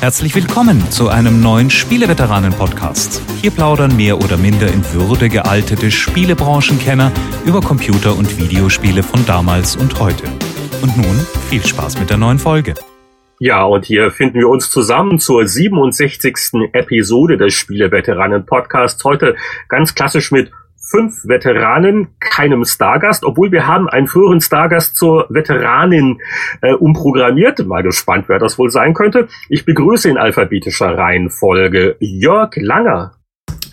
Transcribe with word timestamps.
Herzlich 0.00 0.34
willkommen 0.34 0.90
zu 0.90 1.08
einem 1.08 1.40
neuen 1.40 1.70
Spieleveteranen-Podcast. 1.70 3.22
Hier 3.40 3.50
plaudern 3.50 3.96
mehr 3.96 4.18
oder 4.18 4.36
minder 4.36 4.68
in 4.68 4.84
Würde 4.92 5.30
gealtete 5.30 5.90
Spielebranchenkenner 5.90 7.10
über 7.46 7.62
Computer- 7.62 8.14
und 8.14 8.38
Videospiele 8.38 9.02
von 9.02 9.24
damals 9.24 9.74
und 9.74 9.98
heute. 9.98 10.24
Und 10.82 10.96
nun 10.98 11.18
viel 11.48 11.64
Spaß 11.64 11.98
mit 11.98 12.10
der 12.10 12.18
neuen 12.18 12.38
Folge. 12.38 12.74
Ja, 13.40 13.64
und 13.64 13.86
hier 13.86 14.10
finden 14.10 14.38
wir 14.38 14.48
uns 14.48 14.70
zusammen 14.70 15.18
zur 15.18 15.46
67. 15.46 16.70
Episode 16.72 17.38
des 17.38 17.54
Spieleveteranen-Podcasts. 17.54 19.02
Heute 19.02 19.34
ganz 19.68 19.94
klassisch 19.94 20.30
mit 20.30 20.52
fünf 20.88 21.24
Veteranen, 21.24 22.08
keinem 22.20 22.64
Stargast, 22.64 23.24
obwohl 23.24 23.52
wir 23.52 23.66
haben 23.66 23.88
einen 23.88 24.06
früheren 24.06 24.40
Stargast 24.40 24.96
zur 24.96 25.26
Veteranin 25.28 26.20
äh, 26.62 26.72
umprogrammiert. 26.72 27.64
Mal 27.66 27.82
gespannt, 27.82 28.28
wer 28.28 28.38
das 28.38 28.58
wohl 28.58 28.70
sein 28.70 28.94
könnte. 28.94 29.28
Ich 29.48 29.64
begrüße 29.64 30.08
in 30.08 30.16
alphabetischer 30.16 30.96
Reihenfolge 30.96 31.96
Jörg 32.00 32.54
Langer. 32.56 33.14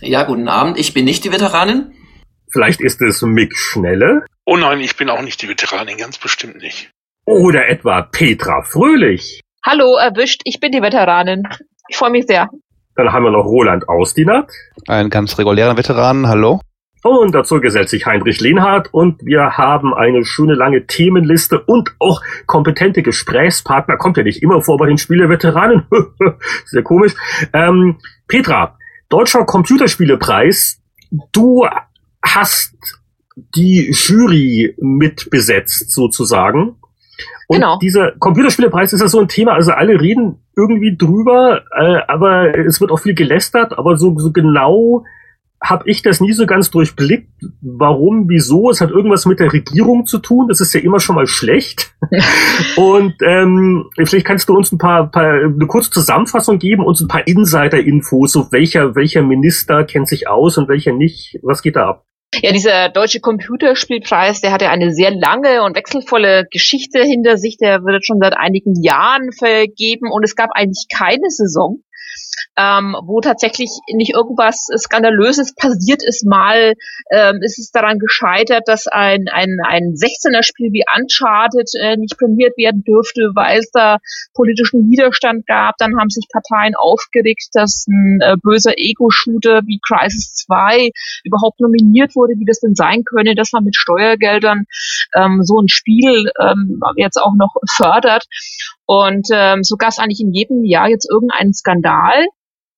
Ja, 0.02 0.24
guten 0.24 0.48
Abend. 0.48 0.78
Ich 0.78 0.94
bin 0.94 1.06
nicht 1.06 1.24
die 1.24 1.32
Veteranin. 1.32 1.94
Vielleicht 2.52 2.82
ist 2.82 3.02
es 3.02 3.22
Mick 3.22 3.56
Schnelle. 3.56 4.26
Oh 4.46 4.58
nein, 4.58 4.80
ich 4.82 4.98
bin 4.98 5.10
auch 5.10 5.22
nicht 5.22 5.42
die 5.42 5.48
Veteranin, 5.48 5.98
ganz 5.98 6.18
bestimmt 6.18 6.58
nicht. 6.58 6.92
Oder 7.26 7.70
etwa 7.70 8.02
Petra 8.02 8.64
Fröhlich. 8.64 9.42
Hallo, 9.66 9.96
erwischt. 9.96 10.42
Ich 10.44 10.60
bin 10.60 10.72
die 10.72 10.82
Veteranin. 10.82 11.44
Ich 11.88 11.96
freue 11.96 12.12
mich 12.12 12.26
sehr. 12.28 12.50
Dann 12.96 13.12
haben 13.12 13.24
wir 13.24 13.32
noch 13.32 13.46
Roland 13.46 13.88
Austinat. 13.88 14.52
Einen 14.88 15.10
ganz 15.10 15.38
regulären 15.40 15.78
Veteranen, 15.78 16.28
hallo. 16.28 16.60
Und 17.04 17.36
dazu 17.36 17.60
gesellt 17.60 17.90
sich 17.90 18.06
Heinrich 18.06 18.40
Lehnhardt 18.40 18.94
und 18.94 19.26
wir 19.26 19.58
haben 19.58 19.94
eine 19.94 20.24
schöne 20.24 20.54
lange 20.54 20.88
Themenliste 20.88 21.60
und 21.60 21.94
auch 22.00 22.22
kompetente 22.46 23.04
Gesprächspartner. 23.04 23.98
Kommt 23.98 24.16
ja 24.16 24.24
nicht 24.24 24.42
immer 24.42 24.62
vor 24.62 24.78
bei 24.78 24.88
den 24.88 24.98
Spieleveteranen. 24.98 25.86
Sehr 26.66 26.82
komisch. 26.82 27.14
Ähm, 27.52 27.98
Petra, 28.30 28.78
Deutscher 29.10 29.44
Computerspielepreis. 29.44 30.82
Du 31.34 31.68
hast 32.24 32.74
die 33.36 33.92
Jury 33.92 34.74
mitbesetzt 34.80 35.92
sozusagen. 35.92 36.78
Und 37.48 37.58
Genau. 37.58 37.78
dieser 37.80 38.14
Computerspielepreis 38.14 38.94
ist 38.94 39.02
ja 39.02 39.08
so 39.10 39.20
ein 39.20 39.28
Thema, 39.28 39.54
also 39.54 39.72
alle 39.74 40.00
reden 40.00 40.38
irgendwie 40.56 40.96
drüber, 40.96 41.64
äh, 41.76 42.00
aber 42.08 42.58
es 42.58 42.80
wird 42.80 42.92
auch 42.92 43.00
viel 43.00 43.14
gelästert, 43.14 43.78
aber 43.78 43.98
so, 43.98 44.18
so 44.18 44.32
genau 44.32 45.04
habe 45.64 45.90
ich 45.90 46.02
das 46.02 46.20
nie 46.20 46.34
so 46.34 46.46
ganz 46.46 46.70
durchblickt. 46.72 47.30
Warum, 47.62 48.28
wieso? 48.28 48.70
Es 48.70 48.82
hat 48.82 48.92
irgendwas 48.92 49.26
mit 49.26 49.40
der 49.40 49.54
Regierung 49.54 50.06
zu 50.06 50.20
tun. 50.20 50.48
Das 50.50 50.60
ist 50.60 50.74
ja 50.74 50.82
immer 50.82 51.00
schon 51.00 51.16
mal 51.16 51.28
schlecht. 51.28 51.96
Und 52.76 53.16
ähm, 53.26 53.86
vielleicht 53.98 54.26
kannst 54.26 54.50
du 54.50 54.56
uns 54.56 54.72
ein 54.72 54.78
paar, 54.78 55.10
paar 55.10 55.34
eine 55.34 55.68
kurze 55.68 55.90
Zusammenfassung 55.90 56.60
geben, 56.60 56.84
uns 56.84 57.02
ein 57.02 57.08
paar 57.08 57.26
Insider-Infos, 57.26 58.34
so 58.34 58.52
welcher 58.52 58.96
welcher 58.96 59.22
Minister 59.22 59.84
kennt 59.86 60.08
sich 60.08 60.28
aus 60.28 60.58
und 60.58 60.68
welcher 60.68 60.94
nicht. 60.94 61.40
Was 61.42 61.62
geht 61.62 61.76
da 61.76 61.90
ab? 61.90 62.06
Ja, 62.42 62.52
dieser 62.52 62.90
deutsche 62.90 63.20
Computerspielpreis, 63.20 64.42
der 64.42 64.52
hat 64.52 64.64
ja 64.64 64.72
eine 64.72 64.92
sehr 64.92 65.12
lange 65.12 65.64
und 65.64 65.76
wechselvolle 65.76 66.46
Geschichte 66.52 67.04
hinter 67.04 67.38
sich. 67.38 67.58
Der 67.58 67.84
wird 67.84 68.06
schon 68.06 68.20
seit 68.20 68.36
einigen 68.36 68.82
Jahren 68.82 69.32
vergeben 69.32 70.12
und 70.12 70.24
es 70.24 70.36
gab 70.36 70.50
eigentlich 70.54 70.88
keine 70.92 71.30
Saison, 71.30 71.84
ähm, 72.58 72.96
wo 73.06 73.22
tatsächlich 73.22 73.70
nicht 73.94 74.14
irgendwas 74.14 74.68
Skandalöses 74.78 75.54
passiert 75.56 76.04
ist. 76.04 76.26
Mal 76.26 76.74
ähm, 77.12 77.40
ist 77.42 77.60
es 77.60 77.72
daran 77.72 78.00
gescheitert, 78.00 78.64
dass 78.68 78.88
ein, 78.88 79.26
ein, 79.32 79.58
ein 79.66 79.94
16er-Spiel 79.94 80.72
wie 80.72 80.84
Uncharted 80.96 81.70
äh, 81.80 81.98
nicht 81.98 82.18
prämiert 82.18 82.58
werden 82.58 82.84
dürfte, 82.84 83.32
weil 83.34 83.60
es 83.60 83.72
da 83.72 83.98
politischen 84.34 84.90
Widerstand 84.90 85.46
gab. 85.48 85.76
Dann 85.78 85.98
haben 86.00 86.10
sich 86.10 86.26
Parteien 86.32 86.76
aufgeregt, 86.76 87.50
dass 87.54 87.86
ein 87.88 88.20
äh, 88.22 88.36
böser 88.42 88.74
Ego-Shooter 88.78 89.62
wie 89.66 89.80
Crisis 89.86 90.34
2 90.36 90.90
überhaupt 91.24 91.60
nominiert 91.60 92.16
wurde, 92.16 92.34
wie 92.38 92.46
das 92.46 92.60
denn 92.60 92.76
sein 92.76 93.04
könne, 93.04 93.36
dass 93.36 93.52
man 93.52 93.64
mit 93.64 93.76
Steuergeldern 93.76 94.66
ähm, 95.16 95.42
so 95.44 95.60
ein 95.60 95.68
Spiel 95.68 96.32
ähm, 96.40 96.80
jetzt 96.98 97.18
auch 97.18 97.34
noch 97.36 97.56
fördert. 97.70 98.26
Und 98.86 99.28
ähm, 99.32 99.64
so 99.64 99.76
gab 99.78 99.90
es 99.90 100.00
eigentlich 100.00 100.22
in 100.22 100.34
jedem 100.34 100.64
Jahr 100.64 100.90
jetzt 100.90 101.10
irgendeinen 101.10 101.54
Skandal, 101.54 102.28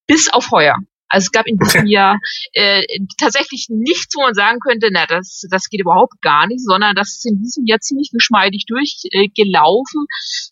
bis 0.07 0.31
auf 0.31 0.51
heuer. 0.51 0.77
Also 1.07 1.25
es 1.25 1.31
gab 1.31 1.47
in 1.47 1.57
diesem 1.57 1.85
Jahr 1.87 2.19
äh, 2.53 2.83
tatsächlich 3.17 3.67
nichts, 3.69 4.15
wo 4.15 4.21
man 4.21 4.33
sagen 4.33 4.59
könnte, 4.59 4.89
na, 4.91 5.05
das, 5.05 5.43
das 5.49 5.69
geht 5.69 5.81
überhaupt 5.81 6.21
gar 6.21 6.47
nicht, 6.47 6.61
sondern 6.61 6.95
das 6.95 7.15
ist 7.15 7.25
in 7.25 7.41
diesem 7.41 7.65
Jahr 7.65 7.79
ziemlich 7.79 8.09
geschmeidig 8.11 8.65
durchgelaufen. 8.67 10.05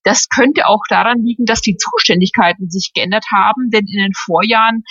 Das 0.03 0.29
könnte 0.29 0.67
auch 0.67 0.81
daran 0.89 1.23
liegen, 1.23 1.45
dass 1.45 1.61
die 1.61 1.75
Zuständigkeiten 1.75 2.69
sich 2.69 2.91
geändert 2.93 3.25
haben, 3.31 3.71
denn 3.71 3.85
in 3.87 4.03
den 4.03 4.13
Vorjahren 4.13 4.83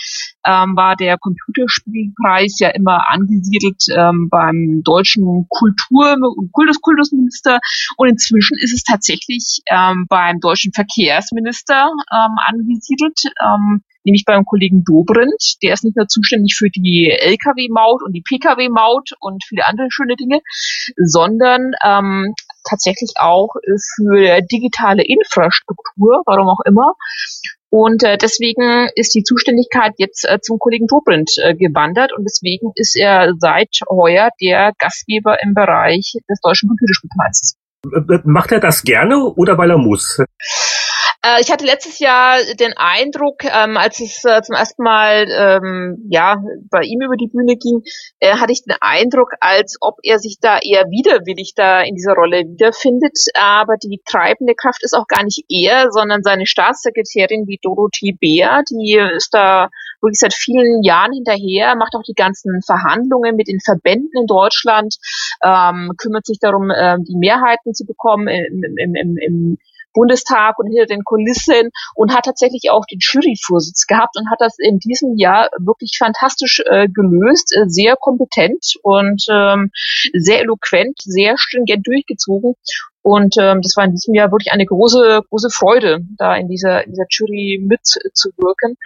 ähm, 0.46 0.76
war 0.76 0.96
der 0.96 1.18
Computerspielpreis 1.18 2.58
ja 2.58 2.70
immer 2.70 3.08
angesiedelt 3.08 3.84
ähm, 3.96 4.28
beim 4.28 4.82
deutschen 4.84 5.46
Kultur 5.48 6.16
Kultus 6.52 6.80
Kultusminister 6.80 7.58
und 7.96 8.08
inzwischen 8.08 8.56
ist 8.60 8.72
es 8.72 8.82
tatsächlich 8.82 9.60
ähm, 9.70 10.06
beim 10.08 10.40
deutschen 10.40 10.72
Verkehrsminister 10.72 11.90
ähm, 12.12 12.36
angesiedelt. 12.46 13.20
Ähm, 13.42 13.82
nämlich 14.04 14.24
beim 14.24 14.44
Kollegen 14.44 14.84
Dobrindt. 14.84 15.62
Der 15.62 15.74
ist 15.74 15.84
nicht 15.84 15.96
nur 15.96 16.08
zuständig 16.08 16.56
für 16.56 16.70
die 16.70 17.10
Lkw-Maut 17.10 18.02
und 18.02 18.12
die 18.12 18.22
Pkw-Maut 18.22 19.10
und 19.20 19.44
viele 19.44 19.64
andere 19.66 19.88
schöne 19.90 20.16
Dinge, 20.16 20.40
sondern 20.96 21.72
ähm, 21.84 22.34
tatsächlich 22.68 23.12
auch 23.16 23.54
für 23.96 24.40
digitale 24.42 25.04
Infrastruktur, 25.04 26.22
warum 26.26 26.48
auch 26.48 26.60
immer. 26.64 26.94
Und 27.70 28.02
äh, 28.04 28.18
deswegen 28.18 28.90
ist 28.96 29.14
die 29.14 29.22
Zuständigkeit 29.22 29.92
jetzt 29.96 30.28
äh, 30.28 30.38
zum 30.42 30.58
Kollegen 30.58 30.86
Dobrindt 30.86 31.30
äh, 31.38 31.54
gewandert 31.54 32.12
und 32.14 32.24
deswegen 32.24 32.72
ist 32.74 32.94
er 32.96 33.32
seit 33.38 33.78
heuer 33.88 34.28
der 34.42 34.72
Gastgeber 34.78 35.42
im 35.42 35.54
Bereich 35.54 36.12
des 36.28 36.40
Deutschen 36.42 36.68
Computerspielpreises. 36.68 37.56
Äh, 37.86 38.18
Macht 38.24 38.52
er 38.52 38.60
das 38.60 38.82
gerne 38.82 39.24
oder 39.24 39.56
weil 39.56 39.70
er 39.70 39.78
muss? 39.78 40.22
Äh, 41.24 41.40
ich 41.40 41.52
hatte 41.52 41.64
letztes 41.64 42.00
Jahr 42.00 42.38
den 42.58 42.74
Eindruck, 42.76 43.44
ähm, 43.44 43.76
als 43.76 44.00
es 44.00 44.24
äh, 44.24 44.42
zum 44.42 44.56
ersten 44.56 44.82
Mal 44.82 45.26
ähm, 45.30 46.06
ja 46.10 46.42
bei 46.68 46.82
ihm 46.82 47.00
über 47.00 47.16
die 47.16 47.28
Bühne 47.28 47.56
ging, 47.56 47.82
äh, 48.18 48.36
hatte 48.36 48.52
ich 48.52 48.64
den 48.64 48.76
Eindruck, 48.80 49.30
als 49.40 49.76
ob 49.80 49.98
er 50.02 50.18
sich 50.18 50.38
da 50.40 50.58
eher 50.58 50.86
widerwillig 50.90 51.52
da 51.54 51.82
in 51.82 51.94
dieser 51.94 52.14
Rolle 52.14 52.40
wiederfindet. 52.40 53.16
Aber 53.34 53.76
die 53.76 54.00
treibende 54.04 54.54
Kraft 54.54 54.82
ist 54.82 54.94
auch 54.94 55.06
gar 55.06 55.22
nicht 55.22 55.44
er, 55.48 55.92
sondern 55.92 56.22
seine 56.22 56.46
Staatssekretärin, 56.46 57.46
die 57.46 57.60
Dorothee 57.62 58.16
Beer, 58.18 58.62
die 58.68 58.98
ist 59.16 59.32
da 59.32 59.68
wirklich 60.00 60.18
seit 60.18 60.34
vielen 60.34 60.82
Jahren 60.82 61.12
hinterher, 61.12 61.76
macht 61.76 61.94
auch 61.94 62.02
die 62.02 62.14
ganzen 62.14 62.60
Verhandlungen 62.62 63.36
mit 63.36 63.46
den 63.46 63.60
Verbänden 63.60 64.10
in 64.18 64.26
Deutschland, 64.26 64.96
ähm, 65.44 65.92
kümmert 65.96 66.26
sich 66.26 66.38
darum, 66.40 66.72
ähm, 66.76 67.04
die 67.04 67.16
Mehrheiten 67.16 67.74
zu 67.74 67.86
bekommen 67.86 68.26
im, 68.26 68.76
im, 68.76 68.94
im, 68.96 69.16
im 69.16 69.58
Bundestag 69.92 70.58
und 70.58 70.68
hinter 70.68 70.86
den 70.86 71.04
Kulissen 71.04 71.70
und 71.94 72.14
hat 72.14 72.24
tatsächlich 72.24 72.70
auch 72.70 72.84
den 72.86 72.98
Juryvorsitz 73.00 73.86
gehabt 73.86 74.16
und 74.16 74.30
hat 74.30 74.40
das 74.40 74.56
in 74.58 74.78
diesem 74.78 75.16
Jahr 75.16 75.48
wirklich 75.58 75.96
fantastisch 75.98 76.62
äh, 76.66 76.88
gelöst, 76.88 77.54
äh, 77.56 77.68
sehr 77.68 77.96
kompetent 77.96 78.74
und 78.82 79.24
ähm, 79.30 79.70
sehr 80.12 80.40
eloquent, 80.40 80.98
sehr 81.02 81.36
stringent 81.38 81.86
durchgezogen. 81.86 82.54
Und 83.02 83.34
ähm, 83.38 83.60
das 83.62 83.76
war 83.76 83.84
in 83.84 83.92
diesem 83.92 84.14
Jahr 84.14 84.30
wirklich 84.30 84.52
eine 84.52 84.64
große, 84.64 85.22
große 85.28 85.50
Freude, 85.50 86.00
da 86.16 86.36
in 86.36 86.48
dieser, 86.48 86.84
in 86.84 86.92
dieser 86.92 87.06
Jury 87.10 87.60
mitzuwirken. 87.62 88.76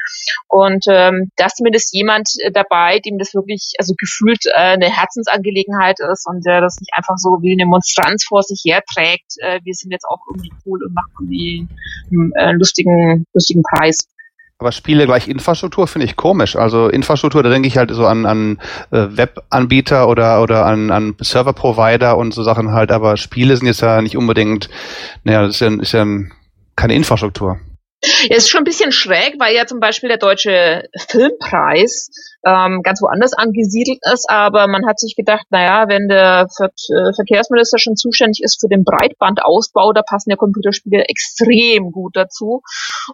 Und 0.49 0.85
ähm, 0.89 1.31
da 1.37 1.47
ist 1.47 1.59
zumindest 1.59 1.95
jemand 1.95 2.31
äh, 2.41 2.51
dabei, 2.51 2.99
dem 2.99 3.19
das 3.19 3.35
wirklich, 3.35 3.75
also 3.79 3.95
gefühlt 3.99 4.47
äh, 4.47 4.53
eine 4.55 4.91
Herzensangelegenheit 4.91 5.99
ist 6.01 6.27
und 6.27 6.47
der 6.47 6.63
das 6.63 6.81
nicht 6.81 6.95
einfach 6.95 7.17
so 7.19 7.39
wie 7.43 7.53
eine 7.53 7.67
Monstranz 7.67 8.25
vor 8.25 8.43
sich 8.43 8.63
herträgt. 8.65 9.35
Äh, 9.39 9.61
wir 9.65 9.75
sind 9.75 9.91
jetzt 9.91 10.07
auch 10.07 10.21
irgendwie 10.31 10.53
cool 10.65 10.83
und 10.83 10.95
machen 10.95 11.13
irgendwie 11.21 11.69
einen 12.11 12.33
äh, 12.35 12.53
lustigen, 12.53 13.27
lustigen 13.35 13.63
Preis. 13.63 14.09
Aber 14.59 14.73
Spiele 14.73 15.05
gleich 15.05 15.29
Infrastruktur 15.29 15.87
finde 15.87 16.07
ich 16.07 16.17
komisch. 16.17 16.57
Also 16.57 16.89
Infrastruktur, 16.89 17.43
da 17.43 17.51
denke 17.51 17.69
ich 17.69 17.77
halt 17.77 17.91
so 17.91 18.07
an, 18.07 18.25
an 18.25 18.59
äh, 18.91 19.07
Webanbieter 19.11 20.09
oder, 20.09 20.43
oder 20.43 20.65
an, 20.65 20.91
an 20.91 21.15
Server-Provider 21.21 22.17
und 22.17 22.33
so 22.33 22.43
Sachen 22.43 22.73
halt, 22.73 22.91
aber 22.91 23.19
Spiele 23.19 23.57
sind 23.57 23.67
jetzt 23.67 23.83
ja 23.83 24.01
nicht 24.01 24.17
unbedingt, 24.17 24.71
naja, 25.25 25.43
das 25.43 25.57
ist 25.57 25.61
ja, 25.61 25.69
ist 25.69 25.93
ja 25.93 26.07
keine 26.75 26.95
Infrastruktur. 26.95 27.61
Ja, 28.03 28.37
ist 28.37 28.51
schon 28.51 28.61
ein 28.61 28.65
bisschen 28.65 28.93
schräg, 28.93 29.37
weil 29.39 29.55
ja 29.55 29.67
zum 29.67 29.81
Beispiel 29.81 30.09
der 30.09 30.19
deutsche 30.19 30.85
Filmpreis 31.09 32.11
ähm, 32.47 32.83
ganz 32.83 33.01
woanders 33.01 33.33
angesiedelt 33.33 33.99
ist, 34.13 34.29
aber 34.29 34.69
man 34.69 34.87
hat 34.87 35.01
sich 35.01 35.17
gedacht, 35.17 35.47
naja, 35.51 35.89
wenn 35.89 36.07
der 36.07 36.47
Ver 36.55 36.67
äh, 36.67 37.13
Verkehrsminister 37.15 37.79
schon 37.79 37.97
zuständig 37.97 38.43
ist 38.43 38.61
für 38.61 38.69
den 38.69 38.85
Breitbandausbau, 38.85 39.93
da 39.93 40.03
passen 40.03 40.31
ja 40.31 40.37
Computerspiele 40.37 41.05
extrem 41.09 41.91
gut 41.91 42.15
dazu. 42.15 42.63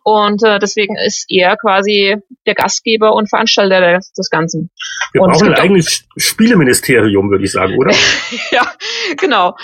Und 0.03 0.43
äh, 0.45 0.59
deswegen 0.59 0.97
ist 0.97 1.27
er 1.29 1.57
quasi 1.57 2.17
der 2.47 2.55
Gastgeber 2.55 3.15
und 3.15 3.31
Veranstalter 3.31 4.01
des, 4.17 4.31
Ganzen. 4.31 4.71
Wir 5.13 5.23
Und 5.23 5.31
es 5.31 5.39
brauchen 5.39 5.55
ein 5.55 5.61
eigenes 5.61 6.05
Spieleministerium, 6.17 7.31
würde 7.31 7.45
ich 7.45 7.53
sagen, 7.53 7.77
oder? 7.79 7.95
ja, 8.51 8.71
genau. 9.19 9.55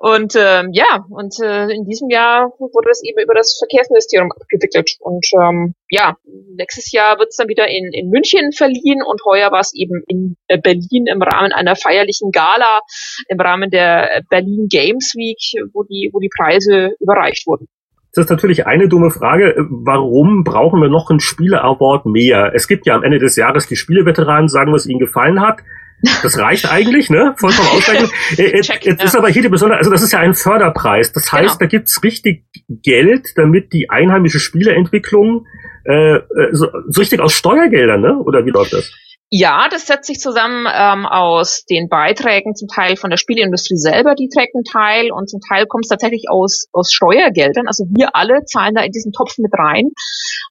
Und 0.00 0.34
ähm, 0.36 0.70
ja, 0.72 1.04
und 1.08 1.34
äh, 1.40 1.68
in 1.70 1.84
diesem 1.84 2.10
Jahr 2.10 2.52
wurde 2.58 2.88
das 2.88 3.02
eben 3.02 3.20
über 3.22 3.34
das 3.34 3.56
Verkehrsministerium 3.58 4.30
abgewickelt. 4.32 4.65
Und 5.00 5.26
ähm, 5.40 5.74
ja, 5.90 6.16
nächstes 6.56 6.92
Jahr 6.92 7.18
wird 7.18 7.28
es 7.30 7.36
dann 7.36 7.48
wieder 7.48 7.68
in, 7.68 7.92
in 7.92 8.10
München 8.10 8.52
verliehen 8.52 9.02
und 9.06 9.20
heuer 9.24 9.52
war 9.52 9.60
es 9.60 9.72
eben 9.74 10.02
in 10.06 10.36
äh, 10.48 10.58
Berlin 10.58 11.06
im 11.06 11.22
Rahmen 11.22 11.52
einer 11.52 11.76
feierlichen 11.76 12.30
Gala, 12.30 12.80
im 13.28 13.40
Rahmen 13.40 13.70
der 13.70 14.22
Berlin 14.28 14.68
Games 14.68 15.14
Week, 15.16 15.38
wo 15.72 15.84
die, 15.84 16.10
wo 16.12 16.20
die 16.20 16.30
Preise 16.34 16.94
überreicht 17.00 17.46
wurden. 17.46 17.68
Das 18.16 18.24
ist 18.24 18.30
natürlich 18.30 18.66
eine 18.66 18.88
dumme 18.88 19.10
Frage. 19.10 19.54
Warum 19.68 20.42
brauchen 20.42 20.80
wir 20.80 20.88
noch 20.88 21.10
einen 21.10 21.20
Spiele-Award 21.20 22.06
mehr? 22.06 22.52
Es 22.54 22.66
gibt 22.66 22.86
ja 22.86 22.94
am 22.94 23.04
Ende 23.04 23.18
des 23.18 23.36
Jahres 23.36 23.66
die 23.66 23.76
Spieleveteranen, 23.76 24.48
sagen, 24.48 24.72
was 24.72 24.86
ihnen 24.86 25.00
gefallen 25.00 25.42
hat. 25.42 25.58
Das 26.22 26.38
reicht 26.38 26.70
eigentlich, 26.70 27.10
ne? 27.10 27.34
Vollkommen 27.38 27.68
ausreichend. 27.68 28.10
Jetzt 28.36 28.70
Check, 28.70 28.86
ist 28.86 29.14
ja. 29.14 29.18
aber 29.18 29.28
hier 29.28 29.42
die 29.42 29.48
besondere, 29.48 29.78
also 29.78 29.90
das 29.90 30.02
ist 30.02 30.12
ja 30.12 30.18
ein 30.18 30.34
Förderpreis. 30.34 31.12
Das 31.12 31.32
heißt, 31.32 31.58
genau. 31.58 31.58
da 31.58 31.66
gibt's 31.66 32.02
richtig 32.02 32.44
Geld, 32.68 33.32
damit 33.36 33.72
die 33.72 33.88
einheimische 33.90 34.38
Spieleentwicklung 34.38 35.46
äh, 35.84 36.18
so, 36.52 36.68
so 36.88 37.00
richtig 37.00 37.20
aus 37.20 37.32
Steuergeldern, 37.32 38.00
ne? 38.00 38.18
Oder 38.18 38.44
wie 38.44 38.50
läuft 38.50 38.72
das? 38.72 38.92
Ja, 39.38 39.68
das 39.68 39.86
setzt 39.86 40.06
sich 40.06 40.18
zusammen 40.18 40.66
ähm, 40.72 41.04
aus 41.04 41.66
den 41.66 41.90
Beiträgen, 41.90 42.54
zum 42.54 42.68
Teil 42.68 42.96
von 42.96 43.10
der 43.10 43.18
Spieleindustrie 43.18 43.76
selber, 43.76 44.14
die 44.14 44.30
trägt 44.30 44.54
einen 44.54 44.64
Teil 44.64 45.12
und 45.12 45.28
zum 45.28 45.40
Teil 45.46 45.66
kommt 45.66 45.84
es 45.84 45.90
tatsächlich 45.90 46.30
aus, 46.30 46.68
aus 46.72 46.90
Steuergeldern. 46.90 47.66
Also 47.66 47.84
wir 47.90 48.16
alle 48.16 48.46
zahlen 48.46 48.74
da 48.74 48.82
in 48.82 48.92
diesen 48.92 49.12
Topf 49.12 49.36
mit 49.36 49.52
rein. 49.52 49.90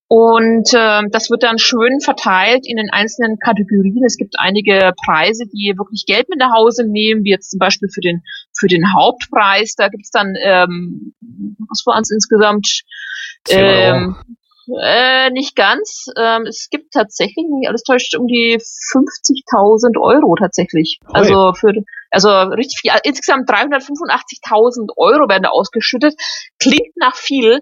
Und 0.07 0.71
äh, 0.73 1.01
das 1.09 1.31
wird 1.31 1.41
dann 1.41 1.57
schön 1.57 1.99
verteilt 1.99 2.67
in 2.67 2.77
den 2.77 2.91
einzelnen 2.91 3.39
Kategorien. 3.39 4.03
Es 4.05 4.17
gibt 4.17 4.35
einige 4.37 4.91
Preise, 5.03 5.45
die 5.51 5.73
wirklich 5.75 6.05
Geld 6.05 6.29
mit 6.29 6.37
nach 6.37 6.53
Hause 6.53 6.85
nehmen, 6.87 7.23
wie 7.23 7.31
jetzt 7.31 7.49
zum 7.49 7.57
Beispiel 7.57 7.89
für 7.91 8.01
den, 8.01 8.21
für 8.55 8.67
den 8.67 8.93
Hauptpreis. 8.93 9.73
Da 9.75 9.89
gibt 9.89 10.03
es 10.03 10.11
dann, 10.11 10.35
ähm, 10.39 11.15
was 11.69 11.81
war 11.87 11.97
uns 11.97 12.11
insgesamt? 12.11 12.83
Ähm, 13.49 14.15
äh, 14.81 15.29
nicht 15.31 15.55
ganz. 15.55 16.05
Ähm, 16.17 16.45
es 16.47 16.67
gibt 16.69 16.93
tatsächlich, 16.93 17.45
nicht 17.49 17.67
alles 17.67 17.83
täuscht, 17.83 18.15
um 18.15 18.27
die 18.27 18.57
50.000 18.57 19.99
Euro 20.01 20.35
tatsächlich. 20.35 20.99
Oi. 21.07 21.13
Also 21.13 21.53
für, 21.53 21.71
also 22.11 22.29
richtig 22.29 22.79
viel. 22.81 22.91
Insgesamt 23.03 23.49
385.000 23.49 24.89
Euro 24.97 25.29
werden 25.29 25.43
da 25.43 25.49
ausgeschüttet. 25.49 26.15
Klingt 26.59 26.95
nach 26.95 27.15
viel. 27.15 27.61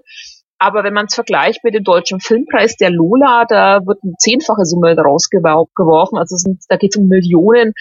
Aber 0.63 0.85
wenn 0.85 0.93
man 0.93 1.07
es 1.07 1.15
vergleicht 1.15 1.61
mit 1.65 1.73
dem 1.73 1.83
deutschen 1.83 2.21
Filmpreis 2.21 2.77
der 2.77 2.89
Lola, 2.89 3.43
da 3.49 3.85
wird 3.85 3.99
eine 4.01 4.13
zehnfache 4.17 4.63
Summe 4.63 4.95
daraus 4.95 5.27
geworfen. 5.29 6.17
Also 6.17 6.37
sind, 6.37 6.61
da 6.69 6.77
geht 6.77 6.95
es 6.95 7.01
um 7.01 7.09
Millionen. 7.09 7.73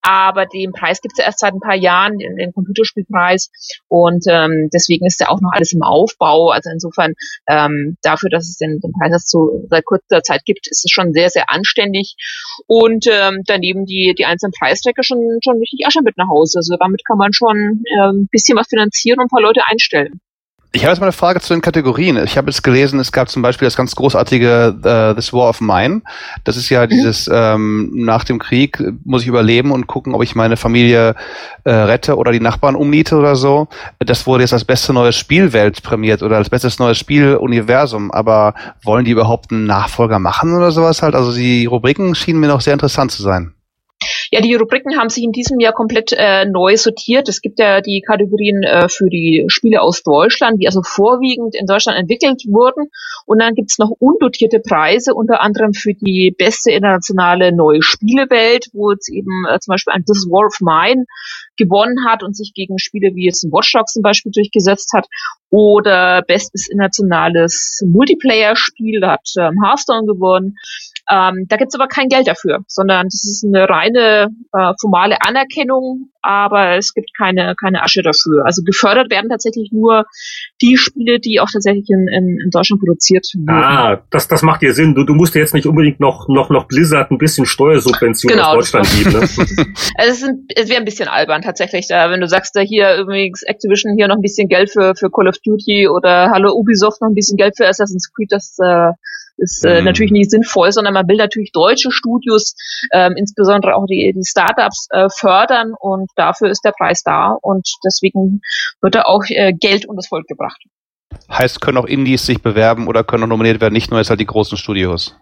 Aber 0.00 0.46
den 0.46 0.72
Preis 0.72 1.02
gibt 1.02 1.12
es 1.12 1.18
ja 1.18 1.26
erst 1.26 1.40
seit 1.40 1.52
ein 1.52 1.60
paar 1.60 1.76
Jahren, 1.76 2.16
den, 2.16 2.36
den 2.36 2.54
Computerspielpreis. 2.54 3.50
Und 3.88 4.24
ähm, 4.26 4.70
deswegen 4.72 5.04
ist 5.04 5.20
der 5.20 5.30
auch 5.30 5.42
noch 5.42 5.50
alles 5.52 5.74
im 5.74 5.82
Aufbau. 5.82 6.48
Also 6.48 6.70
insofern 6.70 7.12
ähm, 7.46 7.98
dafür, 8.00 8.30
dass 8.30 8.48
es 8.48 8.56
den, 8.56 8.80
den 8.80 8.92
Preis 8.92 9.12
erst 9.12 9.28
so 9.28 9.66
seit 9.68 9.84
kurzer 9.84 10.22
Zeit 10.22 10.46
gibt, 10.46 10.66
ist 10.66 10.86
es 10.86 10.90
schon 10.90 11.12
sehr, 11.12 11.28
sehr 11.28 11.50
anständig. 11.50 12.16
Und 12.66 13.06
ähm, 13.06 13.42
daneben 13.44 13.84
die, 13.84 14.14
die 14.16 14.24
einzelnen 14.24 14.54
Preisträger 14.58 15.02
schon, 15.02 15.40
schon 15.44 15.58
richtig 15.58 15.86
Asche 15.86 16.00
mit 16.02 16.16
nach 16.16 16.30
Hause. 16.30 16.60
Also 16.60 16.78
damit 16.80 17.02
kann 17.06 17.18
man 17.18 17.34
schon 17.34 17.82
äh, 17.84 18.12
ein 18.12 18.28
bisschen 18.32 18.56
was 18.56 18.68
finanzieren 18.68 19.18
und 19.18 19.26
ein 19.26 19.28
paar 19.28 19.42
Leute 19.42 19.60
einstellen. 19.66 20.22
Ich 20.72 20.84
habe 20.84 20.92
jetzt 20.92 21.00
mal 21.00 21.06
eine 21.06 21.12
Frage 21.12 21.40
zu 21.40 21.52
den 21.52 21.62
Kategorien. 21.62 22.16
Ich 22.22 22.36
habe 22.36 22.48
jetzt 22.48 22.62
gelesen, 22.62 23.00
es 23.00 23.10
gab 23.10 23.28
zum 23.28 23.42
Beispiel 23.42 23.66
das 23.66 23.76
ganz 23.76 23.96
großartige 23.96 24.76
uh, 24.78 25.14
This 25.14 25.32
War 25.32 25.48
of 25.48 25.60
Mine. 25.60 26.02
Das 26.44 26.56
ist 26.56 26.68
ja 26.68 26.84
mhm. 26.84 26.90
dieses 26.90 27.28
ähm, 27.32 27.90
nach 27.92 28.22
dem 28.22 28.38
Krieg 28.38 28.80
muss 29.04 29.22
ich 29.22 29.28
überleben 29.28 29.72
und 29.72 29.88
gucken, 29.88 30.14
ob 30.14 30.22
ich 30.22 30.36
meine 30.36 30.56
Familie 30.56 31.16
äh, 31.64 31.72
rette 31.72 32.16
oder 32.16 32.30
die 32.30 32.38
Nachbarn 32.38 32.76
umniete 32.76 33.16
oder 33.16 33.34
so. 33.34 33.66
Das 33.98 34.28
wurde 34.28 34.44
jetzt 34.44 34.52
als 34.52 34.64
beste 34.64 34.92
neue 34.92 35.12
Spielwelt 35.12 35.82
prämiert 35.82 36.22
oder 36.22 36.36
als 36.36 36.50
bestes 36.50 36.78
neues 36.78 36.98
Spieluniversum. 36.98 38.12
Aber 38.12 38.54
wollen 38.84 39.04
die 39.04 39.10
überhaupt 39.10 39.50
einen 39.50 39.66
Nachfolger 39.66 40.20
machen 40.20 40.54
oder 40.54 40.70
sowas 40.70 41.02
halt? 41.02 41.16
Also 41.16 41.34
die 41.34 41.66
Rubriken 41.66 42.14
schienen 42.14 42.38
mir 42.38 42.48
noch 42.48 42.60
sehr 42.60 42.74
interessant 42.74 43.10
zu 43.10 43.24
sein. 43.24 43.54
Ja, 44.30 44.40
die 44.40 44.54
Rubriken 44.54 44.96
haben 44.98 45.08
sich 45.08 45.24
in 45.24 45.32
diesem 45.32 45.60
Jahr 45.60 45.72
komplett 45.72 46.12
äh, 46.12 46.44
neu 46.44 46.76
sortiert. 46.76 47.28
Es 47.28 47.40
gibt 47.40 47.58
ja 47.58 47.80
die 47.80 48.00
Kategorien 48.00 48.62
äh, 48.62 48.88
für 48.88 49.08
die 49.08 49.44
Spiele 49.48 49.82
aus 49.82 50.02
Deutschland, 50.02 50.62
die 50.62 50.66
also 50.66 50.82
vorwiegend 50.82 51.54
in 51.54 51.66
Deutschland 51.66 51.98
entwickelt 51.98 52.42
wurden. 52.46 52.90
Und 53.26 53.40
dann 53.40 53.54
gibt's 53.54 53.78
noch 53.78 53.90
undotierte 53.98 54.60
Preise, 54.60 55.14
unter 55.14 55.40
anderem 55.40 55.74
für 55.74 55.94
die 55.94 56.34
beste 56.36 56.70
internationale 56.70 57.54
neue 57.54 57.82
Spielewelt, 57.82 58.68
wo 58.72 58.92
jetzt 58.92 59.10
eben 59.10 59.46
äh, 59.50 59.58
zum 59.58 59.72
Beispiel 59.72 59.94
ein 59.94 60.04
This 60.04 60.26
War 60.30 60.46
of 60.46 60.60
Mine 60.60 61.06
gewonnen 61.56 62.06
hat 62.06 62.22
und 62.22 62.36
sich 62.36 62.52
gegen 62.54 62.78
Spiele 62.78 63.14
wie 63.14 63.26
jetzt 63.26 63.42
ein 63.42 63.52
Watch 63.52 63.72
Dogs 63.72 63.92
zum 63.92 64.02
Beispiel 64.02 64.32
durchgesetzt 64.32 64.92
hat. 64.94 65.06
Oder 65.50 66.22
bestes 66.22 66.68
internationales 66.68 67.82
Multiplayer-Spiel, 67.84 69.00
da 69.00 69.12
hat 69.12 69.28
ähm, 69.36 69.62
Hearthstone 69.62 70.06
gewonnen. 70.06 70.56
Ähm, 71.10 71.46
da 71.48 71.56
gibt's 71.56 71.74
aber 71.74 71.88
kein 71.88 72.08
Geld 72.08 72.28
dafür, 72.28 72.60
sondern 72.68 73.06
das 73.06 73.24
ist 73.24 73.44
eine 73.44 73.68
reine 73.68 74.28
äh, 74.52 74.72
formale 74.80 75.16
Anerkennung, 75.20 76.10
aber 76.22 76.76
es 76.76 76.94
gibt 76.94 77.10
keine, 77.16 77.54
keine 77.60 77.82
Asche 77.82 78.02
dafür. 78.02 78.44
Also 78.44 78.62
gefördert 78.62 79.10
werden 79.10 79.28
tatsächlich 79.28 79.70
nur 79.72 80.04
die 80.62 80.76
Spiele, 80.76 81.18
die 81.18 81.40
auch 81.40 81.48
tatsächlich 81.52 81.88
in, 81.90 82.06
in, 82.06 82.38
in 82.44 82.50
Deutschland 82.50 82.80
produziert 82.80 83.26
wurden. 83.34 83.50
Ah, 83.50 84.02
das, 84.10 84.28
das 84.28 84.42
macht 84.42 84.62
dir 84.62 84.72
Sinn. 84.72 84.94
Du, 84.94 85.02
du 85.02 85.14
musst 85.14 85.34
jetzt 85.34 85.52
nicht 85.52 85.66
unbedingt 85.66 85.98
noch, 85.98 86.28
noch, 86.28 86.48
noch 86.48 86.68
Blizzard 86.68 87.10
ein 87.10 87.18
bisschen 87.18 87.44
Steuersubvention 87.44 88.32
genau, 88.32 88.54
aus 88.54 88.70
Deutschland 88.70 88.88
geben. 88.96 89.12
Ne? 89.12 89.74
es, 89.96 90.24
es 90.54 90.68
wäre 90.68 90.78
ein 90.78 90.84
bisschen 90.84 91.08
albern 91.08 91.42
tatsächlich, 91.42 91.88
da, 91.88 92.08
wenn 92.10 92.20
du 92.20 92.28
sagst, 92.28 92.54
da 92.54 92.60
hier 92.60 92.96
übrigens 92.98 93.42
Activision 93.42 93.96
hier 93.96 94.06
noch 94.06 94.16
ein 94.16 94.22
bisschen 94.22 94.48
Geld 94.48 94.70
für, 94.70 94.94
für 94.94 95.10
Call 95.10 95.26
of 95.26 95.38
Duty 95.44 95.88
oder 95.88 96.30
Hallo 96.30 96.52
Ubisoft 96.52 97.00
noch 97.00 97.08
ein 97.08 97.14
bisschen 97.14 97.36
Geld 97.36 97.56
für 97.56 97.66
Assassin's 97.66 98.12
Creed, 98.12 98.30
das 98.30 98.56
äh, 98.62 98.92
ist 99.40 99.64
äh, 99.64 99.78
mhm. 99.78 99.86
natürlich 99.86 100.12
nicht 100.12 100.30
sinnvoll, 100.30 100.72
sondern 100.72 100.94
man 100.94 101.08
will 101.08 101.16
natürlich 101.16 101.52
deutsche 101.52 101.90
Studios, 101.90 102.54
ähm, 102.92 103.14
insbesondere 103.16 103.74
auch 103.74 103.86
die, 103.86 104.12
die 104.14 104.24
Startups 104.24 104.86
äh, 104.90 105.08
fördern 105.10 105.72
und 105.78 106.10
dafür 106.16 106.50
ist 106.50 106.64
der 106.64 106.72
Preis 106.72 107.02
da 107.02 107.36
und 107.40 107.68
deswegen 107.84 108.40
wird 108.80 108.94
da 108.94 109.02
auch 109.02 109.24
äh, 109.28 109.52
Geld 109.52 109.86
und 109.86 109.96
das 109.96 110.08
Volk 110.08 110.26
gebracht. 110.26 110.62
Heißt, 111.30 111.60
können 111.60 111.78
auch 111.78 111.86
Indies 111.86 112.24
sich 112.26 112.40
bewerben 112.42 112.86
oder 112.86 113.02
können 113.02 113.24
auch 113.24 113.28
nominiert 113.28 113.60
werden, 113.60 113.74
nicht 113.74 113.90
nur 113.90 113.98
jetzt 113.98 114.10
halt 114.10 114.20
die 114.20 114.26
großen 114.26 114.56
Studios? 114.56 115.16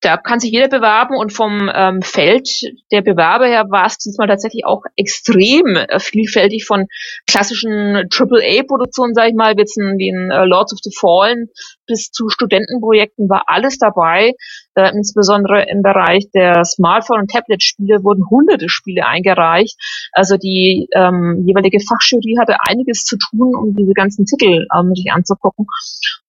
da 0.00 0.16
kann 0.16 0.40
sich 0.40 0.52
jeder 0.52 0.68
bewerben 0.68 1.16
und 1.16 1.32
vom 1.32 1.70
ähm, 1.74 2.02
Feld 2.02 2.48
der 2.92 3.02
Bewerber 3.02 3.46
her 3.46 3.64
war 3.70 3.86
es 3.86 3.98
diesmal 3.98 4.28
tatsächlich 4.28 4.64
auch 4.64 4.82
extrem 4.94 5.76
äh, 5.76 5.98
vielfältig 5.98 6.64
von 6.64 6.86
klassischen 7.26 7.96
AAA-Produktionen, 8.10 9.14
sage 9.14 9.30
ich 9.30 9.34
mal, 9.34 9.56
wie 9.56 9.60
jetzt 9.60 9.76
den 9.76 10.30
äh, 10.30 10.44
Lords 10.44 10.72
of 10.74 10.80
the 10.82 10.94
Fallen 10.96 11.48
bis 11.86 12.10
zu 12.10 12.28
Studentenprojekten 12.28 13.28
war 13.28 13.44
alles 13.46 13.78
dabei. 13.78 14.34
Äh, 14.74 14.90
insbesondere 14.94 15.68
im 15.68 15.82
Bereich 15.82 16.28
der 16.34 16.64
Smartphone- 16.64 17.20
und 17.20 17.30
Tablet-Spiele 17.30 18.04
wurden 18.04 18.28
hunderte 18.28 18.68
Spiele 18.68 19.06
eingereicht. 19.06 19.76
Also 20.12 20.36
die 20.36 20.88
ähm, 20.92 21.44
jeweilige 21.46 21.80
Fachjury 21.80 22.36
hatte 22.38 22.56
einiges 22.68 23.04
zu 23.04 23.16
tun, 23.16 23.54
um 23.54 23.74
diese 23.74 23.92
ganzen 23.92 24.26
Titel 24.26 24.66
ähm, 24.76 24.94
sich 24.94 25.10
anzugucken. 25.12 25.66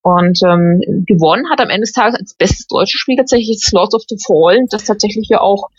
Und 0.02 0.40
ähm, 0.46 1.04
gewonnen 1.06 1.50
hat 1.50 1.60
am 1.60 1.70
Ende 1.70 1.82
des 1.82 1.92
Tages 1.92 2.18
als 2.18 2.36
bestes 2.36 2.68
deutsches 2.68 3.02
Spiel 3.02 3.18
tatsächlich 3.18 3.62
Lords 3.74 3.94
of 3.94 4.04
the 4.08 4.18
Fallen, 4.26 4.68
das 4.70 4.86
tatsächlich 4.86 5.28
ja 5.30 5.42
auch 5.42 5.70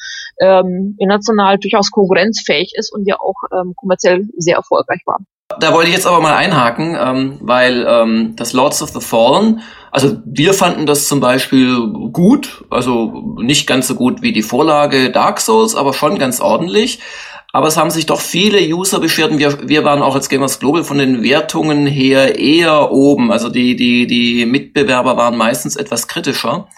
ähm, 0.41 0.97
international 0.99 1.59
durchaus 1.59 1.91
konkurrenzfähig 1.91 2.75
ist 2.76 2.93
und 2.93 3.07
ja 3.07 3.19
auch 3.19 3.37
ähm, 3.52 3.73
kommerziell 3.75 4.29
sehr 4.37 4.57
erfolgreich 4.57 5.00
war. 5.07 5.19
Da 5.61 5.73
wollte 5.73 5.88
ich 5.88 5.95
jetzt 5.95 6.07
aber 6.07 6.21
mal 6.21 6.37
einhaken, 6.37 6.97
ähm, 7.00 7.38
weil 7.41 7.87
ähm, 7.88 8.37
das 8.37 8.53
Lords 8.53 8.83
of 8.83 8.91
the 8.91 9.00
Fallen, 9.00 9.61
also 9.91 10.19
wir 10.25 10.55
fanden 10.55 10.87
das 10.87 11.09
zum 11.09 11.21
Beispiel 11.21 11.77
gut, 12.12 12.65
also 12.71 13.37
nicht 13.38 13.67
ganz 13.67 13.88
so 13.88 13.95
gut 13.95 14.23
wie 14.23 14.33
die 14.33 14.43
Vorlage 14.43 15.11
Dark 15.11 15.41
Souls, 15.41 15.75
aber 15.75 15.95
schon 15.95 16.19
ganz 16.19 16.41
ordentlich. 16.41 17.00
Aber 17.53 17.69
es 17.69 17.79
haben 17.79 17.91
sich 17.91 18.05
doch 18.05 18.21
viele 18.21 18.61
User 18.61 19.00
beschwert 19.00 19.37
wir, 19.38 19.69
wir 19.69 19.83
waren 19.83 20.03
auch 20.03 20.15
als 20.15 20.29
Gamers 20.29 20.61
Global 20.61 20.85
von 20.85 20.99
den 20.99 21.23
Wertungen 21.23 21.87
her 21.87 22.38
eher 22.38 22.93
oben. 22.93 23.33
Also 23.33 23.49
die, 23.49 23.75
die, 23.75 24.07
die 24.07 24.45
Mitbewerber 24.45 25.17
waren 25.17 25.37
meistens 25.37 25.75
etwas 25.75 26.09
kritischer. 26.09 26.69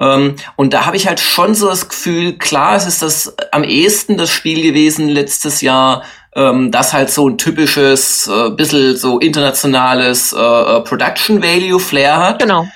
Ähm, 0.00 0.34
und 0.56 0.74
da 0.74 0.86
habe 0.86 0.96
ich 0.96 1.06
halt 1.06 1.20
schon 1.20 1.54
so 1.54 1.68
das 1.68 1.88
Gefühl, 1.88 2.36
klar, 2.36 2.76
es 2.76 2.86
ist 2.86 3.02
das 3.02 3.36
am 3.52 3.62
ehesten 3.64 4.16
das 4.16 4.30
Spiel 4.30 4.62
gewesen 4.62 5.08
letztes 5.08 5.60
Jahr, 5.60 6.02
ähm, 6.34 6.70
das 6.70 6.92
halt 6.92 7.10
so 7.10 7.28
ein 7.28 7.38
typisches, 7.38 8.26
äh, 8.28 8.50
bisschen 8.50 8.96
so 8.96 9.18
internationales 9.18 10.32
äh, 10.32 10.38
äh, 10.38 10.80
Production 10.80 11.42
Value 11.42 11.80
Flair 11.80 12.18
hat. 12.18 12.40
Genau. 12.40 12.66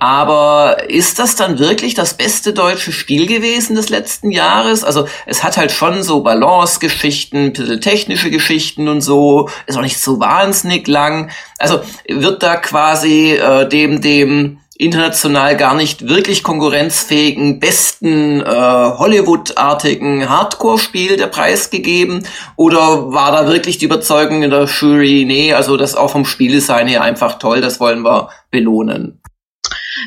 Aber 0.00 0.90
ist 0.90 1.18
das 1.18 1.36
dann 1.36 1.58
wirklich 1.58 1.94
das 1.94 2.14
beste 2.14 2.52
deutsche 2.52 2.92
Spiel 2.92 3.26
gewesen 3.26 3.76
des 3.76 3.88
letzten 3.88 4.30
Jahres? 4.30 4.84
Also 4.84 5.06
es 5.24 5.42
hat 5.42 5.56
halt 5.56 5.72
schon 5.72 6.02
so 6.02 6.20
Balance-Geschichten, 6.20 7.52
bisschen 7.52 7.80
technische 7.80 8.30
Geschichten 8.30 8.88
und 8.88 9.00
so, 9.00 9.48
ist 9.66 9.78
auch 9.78 9.82
nicht 9.82 9.98
so 9.98 10.20
wahnsinnig 10.20 10.88
lang. 10.88 11.30
Also 11.58 11.80
wird 12.08 12.42
da 12.42 12.56
quasi 12.56 13.32
äh, 13.32 13.68
dem, 13.68 14.00
dem 14.00 14.58
international 14.76 15.56
gar 15.56 15.74
nicht 15.74 16.08
wirklich 16.08 16.42
konkurrenzfähigen, 16.42 17.60
besten 17.60 18.40
äh, 18.40 18.44
Hollywood-artigen 18.44 20.28
Hardcore-Spiel 20.28 21.16
der 21.16 21.28
Preis 21.28 21.70
gegeben? 21.70 22.24
Oder 22.56 23.12
war 23.12 23.30
da 23.30 23.46
wirklich 23.46 23.78
die 23.78 23.86
Überzeugung 23.86 24.42
in 24.42 24.50
der 24.50 24.64
Jury, 24.64 25.24
nee, 25.26 25.52
also 25.52 25.76
das 25.76 25.94
auch 25.94 26.10
vom 26.10 26.24
Spieldesign 26.24 26.88
her 26.88 27.02
einfach 27.02 27.38
toll, 27.38 27.60
das 27.60 27.78
wollen 27.78 28.02
wir 28.02 28.30
belohnen? 28.50 29.20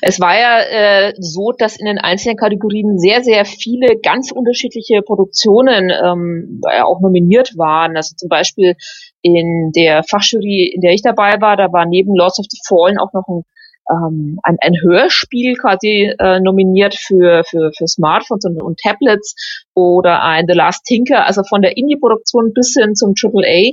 Es 0.01 0.19
war 0.19 0.37
ja 0.37 0.59
äh, 0.59 1.13
so, 1.17 1.53
dass 1.57 1.77
in 1.77 1.85
den 1.85 1.97
einzelnen 1.97 2.37
Kategorien 2.37 2.99
sehr, 2.99 3.23
sehr 3.23 3.45
viele 3.45 3.97
ganz 3.97 4.31
unterschiedliche 4.31 5.01
Produktionen 5.01 5.89
ähm, 5.89 6.61
auch 6.83 6.99
nominiert 6.99 7.57
waren. 7.57 7.95
Also 7.95 8.15
zum 8.15 8.29
Beispiel 8.29 8.75
in 9.21 9.71
der 9.75 10.03
Fachjury, 10.03 10.71
in 10.75 10.81
der 10.81 10.91
ich 10.91 11.01
dabei 11.01 11.39
war, 11.39 11.55
da 11.55 11.71
war 11.71 11.85
neben 11.85 12.15
Lords 12.15 12.39
of 12.39 12.45
the 12.49 12.59
Fallen 12.67 12.99
auch 12.99 13.13
noch 13.13 13.27
ein 13.27 13.43
ähm, 13.91 14.39
ein, 14.43 14.57
ein 14.61 14.73
Hörspiel 14.81 15.55
quasi 15.55 16.13
äh, 16.19 16.39
nominiert 16.39 16.95
für, 16.95 17.43
für, 17.43 17.71
für 17.77 17.87
Smartphones 17.87 18.45
und, 18.45 18.61
und 18.61 18.79
Tablets 18.79 19.35
oder 19.73 20.23
ein 20.23 20.45
The 20.47 20.55
Last 20.55 20.83
Tinker, 20.85 21.25
also 21.25 21.43
von 21.43 21.61
der 21.61 21.77
Indie-Produktion 21.77 22.53
bis 22.53 22.75
hin 22.79 22.95
zum 22.95 23.13
AAA. 23.21 23.71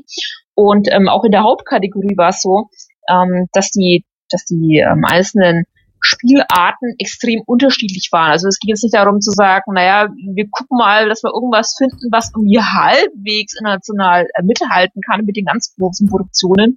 Und 0.55 0.89
ähm, 0.91 1.09
auch 1.09 1.25
in 1.25 1.33
der 1.33 1.43
Hauptkategorie 1.43 2.17
war 2.17 2.31
es 2.31 2.41
so, 2.41 2.69
ähm, 3.09 3.49
dass 3.53 3.71
die, 3.71 4.05
dass 4.31 4.45
die 4.45 4.79
ähm, 4.79 5.05
einzelnen 5.05 5.65
Spielarten 6.05 6.95
extrem 6.99 7.41
unterschiedlich 7.47 8.11
waren. 8.13 8.31
Also 8.31 8.49
es 8.49 8.59
ging 8.59 8.69
jetzt 8.69 8.83
nicht 8.83 8.95
darum 8.95 9.21
zu 9.21 9.31
sagen, 9.31 9.73
naja, 9.73 10.09
wir 10.35 10.47
gucken 10.51 10.77
mal, 10.77 11.09
dass 11.09 11.23
wir 11.23 11.33
irgendwas 11.33 11.75
finden, 11.79 12.13
was 12.13 12.31
irgendwie 12.37 12.61
halbwegs 12.61 13.55
international 13.59 14.27
äh, 14.35 14.43
mithalten 14.43 15.01
kann 15.01 15.25
mit 15.25 15.37
den 15.37 15.47
ganz 15.47 15.75
großen 15.79 16.07
Produktionen, 16.09 16.77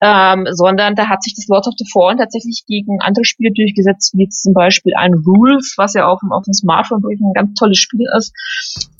ähm, 0.00 0.46
sondern 0.50 0.94
da 0.94 1.08
hat 1.08 1.22
sich 1.22 1.34
das 1.34 1.46
Lords 1.48 1.68
of 1.68 1.74
the 1.76 1.86
Fallen 1.92 2.18
tatsächlich 2.18 2.64
gegen 2.66 3.00
andere 3.00 3.24
Spiele 3.24 3.52
durchgesetzt, 3.52 4.16
wie 4.16 4.28
zum 4.28 4.54
Beispiel 4.54 4.94
ein 4.96 5.14
Rules, 5.14 5.74
was 5.76 5.94
ja 5.94 6.06
auf 6.06 6.20
auf 6.30 6.44
dem 6.44 6.54
Smartphone 6.54 7.02
wirklich 7.02 7.20
ein 7.20 7.34
ganz 7.34 7.54
tolles 7.54 7.78
Spiel 7.78 8.06
ist. 8.16 8.32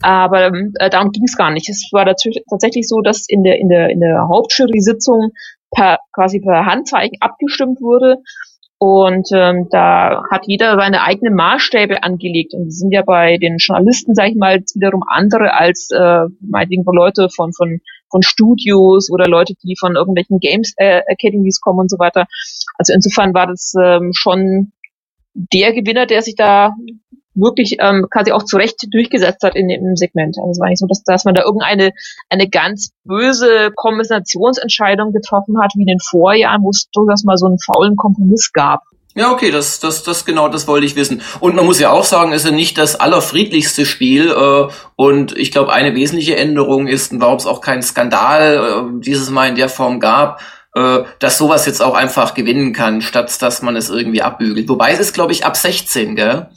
Aber 0.03 0.53
äh, 0.79 0.91
darum 0.91 1.13
ging 1.13 1.25
es 1.25 1.37
gar 1.37 1.51
nicht. 1.51 1.69
Es 1.69 1.89
war 1.93 2.05
tatsächlich 2.05 2.87
so, 2.87 3.01
dass 3.01 3.27
in 3.29 3.45
der 3.45 3.59
in 3.59 3.69
der 3.69 3.91
in 3.91 4.01
der 4.01 4.29
Hauptjury-Sitzung 4.29 5.31
per 5.71 5.99
quasi 6.13 6.41
per 6.41 6.67
Handzeichen 6.67 7.17
abgestimmt 7.21 7.81
wurde 7.81 8.19
und 8.83 9.29
ähm, 9.35 9.69
da 9.71 10.25
hat 10.31 10.47
jeder 10.47 10.75
seine 10.77 11.03
eigenen 11.03 11.35
Maßstäbe 11.35 12.03
angelegt. 12.03 12.55
Und 12.55 12.65
die 12.65 12.71
sind 12.71 12.93
ja 12.93 13.03
bei 13.03 13.37
den 13.37 13.59
Journalisten, 13.59 14.15
sage 14.15 14.31
ich 14.31 14.37
mal, 14.37 14.65
wiederum 14.75 15.03
andere 15.07 15.53
als 15.53 15.91
äh, 15.91 16.25
meinetwegen 16.41 16.85
Leute 16.91 17.29
von, 17.29 17.53
von, 17.53 17.81
von 18.11 18.23
Studios 18.23 19.11
oder 19.11 19.29
Leute, 19.29 19.53
die 19.63 19.77
von 19.79 19.97
irgendwelchen 19.97 20.39
Games 20.39 20.73
äh, 20.79 21.03
Academies 21.13 21.61
kommen 21.61 21.81
und 21.81 21.91
so 21.91 21.99
weiter. 21.99 22.25
Also 22.79 22.95
insofern 22.95 23.35
war 23.35 23.49
das 23.49 23.75
ähm, 23.79 24.13
schon 24.15 24.73
der 25.35 25.75
Gewinner, 25.75 26.07
der 26.07 26.23
sich 26.23 26.35
da 26.35 26.73
wirklich 27.35 27.77
ähm, 27.81 28.07
quasi 28.11 28.33
auch 28.33 28.45
zu 28.45 28.57
Recht 28.57 28.77
durchgesetzt 28.91 29.43
hat 29.43 29.55
in 29.55 29.69
dem 29.69 29.97
Segment. 29.97 30.37
Also 30.39 30.51
es 30.51 30.61
war 30.61 30.69
nicht 30.69 30.79
so, 30.79 30.87
dass, 30.87 31.03
dass 31.05 31.25
man 31.25 31.35
da 31.35 31.43
irgendeine 31.43 31.93
eine 32.29 32.49
ganz 32.49 32.91
böse 33.05 33.71
Kombinationsentscheidung 33.75 35.13
getroffen 35.13 35.61
hat, 35.61 35.73
wie 35.77 35.83
in 35.83 35.87
den 35.87 36.01
Vorjahren, 36.01 36.63
wo 36.63 36.71
es 36.71 36.89
durchaus 36.93 37.25
mal 37.25 37.37
so 37.37 37.47
einen 37.47 37.59
faulen 37.59 37.97
Kompromiss 37.97 38.53
gab. 38.53 38.81
Ja, 39.15 39.33
okay, 39.33 39.51
das, 39.51 39.81
das, 39.81 40.05
das 40.05 40.25
genau, 40.25 40.49
das 40.49 40.69
wollte 40.69 40.87
ich 40.87 40.95
wissen. 40.95 41.21
Und 41.41 41.57
man 41.57 41.67
muss 41.67 41.81
ja 41.81 41.91
auch 41.91 42.05
sagen, 42.05 42.33
es 42.33 42.45
ist 42.45 42.51
ja 42.51 42.55
nicht 42.55 42.79
das 42.79 42.95
allerfriedlichste 42.95 43.85
Spiel. 43.85 44.31
Äh, 44.31 44.73
und 44.95 45.37
ich 45.37 45.51
glaube, 45.51 45.73
eine 45.73 45.95
wesentliche 45.95 46.37
Änderung 46.37 46.87
ist, 46.87 47.13
warum 47.19 47.37
es 47.37 47.47
auch 47.47 47.61
keinen 47.61 47.83
Skandal 47.83 48.57
äh, 48.57 49.01
dieses 49.01 49.31
Mal 49.31 49.49
in 49.49 49.57
der 49.57 49.69
Form 49.69 49.99
gab, 49.99 50.41
äh, 50.75 51.01
dass 51.19 51.39
sowas 51.39 51.67
jetzt 51.67 51.83
auch 51.83 51.95
einfach 51.95 52.35
gewinnen 52.35 52.73
kann, 52.73 53.03
statt 53.03 53.43
dass 53.43 53.63
man 53.63 53.75
es 53.75 53.91
irgendwie 53.91 54.23
abbügelt. 54.23 54.69
Wobei 54.69 54.93
es 54.93 55.01
ist, 55.01 55.13
glaube 55.13 55.33
ich, 55.33 55.45
ab 55.45 55.57
16, 55.57 56.15
gell? 56.15 56.49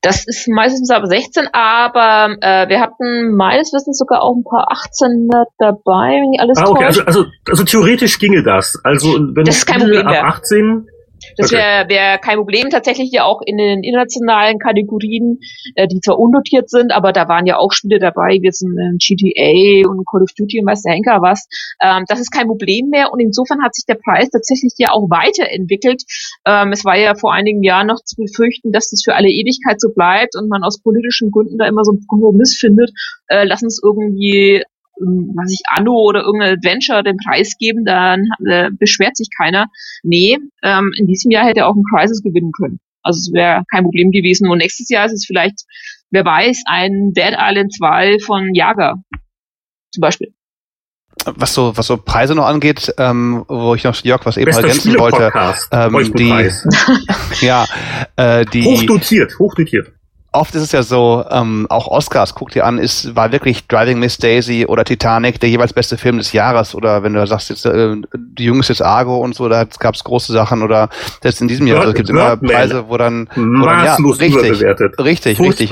Das 0.00 0.26
ist 0.26 0.46
meistens 0.48 0.90
ab 0.90 1.02
16, 1.06 1.48
aber 1.52 2.36
äh, 2.40 2.68
wir 2.68 2.80
hatten 2.80 3.34
meines 3.34 3.72
Wissens 3.72 3.98
sogar 3.98 4.22
auch 4.22 4.36
ein 4.36 4.44
paar 4.44 4.68
18er 4.70 5.46
dabei, 5.58 6.20
wenn 6.22 6.32
ich 6.34 6.40
alles 6.40 6.58
ah, 6.58 6.68
okay. 6.68 6.84
Also, 6.84 7.02
also, 7.02 7.24
also 7.48 7.64
theoretisch 7.64 8.18
ginge 8.20 8.44
das. 8.44 8.78
Also 8.84 9.14
wenn 9.34 9.44
das 9.44 9.56
ist 9.56 9.66
kein 9.66 9.80
Problem, 9.80 10.06
ab 10.06 10.22
18 10.22 10.88
das 11.36 11.52
wäre 11.52 11.88
wär 11.88 12.18
kein 12.18 12.36
Problem. 12.36 12.70
Tatsächlich 12.70 13.10
ja 13.12 13.24
auch 13.24 13.40
in 13.44 13.56
den 13.56 13.82
internationalen 13.82 14.58
Kategorien, 14.58 15.38
äh, 15.74 15.86
die 15.86 16.00
zwar 16.00 16.18
unnotiert 16.18 16.70
sind, 16.70 16.92
aber 16.92 17.12
da 17.12 17.28
waren 17.28 17.46
ja 17.46 17.58
auch 17.58 17.72
Spiele 17.72 17.98
dabei, 17.98 18.38
wie 18.40 18.50
sind 18.50 18.76
äh, 18.78 18.96
GTA 18.98 19.88
und 19.88 20.06
Call 20.06 20.22
of 20.22 20.32
Duty 20.36 20.60
und 20.60 20.66
weiß 20.66 20.82
der 20.82 20.94
Henker 20.94 21.20
was. 21.22 21.46
Ähm, 21.80 22.04
das 22.08 22.20
ist 22.20 22.30
kein 22.30 22.46
Problem 22.46 22.88
mehr 22.90 23.12
und 23.12 23.20
insofern 23.20 23.62
hat 23.62 23.74
sich 23.74 23.84
der 23.86 23.96
Preis 23.96 24.30
tatsächlich 24.30 24.74
ja 24.78 24.88
auch 24.90 25.08
weiterentwickelt. 25.10 26.02
Ähm, 26.46 26.72
es 26.72 26.84
war 26.84 26.96
ja 26.96 27.14
vor 27.14 27.32
einigen 27.32 27.62
Jahren 27.62 27.88
noch 27.88 28.02
zu 28.04 28.16
befürchten, 28.16 28.72
dass 28.72 28.90
das 28.90 29.02
für 29.04 29.14
alle 29.14 29.28
Ewigkeit 29.28 29.80
so 29.80 29.90
bleibt 29.90 30.36
und 30.36 30.48
man 30.48 30.62
aus 30.62 30.80
politischen 30.80 31.30
Gründen 31.30 31.58
da 31.58 31.66
immer 31.66 31.84
so 31.84 31.92
einen 31.92 32.06
Kompromiss 32.06 32.56
findet. 32.58 32.90
Äh, 33.28 33.44
lass 33.44 33.62
uns 33.62 33.80
irgendwie 33.82 34.62
was 35.00 35.52
ich 35.52 35.60
Anno 35.68 35.94
oder 35.94 36.22
irgendein 36.22 36.56
Adventure 36.56 37.02
den 37.02 37.16
Preis 37.16 37.56
geben, 37.58 37.84
dann 37.84 38.28
äh, 38.46 38.70
beschwert 38.72 39.16
sich 39.16 39.28
keiner. 39.36 39.66
Nee, 40.02 40.38
ähm, 40.62 40.92
in 40.96 41.06
diesem 41.06 41.30
Jahr 41.30 41.46
hätte 41.46 41.60
er 41.60 41.68
auch 41.68 41.76
ein 41.76 41.84
Crisis 41.90 42.22
gewinnen 42.22 42.52
können. 42.52 42.80
Also 43.02 43.18
es 43.18 43.32
wäre 43.32 43.62
kein 43.70 43.84
Problem 43.84 44.10
gewesen. 44.10 44.48
Und 44.48 44.58
nächstes 44.58 44.88
Jahr 44.88 45.06
ist 45.06 45.12
es 45.12 45.24
vielleicht, 45.26 45.64
wer 46.10 46.24
weiß, 46.24 46.62
ein 46.66 47.12
Dead 47.12 47.34
Island 47.38 47.72
2 47.74 48.18
von 48.20 48.54
Jager. 48.54 48.96
Zum 49.92 50.00
Beispiel. 50.00 50.34
Was 51.24 51.52
so, 51.52 51.76
was 51.76 51.86
so 51.86 51.96
Preise 51.96 52.34
noch 52.34 52.46
angeht, 52.46 52.94
ähm, 52.96 53.44
wo 53.48 53.74
ich 53.74 53.84
noch 53.84 53.96
Jörg 54.04 54.24
was 54.24 54.36
eben 54.36 54.52
ergänzen 54.52 54.98
wollte, 54.98 55.32
ähm, 55.72 56.12
die, 56.14 56.50
ja, 57.44 57.66
äh, 58.16 58.44
die 58.46 58.64
hochdotiert, 58.64 59.38
hochdotiert 59.38 59.97
oft 60.30 60.54
ist 60.54 60.62
es 60.62 60.72
ja 60.72 60.82
so, 60.82 61.24
ähm, 61.30 61.66
auch 61.70 61.88
Oscars, 61.88 62.34
guck 62.34 62.50
dir 62.50 62.66
an, 62.66 62.78
ist, 62.78 63.16
war 63.16 63.32
wirklich 63.32 63.66
Driving 63.66 63.98
Miss 63.98 64.18
Daisy 64.18 64.66
oder 64.66 64.84
Titanic 64.84 65.40
der 65.40 65.48
jeweils 65.48 65.72
beste 65.72 65.96
Film 65.96 66.18
des 66.18 66.32
Jahres? 66.32 66.74
Oder 66.74 67.02
wenn 67.02 67.14
du 67.14 67.26
sagst 67.26 67.48
jetzt, 67.48 67.64
äh, 67.64 67.96
die 68.14 68.44
Jungs 68.44 68.68
jetzt 68.68 68.82
Argo 68.82 69.16
und 69.16 69.34
so, 69.34 69.48
da 69.48 69.64
gab 69.78 69.94
es 69.94 70.04
große 70.04 70.32
Sachen 70.32 70.62
oder 70.62 70.90
selbst 71.22 71.40
in 71.40 71.48
diesem 71.48 71.66
Jahr, 71.66 71.78
also 71.78 71.90
es 71.90 71.96
gibt 71.96 72.10
immer 72.10 72.36
Preise, 72.36 72.84
wo 72.88 72.98
dann, 72.98 73.28
wo 73.34 73.64
dann 73.64 73.84
ja, 73.84 73.96
richtig, 73.96 74.62
richtig, 74.98 75.40
richtig, 75.40 75.70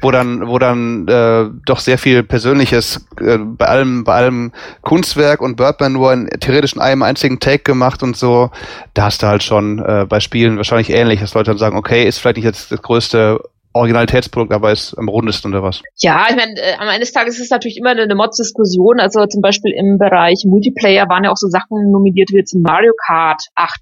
wo 0.00 0.10
dann, 0.12 0.46
wo 0.46 0.58
dann 0.60 1.08
äh, 1.08 1.46
doch 1.64 1.80
sehr 1.80 1.98
viel 1.98 2.22
Persönliches 2.22 3.06
äh, 3.20 3.38
bei 3.38 3.66
allem, 3.66 4.04
bei 4.04 4.14
allem 4.14 4.52
Kunstwerk 4.82 5.40
und 5.40 5.56
Birdman 5.56 5.92
nur 5.92 6.12
in 6.12 6.28
theoretisch 6.40 6.74
in 6.74 6.80
einem 6.80 7.02
einzigen 7.02 7.40
Take 7.40 7.64
gemacht 7.64 8.04
und 8.04 8.16
so, 8.16 8.50
da 8.94 9.04
hast 9.04 9.24
du 9.24 9.26
halt 9.26 9.42
schon 9.42 9.80
äh, 9.80 10.06
bei 10.08 10.20
Spielen 10.20 10.58
wahrscheinlich 10.58 10.90
ähnlich, 10.90 11.20
dass 11.20 11.34
Leute 11.34 11.50
dann 11.50 11.58
sagen, 11.58 11.76
okay, 11.76 12.04
ist 12.04 12.18
vielleicht 12.18 12.36
nicht 12.36 12.44
jetzt 12.44 12.70
das 12.70 12.80
größte 12.80 13.40
Originalitätsprodukt 13.76 14.52
aber 14.52 14.72
ist 14.72 14.94
am 14.94 15.08
rundesten 15.08 15.52
oder 15.52 15.62
was? 15.62 15.82
Ja, 15.98 16.26
ich 16.28 16.36
meine, 16.36 16.54
äh, 16.60 16.74
am 16.78 16.88
Ende 16.88 17.00
des 17.00 17.12
Tages 17.12 17.36
ist 17.36 17.44
es 17.44 17.50
natürlich 17.50 17.76
immer 17.76 17.90
eine, 17.90 18.02
eine 18.02 18.14
Mods-Diskussion. 18.14 19.00
Also 19.00 19.26
zum 19.26 19.40
Beispiel 19.40 19.72
im 19.72 19.98
Bereich 19.98 20.44
Multiplayer 20.46 21.08
waren 21.08 21.24
ja 21.24 21.30
auch 21.30 21.36
so 21.36 21.48
Sachen 21.48 21.90
nominiert 21.90 22.30
wie 22.30 22.38
jetzt 22.38 22.54
Mario 22.54 22.92
Kart 23.06 23.42
8. 23.54 23.78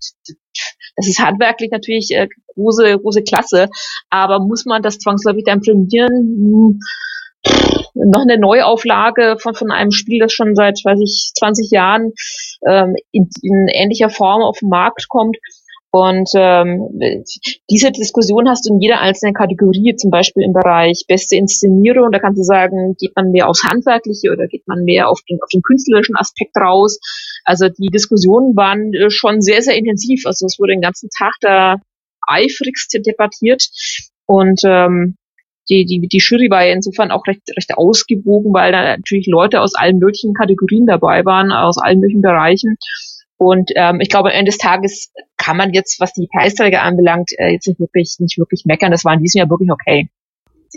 Das 0.96 1.08
ist 1.08 1.18
handwerklich 1.18 1.70
natürlich 1.70 2.10
äh, 2.12 2.28
große, 2.54 2.98
große 2.98 3.22
Klasse, 3.22 3.68
aber 4.10 4.38
muss 4.38 4.64
man 4.64 4.82
das 4.82 4.98
zwangsläufig 4.98 5.44
dann 5.44 5.60
prämieren? 5.60 6.12
Hm, 6.12 6.80
noch 7.94 8.22
eine 8.22 8.38
Neuauflage 8.38 9.36
von, 9.40 9.54
von 9.54 9.70
einem 9.70 9.90
Spiel, 9.90 10.20
das 10.20 10.32
schon 10.32 10.54
seit, 10.54 10.80
weiß 10.84 10.98
ich, 11.02 11.32
20 11.38 11.70
Jahren 11.70 12.12
ähm, 12.66 12.94
in, 13.12 13.28
in 13.42 13.68
ähnlicher 13.68 14.10
Form 14.10 14.42
auf 14.42 14.58
den 14.58 14.68
Markt 14.68 15.08
kommt 15.08 15.36
und 15.94 16.28
ähm, 16.34 16.88
diese 17.70 17.92
Diskussion 17.92 18.48
hast 18.48 18.66
du 18.66 18.74
in 18.74 18.80
jeder 18.80 19.00
einzelnen 19.00 19.32
Kategorie, 19.32 19.94
zum 19.94 20.10
Beispiel 20.10 20.42
im 20.42 20.52
Bereich 20.52 21.04
beste 21.06 21.36
Inszenierung. 21.36 22.10
Da 22.10 22.18
kannst 22.18 22.40
du 22.40 22.42
sagen, 22.42 22.96
geht 22.98 23.14
man 23.14 23.30
mehr 23.30 23.48
aufs 23.48 23.62
Handwerkliche 23.62 24.32
oder 24.32 24.48
geht 24.48 24.66
man 24.66 24.82
mehr 24.82 25.08
auf 25.08 25.20
den, 25.30 25.38
auf 25.40 25.48
den 25.50 25.62
künstlerischen 25.62 26.16
Aspekt 26.16 26.56
raus. 26.56 26.98
Also 27.44 27.68
die 27.68 27.90
Diskussionen 27.90 28.56
waren 28.56 28.92
äh, 28.92 29.08
schon 29.08 29.40
sehr, 29.40 29.62
sehr 29.62 29.76
intensiv. 29.76 30.26
Also 30.26 30.46
es 30.46 30.58
wurde 30.58 30.72
den 30.72 30.80
ganzen 30.80 31.10
Tag 31.16 31.34
da 31.40 31.76
eifrigst 32.26 32.98
debattiert. 33.06 33.62
Und 34.26 34.62
ähm, 34.64 35.14
die, 35.70 35.84
die, 35.84 36.08
die 36.08 36.18
Jury 36.18 36.50
war 36.50 36.66
ja 36.66 36.74
insofern 36.74 37.12
auch 37.12 37.24
recht, 37.28 37.42
recht 37.56 37.72
ausgewogen, 37.72 38.52
weil 38.52 38.72
da 38.72 38.96
natürlich 38.96 39.28
Leute 39.28 39.60
aus 39.60 39.76
allen 39.76 39.98
möglichen 39.98 40.34
Kategorien 40.34 40.86
dabei 40.86 41.24
waren, 41.24 41.52
aus 41.52 41.78
allen 41.78 42.00
möglichen 42.00 42.22
Bereichen. 42.22 42.78
Und 43.36 43.72
ähm, 43.74 44.00
ich 44.00 44.08
glaube, 44.08 44.30
am 44.30 44.36
Ende 44.36 44.50
des 44.50 44.58
Tages 44.58 45.12
kann 45.36 45.56
man 45.56 45.72
jetzt, 45.72 46.00
was 46.00 46.12
die 46.12 46.28
Preisträger 46.32 46.82
anbelangt, 46.82 47.30
äh, 47.38 47.48
jetzt 47.48 47.66
nicht 47.66 47.80
wirklich, 47.80 48.16
nicht 48.18 48.38
wirklich 48.38 48.64
meckern. 48.64 48.92
Das 48.92 49.04
war 49.04 49.14
in 49.14 49.20
diesem 49.20 49.40
Jahr 49.40 49.50
wirklich 49.50 49.70
okay. 49.70 50.08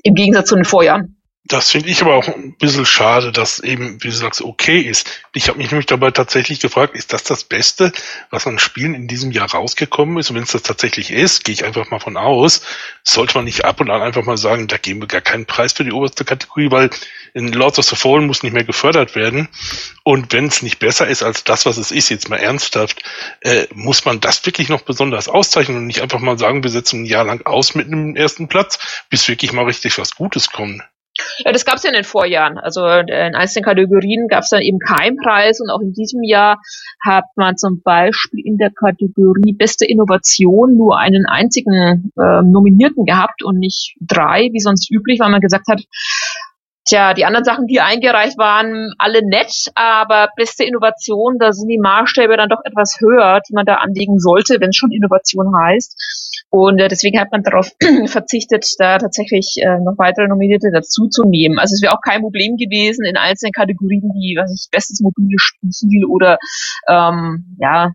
Im 0.03 0.15
Gegensatz 0.15 0.49
zu 0.49 0.55
den 0.55 0.65
Vorjahren. 0.65 1.17
Das 1.47 1.71
finde 1.71 1.89
ich 1.89 2.01
aber 2.01 2.15
auch 2.15 2.27
ein 2.27 2.57
bisschen 2.57 2.85
schade, 2.85 3.31
dass 3.31 3.59
eben, 3.59 4.03
wie 4.03 4.09
du 4.09 4.13
sagst, 4.13 4.41
okay 4.41 4.79
ist. 4.79 5.09
Ich 5.33 5.47
habe 5.47 5.57
mich 5.59 5.71
nämlich 5.71 5.85
dabei 5.85 6.11
tatsächlich 6.11 6.59
gefragt, 6.59 6.93
ist 6.93 7.13
das 7.13 7.23
das 7.23 7.45
Beste, 7.45 7.93
was 8.31 8.45
an 8.47 8.59
Spielen 8.59 8.93
in 8.93 9.07
diesem 9.07 9.31
Jahr 9.31 9.49
rausgekommen 9.49 10.17
ist? 10.17 10.29
Und 10.29 10.35
wenn 10.35 10.43
es 10.43 10.51
das 10.51 10.63
tatsächlich 10.63 11.09
ist, 11.09 11.45
gehe 11.45 11.53
ich 11.53 11.63
einfach 11.63 11.89
mal 11.89 11.99
von 11.99 12.17
aus, 12.17 12.63
sollte 13.03 13.37
man 13.37 13.45
nicht 13.45 13.63
ab 13.63 13.79
und 13.79 13.89
an 13.89 14.01
einfach 14.01 14.25
mal 14.25 14.35
sagen, 14.35 14.67
da 14.67 14.75
geben 14.77 14.99
wir 14.99 15.07
gar 15.07 15.21
keinen 15.21 15.45
Preis 15.45 15.71
für 15.71 15.85
die 15.85 15.93
oberste 15.93 16.25
Kategorie, 16.25 16.69
weil 16.69 16.89
in 17.37 17.53
Lords 17.53 17.77
of 17.77 17.85
the 17.85 17.95
Fallen 17.95 18.25
muss 18.25 18.41
nicht 18.41 18.53
mehr 18.53 18.63
gefördert 18.63 19.15
werden. 19.15 19.47
Und 20.03 20.33
wenn 20.33 20.47
es 20.47 20.63
nicht 20.63 20.79
besser 20.79 21.07
ist 21.07 21.21
als 21.21 21.43
das, 21.43 21.65
was 21.67 21.77
es 21.77 21.91
ist, 21.91 22.09
jetzt 22.09 22.29
mal 22.29 22.37
ernsthaft, 22.37 23.03
äh, 23.41 23.67
muss 23.73 24.05
man 24.05 24.19
das 24.19 24.45
wirklich 24.45 24.69
noch 24.69 24.81
besonders 24.81 25.29
auszeichnen 25.29 25.77
und 25.77 25.85
nicht 25.85 26.01
einfach 26.01 26.19
mal 26.19 26.39
sagen, 26.39 26.63
wir 26.63 26.71
setzen 26.71 27.03
ein 27.03 27.05
Jahr 27.05 27.25
lang 27.25 27.45
aus 27.45 27.75
mit 27.75 27.87
einem 27.87 28.15
ersten 28.15 28.47
Platz, 28.47 29.05
bis 29.09 29.27
wirklich 29.27 29.53
mal 29.53 29.65
richtig 29.65 29.97
was 29.99 30.15
Gutes 30.15 30.49
kommt. 30.49 30.81
Ja, 31.39 31.51
das 31.51 31.65
gab 31.65 31.75
es 31.75 31.83
ja 31.83 31.89
in 31.89 31.95
den 31.95 32.03
Vorjahren. 32.03 32.57
Also 32.57 32.85
in 32.87 33.35
einzelnen 33.35 33.65
Kategorien 33.65 34.27
gab 34.27 34.43
es 34.43 34.49
dann 34.49 34.61
eben 34.61 34.79
keinen 34.79 35.17
Preis 35.17 35.59
und 35.59 35.69
auch 35.69 35.81
in 35.81 35.93
diesem 35.93 36.23
Jahr 36.23 36.59
hat 37.03 37.25
man 37.35 37.57
zum 37.57 37.81
Beispiel 37.81 38.45
in 38.45 38.57
der 38.57 38.71
Kategorie 38.71 39.53
Beste 39.53 39.85
Innovation 39.85 40.77
nur 40.77 40.97
einen 40.97 41.25
einzigen 41.25 42.11
äh, 42.17 42.41
Nominierten 42.43 43.05
gehabt 43.05 43.43
und 43.43 43.59
nicht 43.59 43.95
drei, 43.99 44.49
wie 44.51 44.59
sonst 44.59 44.91
üblich, 44.91 45.19
weil 45.19 45.31
man 45.31 45.41
gesagt 45.41 45.67
hat, 45.67 45.81
Tja, 46.87 47.13
die 47.13 47.25
anderen 47.25 47.43
Sachen, 47.43 47.67
die 47.67 47.81
eingereicht 47.81 48.37
waren, 48.37 48.93
alle 48.97 49.19
nett, 49.27 49.51
aber 49.75 50.29
beste 50.37 50.63
Innovation, 50.63 51.37
da 51.37 51.51
sind 51.51 51.67
die 51.67 51.79
Maßstäbe 51.79 52.37
dann 52.37 52.47
doch 52.47 52.61
etwas 52.63 52.97
höher, 53.01 53.41
die 53.47 53.53
man 53.53 53.65
da 53.65 53.75
anlegen 53.75 54.19
sollte, 54.19 54.61
wenn 54.61 54.69
es 54.69 54.77
schon 54.77 54.91
Innovation 54.91 55.53
heißt. 55.53 56.45
Und 56.49 56.79
äh, 56.79 56.87
deswegen 56.87 57.19
hat 57.19 57.31
man 57.31 57.43
darauf 57.43 57.69
verzichtet, 58.05 58.65
da 58.79 58.99
tatsächlich 58.99 59.55
äh, 59.57 59.79
noch 59.79 59.97
weitere 59.97 60.29
Nominierte 60.29 60.71
dazu 60.71 61.09
zu 61.09 61.25
nehmen. 61.25 61.59
Also 61.59 61.73
es 61.73 61.81
wäre 61.81 61.93
auch 61.93 62.01
kein 62.01 62.21
Problem 62.21 62.55
gewesen, 62.55 63.03
in 63.03 63.17
einzelnen 63.17 63.51
Kategorien 63.51 64.09
wie, 64.13 64.37
was 64.39 64.53
ich, 64.53 64.69
bestes 64.71 65.01
mobile 65.01 65.35
Spiel 65.37 66.05
oder 66.05 66.37
ähm, 66.87 67.57
ja, 67.59 67.91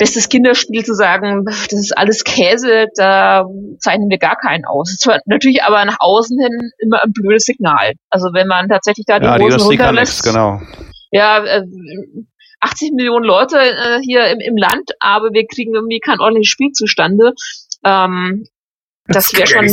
bestes 0.00 0.30
Kinderspiel 0.30 0.82
zu 0.82 0.94
sagen, 0.94 1.44
das 1.44 1.72
ist 1.72 1.96
alles 1.96 2.24
Käse, 2.24 2.86
da 2.96 3.44
zeichnen 3.78 4.08
wir 4.08 4.16
gar 4.16 4.36
keinen 4.36 4.64
aus. 4.64 4.96
Das 4.96 5.06
war 5.06 5.20
natürlich 5.26 5.62
aber 5.62 5.84
nach 5.84 5.98
außen 6.00 6.40
hin 6.40 6.70
immer 6.78 7.04
ein 7.04 7.12
blödes 7.12 7.44
Signal. 7.44 7.92
Also 8.08 8.30
wenn 8.32 8.46
man 8.46 8.68
tatsächlich 8.70 9.04
da 9.06 9.18
die 9.18 9.26
ja, 9.26 9.38
Hosen 9.38 9.60
runterlässt. 9.60 10.24
Genau. 10.24 10.60
Ja, 11.10 11.44
äh, 11.44 11.62
80 12.60 12.92
Millionen 12.92 13.26
Leute 13.26 13.58
äh, 13.58 14.00
hier 14.00 14.26
im, 14.28 14.40
im 14.40 14.56
Land, 14.56 14.90
aber 15.00 15.32
wir 15.32 15.46
kriegen 15.46 15.74
irgendwie 15.74 16.00
kein 16.00 16.18
ordentliches 16.18 16.50
Spiel 16.50 16.72
zustande. 16.72 17.34
Ähm, 17.84 18.46
das, 19.14 19.32
wäre 19.34 19.46
schon 19.46 19.68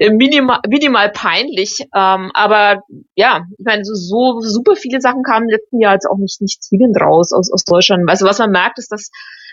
minimal, 0.16 0.60
minimal 0.68 1.10
peinlich. 1.10 1.80
Ähm, 1.94 2.30
aber 2.34 2.82
ja, 3.14 3.42
ich 3.58 3.64
meine, 3.64 3.84
so, 3.84 3.94
so 3.94 4.40
super 4.40 4.76
viele 4.76 5.00
Sachen 5.00 5.22
kamen 5.22 5.48
im 5.48 5.50
letzten 5.50 5.80
Jahr 5.80 5.94
jetzt 5.94 6.06
auch 6.06 6.18
nicht, 6.18 6.40
nicht 6.40 6.62
zwingend 6.62 7.00
raus 7.00 7.32
aus, 7.32 7.50
aus 7.52 7.64
Deutschland. 7.64 8.08
Also 8.08 8.26
was 8.26 8.38
man 8.38 8.50
merkt, 8.50 8.78
ist, 8.78 8.92
dass 8.92 9.10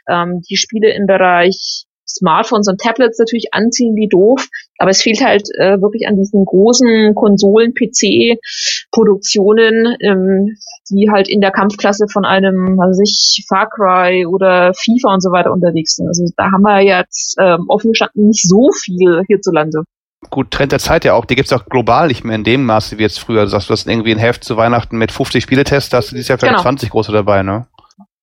ähm, 0.09 0.41
die 0.49 0.57
Spiele 0.57 0.93
im 0.93 1.05
Bereich 1.05 1.86
Smartphones 2.07 2.67
und 2.67 2.79
Tablets 2.79 3.17
natürlich 3.19 3.53
anziehen 3.53 3.95
wie 3.95 4.07
doof, 4.07 4.47
aber 4.77 4.91
es 4.91 5.01
fehlt 5.01 5.23
halt 5.23 5.47
äh, 5.57 5.81
wirklich 5.81 6.07
an 6.07 6.17
diesen 6.17 6.45
großen 6.45 7.15
Konsolen, 7.15 7.73
PC-Produktionen, 7.73 9.97
ähm, 10.01 10.57
die 10.89 11.09
halt 11.11 11.27
in 11.27 11.41
der 11.41 11.51
Kampfklasse 11.51 12.05
von 12.11 12.23
einem, 12.25 12.77
was 12.77 12.91
weiß 12.91 13.01
ich, 13.03 13.45
Far 13.47 13.69
Cry 13.69 14.25
oder 14.25 14.73
FIFA 14.73 15.15
und 15.15 15.21
so 15.21 15.31
weiter 15.31 15.51
unterwegs 15.51 15.95
sind. 15.95 16.07
Also 16.07 16.25
da 16.35 16.51
haben 16.51 16.63
wir 16.63 16.81
jetzt 16.81 17.35
ähm, 17.39 17.65
offen 17.67 17.91
gestanden 17.91 18.27
nicht 18.27 18.47
so 18.47 18.71
viel 18.71 19.21
hierzulande. 19.27 19.83
Gut, 20.29 20.51
Trend 20.51 20.71
der 20.71 20.79
Zeit 20.79 21.03
ja 21.05 21.13
auch. 21.13 21.25
Die 21.25 21.35
gibt's 21.35 21.53
auch 21.53 21.65
global 21.65 22.07
nicht 22.07 22.23
mehr 22.23 22.35
in 22.35 22.43
dem 22.43 22.65
Maße 22.65 22.97
wie 22.97 23.03
jetzt 23.03 23.19
früher. 23.19 23.43
Du 23.43 23.49
sagst, 23.49 23.69
du 23.69 23.73
hast 23.73 23.87
irgendwie 23.87 24.11
ein 24.11 24.17
Heft 24.17 24.43
zu 24.43 24.57
Weihnachten 24.57 24.97
mit 24.97 25.11
50 25.11 25.43
Spieletests, 25.43 25.89
da 25.89 25.97
hast 25.97 26.09
du 26.11 26.15
dieses 26.15 26.27
Jahr 26.27 26.39
vielleicht 26.39 26.55
genau. 26.55 26.63
20 26.63 26.89
große 26.89 27.11
dabei, 27.11 27.43
ne? 27.43 27.67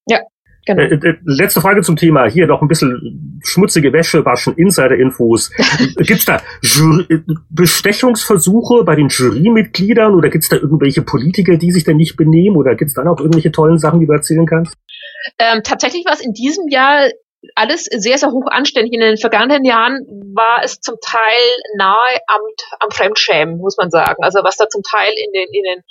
Ja, 0.07 0.19
Genau. 0.67 0.83
Äh, 0.83 0.95
äh, 0.95 1.17
letzte 1.25 1.61
Frage 1.61 1.83
zum 1.83 1.97
Thema. 1.97 2.27
Hier 2.29 2.47
noch 2.47 2.63
ein 2.63 2.69
bisschen 2.69 3.41
schmutzige 3.45 3.93
Wäsche 3.93 4.25
waschen, 4.25 4.55
Insider-Infos. 4.55 5.51
gibt's 5.99 6.25
da 6.25 6.41
Jury 6.63 7.23
Bestechungsversuche 7.51 8.85
bei 8.85 8.97
den 8.97 9.09
Jurymitgliedern 9.09 10.15
oder 10.15 10.31
gibt's 10.31 10.49
da 10.49 10.57
irgendwelche 10.57 11.03
Politiker, 11.03 11.57
die 11.57 11.71
sich 11.71 11.85
denn 11.85 11.97
nicht 11.97 12.17
benehmen 12.17 12.57
oder 12.57 12.75
gibt's 12.75 12.95
da 12.95 13.05
noch 13.05 13.19
irgendwelche 13.19 13.53
tollen 13.53 13.79
Sachen, 13.79 14.01
die 14.01 14.07
du 14.07 14.13
erzählen 14.13 14.47
kannst? 14.47 14.75
Ähm, 15.39 15.61
tatsächlich 15.63 16.05
war 16.07 16.15
es 16.15 16.21
in 16.21 16.33
diesem 16.33 16.69
Jahr 16.69 17.09
alles 17.55 17.85
sehr, 17.85 18.19
sehr 18.19 18.31
hoch 18.31 18.47
anständig. 18.51 18.93
In 18.93 19.01
den 19.01 19.17
vergangenen 19.17 19.65
Jahren 19.65 20.07
war 20.35 20.63
es 20.63 20.81
zum 20.81 20.97
Teil 21.05 21.43
nahe 21.77 22.19
am, 22.27 22.41
am 22.81 22.91
Fremdschämen, 22.91 23.59
muss 23.59 23.77
man 23.77 23.91
sagen. 23.91 24.23
Also 24.23 24.41
was 24.43 24.57
da 24.57 24.69
zum 24.69 24.83
Teil 24.83 25.13
in 25.13 25.33
den, 25.33 25.49
in 25.53 25.63
den 25.63 25.85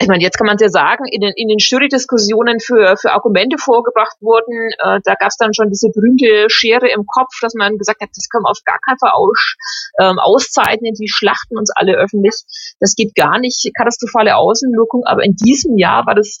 ich 0.00 0.06
meine, 0.06 0.22
jetzt 0.22 0.38
kann 0.38 0.46
man 0.46 0.56
ja 0.60 0.68
sagen, 0.68 1.06
in 1.10 1.20
den, 1.20 1.32
in 1.34 1.48
den 1.48 1.58
Jury-Diskussionen 1.58 2.60
für, 2.60 2.96
für 2.96 3.12
Argumente 3.12 3.58
vorgebracht 3.58 4.16
wurden, 4.20 4.70
äh, 4.78 5.00
da 5.02 5.14
gab 5.14 5.28
es 5.28 5.36
dann 5.36 5.52
schon 5.54 5.70
diese 5.70 5.88
berühmte 5.92 6.46
Schere 6.48 6.88
im 6.88 7.04
Kopf, 7.04 7.32
dass 7.40 7.54
man 7.54 7.76
gesagt 7.78 8.00
hat, 8.00 8.10
das 8.14 8.28
können 8.28 8.44
wir 8.44 8.50
auf 8.50 8.62
gar 8.64 8.78
keinen 8.86 8.98
Fall 8.98 9.10
aus, 9.10 9.56
ähm, 10.00 10.20
auszeichnen, 10.20 10.94
die 10.94 11.08
schlachten 11.08 11.58
uns 11.58 11.72
alle 11.74 11.96
öffentlich. 11.96 12.34
Das 12.78 12.94
geht 12.94 13.16
gar 13.16 13.40
nicht, 13.40 13.68
katastrophale 13.76 14.36
Außenwirkung, 14.36 15.02
aber 15.04 15.24
in 15.24 15.34
diesem 15.34 15.76
Jahr 15.78 16.06
war 16.06 16.14
das, 16.14 16.38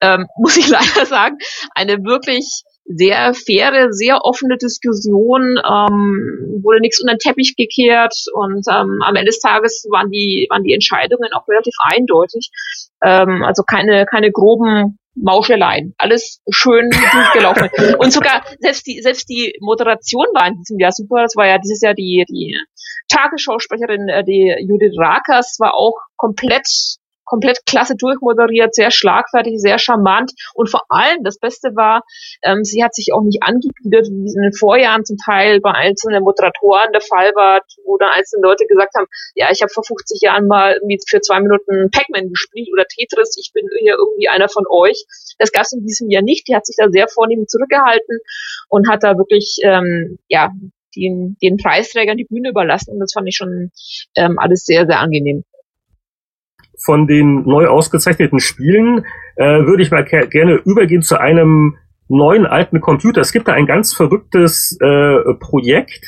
ähm, 0.00 0.26
muss 0.38 0.56
ich 0.56 0.68
leider 0.68 1.04
sagen, 1.04 1.36
eine 1.74 2.02
wirklich 2.04 2.64
sehr 2.84 3.32
faire, 3.34 3.92
sehr 3.92 4.24
offene 4.24 4.58
Diskussion, 4.58 5.58
ähm, 5.58 6.60
wurde 6.62 6.80
nichts 6.80 7.00
unter 7.00 7.14
den 7.14 7.18
Teppich 7.18 7.56
gekehrt 7.56 8.14
und 8.34 8.66
ähm, 8.68 9.00
am 9.02 9.16
Ende 9.16 9.26
des 9.26 9.40
Tages 9.40 9.86
waren 9.90 10.10
die, 10.10 10.46
waren 10.50 10.62
die 10.62 10.74
Entscheidungen 10.74 11.32
auch 11.32 11.48
relativ 11.48 11.74
eindeutig. 11.80 12.50
Ähm, 13.02 13.42
also 13.42 13.62
keine, 13.62 14.06
keine 14.06 14.30
groben 14.30 14.98
Mauscheleien. 15.14 15.94
Alles 15.98 16.40
schön 16.50 16.90
durchgelaufen. 16.90 17.70
und 17.98 18.12
sogar 18.12 18.44
selbst 18.58 18.86
die, 18.86 19.00
selbst 19.00 19.28
die 19.28 19.56
Moderation 19.60 20.26
war 20.34 20.48
in 20.48 20.56
diesem 20.58 20.78
Jahr 20.78 20.92
super. 20.92 21.22
Das 21.22 21.36
war 21.36 21.46
ja 21.46 21.58
dieses 21.58 21.80
Jahr 21.80 21.94
die, 21.94 22.24
die 22.28 22.56
Tagesschausprecherin, 23.08 24.08
äh, 24.08 24.24
die 24.24 24.54
Judith 24.66 24.96
Rakers, 24.98 25.56
war 25.58 25.74
auch 25.74 25.96
komplett 26.16 26.66
komplett 27.24 27.64
klasse 27.66 27.94
durchmoderiert, 27.96 28.74
sehr 28.74 28.90
schlagfertig, 28.90 29.54
sehr 29.56 29.78
charmant 29.78 30.32
und 30.54 30.70
vor 30.70 30.82
allem 30.88 31.22
das 31.22 31.38
Beste 31.38 31.74
war, 31.74 32.02
ähm, 32.42 32.64
sie 32.64 32.84
hat 32.84 32.94
sich 32.94 33.12
auch 33.12 33.22
nicht 33.22 33.42
angegliedert, 33.42 34.06
wie 34.10 34.26
es 34.26 34.34
in 34.34 34.42
den 34.42 34.52
Vorjahren 34.52 35.04
zum 35.04 35.16
Teil 35.16 35.60
bei 35.60 35.72
einzelnen 35.72 36.22
Moderatoren 36.22 36.92
der 36.92 37.00
Fall 37.00 37.32
war, 37.34 37.62
wo 37.84 37.96
dann 37.98 38.10
einzelne 38.10 38.42
Leute 38.46 38.66
gesagt 38.66 38.94
haben, 38.96 39.06
ja, 39.34 39.48
ich 39.50 39.62
habe 39.62 39.72
vor 39.72 39.84
50 39.84 40.20
Jahren 40.22 40.46
mal 40.46 40.74
irgendwie 40.74 40.98
für 41.06 41.20
zwei 41.20 41.40
Minuten 41.40 41.90
Pac-Man 41.90 42.28
gespielt 42.28 42.68
oder 42.72 42.84
Tetris, 42.86 43.36
ich 43.38 43.52
bin 43.52 43.66
hier 43.78 43.96
irgendwie 43.98 44.28
einer 44.28 44.48
von 44.48 44.64
euch. 44.68 45.04
Das 45.38 45.52
gab 45.52 45.62
es 45.62 45.72
in 45.72 45.86
diesem 45.86 46.10
Jahr 46.10 46.22
nicht. 46.22 46.48
Die 46.48 46.54
hat 46.54 46.66
sich 46.66 46.76
da 46.78 46.88
sehr 46.90 47.08
vornehm 47.08 47.46
zurückgehalten 47.48 48.18
und 48.68 48.88
hat 48.88 49.02
da 49.02 49.16
wirklich 49.16 49.58
ähm, 49.62 50.18
ja 50.28 50.50
den, 50.96 51.36
den 51.42 51.56
Preisträgern 51.56 52.16
die 52.16 52.24
Bühne 52.24 52.50
überlassen 52.50 52.92
und 52.92 53.00
das 53.00 53.12
fand 53.12 53.28
ich 53.28 53.36
schon 53.36 53.70
ähm, 54.16 54.38
alles 54.38 54.64
sehr, 54.64 54.86
sehr 54.86 55.00
angenehm 55.00 55.44
von 56.82 57.06
den 57.06 57.42
neu 57.44 57.66
ausgezeichneten 57.66 58.40
Spielen 58.40 59.04
äh, 59.36 59.64
würde 59.64 59.82
ich 59.82 59.90
mal 59.90 60.04
gerne 60.04 60.54
übergehen 60.64 61.02
zu 61.02 61.18
einem 61.18 61.76
neuen 62.08 62.46
alten 62.46 62.80
Computer. 62.80 63.20
Es 63.20 63.32
gibt 63.32 63.48
da 63.48 63.52
ein 63.52 63.66
ganz 63.66 63.94
verrücktes 63.94 64.76
äh, 64.80 65.34
Projekt. 65.40 66.04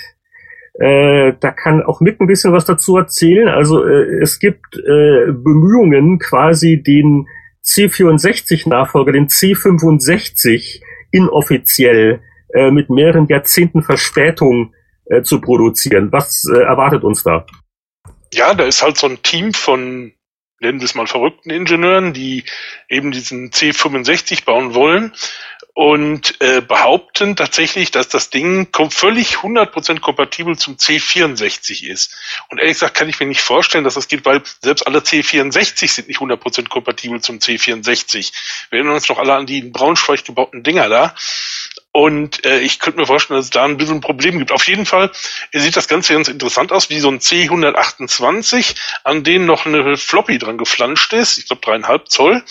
Äh, 0.79 1.33
da 1.40 1.50
kann 1.52 1.83
auch 1.83 2.00
Mick 2.00 2.20
ein 2.20 2.26
bisschen 2.26 2.52
was 2.52 2.64
dazu 2.64 2.96
erzählen. 2.96 3.48
Also 3.48 3.85
äh, 3.85 4.20
es 4.20 4.38
gibt 4.38 4.76
äh, 4.76 5.33
Bemühungen, 5.33 6.18
quasi 6.18 6.83
den 6.83 7.26
C64-Nachfolger, 7.64 9.12
den 9.12 9.29
C65, 9.29 10.83
inoffiziell 11.11 12.20
äh, 12.52 12.70
mit 12.70 12.90
mehreren 12.90 13.26
Jahrzehnten 13.26 13.83
Verspätung 13.83 14.74
äh, 15.07 15.22
zu 15.22 15.40
produzieren. 15.40 16.12
Was 16.12 16.44
äh, 16.52 16.59
erwartet 16.59 17.05
uns 17.05 17.22
da? 17.22 17.46
Ja, 18.35 18.55
da 18.55 18.64
ist 18.64 18.83
halt 18.83 18.98
so 18.98 19.09
ein 19.09 19.22
Team 19.22 19.55
von 19.55 20.12
nennen 20.60 20.80
wir 20.80 20.86
es 20.86 20.94
mal 20.94 21.06
verrückten 21.06 21.50
Ingenieuren, 21.50 22.12
die 22.12 22.44
eben 22.88 23.12
diesen 23.12 23.50
C65 23.50 24.44
bauen 24.44 24.74
wollen 24.74 25.12
und 25.74 26.40
äh, 26.40 26.62
behaupten 26.62 27.36
tatsächlich, 27.36 27.90
dass 27.90 28.08
das 28.08 28.30
Ding 28.30 28.68
völlig 28.88 29.36
100% 29.36 30.00
kompatibel 30.00 30.56
zum 30.56 30.76
C64 30.76 31.86
ist. 31.86 32.16
Und 32.48 32.58
ehrlich 32.58 32.76
gesagt 32.76 32.96
kann 32.96 33.10
ich 33.10 33.20
mir 33.20 33.26
nicht 33.26 33.42
vorstellen, 33.42 33.84
dass 33.84 33.92
das 33.92 34.08
geht, 34.08 34.24
weil 34.24 34.40
selbst 34.62 34.86
alle 34.86 35.00
C64 35.00 35.88
sind 35.88 36.08
nicht 36.08 36.20
100% 36.20 36.68
kompatibel 36.68 37.20
zum 37.20 37.40
C64. 37.40 38.32
Wir 38.70 38.78
erinnern 38.78 38.94
uns 38.94 39.08
noch 39.10 39.18
alle 39.18 39.34
an 39.34 39.44
die 39.44 39.58
in 39.58 39.72
Braunschweig 39.72 40.24
gebauten 40.24 40.62
Dinger 40.62 40.88
da. 40.88 41.14
Und 41.96 42.44
äh, 42.44 42.59
ich 42.59 42.78
könnte 42.78 43.00
mir 43.00 43.06
vorstellen, 43.06 43.38
dass 43.38 43.46
es 43.46 43.50
da 43.50 43.64
ein 43.64 43.78
bisschen 43.78 43.96
ein 43.96 44.00
Problem 44.02 44.38
gibt. 44.38 44.52
Auf 44.52 44.68
jeden 44.68 44.85
Fall 44.85 45.11
sieht 45.54 45.78
das 45.78 45.88
Ganze 45.88 46.12
ganz 46.12 46.28
interessant 46.28 46.70
aus, 46.70 46.90
wie 46.90 47.00
so 47.00 47.09
ein 47.09 47.20
C128, 47.20 48.76
an 49.02 49.24
dem 49.24 49.46
noch 49.46 49.64
eine 49.64 49.96
Floppy 49.96 50.37
dran 50.37 50.59
geflanscht 50.59 51.14
ist, 51.14 51.38
ich 51.38 51.46
glaube 51.46 51.62
dreieinhalb 51.62 52.11
Zoll. 52.11 52.44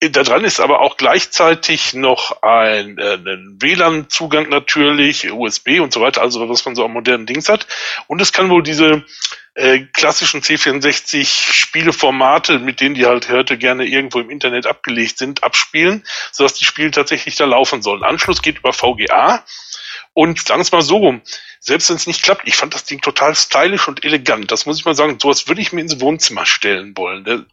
Da 0.00 0.24
dran 0.24 0.44
ist 0.44 0.58
aber 0.58 0.80
auch 0.80 0.96
gleichzeitig 0.96 1.94
noch 1.94 2.42
ein, 2.42 2.98
äh, 2.98 3.14
ein 3.14 3.58
WLAN-Zugang 3.60 4.48
natürlich, 4.48 5.30
USB 5.30 5.78
und 5.78 5.92
so 5.92 6.00
weiter, 6.00 6.20
also 6.20 6.48
was 6.48 6.64
man 6.64 6.74
so 6.74 6.84
am 6.84 6.92
modernen 6.92 7.26
Dings 7.26 7.48
hat. 7.48 7.68
Und 8.08 8.20
es 8.20 8.32
kann 8.32 8.50
wohl 8.50 8.64
diese 8.64 9.04
äh, 9.54 9.80
klassischen 9.92 10.42
C64-Spieleformate, 10.42 12.60
mit 12.60 12.80
denen 12.80 12.94
die 12.94 13.06
halt 13.06 13.28
heute 13.28 13.58
gerne 13.58 13.84
irgendwo 13.84 14.20
im 14.20 14.30
Internet 14.30 14.66
abgelegt 14.66 15.18
sind, 15.18 15.42
abspielen, 15.42 16.04
sodass 16.32 16.54
die 16.54 16.64
Spiele 16.64 16.90
tatsächlich 16.90 17.36
da 17.36 17.44
laufen 17.44 17.82
sollen. 17.82 18.04
Anschluss 18.04 18.40
geht 18.42 18.58
über 18.58 18.72
VGA 18.72 19.44
und 20.14 20.46
sagen 20.46 20.62
es 20.62 20.72
mal 20.72 20.82
so, 20.82 21.20
selbst 21.60 21.90
wenn 21.90 21.96
es 21.96 22.06
nicht 22.06 22.22
klappt, 22.22 22.46
ich 22.46 22.56
fand 22.56 22.74
das 22.74 22.84
Ding 22.84 23.00
total 23.00 23.34
stylisch 23.34 23.88
und 23.88 24.04
elegant. 24.04 24.50
Das 24.50 24.66
muss 24.66 24.78
ich 24.78 24.84
mal 24.84 24.94
sagen, 24.94 25.18
sowas 25.20 25.48
würde 25.48 25.60
ich 25.60 25.72
mir 25.72 25.80
ins 25.80 26.00
Wohnzimmer 26.00 26.46
stellen 26.46 26.96
wollen. 26.96 27.46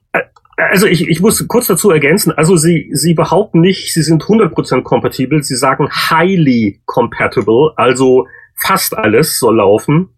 Also 0.57 0.87
ich, 0.87 1.07
ich 1.07 1.19
muss 1.19 1.45
kurz 1.47 1.67
dazu 1.67 1.91
ergänzen, 1.91 2.31
also 2.31 2.55
Sie, 2.55 2.89
Sie 2.93 3.13
behaupten 3.13 3.61
nicht, 3.61 3.93
Sie 3.93 4.03
sind 4.03 4.23
100% 4.23 4.83
kompatibel, 4.83 5.43
Sie 5.43 5.55
sagen 5.55 5.89
highly 5.91 6.81
compatible, 6.85 7.73
also 7.75 8.27
fast 8.55 8.95
alles 8.95 9.37
soll 9.37 9.57
laufen. 9.57 10.14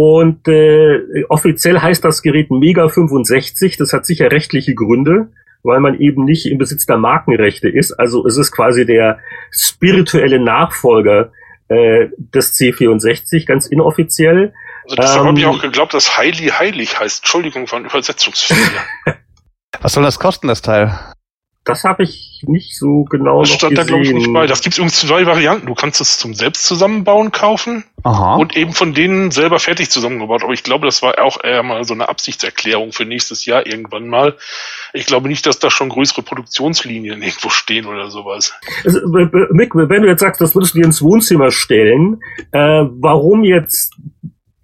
Und 0.00 0.46
äh, 0.46 1.24
offiziell 1.28 1.80
heißt 1.80 2.04
das 2.04 2.22
Gerät 2.22 2.52
Mega 2.52 2.88
65. 2.88 3.78
Das 3.78 3.92
hat 3.92 4.06
sicher 4.06 4.30
rechtliche 4.30 4.72
Gründe, 4.72 5.32
weil 5.64 5.80
man 5.80 5.98
eben 5.98 6.24
nicht 6.24 6.46
im 6.46 6.56
Besitz 6.56 6.86
der 6.86 6.98
Markenrechte 6.98 7.68
ist. 7.68 7.90
Also 7.94 8.24
es 8.24 8.36
ist 8.36 8.52
quasi 8.52 8.86
der 8.86 9.18
spirituelle 9.50 10.38
Nachfolger 10.38 11.32
äh, 11.66 12.10
des 12.16 12.54
C64, 12.54 13.44
ganz 13.44 13.66
inoffiziell. 13.66 14.54
Also 14.84 14.94
deshalb 14.94 15.20
ähm, 15.22 15.26
habe 15.26 15.40
ich 15.40 15.46
auch 15.46 15.60
geglaubt, 15.60 15.94
dass 15.94 16.16
Heili 16.16 16.46
heilig 16.46 17.00
heißt. 17.00 17.24
Entschuldigung 17.24 17.66
von 17.66 17.84
Übersetzungsfehler. 17.84 18.84
Was 19.80 19.94
soll 19.94 20.04
das 20.04 20.20
kosten, 20.20 20.46
das 20.46 20.62
Teil? 20.62 20.96
Das 21.68 21.84
habe 21.84 22.02
ich 22.02 22.42
nicht 22.46 22.78
so 22.78 23.04
genau 23.04 23.40
das 23.40 23.50
stand 23.50 23.72
gesehen. 23.72 23.76
da 23.76 23.84
glaube 23.84 24.02
ich 24.02 24.12
nicht 24.14 24.32
bei. 24.32 24.46
Das 24.46 24.62
gibt 24.62 24.72
es 24.72 24.78
übrigens 24.78 25.00
zwei 25.00 25.26
Varianten. 25.26 25.66
Du 25.66 25.74
kannst 25.74 26.00
es 26.00 26.16
zum 26.16 26.32
selbst 26.32 26.64
zusammenbauen 26.64 27.30
kaufen 27.30 27.84
Aha. 28.04 28.36
und 28.36 28.56
eben 28.56 28.72
von 28.72 28.94
denen 28.94 29.30
selber 29.30 29.58
fertig 29.58 29.90
zusammengebaut. 29.90 30.44
Aber 30.44 30.54
ich 30.54 30.62
glaube, 30.62 30.86
das 30.86 31.02
war 31.02 31.22
auch 31.22 31.44
eher 31.44 31.62
mal 31.62 31.84
so 31.84 31.92
eine 31.92 32.08
Absichtserklärung 32.08 32.92
für 32.92 33.04
nächstes 33.04 33.44
Jahr 33.44 33.66
irgendwann 33.66 34.08
mal. 34.08 34.38
Ich 34.94 35.04
glaube 35.04 35.28
nicht, 35.28 35.44
dass 35.44 35.58
da 35.58 35.70
schon 35.70 35.90
größere 35.90 36.22
Produktionslinien 36.22 37.20
irgendwo 37.20 37.50
stehen 37.50 37.84
oder 37.84 38.08
sowas. 38.08 38.54
Also, 38.86 39.00
Mick, 39.50 39.74
wenn 39.74 40.02
du 40.02 40.08
jetzt 40.08 40.20
sagst, 40.20 40.40
das 40.40 40.54
würdest 40.54 40.72
du 40.72 40.78
dir 40.78 40.86
ins 40.86 41.02
Wohnzimmer 41.02 41.50
stellen, 41.50 42.22
äh, 42.52 42.58
warum 42.58 43.44
jetzt 43.44 43.94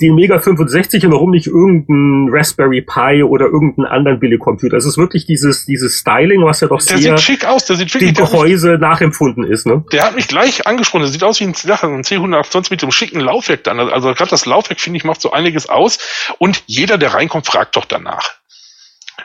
den 0.05 0.15
Mega 0.15 0.39
65 0.39 1.07
und 1.07 1.13
warum 1.13 1.31
nicht 1.31 1.47
irgendein 1.47 2.29
Raspberry 2.33 2.83
Pi 2.83 3.23
oder 3.23 3.47
irgendeinen 3.47 3.87
anderen 3.87 4.21
Billigcomputer. 4.21 4.77
Es 4.77 4.85
ist 4.85 4.99
wirklich 4.99 5.27
dieses, 5.27 5.65
dieses 5.67 5.99
Styling, 5.99 6.45
was 6.45 6.61
ja 6.61 6.69
doch 6.69 6.83
der 6.83 6.99
sehr 6.99 7.17
sieht 7.17 7.21
schick 7.21 7.45
aus, 7.47 7.65
der 7.65 7.77
sieht 7.77 7.93
wirklich, 7.95 8.15
dem 8.15 8.25
Gehäuse 8.25 8.73
mich, 8.73 8.81
nachempfunden 8.81 9.45
ist. 9.45 9.67
Ne? 9.67 9.85
Der 9.93 10.05
hat 10.05 10.15
mich 10.15 10.29
gleich 10.29 10.67
angesprochen, 10.67 11.03
der 11.03 11.11
sieht 11.11 11.25
aus 11.25 11.41
wie 11.41 11.45
ein, 11.45 11.51
ein 11.51 12.03
C128 12.03 12.71
mit 12.71 12.83
dem 12.83 12.91
schicken 12.91 13.21
Laufwerk 13.21 13.65
dann. 13.65 13.81
Also 13.81 14.13
gerade 14.15 14.31
das 14.31 14.47
Laufwerk, 14.47 14.81
finde 14.81 14.99
ich, 14.99 15.05
macht 15.05 15.21
so 15.21 15.33
einiges 15.33 15.69
aus 15.69 15.99
und 16.39 16.63
jeder, 16.67 16.99
der 16.99 17.15
reinkommt, 17.15 17.47
fragt 17.47 17.77
doch 17.77 17.85
danach. 17.85 18.35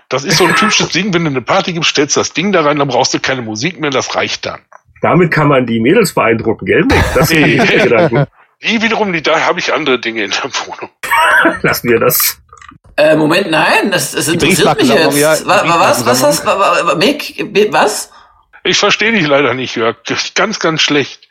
Das 0.07 0.23
ist 0.23 0.37
so 0.37 0.45
ein 0.45 0.55
typisches 0.55 0.89
Ding, 0.93 1.13
wenn 1.13 1.23
du 1.23 1.29
eine 1.29 1.41
Party 1.41 1.73
gibst, 1.73 1.91
stellst 1.91 2.17
das 2.17 2.33
Ding 2.33 2.51
da 2.51 2.61
rein, 2.61 2.79
dann 2.79 2.87
brauchst 2.87 3.13
du 3.13 3.19
keine 3.19 3.41
Musik 3.41 3.79
mehr, 3.79 3.91
das 3.91 4.15
reicht 4.15 4.45
dann. 4.45 4.61
Damit 5.01 5.31
kann 5.31 5.47
man 5.47 5.65
die 5.65 5.79
Mädels 5.79 6.13
beeindrucken, 6.13 6.65
gell? 6.65 6.85
Das 7.15 7.29
sind 7.29 7.45
die 7.45 7.57
Gedanken. 7.57 8.25
Die 8.61 8.81
wiederum, 8.81 9.13
die, 9.13 9.21
da 9.21 9.39
habe 9.45 9.59
ich 9.59 9.73
andere 9.73 9.99
Dinge 9.99 10.23
in 10.23 10.31
der 10.31 10.43
Wohnung. 10.43 10.89
Lassen 11.61 11.89
wir 11.89 11.99
das. 11.99 12.41
Äh, 12.97 13.15
Moment, 13.15 13.49
nein, 13.49 13.91
das, 13.91 14.11
das 14.11 14.27
interessiert 14.27 14.77
mich 14.77 14.89
jetzt. 14.89 15.17
Ja, 15.17 15.31
was, 15.45 16.05
was, 16.05 16.23
was, 16.23 16.45
was, 16.45 16.97
Mick, 16.97 17.45
was? 17.71 18.11
Ich 18.65 18.77
verstehe 18.77 19.13
dich 19.13 19.25
leider 19.25 19.53
nicht, 19.53 19.77
Jörg. 19.77 19.97
Ganz, 20.35 20.59
ganz 20.59 20.81
schlecht. 20.81 21.27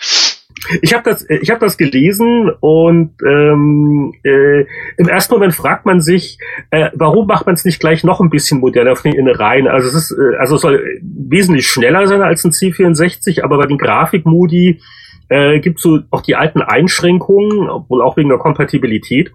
Ich 0.80 0.94
habe 0.94 1.08
das, 1.08 1.28
ich 1.28 1.50
habe 1.50 1.60
das 1.60 1.76
gelesen 1.76 2.50
und 2.60 3.12
ähm, 3.24 4.14
äh, 4.24 4.62
im 4.96 5.08
ersten 5.08 5.34
Moment 5.34 5.54
fragt 5.54 5.86
man 5.86 6.00
sich, 6.00 6.38
äh, 6.70 6.90
warum 6.94 7.26
macht 7.26 7.46
man 7.46 7.54
es 7.54 7.64
nicht 7.64 7.78
gleich 7.78 8.02
noch 8.02 8.20
ein 8.20 8.30
bisschen 8.30 8.58
moderner 8.58 8.96
von 8.96 9.10
den 9.10 9.20
Innereien? 9.20 9.68
Also 9.68 9.88
es 9.88 9.94
ist, 9.94 10.18
äh, 10.18 10.36
also 10.38 10.56
es 10.56 10.62
soll 10.62 11.00
wesentlich 11.02 11.68
schneller 11.68 12.08
sein 12.08 12.22
als 12.22 12.44
ein 12.44 12.50
C64, 12.50 13.42
aber 13.42 13.58
bei 13.58 13.66
den 13.66 13.78
Grafikmodi 13.78 14.80
äh, 15.28 15.60
gibt 15.60 15.80
so 15.80 16.00
auch 16.10 16.22
die 16.22 16.36
alten 16.36 16.62
Einschränkungen, 16.62 17.68
wohl 17.88 18.02
auch 18.02 18.16
wegen 18.16 18.28
der 18.28 18.38
Kompatibilität. 18.38 19.32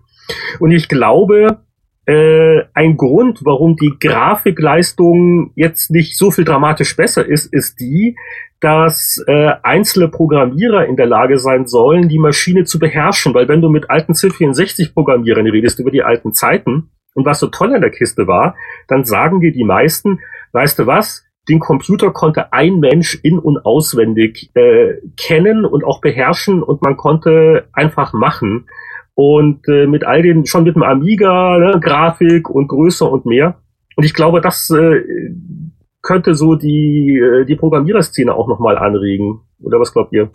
Und 0.60 0.71
ich 0.71 0.89
glaube, 0.89 1.60
äh, 2.06 2.63
ein 2.73 2.97
Grund, 2.97 3.41
warum 3.43 3.75
die 3.75 3.93
Grafikleistung 3.99 5.51
jetzt 5.56 5.89
nicht 5.91 6.17
so 6.17 6.32
viel 6.32 6.43
dramatisch 6.43 6.95
besser 6.95 7.25
ist, 7.25 7.53
ist 7.53 7.79
die, 7.79 8.17
dass 8.60 9.23
äh, 9.27 9.51
einzelne 9.62 10.08
Programmierer 10.08 10.86
in 10.86 10.95
der 10.95 11.06
Lage 11.06 11.38
sein 11.38 11.67
sollen, 11.67 12.10
die 12.10 12.19
Maschine 12.19 12.63
zu 12.63 12.79
beherrschen. 12.79 13.34
Weil 13.34 13.47
wenn 13.47 13.62
du 13.62 13.69
mit 13.69 13.89
alten 13.89 14.13
C64-Programmierern 14.13 15.47
redest 15.47 15.79
über 15.79 15.91
die 15.91 16.03
alten 16.03 16.34
Zeiten 16.34 16.89
und 17.13 17.25
was 17.25 17.39
so 17.39 17.47
toll 17.47 17.73
an 17.73 17.82
der 17.82 17.91
Kiste 17.91 18.27
war, 18.27 18.56
dann 18.88 19.06
sagen 19.06 19.41
dir 19.41 19.51
die 19.51 19.65
meisten, 19.65 20.19
weißt 20.53 20.79
du 20.79 20.88
was, 20.88 21.25
den 21.49 21.60
Computer 21.60 22.12
konnte 22.12 22.53
ein 22.53 22.79
Mensch 22.79 23.19
in- 23.21 23.39
und 23.39 23.65
auswendig 23.65 24.49
äh, 24.56 24.95
kennen 25.17 25.65
und 25.65 25.84
auch 25.84 25.99
beherrschen 25.99 26.63
und 26.63 26.82
man 26.82 26.95
konnte 26.95 27.67
einfach 27.73 28.13
machen. 28.13 28.67
Und 29.15 29.67
äh, 29.67 29.86
mit 29.86 30.06
all 30.06 30.23
den, 30.23 30.45
schon 30.45 30.63
mit 30.63 30.75
dem 30.75 30.84
Amiga, 30.84 31.58
ne, 31.60 31.79
Grafik 31.79 32.49
und 32.49 32.67
größer 32.67 33.12
und 33.12 33.25
mehr. 33.25 33.60
Und 33.95 34.06
ich 34.06 34.13
glaube, 34.13 34.41
das 34.41 34.69
äh, 34.71 35.03
könnte 36.01 36.34
so 36.36 36.56
die, 36.56 37.17
äh, 37.19 37.45
die 37.45 37.56
Programmiererszene 37.56 38.34
auch 38.34 38.47
nochmal 38.47 38.77
anregen. 38.77 39.41
Oder 39.62 39.79
was 39.79 39.93
glaubt 39.93 40.13
ihr? 40.13 40.32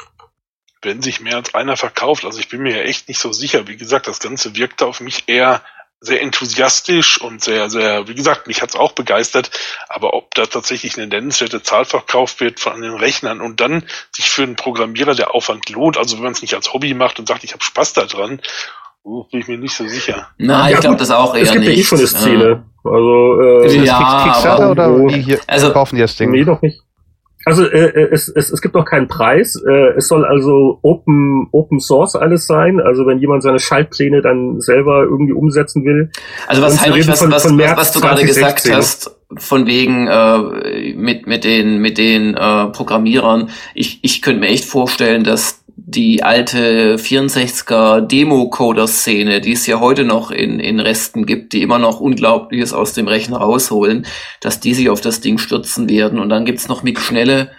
Wenn 0.82 1.02
sich 1.02 1.20
mehr 1.20 1.36
als 1.36 1.54
einer 1.54 1.76
verkauft, 1.76 2.24
also 2.24 2.38
ich 2.38 2.48
bin 2.48 2.62
mir 2.62 2.76
ja 2.76 2.82
echt 2.82 3.08
nicht 3.08 3.18
so 3.18 3.32
sicher. 3.32 3.66
Wie 3.66 3.76
gesagt, 3.76 4.06
das 4.06 4.20
Ganze 4.20 4.54
wirkte 4.56 4.86
auf 4.86 5.00
mich 5.00 5.24
eher 5.26 5.60
sehr 6.00 6.22
enthusiastisch 6.22 7.20
und 7.20 7.42
sehr, 7.42 7.70
sehr, 7.70 8.06
wie 8.06 8.14
gesagt, 8.14 8.46
mich 8.46 8.62
hat's 8.62 8.76
auch 8.76 8.92
begeistert, 8.92 9.50
aber 9.88 10.14
ob 10.14 10.34
da 10.34 10.46
tatsächlich 10.46 10.96
eine 10.96 11.08
nennenswerte 11.08 11.62
Zahl 11.62 11.84
verkauft 11.84 12.40
wird 12.40 12.60
von 12.60 12.80
den 12.80 12.94
Rechnern 12.94 13.40
und 13.40 13.60
dann 13.60 13.82
sich 14.12 14.30
für 14.30 14.44
einen 14.44 14.56
Programmierer 14.56 15.14
der 15.14 15.34
Aufwand 15.34 15.68
lohnt, 15.70 15.96
also 15.96 16.16
wenn 16.16 16.22
man 16.24 16.32
es 16.32 16.42
nicht 16.42 16.54
als 16.54 16.72
Hobby 16.72 16.94
macht 16.94 17.18
und 17.18 17.26
sagt, 17.26 17.42
ich 17.42 17.52
habe 17.52 17.64
Spaß 17.64 17.94
daran, 17.94 18.40
oh, 19.02 19.24
bin 19.24 19.40
ich 19.40 19.48
mir 19.48 19.58
nicht 19.58 19.74
so 19.74 19.86
sicher. 19.88 20.28
Na, 20.38 20.70
ich 20.70 20.78
glaube 20.78 20.96
das 20.96 21.10
auch 21.10 21.34
eher 21.34 21.42
es 21.42 21.52
gibt 21.52 21.64
nicht. 21.64 21.74
Ja 21.74 21.80
eh 21.80 21.84
schon 21.84 21.98
eine 21.98 22.06
Szene. 22.06 22.64
Also, 22.84 23.40
äh, 23.40 23.84
ja, 23.84 24.24
Kickstarter 24.24 24.70
oder 24.70 25.08
wie 25.08 25.20
hier 25.20 25.40
also, 25.46 25.72
kaufen 25.72 25.96
die 25.96 26.02
das 26.02 26.16
Ding? 26.16 26.30
Nee, 26.30 26.44
doch 26.44 26.62
nicht. 26.62 26.80
Also 27.48 27.64
äh, 27.64 27.86
äh, 27.86 28.08
es, 28.12 28.28
es, 28.28 28.50
es 28.50 28.60
gibt 28.60 28.74
noch 28.74 28.84
keinen 28.84 29.08
Preis. 29.08 29.58
Äh, 29.66 29.96
es 29.96 30.06
soll 30.06 30.26
also 30.26 30.78
Open, 30.82 31.48
Open 31.50 31.80
Source 31.80 32.14
alles 32.14 32.46
sein. 32.46 32.78
Also 32.78 33.06
wenn 33.06 33.20
jemand 33.20 33.42
seine 33.42 33.58
Schaltpläne 33.58 34.20
dann 34.20 34.60
selber 34.60 35.04
irgendwie 35.04 35.32
umsetzen 35.32 35.82
will. 35.82 36.10
Also 36.46 36.60
was 36.60 36.78
Heinrich, 36.78 37.08
was, 37.08 37.20
von, 37.20 37.32
was, 37.32 37.46
von 37.46 37.58
was, 37.58 37.74
was 37.74 37.92
du 37.92 38.00
gerade 38.00 38.22
gesagt 38.26 38.70
hast, 38.70 39.16
von 39.38 39.66
wegen 39.66 40.08
äh, 40.08 40.92
mit 40.94 41.26
mit 41.26 41.44
den 41.44 41.78
mit 41.78 41.96
den 41.96 42.34
äh, 42.34 42.66
Programmierern. 42.66 43.48
Ich 43.74 44.00
ich 44.02 44.20
könnte 44.20 44.40
mir 44.40 44.48
echt 44.48 44.66
vorstellen, 44.66 45.24
dass 45.24 45.57
die 45.90 46.22
alte 46.22 46.96
64er 46.96 48.02
Demo-Coder-Szene, 48.02 49.40
die 49.40 49.52
es 49.52 49.66
ja 49.66 49.80
heute 49.80 50.04
noch 50.04 50.30
in, 50.30 50.60
in 50.60 50.80
Resten 50.80 51.24
gibt, 51.24 51.54
die 51.54 51.62
immer 51.62 51.78
noch 51.78 51.98
Unglaubliches 51.98 52.74
aus 52.74 52.92
dem 52.92 53.08
Rechner 53.08 53.38
rausholen, 53.38 54.04
dass 54.42 54.60
die 54.60 54.74
sich 54.74 54.90
auf 54.90 55.00
das 55.00 55.22
Ding 55.22 55.38
stürzen 55.38 55.88
werden. 55.88 56.18
Und 56.18 56.28
dann 56.28 56.44
gibt's 56.44 56.68
noch 56.68 56.82
Mick 56.82 57.00
Schnelle 57.00 57.52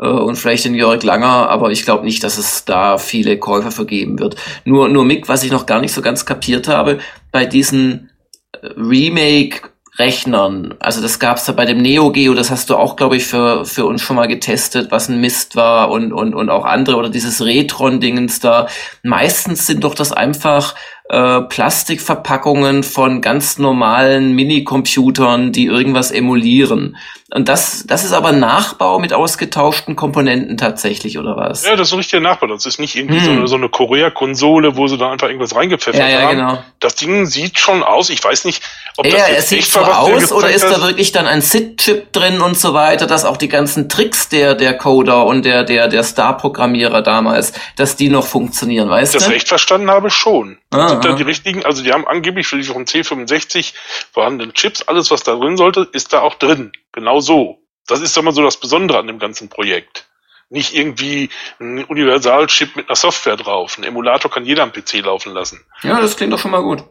äh, 0.00 0.08
und 0.08 0.34
vielleicht 0.34 0.64
den 0.64 0.74
Jörg 0.74 1.04
Langer, 1.04 1.48
aber 1.48 1.70
ich 1.70 1.84
glaube 1.84 2.04
nicht, 2.04 2.24
dass 2.24 2.38
es 2.38 2.64
da 2.64 2.98
viele 2.98 3.38
Käufer 3.38 3.70
vergeben 3.70 4.18
wird. 4.18 4.34
Nur, 4.64 4.88
nur 4.88 5.04
Mick, 5.04 5.28
was 5.28 5.44
ich 5.44 5.52
noch 5.52 5.64
gar 5.64 5.80
nicht 5.80 5.92
so 5.92 6.02
ganz 6.02 6.26
kapiert 6.26 6.66
habe, 6.66 6.98
bei 7.30 7.46
diesen 7.46 8.10
äh, 8.50 8.66
Remake 8.76 9.70
Rechnern. 9.98 10.74
Also 10.78 11.00
das 11.00 11.18
gab's 11.18 11.44
da 11.44 11.52
bei 11.52 11.64
dem 11.64 11.78
Neo 11.78 12.12
Geo, 12.12 12.34
das 12.34 12.50
hast 12.50 12.70
du 12.70 12.76
auch, 12.76 12.96
glaube 12.96 13.16
ich, 13.16 13.24
für, 13.24 13.64
für 13.64 13.86
uns 13.86 14.02
schon 14.02 14.16
mal 14.16 14.28
getestet, 14.28 14.90
was 14.90 15.08
ein 15.08 15.20
Mist 15.20 15.56
war 15.56 15.90
und, 15.90 16.12
und, 16.12 16.34
und 16.34 16.50
auch 16.50 16.64
andere 16.64 16.96
oder 16.96 17.08
dieses 17.08 17.44
Retron-Dingens 17.44 18.40
da. 18.40 18.68
Meistens 19.02 19.66
sind 19.66 19.84
doch 19.84 19.94
das 19.94 20.12
einfach 20.12 20.74
äh, 21.08 21.42
Plastikverpackungen 21.42 22.82
von 22.82 23.20
ganz 23.20 23.58
normalen 23.58 24.34
Minicomputern, 24.34 25.52
die 25.52 25.66
irgendwas 25.66 26.10
emulieren. 26.10 26.96
Und 27.32 27.48
das, 27.48 27.84
das 27.86 28.04
ist 28.04 28.12
aber 28.12 28.32
Nachbau 28.32 28.98
mit 28.98 29.12
ausgetauschten 29.12 29.96
Komponenten 29.96 30.56
tatsächlich, 30.56 31.18
oder 31.18 31.36
was? 31.36 31.64
Ja, 31.64 31.76
das 31.76 31.88
ist 31.88 31.94
ein 31.94 31.98
richtiger 31.98 32.20
Nachbau. 32.20 32.46
Das 32.48 32.66
ist 32.66 32.78
nicht 32.78 32.96
irgendwie 32.96 33.18
hm. 33.18 33.24
so 33.24 33.30
eine, 33.30 33.48
so 33.48 33.56
eine 33.56 33.68
Korea-Konsole, 33.68 34.76
wo 34.76 34.86
sie 34.88 34.96
da 34.96 35.10
einfach 35.10 35.28
irgendwas 35.28 35.54
reingepfeffert 35.54 36.00
ja, 36.00 36.08
ja, 36.08 36.20
haben. 36.22 36.36
Genau. 36.36 36.58
Das 36.80 36.94
Ding 36.96 37.26
sieht 37.26 37.58
schon 37.58 37.82
aus. 37.82 38.10
Ich 38.10 38.22
weiß 38.22 38.44
nicht, 38.44 38.62
ob 38.96 39.06
ja, 39.06 39.26
es 39.28 39.48
sieht 39.48 39.64
so 39.64 39.80
aus, 39.80 40.32
oder 40.32 40.50
ist 40.50 40.64
da 40.64 40.80
wirklich 40.82 41.12
dann 41.12 41.26
ein 41.26 41.42
SID-Chip 41.42 42.12
drin 42.12 42.40
und 42.40 42.58
so 42.58 42.72
weiter, 42.74 43.06
dass 43.06 43.24
auch 43.24 43.36
die 43.36 43.48
ganzen 43.48 43.88
Tricks 43.88 44.28
der, 44.28 44.54
der 44.54 44.76
Coder 44.76 45.26
und 45.26 45.44
der, 45.44 45.64
der, 45.64 45.88
der 45.88 46.02
Star-Programmierer 46.02 47.02
damals, 47.02 47.52
dass 47.76 47.96
die 47.96 48.08
noch 48.08 48.26
funktionieren, 48.26 48.88
weißt 48.88 49.14
du? 49.14 49.18
Das 49.18 49.28
recht 49.28 49.48
verstanden 49.48 49.90
habe, 49.90 50.10
schon. 50.10 50.58
Ah, 50.70 50.88
sind 50.88 51.04
dann 51.04 51.16
die 51.16 51.22
richtigen, 51.22 51.64
also 51.64 51.82
die 51.82 51.92
haben 51.92 52.06
angeblich 52.06 52.46
für 52.46 52.56
die 52.56 52.64
vom 52.64 52.84
C65 52.84 53.74
vorhandenen 54.12 54.54
Chips, 54.54 54.82
alles 54.82 55.10
was 55.10 55.22
da 55.22 55.34
drin 55.34 55.56
sollte, 55.56 55.88
ist 55.92 56.12
da 56.12 56.20
auch 56.20 56.34
drin. 56.34 56.72
Genau 56.92 57.20
so. 57.20 57.58
Das 57.86 58.00
ist 58.00 58.16
immer 58.16 58.32
so 58.32 58.42
das 58.42 58.56
Besondere 58.56 58.98
an 58.98 59.06
dem 59.06 59.18
ganzen 59.18 59.48
Projekt. 59.48 60.06
Nicht 60.48 60.74
irgendwie 60.74 61.28
ein 61.58 61.84
Universalchip 61.84 62.76
mit 62.76 62.88
einer 62.88 62.96
Software 62.96 63.36
drauf. 63.36 63.78
Ein 63.78 63.84
Emulator 63.84 64.30
kann 64.30 64.44
jeder 64.44 64.62
am 64.62 64.72
PC 64.72 65.04
laufen 65.04 65.32
lassen. 65.32 65.64
Ja, 65.82 66.00
das 66.00 66.16
klingt 66.16 66.32
doch 66.32 66.38
schon 66.38 66.52
mal 66.52 66.62
gut. 66.62 66.84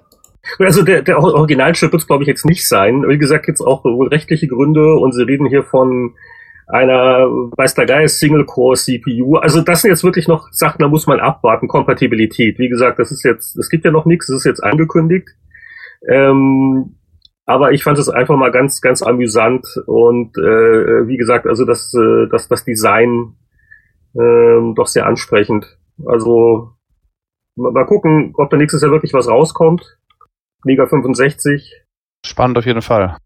Also 0.59 0.83
der, 0.83 1.01
der 1.01 1.19
Originalchip 1.19 1.91
wird 1.91 2.01
es, 2.01 2.07
glaube 2.07 2.23
ich, 2.23 2.27
jetzt 2.27 2.45
nicht 2.45 2.67
sein. 2.67 3.07
Wie 3.07 3.17
gesagt, 3.17 3.47
jetzt 3.47 3.61
auch 3.61 3.83
rechtliche 3.85 4.47
Gründe 4.47 4.95
und 4.95 5.13
sie 5.13 5.23
reden 5.23 5.47
hier 5.47 5.63
von 5.63 6.13
einer, 6.67 7.27
weiß 7.57 7.75
der 7.75 7.85
Geist, 7.85 8.19
Single-Core-CPU. 8.19 9.35
Also 9.37 9.61
das 9.61 9.81
sind 9.81 9.91
jetzt 9.91 10.03
wirklich 10.03 10.27
noch 10.27 10.47
Sachen, 10.51 10.79
da 10.79 10.87
muss 10.87 11.07
man 11.07 11.19
abwarten. 11.19 11.67
Kompatibilität. 11.67 12.57
Wie 12.57 12.69
gesagt, 12.69 12.99
das 12.99 13.11
ist 13.11 13.23
jetzt, 13.23 13.55
es 13.57 13.69
gibt 13.69 13.85
ja 13.85 13.91
noch 13.91 14.05
nichts, 14.05 14.27
das 14.27 14.37
ist 14.37 14.45
jetzt 14.45 14.63
angekündigt. 14.63 15.29
Ähm, 16.07 16.95
aber 17.45 17.71
ich 17.71 17.83
fand 17.83 17.99
es 17.99 18.09
einfach 18.09 18.35
mal 18.35 18.51
ganz, 18.51 18.81
ganz 18.81 19.03
amüsant 19.03 19.65
und 19.85 20.35
äh, 20.37 21.07
wie 21.07 21.17
gesagt, 21.17 21.45
also 21.45 21.63
das, 21.63 21.93
äh, 21.93 22.27
das, 22.31 22.47
das 22.47 22.65
Design 22.65 23.35
äh, 24.15 24.73
doch 24.75 24.87
sehr 24.87 25.05
ansprechend. 25.05 25.77
Also 26.05 26.71
mal 27.55 27.85
gucken, 27.85 28.33
ob 28.37 28.49
da 28.49 28.57
nächstes 28.57 28.81
Jahr 28.81 28.91
wirklich 28.91 29.13
was 29.13 29.27
rauskommt. 29.27 29.97
Mega 30.65 30.87
65. 30.87 31.83
Spannend 32.25 32.57
auf 32.57 32.65
jeden 32.65 32.81
Fall. 32.81 33.17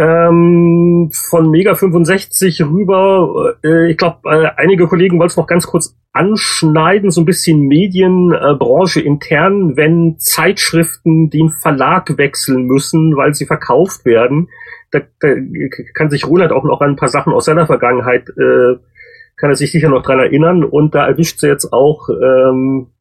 Ähm, 0.00 1.10
von 1.12 1.50
Mega 1.50 1.74
65 1.74 2.62
rüber, 2.62 3.56
äh, 3.64 3.90
ich 3.90 3.96
glaube, 3.96 4.30
äh, 4.30 4.50
einige 4.56 4.86
Kollegen 4.86 5.18
wollten 5.18 5.32
es 5.32 5.36
noch 5.36 5.48
ganz 5.48 5.66
kurz 5.66 5.96
anschneiden, 6.12 7.10
so 7.10 7.20
ein 7.20 7.24
bisschen 7.24 7.62
Medienbranche 7.62 9.00
äh, 9.00 9.04
intern, 9.04 9.76
wenn 9.76 10.16
Zeitschriften 10.18 11.30
den 11.30 11.50
Verlag 11.50 12.16
wechseln 12.16 12.66
müssen, 12.66 13.16
weil 13.16 13.34
sie 13.34 13.46
verkauft 13.46 14.04
werden. 14.04 14.48
Da, 14.92 15.00
da 15.18 15.28
kann 15.94 16.10
sich 16.10 16.26
Roland 16.26 16.52
auch 16.52 16.64
noch 16.64 16.80
an 16.80 16.90
ein 16.90 16.96
paar 16.96 17.08
Sachen 17.08 17.32
aus 17.32 17.44
seiner 17.44 17.66
Vergangenheit, 17.66 18.28
äh, 18.30 18.76
kann 19.36 19.50
er 19.50 19.56
sich 19.56 19.72
sicher 19.72 19.88
noch 19.88 20.02
dran 20.02 20.20
erinnern. 20.20 20.64
Und 20.64 20.94
da 20.94 21.08
erwischt 21.08 21.40
sie 21.40 21.48
jetzt 21.48 21.72
auch 21.72 22.08
ähm, 22.08 22.92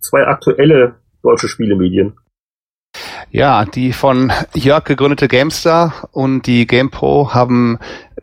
zwei 0.00 0.26
aktuelle 0.26 0.94
deutsche 1.28 1.48
Spielemedien. 1.48 2.14
Ja, 3.30 3.66
die 3.66 3.92
von 3.92 4.32
Jörg 4.54 4.84
gegründete 4.84 5.28
GameStar 5.28 6.08
und 6.12 6.46
die 6.46 6.66
GamePro 6.66 7.34
haben 7.34 7.78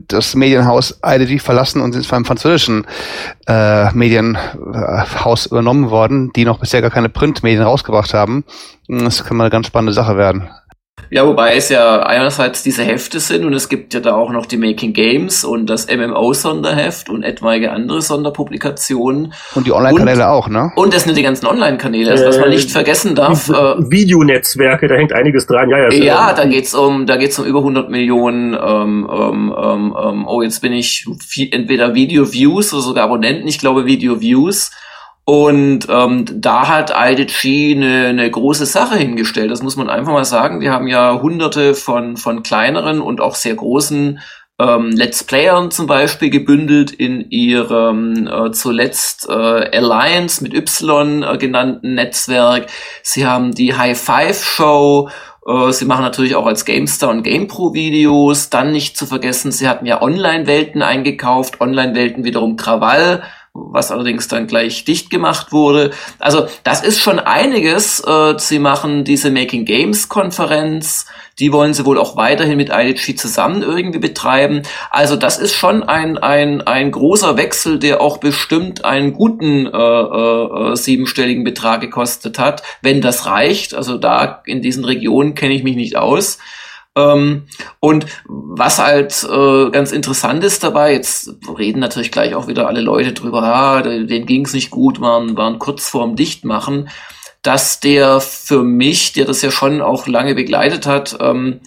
das 0.07 0.35
Medienhaus 0.35 0.99
IDG 1.05 1.39
verlassen 1.39 1.81
und 1.81 1.93
sind 1.93 2.05
vom 2.05 2.25
französischen 2.25 2.87
äh, 3.47 3.91
Medienhaus 3.93 5.45
übernommen 5.45 5.91
worden, 5.91 6.31
die 6.35 6.45
noch 6.45 6.59
bisher 6.59 6.81
gar 6.81 6.89
keine 6.89 7.09
Printmedien 7.09 7.61
rausgebracht 7.61 8.15
haben. 8.15 8.43
Das 8.87 9.23
kann 9.23 9.37
mal 9.37 9.45
eine 9.45 9.51
ganz 9.51 9.67
spannende 9.67 9.93
Sache 9.93 10.17
werden. 10.17 10.49
Ja, 11.11 11.25
wobei 11.27 11.55
es 11.55 11.69
ja 11.69 12.01
einerseits 12.03 12.63
diese 12.63 12.83
Hefte 12.83 13.19
sind 13.19 13.45
und 13.45 13.53
es 13.53 13.69
gibt 13.69 13.93
ja 13.93 13.99
da 13.99 14.15
auch 14.15 14.31
noch 14.31 14.45
die 14.45 14.57
Making 14.57 14.93
Games 14.93 15.43
und 15.43 15.69
das 15.69 15.87
MMO-Sonderheft 15.87 17.09
und 17.09 17.23
etwaige 17.23 17.71
andere 17.71 18.01
Sonderpublikationen. 18.01 19.33
Und 19.53 19.67
die 19.67 19.71
Online-Kanäle 19.71 20.29
auch, 20.29 20.49
ne? 20.49 20.71
Und 20.75 20.93
das 20.93 21.03
sind 21.03 21.15
die 21.15 21.21
ganzen 21.21 21.45
Online-Kanäle, 21.45 22.11
also 22.11 22.25
was 22.25 22.39
man 22.39 22.49
nicht 22.49 22.71
vergessen 22.71 23.13
darf. 23.13 23.49
Äh, 23.49 23.53
Videonetzwerke, 23.53 24.87
da 24.87 24.95
hängt 24.95 25.13
einiges 25.13 25.45
dran, 25.45 25.69
ja, 25.69 25.77
ja. 25.77 25.89
Ja, 25.91 26.33
da 26.33 26.45
geht's 26.45 26.73
um, 26.73 27.05
da 27.05 27.17
geht's 27.17 27.37
um 27.37 27.45
über 27.45 27.59
100 27.59 27.89
Millionen, 27.89 28.53
ähm, 28.53 29.07
ähm, 29.11 29.55
ähm, 29.57 29.95
ähm, 30.01 30.27
oh, 30.27 30.41
jetzt 30.41 30.61
bin 30.61 30.73
ich 30.73 31.05
entweder 31.51 31.93
Video-Views 31.93 32.73
oder 32.73 32.81
sogar 32.81 33.05
Abonnenten, 33.05 33.47
ich 33.47 33.59
glaube 33.59 33.85
Video-Views. 33.85 34.71
Und 35.25 35.87
ähm, 35.89 36.25
da 36.29 36.67
hat 36.67 36.93
IDG 36.95 37.75
eine, 37.75 38.07
eine 38.09 38.29
große 38.29 38.67
Sache 38.67 38.95
hingestellt. 38.95 39.49
Das 39.49 39.63
muss 39.63 39.75
man 39.75 39.89
einfach 39.89 40.13
mal 40.13 40.23
sagen. 40.23 40.61
Wir 40.61 40.71
haben 40.71 40.87
ja 40.87 41.19
hunderte 41.19 41.73
von, 41.73 42.15
von 42.15 42.43
kleineren 42.43 43.01
und 43.01 43.21
auch 43.21 43.33
sehr 43.33 43.55
großen 43.55 44.19
ähm, 44.59 44.91
Let's 44.91 45.23
Playern 45.23 45.71
zum 45.71 45.87
Beispiel 45.87 46.29
gebündelt 46.29 46.91
in 46.91 47.29
ihrem 47.31 48.27
äh, 48.27 48.51
zuletzt 48.51 49.27
äh, 49.27 49.33
Alliance 49.33 50.43
mit 50.43 50.53
Y 50.53 51.23
äh, 51.23 51.37
genannten 51.39 51.95
Netzwerk. 51.95 52.67
Sie 53.01 53.25
haben 53.25 53.53
die 53.53 53.75
High 53.75 53.99
Five 53.99 54.43
Show. 54.43 55.09
Äh, 55.47 55.71
sie 55.71 55.85
machen 55.85 56.03
natürlich 56.03 56.35
auch 56.35 56.45
als 56.45 56.65
GameStar 56.65 57.09
und 57.09 57.23
GamePro 57.23 57.73
Videos. 57.73 58.51
Dann 58.51 58.71
nicht 58.71 58.95
zu 58.95 59.07
vergessen, 59.07 59.51
sie 59.51 59.67
hatten 59.67 59.87
ja 59.87 60.03
Online-Welten 60.03 60.83
eingekauft. 60.83 61.59
Online-Welten 61.61 62.23
wiederum 62.23 62.57
Krawall 62.57 63.23
was 63.57 63.89
allerdings 63.89 64.27
dann 64.27 64.47
gleich 64.47 64.83
dicht 64.83 65.09
gemacht 65.09 65.53
wurde. 65.53 65.91
Also 66.19 66.47
das 66.63 66.83
ist 66.83 66.99
schon 66.99 67.19
einiges. 67.19 68.01
Äh, 68.01 68.35
sie 68.37 68.59
machen 68.59 69.05
diese 69.05 69.31
Making 69.31 69.63
Games 69.63 70.09
Konferenz, 70.09 71.05
die 71.39 71.53
wollen 71.53 71.73
sie 71.73 71.85
wohl 71.85 71.97
auch 71.97 72.17
weiterhin 72.17 72.57
mit 72.57 72.69
IDG 72.69 73.15
zusammen 73.15 73.61
irgendwie 73.61 73.99
betreiben. 73.99 74.63
Also 74.91 75.15
das 75.15 75.37
ist 75.37 75.55
schon 75.55 75.83
ein, 75.83 76.17
ein, 76.17 76.61
ein 76.61 76.91
großer 76.91 77.37
Wechsel, 77.37 77.79
der 77.79 78.01
auch 78.01 78.17
bestimmt 78.17 78.83
einen 78.83 79.13
guten 79.13 79.65
äh, 79.65 79.71
äh, 79.71 80.75
siebenstelligen 80.75 81.45
Betrag 81.45 81.79
gekostet 81.79 82.37
hat, 82.37 82.61
wenn 82.81 82.99
das 82.99 83.25
reicht. 83.25 83.73
Also 83.73 83.97
da 83.97 84.41
in 84.45 84.61
diesen 84.61 84.83
Regionen 84.83 85.33
kenne 85.33 85.53
ich 85.53 85.63
mich 85.63 85.77
nicht 85.77 85.95
aus. 85.95 86.39
Ähm, 86.97 87.43
und 87.79 88.05
was 88.25 88.79
halt 88.79 89.27
äh, 89.29 89.69
ganz 89.71 89.91
interessant 89.91 90.43
ist 90.43 90.63
dabei, 90.63 90.93
jetzt 90.93 91.33
reden 91.57 91.79
natürlich 91.79 92.11
gleich 92.11 92.35
auch 92.35 92.47
wieder 92.47 92.67
alle 92.67 92.81
Leute 92.81 93.13
drüber, 93.13 93.43
ah, 93.43 93.81
denen 93.81 94.25
ging 94.25 94.45
es 94.45 94.53
nicht 94.53 94.69
gut, 94.69 95.01
waren, 95.01 95.35
waren 95.35 95.59
kurz 95.59 95.89
vorm 95.89 96.15
Dichtmachen 96.15 96.89
dass 97.45 97.79
der 97.79 98.21
für 98.21 98.63
mich, 98.63 99.13
der 99.13 99.25
das 99.25 99.43
ja 99.43 99.51
schon 99.51 99.79
auch 99.79 100.07
lange 100.07 100.33
begleitet 100.33 100.87
hat, 100.87 101.15
ähm, 101.21 101.59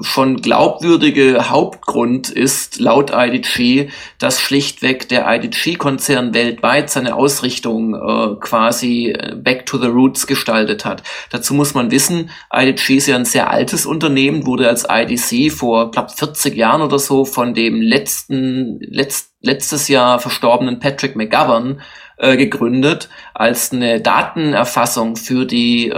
schon 0.00 0.38
glaubwürdige 0.38 1.48
Hauptgrund 1.48 2.28
ist, 2.28 2.80
laut 2.80 3.12
IDG, 3.14 3.90
dass 4.18 4.40
schlichtweg 4.40 5.08
der 5.08 5.32
IDG-Konzern 5.32 6.34
weltweit 6.34 6.90
seine 6.90 7.14
Ausrichtung 7.14 7.94
äh, 7.94 8.34
quasi 8.40 9.16
back 9.36 9.64
to 9.66 9.78
the 9.78 9.86
roots 9.86 10.26
gestaltet 10.26 10.84
hat. 10.84 11.04
Dazu 11.30 11.54
muss 11.54 11.74
man 11.74 11.92
wissen, 11.92 12.30
IDG 12.52 12.96
ist 12.96 13.06
ja 13.06 13.14
ein 13.14 13.24
sehr 13.24 13.48
altes 13.48 13.86
Unternehmen, 13.86 14.44
wurde 14.44 14.68
als 14.68 14.86
IDC 14.90 15.52
vor, 15.52 15.92
glaube 15.92 16.10
40 16.10 16.56
Jahren 16.56 16.82
oder 16.82 16.98
so 16.98 17.24
von 17.24 17.54
dem 17.54 17.80
letzten, 17.80 18.80
letzt, 18.80 19.30
letztes 19.40 19.86
Jahr 19.86 20.18
verstorbenen 20.18 20.80
Patrick 20.80 21.14
McGovern 21.14 21.80
äh, 22.22 22.36
gegründet 22.36 23.08
als 23.34 23.72
eine 23.72 24.00
Datenerfassung 24.00 25.16
für 25.16 25.44
die 25.44 25.88
äh, 25.88 25.94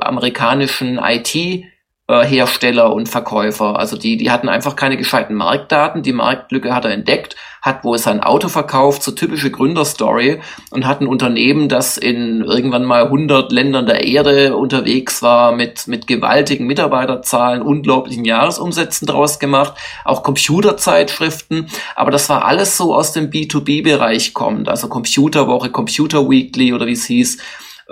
amerikanischen 0.00 0.98
IT 1.02 1.64
äh, 2.12 2.26
Hersteller 2.26 2.92
und 2.92 3.08
Verkäufer. 3.08 3.78
Also 3.78 3.96
die, 3.96 4.16
die 4.16 4.30
hatten 4.30 4.48
einfach 4.48 4.76
keine 4.76 4.96
gescheiten 4.96 5.34
Marktdaten. 5.34 6.02
Die 6.02 6.12
Marktlücke 6.12 6.74
hat 6.74 6.84
er 6.84 6.92
entdeckt, 6.92 7.36
hat 7.62 7.84
wohl 7.84 7.98
sein 7.98 8.20
Auto 8.20 8.48
verkauft, 8.48 9.02
so 9.02 9.12
typische 9.12 9.50
Gründerstory 9.50 10.40
und 10.70 10.86
hat 10.86 11.00
ein 11.00 11.06
Unternehmen, 11.06 11.68
das 11.68 11.96
in 11.96 12.42
irgendwann 12.42 12.84
mal 12.84 13.04
100 13.04 13.50
Ländern 13.52 13.86
der 13.86 14.04
Erde 14.04 14.56
unterwegs 14.56 15.22
war, 15.22 15.52
mit, 15.52 15.88
mit 15.88 16.06
gewaltigen 16.06 16.66
Mitarbeiterzahlen, 16.66 17.62
unglaublichen 17.62 18.24
Jahresumsätzen 18.24 19.06
draus 19.06 19.38
gemacht, 19.38 19.74
auch 20.04 20.22
Computerzeitschriften. 20.22 21.68
Aber 21.96 22.10
das 22.10 22.28
war 22.28 22.44
alles 22.44 22.76
so 22.76 22.94
aus 22.94 23.12
dem 23.12 23.30
B2B-Bereich 23.30 24.34
kommt, 24.34 24.68
also 24.68 24.88
Computerwoche, 24.88 25.70
Computer 25.70 26.28
Weekly 26.28 26.72
oder 26.74 26.86
wie 26.86 26.92
es 26.92 27.06
hieß 27.06 27.38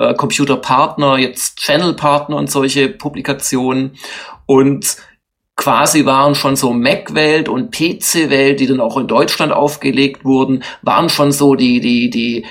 äh, 0.00 0.14
Computerpartner, 0.14 1.18
jetzt 1.18 1.58
Channel-Partner 1.58 2.36
und 2.36 2.50
solche 2.50 2.88
Publikationen. 2.88 3.92
Und 4.46 4.96
quasi 5.56 6.06
waren 6.06 6.34
schon 6.34 6.56
so 6.56 6.72
Mac-Welt 6.72 7.48
und 7.48 7.70
PC-Welt, 7.70 8.60
die 8.60 8.66
dann 8.66 8.80
auch 8.80 8.96
in 8.96 9.06
Deutschland 9.06 9.52
aufgelegt 9.52 10.24
wurden, 10.24 10.64
waren 10.80 11.10
schon 11.10 11.32
so 11.32 11.54
die, 11.54 11.80
die, 11.80 12.08
die 12.08 12.46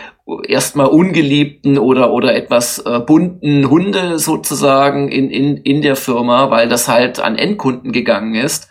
erstmal 0.48 0.86
ungeliebten 0.86 1.80
oder, 1.80 2.14
oder 2.14 2.36
etwas 2.36 2.78
äh, 2.86 3.00
bunten 3.00 3.68
Hunde 3.68 4.20
sozusagen 4.20 5.10
in, 5.10 5.32
in, 5.32 5.58
in 5.58 5.82
der 5.82 5.96
Firma, 5.96 6.52
weil 6.52 6.70
das 6.70 6.88
halt 6.88 7.20
an 7.20 7.36
Endkunden 7.36 7.92
gegangen 7.92 8.36
ist. 8.36 8.70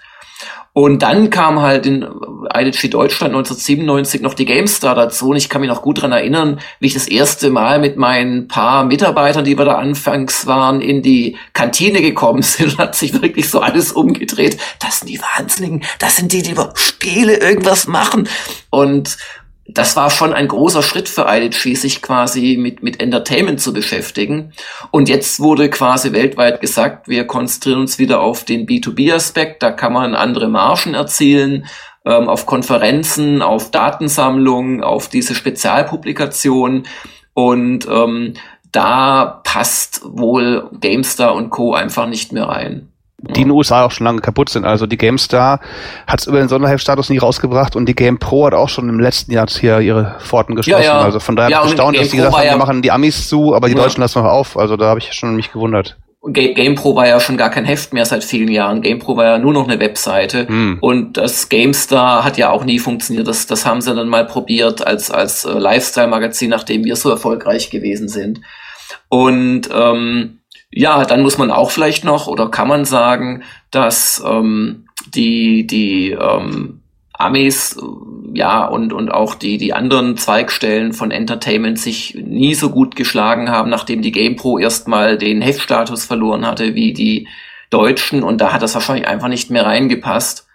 Und 0.79 1.03
dann 1.03 1.29
kam 1.29 1.61
halt 1.61 1.87
in 1.87 2.03
IDG 2.55 2.87
Deutschland 2.87 3.35
1997 3.35 4.21
noch 4.21 4.35
die 4.35 4.45
GameStar 4.45 4.95
dazu. 4.95 5.31
Und 5.31 5.37
ich 5.37 5.49
kann 5.49 5.61
mich 5.61 5.69
noch 5.69 5.83
gut 5.83 6.01
dran 6.01 6.12
erinnern, 6.12 6.61
wie 6.79 6.87
ich 6.87 6.95
das 6.95 7.09
erste 7.09 7.51
Mal 7.51 7.81
mit 7.81 7.97
meinen 7.97 8.47
paar 8.47 8.85
Mitarbeitern, 8.85 9.45
die 9.45 9.59
wir 9.59 9.64
da 9.64 9.75
anfangs 9.75 10.47
waren, 10.47 10.81
in 10.81 11.03
die 11.03 11.37
Kantine 11.53 12.01
gekommen 12.01 12.43
sind. 12.43 12.79
Hat 12.79 12.95
sich 12.95 13.21
wirklich 13.21 13.51
so 13.51 13.59
alles 13.59 13.91
umgedreht. 13.91 14.57
Das 14.79 15.01
sind 15.01 15.09
die 15.09 15.21
Wahnsinnigen. 15.21 15.83
Das 15.99 16.14
sind 16.14 16.33
die, 16.33 16.45
die 16.45 16.53
über 16.53 16.73
Spiele 16.77 17.38
irgendwas 17.38 17.88
machen. 17.88 18.29
Und 18.71 19.17
das 19.70 19.96
war 19.96 20.09
schon 20.09 20.33
ein 20.33 20.48
großer 20.48 20.83
Schritt 20.83 21.11
für 21.11 21.26
IDG, 21.28 21.74
sich 21.74 22.00
quasi 22.00 22.57
mit, 22.59 22.83
mit 22.83 23.02
Entertainment 23.02 23.61
zu 23.61 23.74
beschäftigen. 23.74 24.52
Und 24.90 25.11
jetzt 25.11 25.40
wurde 25.40 25.68
quasi 25.68 26.12
weltweit 26.12 26.62
gesagt, 26.62 27.07
wir 27.07 27.26
konzentrieren 27.26 27.81
uns 27.81 27.98
wieder 27.98 28.20
auf 28.20 28.44
den 28.44 28.66
B2B-Aspekt, 28.66 29.62
da 29.62 29.70
kann 29.70 29.92
man 29.92 30.14
andere 30.14 30.48
Margen 30.48 30.94
erzielen, 30.94 31.66
ähm, 32.07 32.31
auf 32.31 32.46
Konferenzen, 32.46 33.42
auf 33.42 33.70
Datensammlungen, 33.70 34.83
auf 34.83 35.09
diese 35.09 35.35
Spezialpublikationen. 35.35 36.87
Und 37.35 37.87
ähm, 37.90 38.35
da 38.72 39.42
passt 39.44 40.00
wohl 40.04 40.70
GameStar 40.81 41.35
und 41.35 41.50
Co. 41.50 41.74
einfach 41.74 42.07
nicht 42.07 42.33
mehr 42.33 42.44
rein 42.44 42.90
die 43.20 43.42
in 43.42 43.48
den 43.48 43.50
USA 43.50 43.85
auch 43.85 43.90
schon 43.90 44.04
lange 44.04 44.20
kaputt 44.20 44.48
sind. 44.48 44.64
Also 44.64 44.87
die 44.87 44.96
GameStar 44.96 45.61
hat 46.07 46.20
es 46.20 46.26
über 46.26 46.38
den 46.38 46.48
Sonderheftstatus 46.48 47.11
nie 47.11 47.18
rausgebracht 47.18 47.74
und 47.74 47.87
die 47.87 47.94
Game 47.94 48.18
Pro 48.18 48.46
hat 48.46 48.54
auch 48.54 48.68
schon 48.68 48.88
im 48.88 49.00
letzten 49.00 49.33
Jahr 49.33 49.48
hier 49.48 49.81
ihre 49.81 50.16
Pforten 50.20 50.54
geschlossen. 50.54 50.85
Ja, 50.85 50.98
ja. 50.98 51.00
Also 51.00 51.18
von 51.18 51.35
daher 51.35 51.50
ja, 51.50 51.59
bin 51.59 51.66
ich 51.66 51.72
erstaunt, 51.72 51.98
dass 51.98 52.11
die 52.11 52.16
gesagt 52.16 52.37
haben, 52.37 52.44
wir 52.44 52.57
machen 52.57 52.83
die 52.83 52.92
Amis 52.92 53.28
zu, 53.28 53.54
aber 53.54 53.68
die 53.68 53.74
Deutschen 53.74 54.00
lassen 54.00 54.22
noch 54.22 54.31
auf. 54.31 54.57
Also 54.57 54.76
da 54.76 54.87
habe 54.87 55.00
ich 55.00 55.12
schon 55.12 55.35
mich 55.35 55.52
gewundert. 55.52 55.96
GamePro 56.33 56.94
war 56.94 57.07
ja 57.09 57.20
schon 57.20 57.37
gar 57.37 57.50
kein 57.50 57.64
Heft 57.64 57.92
mehr 57.92 58.04
seit 58.04 58.22
vielen 58.22 58.48
Jahren. 58.48 58.83
GamePro 58.83 59.16
war 59.16 59.24
ja 59.24 59.38
nur 59.38 59.52
noch 59.52 59.68
eine 59.68 59.81
Webseite. 59.81 60.46
Hm. 60.46 60.78
Und 60.81 61.16
das 61.16 61.48
GameStar 61.48 62.24
hat 62.24 62.37
ja 62.37 62.50
auch 62.50 62.64
nie 62.64 62.78
funktioniert. 62.78 63.26
Das, 63.26 63.46
das 63.46 63.64
haben 63.64 63.81
sie 63.81 63.94
dann 63.94 64.09
mal 64.09 64.26
probiert 64.26 64.87
als, 64.87 65.11
als 65.11 65.44
äh, 65.44 65.52
Lifestyle-Magazin, 65.52 66.50
nachdem 66.50 66.85
wir 66.85 66.96
so 66.96 67.11
erfolgreich 67.11 67.70
gewesen 67.70 68.09
sind. 68.09 68.40
Und 69.09 69.68
ähm, 69.72 70.38
ja, 70.70 71.04
dann 71.04 71.22
muss 71.22 71.38
man 71.38 71.50
auch 71.50 71.70
vielleicht 71.70 72.04
noch 72.04 72.26
oder 72.26 72.50
kann 72.50 72.68
man 72.68 72.85
sagen, 72.85 73.42
dass 73.70 74.22
ähm, 74.26 74.87
die, 75.14 75.66
die 75.66 76.11
ähm, 76.11 76.81
Amis, 77.12 77.76
ja, 78.33 78.64
und, 78.64 78.92
und 78.92 79.11
auch 79.11 79.35
die, 79.35 79.59
die 79.59 79.72
anderen 79.72 80.16
Zweigstellen 80.16 80.92
von 80.92 81.11
Entertainment 81.11 81.78
sich 81.78 82.14
nie 82.14 82.54
so 82.54 82.70
gut 82.70 82.94
geschlagen 82.94 83.50
haben, 83.50 83.70
nachdem 83.70 84.02
die 84.02 84.12
GamePro 84.12 84.59
erstmal 84.59 85.18
den 85.18 85.42
Heftstatus 85.42 86.04
verloren 86.04 86.46
hatte 86.46 86.74
wie 86.74 86.92
die 86.92 87.26
Deutschen 87.70 88.22
und 88.22 88.40
da 88.40 88.52
hat 88.52 88.62
das 88.62 88.74
wahrscheinlich 88.74 89.09
einfach 89.09 89.28
nicht 89.28 89.50
mehr 89.50 89.66
reingepasst. 89.66 90.46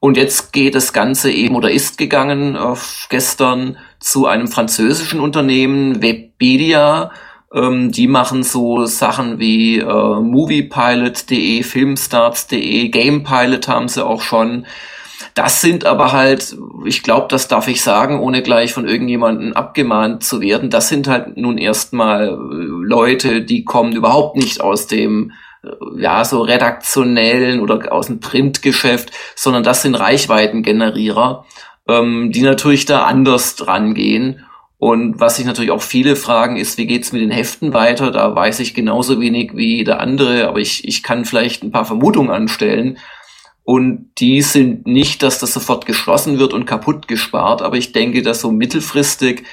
Und 0.00 0.16
jetzt 0.16 0.52
geht 0.52 0.74
das 0.74 0.92
Ganze 0.92 1.30
eben 1.30 1.54
oder 1.54 1.70
ist 1.70 1.96
gegangen 1.96 2.56
äh, 2.56 2.74
gestern 3.08 3.78
zu 4.00 4.26
einem 4.26 4.48
französischen 4.48 5.20
Unternehmen, 5.20 6.02
Webedia. 6.02 7.12
Ähm, 7.54 7.92
die 7.92 8.06
machen 8.06 8.42
so 8.42 8.86
Sachen 8.86 9.38
wie 9.38 9.78
äh, 9.78 9.84
Moviepilot.de, 9.84 11.62
Filmstarts.de, 11.62 12.88
Gamepilot 12.88 13.68
haben 13.68 13.88
sie 13.88 14.04
auch 14.04 14.22
schon. 14.22 14.66
Das 15.34 15.60
sind 15.60 15.84
aber 15.84 16.12
halt, 16.12 16.56
ich 16.84 17.02
glaube, 17.02 17.26
das 17.28 17.48
darf 17.48 17.68
ich 17.68 17.82
sagen, 17.82 18.20
ohne 18.20 18.42
gleich 18.42 18.72
von 18.72 18.86
irgendjemandem 18.86 19.52
abgemahnt 19.54 20.24
zu 20.24 20.40
werden, 20.40 20.68
das 20.68 20.88
sind 20.88 21.08
halt 21.08 21.36
nun 21.36 21.58
erstmal 21.58 22.28
äh, 22.28 22.34
Leute, 22.34 23.42
die 23.42 23.64
kommen 23.64 23.92
überhaupt 23.92 24.36
nicht 24.36 24.60
aus 24.60 24.86
dem 24.86 25.32
ja, 25.96 26.24
so 26.24 26.42
redaktionellen 26.42 27.60
oder 27.60 27.92
aus 27.92 28.06
dem 28.06 28.20
Printgeschäft, 28.20 29.10
sondern 29.36 29.62
das 29.62 29.82
sind 29.82 29.94
Reichweitengenerierer, 29.94 31.44
ähm, 31.88 32.32
die 32.32 32.42
natürlich 32.42 32.84
da 32.84 33.04
anders 33.04 33.56
dran 33.56 33.94
gehen. 33.94 34.44
Und 34.82 35.20
was 35.20 35.36
sich 35.36 35.46
natürlich 35.46 35.70
auch 35.70 35.80
viele 35.80 36.16
fragen, 36.16 36.56
ist, 36.56 36.76
wie 36.76 36.86
geht's 36.86 37.12
mit 37.12 37.22
den 37.22 37.30
Heften 37.30 37.72
weiter? 37.72 38.10
Da 38.10 38.34
weiß 38.34 38.58
ich 38.58 38.74
genauso 38.74 39.20
wenig 39.20 39.52
wie 39.54 39.84
der 39.84 40.00
andere, 40.00 40.48
aber 40.48 40.58
ich, 40.58 40.88
ich 40.88 41.04
kann 41.04 41.24
vielleicht 41.24 41.62
ein 41.62 41.70
paar 41.70 41.84
Vermutungen 41.84 42.32
anstellen. 42.32 42.98
Und 43.62 44.10
die 44.18 44.42
sind 44.42 44.84
nicht, 44.88 45.22
dass 45.22 45.38
das 45.38 45.52
sofort 45.52 45.86
geschlossen 45.86 46.40
wird 46.40 46.52
und 46.52 46.66
kaputt 46.66 47.06
gespart, 47.06 47.62
aber 47.62 47.76
ich 47.76 47.92
denke, 47.92 48.22
dass 48.22 48.40
so 48.40 48.50
mittelfristig 48.50 49.44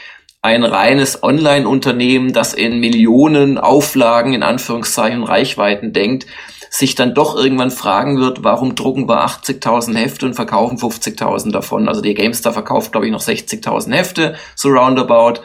ein 0.42 0.63
reines 0.63 1.22
Online-Unternehmen, 1.22 2.34
das 2.34 2.56
in 2.56 2.80
Millionen 2.80 3.60
Auflagen, 3.60 4.34
in 4.34 4.42
Anführungszeichen 4.42 5.24
Reichweiten 5.24 5.94
denkt, 5.94 6.26
sich 6.70 6.96
dann 6.96 7.14
doch 7.14 7.36
irgendwann 7.36 7.72
fragen 7.72 8.20
wird, 8.20 8.44
warum 8.44 8.76
drucken 8.76 9.08
wir 9.08 9.26
80.000 9.26 9.96
Hefte 9.96 10.26
und 10.26 10.36
verkaufen 10.36 10.78
50.000 10.78 11.52
davon. 11.52 11.88
Also 11.88 12.02
die 12.02 12.14
GameStar 12.14 12.54
verkauft, 12.54 12.92
glaube 12.92 13.08
ich, 13.08 13.12
noch 13.12 13.22
60.000 13.22 13.94
Hefte, 13.94 14.36
so 14.56 14.70
roundabout. 14.70 15.42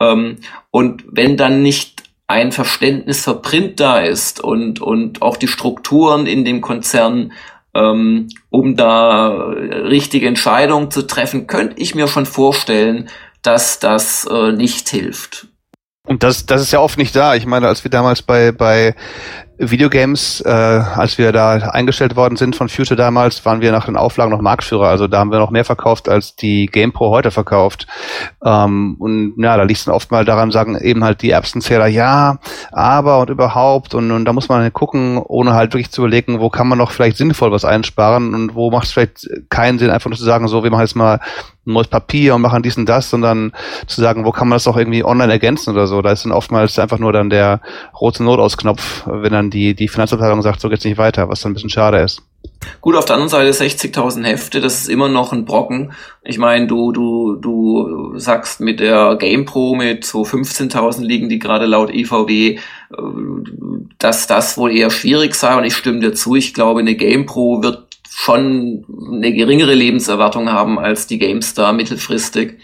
Ähm, 0.00 0.38
und 0.70 1.04
wenn 1.10 1.36
dann 1.36 1.62
nicht 1.62 2.02
ein 2.26 2.52
Verständnis 2.52 3.24
für 3.24 3.36
Print 3.36 3.80
da 3.80 4.00
ist 4.00 4.40
und, 4.40 4.80
und 4.80 5.22
auch 5.22 5.36
die 5.36 5.48
Strukturen 5.48 6.26
in 6.26 6.44
dem 6.44 6.60
Konzern, 6.60 7.32
ähm, 7.74 8.28
um 8.50 8.76
da 8.76 9.28
richtige 9.28 10.26
Entscheidungen 10.26 10.90
zu 10.90 11.02
treffen, 11.02 11.46
könnte 11.46 11.76
ich 11.78 11.94
mir 11.94 12.08
schon 12.08 12.26
vorstellen, 12.26 13.08
dass 13.42 13.78
das 13.78 14.26
äh, 14.26 14.52
nicht 14.52 14.88
hilft. 14.88 15.48
Und 16.06 16.22
das, 16.22 16.46
das 16.46 16.62
ist 16.62 16.72
ja 16.72 16.80
oft 16.80 16.98
nicht 16.98 17.14
da. 17.14 17.34
Ich 17.34 17.46
meine, 17.46 17.68
als 17.68 17.84
wir 17.84 17.90
damals 17.90 18.22
bei, 18.22 18.52
bei 18.52 18.94
Videogames, 19.58 20.42
äh, 20.42 20.50
als 20.50 21.16
wir 21.16 21.32
da 21.32 21.52
eingestellt 21.54 22.14
worden 22.14 22.36
sind 22.36 22.56
von 22.56 22.68
Future 22.68 22.96
damals, 22.96 23.44
waren 23.44 23.60
wir 23.60 23.72
nach 23.72 23.86
den 23.86 23.96
Auflagen 23.96 24.30
noch 24.30 24.42
Marktführer. 24.42 24.88
Also 24.88 25.08
da 25.08 25.18
haben 25.18 25.30
wir 25.30 25.38
noch 25.38 25.50
mehr 25.50 25.64
verkauft, 25.64 26.08
als 26.08 26.36
die 26.36 26.66
GamePro 26.66 27.10
heute 27.10 27.30
verkauft. 27.30 27.86
Ähm, 28.44 28.96
und 28.98 29.34
ja, 29.38 29.56
da 29.56 29.62
liegt 29.62 29.78
es 29.78 29.84
dann 29.86 29.94
oft 29.94 30.10
mal 30.10 30.24
daran, 30.24 30.50
sagen 30.50 30.78
eben 30.78 31.02
halt 31.04 31.22
die 31.22 31.30
Erbsenzähler, 31.30 31.86
ja, 31.86 32.38
aber 32.72 33.20
und 33.20 33.30
überhaupt. 33.30 33.94
Und, 33.94 34.10
und 34.10 34.26
da 34.26 34.32
muss 34.32 34.48
man 34.48 34.70
gucken, 34.72 35.18
ohne 35.18 35.54
halt 35.54 35.72
wirklich 35.72 35.90
zu 35.90 36.02
überlegen, 36.02 36.40
wo 36.40 36.50
kann 36.50 36.68
man 36.68 36.78
noch 36.78 36.90
vielleicht 36.90 37.16
sinnvoll 37.16 37.50
was 37.50 37.64
einsparen 37.64 38.34
und 38.34 38.54
wo 38.54 38.70
macht 38.70 38.86
es 38.86 38.92
vielleicht 38.92 39.28
keinen 39.48 39.78
Sinn, 39.78 39.90
einfach 39.90 40.10
nur 40.10 40.18
zu 40.18 40.24
sagen, 40.24 40.48
so, 40.48 40.64
wir 40.64 40.70
machen 40.70 40.82
jetzt 40.82 40.96
mal 40.96 41.20
ein 41.66 41.72
neues 41.72 41.88
Papier 41.88 42.34
und 42.34 42.42
machen 42.42 42.62
dies 42.62 42.76
und 42.76 42.86
das, 42.86 43.10
sondern 43.10 43.52
zu 43.86 44.00
sagen, 44.00 44.24
wo 44.24 44.30
kann 44.30 44.48
man 44.48 44.56
das 44.56 44.68
auch 44.68 44.76
irgendwie 44.76 45.04
online 45.04 45.32
ergänzen 45.32 45.70
oder 45.70 45.86
so. 45.86 46.00
Da 46.00 46.12
ist 46.12 46.24
dann 46.24 46.32
oftmals 46.32 46.78
einfach 46.78 46.98
nur 46.98 47.12
dann 47.12 47.28
der 47.28 47.60
rote 48.00 48.22
Notausknopf, 48.22 49.04
wenn 49.06 49.32
dann 49.32 49.45
die, 49.50 49.74
die 49.74 49.88
Finanzabteilung 49.88 50.42
sagt, 50.42 50.60
so 50.60 50.68
geht's 50.68 50.84
nicht 50.84 50.98
weiter, 50.98 51.28
was 51.28 51.40
dann 51.40 51.52
ein 51.52 51.54
bisschen 51.54 51.70
schade 51.70 51.98
ist. 51.98 52.22
Gut, 52.80 52.96
auf 52.96 53.04
der 53.04 53.16
anderen 53.16 53.28
Seite 53.28 53.50
60.000 53.50 54.24
Hefte, 54.24 54.60
das 54.60 54.80
ist 54.82 54.88
immer 54.88 55.08
noch 55.08 55.32
ein 55.32 55.44
Brocken. 55.44 55.92
Ich 56.22 56.38
meine, 56.38 56.66
du, 56.66 56.92
du, 56.92 57.36
du 57.36 58.18
sagst 58.18 58.60
mit 58.60 58.80
der 58.80 59.16
GamePro 59.16 59.74
mit 59.74 60.04
so 60.04 60.22
15.000 60.22 61.02
liegen 61.02 61.28
die 61.28 61.38
gerade 61.38 61.66
laut 61.66 61.92
IVW, 61.92 62.30
äh, 62.30 62.58
dass 63.98 64.26
das 64.26 64.56
wohl 64.58 64.72
eher 64.72 64.90
schwierig 64.90 65.34
sei 65.34 65.56
und 65.56 65.64
ich 65.64 65.76
stimme 65.76 66.00
dir 66.00 66.14
zu. 66.14 66.34
Ich 66.34 66.54
glaube, 66.54 66.80
eine 66.80 66.94
GamePro 66.94 67.62
wird 67.62 67.85
schon 68.18 68.86
eine 69.12 69.30
geringere 69.34 69.74
Lebenserwartung 69.74 70.50
haben 70.50 70.78
als 70.78 71.06
die 71.06 71.18
GameStar 71.18 71.74
mittelfristig. 71.74 72.58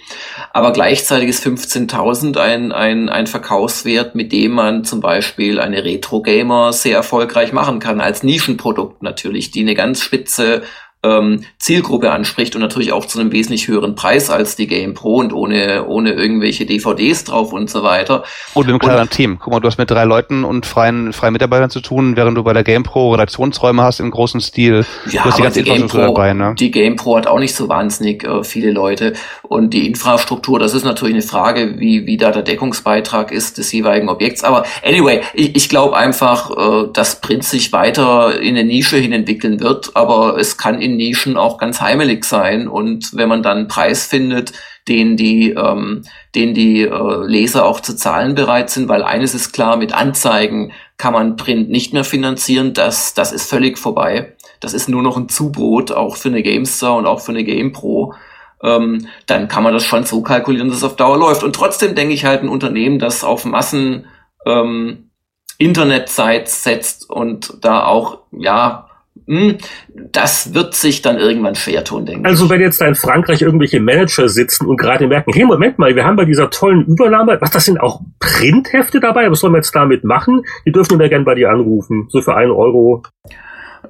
Aber 0.54 0.72
gleichzeitig 0.72 1.28
ist 1.28 1.46
15.000 1.46 2.38
ein, 2.38 2.72
ein, 2.72 3.10
ein 3.10 3.26
Verkaufswert, 3.26 4.14
mit 4.14 4.32
dem 4.32 4.52
man 4.52 4.84
zum 4.84 5.00
Beispiel 5.00 5.60
eine 5.60 5.84
Retro-Gamer 5.84 6.72
sehr 6.72 6.96
erfolgreich 6.96 7.52
machen 7.52 7.80
kann, 7.80 8.00
als 8.00 8.22
Nischenprodukt 8.22 9.02
natürlich, 9.02 9.50
die 9.50 9.60
eine 9.60 9.74
ganz 9.74 10.02
spitze 10.02 10.62
ähm, 11.02 11.44
Zielgruppe 11.58 12.12
anspricht 12.12 12.54
und 12.54 12.60
natürlich 12.60 12.92
auch 12.92 13.04
zu 13.06 13.18
einem 13.18 13.32
wesentlich 13.32 13.66
höheren 13.66 13.94
Preis 13.94 14.30
als 14.30 14.56
die 14.56 14.66
Game 14.66 14.94
Pro 14.94 15.16
und 15.16 15.32
ohne, 15.32 15.86
ohne 15.86 16.12
irgendwelche 16.12 16.64
DVDs 16.64 17.24
drauf 17.24 17.52
und 17.52 17.68
so 17.68 17.82
weiter. 17.82 18.22
Und 18.54 18.66
mit 18.66 18.70
einem 18.70 18.78
kleinen 18.78 19.10
Team. 19.10 19.38
Guck 19.40 19.52
mal, 19.52 19.60
du 19.60 19.66
hast 19.66 19.78
mit 19.78 19.90
drei 19.90 20.04
Leuten 20.04 20.44
und 20.44 20.64
freien, 20.64 21.12
freien 21.12 21.32
Mitarbeitern 21.32 21.70
zu 21.70 21.80
tun, 21.80 22.16
während 22.16 22.36
du 22.36 22.44
bei 22.44 22.52
der 22.52 22.62
Game 22.62 22.84
Pro 22.84 23.12
Redaktionsräume 23.12 23.82
hast 23.82 24.00
im 24.00 24.10
großen 24.10 24.40
Stil. 24.40 24.84
Ja, 25.10 25.22
du 25.22 25.28
hast 25.30 25.38
die 25.38 25.42
ganze 25.42 25.62
die 25.62 25.70
Infrastruktur 25.70 26.06
Pro, 26.06 26.14
dabei, 26.14 26.34
ne? 26.34 26.54
Die 26.58 26.70
Game 26.70 26.96
Pro 26.96 27.16
hat 27.16 27.26
auch 27.26 27.38
nicht 27.38 27.54
so 27.54 27.68
wahnsinnig 27.68 28.24
äh, 28.24 28.44
viele 28.44 28.70
Leute. 28.70 29.14
Und 29.42 29.74
die 29.74 29.86
Infrastruktur, 29.86 30.58
das 30.58 30.74
ist 30.74 30.84
natürlich 30.84 31.14
eine 31.14 31.22
Frage, 31.22 31.78
wie, 31.78 32.06
wie 32.06 32.16
da 32.16 32.30
der 32.30 32.42
Deckungsbeitrag 32.42 33.32
ist 33.32 33.58
des 33.58 33.72
jeweiligen 33.72 34.08
Objekts. 34.08 34.44
Aber 34.44 34.64
anyway, 34.84 35.22
ich, 35.34 35.56
ich 35.56 35.68
glaube 35.68 35.96
einfach, 35.96 36.50
äh, 36.50 36.88
dass 36.92 37.20
Print 37.20 37.44
sich 37.44 37.72
weiter 37.72 38.40
in 38.40 38.56
eine 38.56 38.64
Nische 38.64 38.98
hin 38.98 39.12
entwickeln 39.12 39.60
wird, 39.60 39.90
aber 39.94 40.36
es 40.38 40.56
kann 40.56 40.80
in 40.80 40.91
Nischen 40.96 41.37
auch 41.37 41.59
ganz 41.59 41.81
heimelig 41.81 42.24
sein. 42.24 42.68
Und 42.68 43.16
wenn 43.16 43.28
man 43.28 43.42
dann 43.42 43.59
einen 43.59 43.68
Preis 43.68 44.07
findet, 44.07 44.52
den 44.88 45.16
die, 45.16 45.50
ähm, 45.50 46.02
den 46.35 46.55
die 46.55 46.83
äh, 46.83 47.26
Leser 47.26 47.64
auch 47.64 47.81
zu 47.81 47.94
zahlen 47.94 48.35
bereit 48.35 48.70
sind, 48.70 48.88
weil 48.88 49.02
eines 49.02 49.35
ist 49.35 49.52
klar, 49.52 49.76
mit 49.76 49.92
Anzeigen 49.92 50.72
kann 50.96 51.12
man 51.12 51.37
Print 51.37 51.70
nicht 51.70 51.92
mehr 51.92 52.05
finanzieren, 52.05 52.74
das, 52.74 53.14
das 53.14 53.33
ist 53.33 53.48
völlig 53.48 53.78
vorbei. 53.78 54.37
Das 54.61 54.74
ist 54.74 54.88
nur 54.88 55.02
noch 55.02 55.16
ein 55.16 55.28
Zubrot, 55.28 55.92
auch 55.92 56.16
für 56.16 56.28
eine 56.28 56.42
GameStar 56.42 56.96
und 56.96 57.07
auch 57.07 57.20
für 57.20 57.33
eine 57.33 57.44
GamePro. 57.44 58.14
Ähm, 58.62 59.09
dann 59.26 59.48
kann 59.48 59.64
man 59.64 59.74
das 59.74 59.85
schon 59.85 60.05
so 60.05 60.22
kalkulieren, 60.22 60.68
dass 60.68 60.78
es 60.78 60.85
auf 60.85 60.96
Dauer 60.96 61.18
läuft. 61.18 61.42
Und 61.42 61.55
trotzdem 61.55 61.94
denke 61.94 62.14
ich 62.14 62.24
halt, 62.24 62.42
ein 62.42 62.48
Unternehmen, 62.48 62.98
das 62.98 63.24
auf 63.24 63.44
Massen 63.44 64.07
ähm, 64.46 65.11
Internet-Sites 65.59 66.64
setzt 66.64 67.09
und 67.11 67.59
da 67.61 67.85
auch, 67.85 68.20
ja, 68.33 68.88
das 69.26 70.54
wird 70.54 70.74
sich 70.74 71.02
dann 71.02 71.18
irgendwann 71.18 71.54
schwer 71.54 71.85
tun, 71.85 72.04
denke 72.06 72.28
also, 72.28 72.44
ich. 72.44 72.50
Also 72.50 72.50
wenn 72.50 72.61
jetzt 72.61 72.80
da 72.80 72.87
in 72.87 72.94
Frankreich 72.94 73.42
irgendwelche 73.42 73.80
Manager 73.80 74.28
sitzen 74.28 74.66
und 74.66 74.76
gerade 74.76 75.06
merken, 75.06 75.32
hey, 75.32 75.44
Moment 75.44 75.78
mal, 75.78 75.94
wir 75.94 76.04
haben 76.04 76.16
bei 76.16 76.24
dieser 76.24 76.50
tollen 76.50 76.87
Übernahme, 76.87 77.38
was, 77.40 77.50
das 77.50 77.64
sind 77.64 77.80
auch 77.80 78.00
Printhefte 78.18 79.00
dabei? 79.00 79.30
Was 79.30 79.40
sollen 79.40 79.52
wir 79.52 79.58
jetzt 79.58 79.74
damit 79.74 80.04
machen? 80.04 80.42
Die 80.66 80.72
dürfen 80.72 80.98
wir 80.98 81.08
gerne 81.08 81.24
bei 81.24 81.35
dir 81.35 81.50
anrufen, 81.50 82.08
so 82.11 82.20
für 82.20 82.35
einen 82.35 82.50
Euro. 82.50 83.02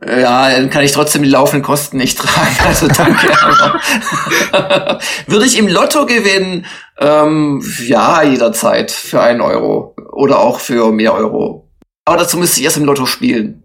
Ja, 0.07 0.51
dann 0.51 0.71
kann 0.71 0.83
ich 0.85 0.93
trotzdem 0.93 1.23
die 1.23 1.29
laufenden 1.29 1.63
Kosten 1.63 1.97
nicht 1.97 2.19
tragen. 2.19 2.57
Also 2.67 2.89
danke. 2.89 3.29
Würde 5.27 5.47
ich 5.47 5.59
im 5.59 5.69
Lotto 5.69 6.07
gewinnen? 6.07 6.67
Ähm, 6.99 7.63
ja, 7.87 8.23
jederzeit 8.23 8.91
für 8.91 9.21
einen 9.21 9.41
Euro 9.41 9.95
oder 10.13 10.41
auch 10.41 10.61
für 10.61 10.93
mehr 10.93 11.15
Euro. 11.15 11.69
Aber 12.05 12.19
dazu 12.19 12.37
müsste 12.37 12.61
ich 12.61 12.65
erst 12.65 12.79
im 12.79 12.85
Lotto 12.85 13.07
spielen. 13.07 13.62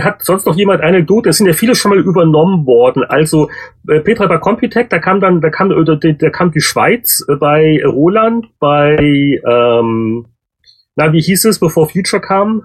Hat 0.00 0.24
sonst 0.24 0.46
noch 0.46 0.56
jemand 0.56 0.80
eine 0.80 0.96
Anekdote? 0.96 1.30
Es 1.30 1.38
sind 1.38 1.46
ja 1.46 1.52
viele 1.52 1.74
schon 1.74 1.90
mal 1.90 2.00
übernommen 2.00 2.66
worden. 2.66 3.04
Also 3.04 3.48
äh, 3.88 4.00
Petra 4.00 4.26
bei 4.26 4.38
Computec, 4.38 4.90
da 4.90 4.98
kam 4.98 5.20
dann, 5.20 5.40
da 5.40 5.50
kam, 5.50 5.70
oder, 5.70 5.96
da 5.96 6.30
kam 6.30 6.50
die 6.50 6.60
Schweiz 6.60 7.24
äh, 7.28 7.36
bei 7.36 7.82
Roland, 7.84 8.46
bei 8.58 8.96
ähm, 9.46 10.26
na, 10.96 11.12
wie 11.12 11.22
hieß 11.22 11.44
es, 11.46 11.58
bevor 11.58 11.88
Future 11.88 12.20
kam? 12.20 12.64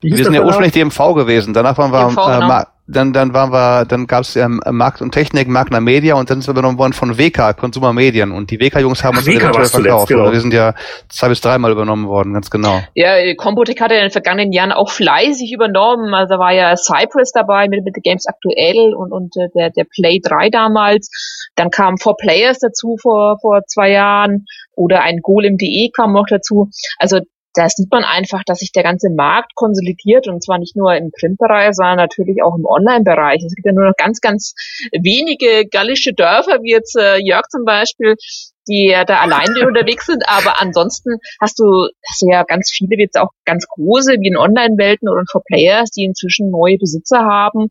Wir 0.00 0.24
sind 0.24 0.34
ja 0.34 0.44
ursprünglich 0.44 0.72
DMV 0.72 1.14
gewesen. 1.14 1.54
Danach 1.54 1.78
waren 1.78 1.92
wir 1.92 2.08
DMV, 2.08 2.18
äh, 2.18 2.40
genau 2.40 2.62
dann, 2.92 3.12
dann 3.12 3.34
waren 3.34 3.52
wir, 3.52 3.84
dann 3.84 4.06
gab 4.06 4.22
es 4.22 4.36
ähm, 4.36 4.60
Markt 4.70 5.02
und 5.02 5.12
Technik, 5.12 5.48
Magna 5.48 5.80
Media 5.80 6.14
und 6.14 6.30
dann 6.30 6.38
ist 6.38 6.48
wir 6.48 6.52
übernommen 6.52 6.78
worden 6.78 6.92
von 6.92 7.18
WK, 7.18 7.56
Consumer 7.56 7.92
Medien. 7.92 8.30
Und 8.30 8.50
die 8.50 8.60
WK-Jungs 8.60 9.02
haben 9.02 9.16
uns 9.16 9.26
WK 9.26 9.42
eventuell 9.42 9.66
verkauft. 9.66 10.08
Genau. 10.08 10.20
Also 10.20 10.32
wir 10.32 10.40
sind 10.40 10.54
ja 10.54 10.74
zwei 11.08 11.28
bis 11.28 11.40
dreimal 11.40 11.72
übernommen 11.72 12.06
worden, 12.06 12.34
ganz 12.34 12.50
genau. 12.50 12.80
Ja, 12.94 13.34
Compotech 13.34 13.80
hat 13.80 13.90
ja 13.90 13.98
in 13.98 14.04
den 14.04 14.10
vergangenen 14.10 14.52
Jahren 14.52 14.72
auch 14.72 14.90
fleißig 14.90 15.52
übernommen. 15.52 16.14
Also 16.14 16.34
da 16.34 16.38
war 16.38 16.52
ja 16.52 16.76
Cypress 16.76 17.32
dabei 17.32 17.68
mit, 17.68 17.84
mit 17.84 17.94
Games 18.02 18.26
aktuell 18.26 18.94
und, 18.94 19.12
und 19.12 19.36
äh, 19.36 19.48
der, 19.54 19.70
der 19.70 19.84
Play 19.84 20.20
3 20.22 20.50
damals. 20.50 21.10
Dann 21.54 21.70
kam 21.70 21.98
Four 21.98 22.16
Players 22.16 22.58
dazu 22.58 22.96
vor, 23.00 23.38
vor 23.40 23.62
zwei 23.66 23.90
Jahren 23.90 24.46
oder 24.74 25.02
ein 25.02 25.18
Golem.de 25.22 25.90
kam 25.90 26.12
noch 26.12 26.26
dazu. 26.28 26.70
Also 26.98 27.20
da 27.54 27.68
sieht 27.68 27.90
man 27.90 28.04
einfach, 28.04 28.42
dass 28.44 28.60
sich 28.60 28.72
der 28.72 28.82
ganze 28.82 29.10
Markt 29.10 29.54
konsolidiert 29.54 30.28
und 30.28 30.42
zwar 30.42 30.58
nicht 30.58 30.76
nur 30.76 30.94
im 30.94 31.10
Printbereich, 31.10 31.74
sondern 31.74 31.96
natürlich 31.96 32.42
auch 32.42 32.56
im 32.56 32.64
Online-Bereich. 32.64 33.42
Es 33.44 33.54
gibt 33.54 33.66
ja 33.66 33.72
nur 33.72 33.86
noch 33.86 33.96
ganz, 33.96 34.20
ganz 34.20 34.54
wenige 34.92 35.66
gallische 35.68 36.12
Dörfer, 36.12 36.62
wie 36.62 36.70
jetzt 36.70 36.96
äh, 36.96 37.18
Jörg 37.18 37.46
zum 37.48 37.64
Beispiel, 37.64 38.16
die 38.68 38.94
da 39.06 39.20
alleine 39.20 39.66
unterwegs 39.66 40.06
sind, 40.06 40.22
aber 40.26 40.60
ansonsten 40.60 41.16
hast 41.40 41.58
du, 41.58 41.88
hast 42.08 42.22
du 42.22 42.30
ja 42.30 42.44
ganz 42.44 42.70
viele, 42.70 42.96
jetzt 42.96 43.18
auch 43.18 43.30
ganz 43.44 43.66
große, 43.68 44.12
wie 44.20 44.28
in 44.28 44.36
Online-Welten 44.36 45.08
oder 45.08 45.22
for 45.30 45.42
Players, 45.44 45.90
die 45.90 46.04
inzwischen 46.04 46.50
neue 46.50 46.78
Besitzer 46.78 47.24
haben. 47.24 47.70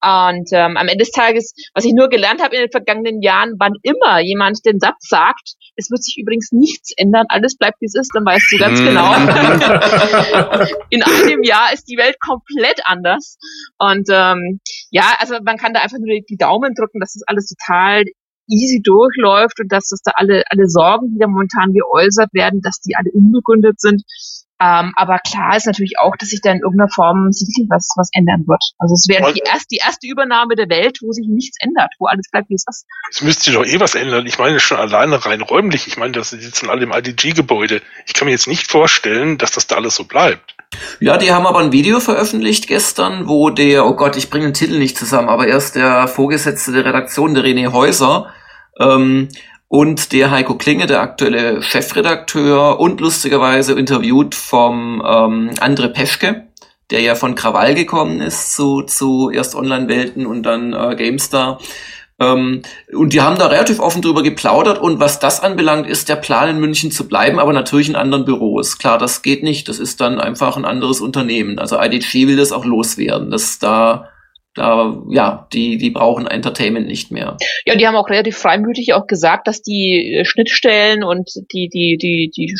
Und 0.00 0.48
ähm, 0.52 0.76
am 0.76 0.88
Ende 0.88 0.98
des 0.98 1.10
Tages, 1.10 1.54
was 1.74 1.84
ich 1.84 1.92
nur 1.92 2.08
gelernt 2.08 2.42
habe 2.42 2.54
in 2.54 2.62
den 2.62 2.70
vergangenen 2.70 3.22
Jahren, 3.22 3.54
wann 3.58 3.74
immer 3.82 4.20
jemand 4.20 4.64
den 4.64 4.78
Satz 4.78 5.08
sagt, 5.08 5.54
es 5.76 5.90
wird 5.90 6.02
sich 6.02 6.18
übrigens 6.18 6.52
nichts 6.52 6.92
ändern, 6.96 7.26
alles 7.28 7.56
bleibt 7.56 7.80
wie 7.80 7.86
es 7.86 7.94
ist, 7.94 8.10
dann 8.14 8.24
weißt 8.24 8.52
du 8.52 8.58
ganz 8.58 8.80
genau, 8.80 9.14
in 10.90 11.02
einem 11.02 11.42
Jahr 11.42 11.72
ist 11.72 11.88
die 11.88 11.96
Welt 11.96 12.16
komplett 12.20 12.80
anders. 12.84 13.38
Und 13.78 14.08
ähm, 14.10 14.60
ja, 14.90 15.16
also 15.18 15.36
man 15.42 15.56
kann 15.56 15.74
da 15.74 15.80
einfach 15.80 15.98
nur 15.98 16.20
die 16.28 16.36
Daumen 16.36 16.74
drücken, 16.74 17.00
dass 17.00 17.14
das 17.14 17.22
alles 17.26 17.46
total 17.46 18.04
easy 18.48 18.80
durchläuft 18.82 19.60
und 19.60 19.70
dass 19.70 19.88
das 19.88 20.00
da 20.02 20.12
alle, 20.14 20.42
alle 20.50 20.68
Sorgen, 20.68 21.10
die 21.12 21.18
da 21.18 21.26
momentan 21.26 21.72
geäußert 21.72 22.32
werden, 22.32 22.60
dass 22.62 22.80
die 22.80 22.94
alle 22.96 23.10
unbegründet 23.12 23.80
sind. 23.80 24.02
Ähm, 24.60 24.92
aber 24.96 25.20
klar 25.20 25.56
ist 25.56 25.66
natürlich 25.66 26.00
auch, 26.00 26.16
dass 26.18 26.30
sich 26.30 26.40
da 26.40 26.50
in 26.50 26.58
irgendeiner 26.58 26.90
Form 26.90 27.30
sicherlich 27.30 27.70
was, 27.70 27.90
was 27.96 28.10
ändern 28.12 28.42
wird. 28.48 28.62
Also 28.78 28.94
es 28.94 29.06
wäre 29.08 29.32
die, 29.32 29.42
erst, 29.46 29.70
die 29.70 29.76
erste 29.76 30.08
Übernahme 30.08 30.56
der 30.56 30.68
Welt, 30.68 30.98
wo 31.00 31.12
sich 31.12 31.28
nichts 31.28 31.58
ändert, 31.60 31.92
wo 32.00 32.06
alles 32.06 32.28
bleibt, 32.32 32.50
wie 32.50 32.54
es 32.54 32.64
ist. 32.68 32.84
Es 33.10 33.22
müsste 33.22 33.44
sich 33.44 33.54
doch 33.54 33.64
eh 33.64 33.78
was 33.78 33.94
ändern. 33.94 34.26
Ich 34.26 34.38
meine 34.38 34.58
schon 34.58 34.78
alleine 34.78 35.24
rein 35.24 35.42
räumlich. 35.42 35.86
Ich 35.86 35.96
meine, 35.96 36.12
das 36.12 36.30
sitzen 36.30 36.70
alle 36.70 36.82
im 36.82 36.92
IDG-Gebäude. 36.92 37.82
Ich 38.06 38.14
kann 38.14 38.26
mir 38.26 38.32
jetzt 38.32 38.48
nicht 38.48 38.68
vorstellen, 38.68 39.38
dass 39.38 39.52
das 39.52 39.68
da 39.68 39.76
alles 39.76 39.94
so 39.94 40.04
bleibt. 40.04 40.56
Ja, 40.98 41.16
die 41.18 41.30
haben 41.32 41.46
aber 41.46 41.60
ein 41.60 41.72
Video 41.72 42.00
veröffentlicht 42.00 42.66
gestern, 42.66 43.28
wo 43.28 43.50
der, 43.50 43.86
oh 43.86 43.94
Gott, 43.94 44.16
ich 44.16 44.28
bringe 44.28 44.46
den 44.46 44.54
Titel 44.54 44.78
nicht 44.78 44.98
zusammen, 44.98 45.28
aber 45.28 45.46
erst 45.46 45.76
der 45.76 46.08
Vorgesetzte 46.08 46.72
der 46.72 46.84
Redaktion, 46.84 47.34
der 47.34 47.44
René 47.44 47.72
Häuser, 47.72 48.32
ähm, 48.78 49.28
und 49.68 50.12
der 50.12 50.30
Heiko 50.30 50.56
Klinge, 50.56 50.86
der 50.86 51.02
aktuelle 51.02 51.62
Chefredakteur 51.62 52.80
und 52.80 53.00
lustigerweise 53.00 53.74
interviewt 53.74 54.34
vom 54.34 55.02
ähm, 55.06 55.50
Andre 55.60 55.90
Peschke, 55.90 56.46
der 56.90 57.02
ja 57.02 57.14
von 57.14 57.34
Krawall 57.34 57.74
gekommen 57.74 58.22
ist 58.22 58.54
zu, 58.54 58.82
zu 58.82 59.30
erst 59.30 59.54
Online-Welten 59.54 60.26
und 60.26 60.42
dann 60.44 60.72
äh, 60.72 60.96
GameStar. 60.96 61.60
Ähm, 62.18 62.62
und 62.92 63.12
die 63.12 63.20
haben 63.20 63.38
da 63.38 63.46
relativ 63.46 63.78
offen 63.78 64.00
drüber 64.02 64.22
geplaudert 64.22 64.78
und 64.80 64.98
was 64.98 65.20
das 65.20 65.40
anbelangt, 65.40 65.86
ist 65.86 66.08
der 66.08 66.16
Plan 66.16 66.48
in 66.48 66.60
München 66.60 66.90
zu 66.90 67.06
bleiben, 67.06 67.38
aber 67.38 67.52
natürlich 67.52 67.90
in 67.90 67.96
anderen 67.96 68.24
Büros. 68.24 68.78
Klar, 68.78 68.98
das 68.98 69.22
geht 69.22 69.42
nicht, 69.42 69.68
das 69.68 69.78
ist 69.78 70.00
dann 70.00 70.18
einfach 70.18 70.56
ein 70.56 70.64
anderes 70.64 71.00
Unternehmen. 71.00 71.58
Also 71.58 71.78
IDG 71.78 72.26
will 72.26 72.36
das 72.36 72.52
auch 72.52 72.64
loswerden, 72.64 73.30
dass 73.30 73.58
da 73.58 74.08
da, 74.58 75.02
ja, 75.08 75.48
die, 75.52 75.78
die 75.78 75.90
brauchen 75.90 76.26
Entertainment 76.26 76.86
nicht 76.86 77.10
mehr. 77.10 77.36
Ja, 77.64 77.76
die 77.76 77.86
haben 77.86 77.96
auch 77.96 78.08
relativ 78.08 78.36
freimütig 78.36 78.92
auch 78.92 79.06
gesagt, 79.06 79.48
dass 79.48 79.62
die 79.62 80.14
äh, 80.14 80.24
Schnittstellen 80.24 81.02
und 81.02 81.30
die, 81.52 81.68
die, 81.68 81.96
die, 81.96 82.30
die 82.30 82.54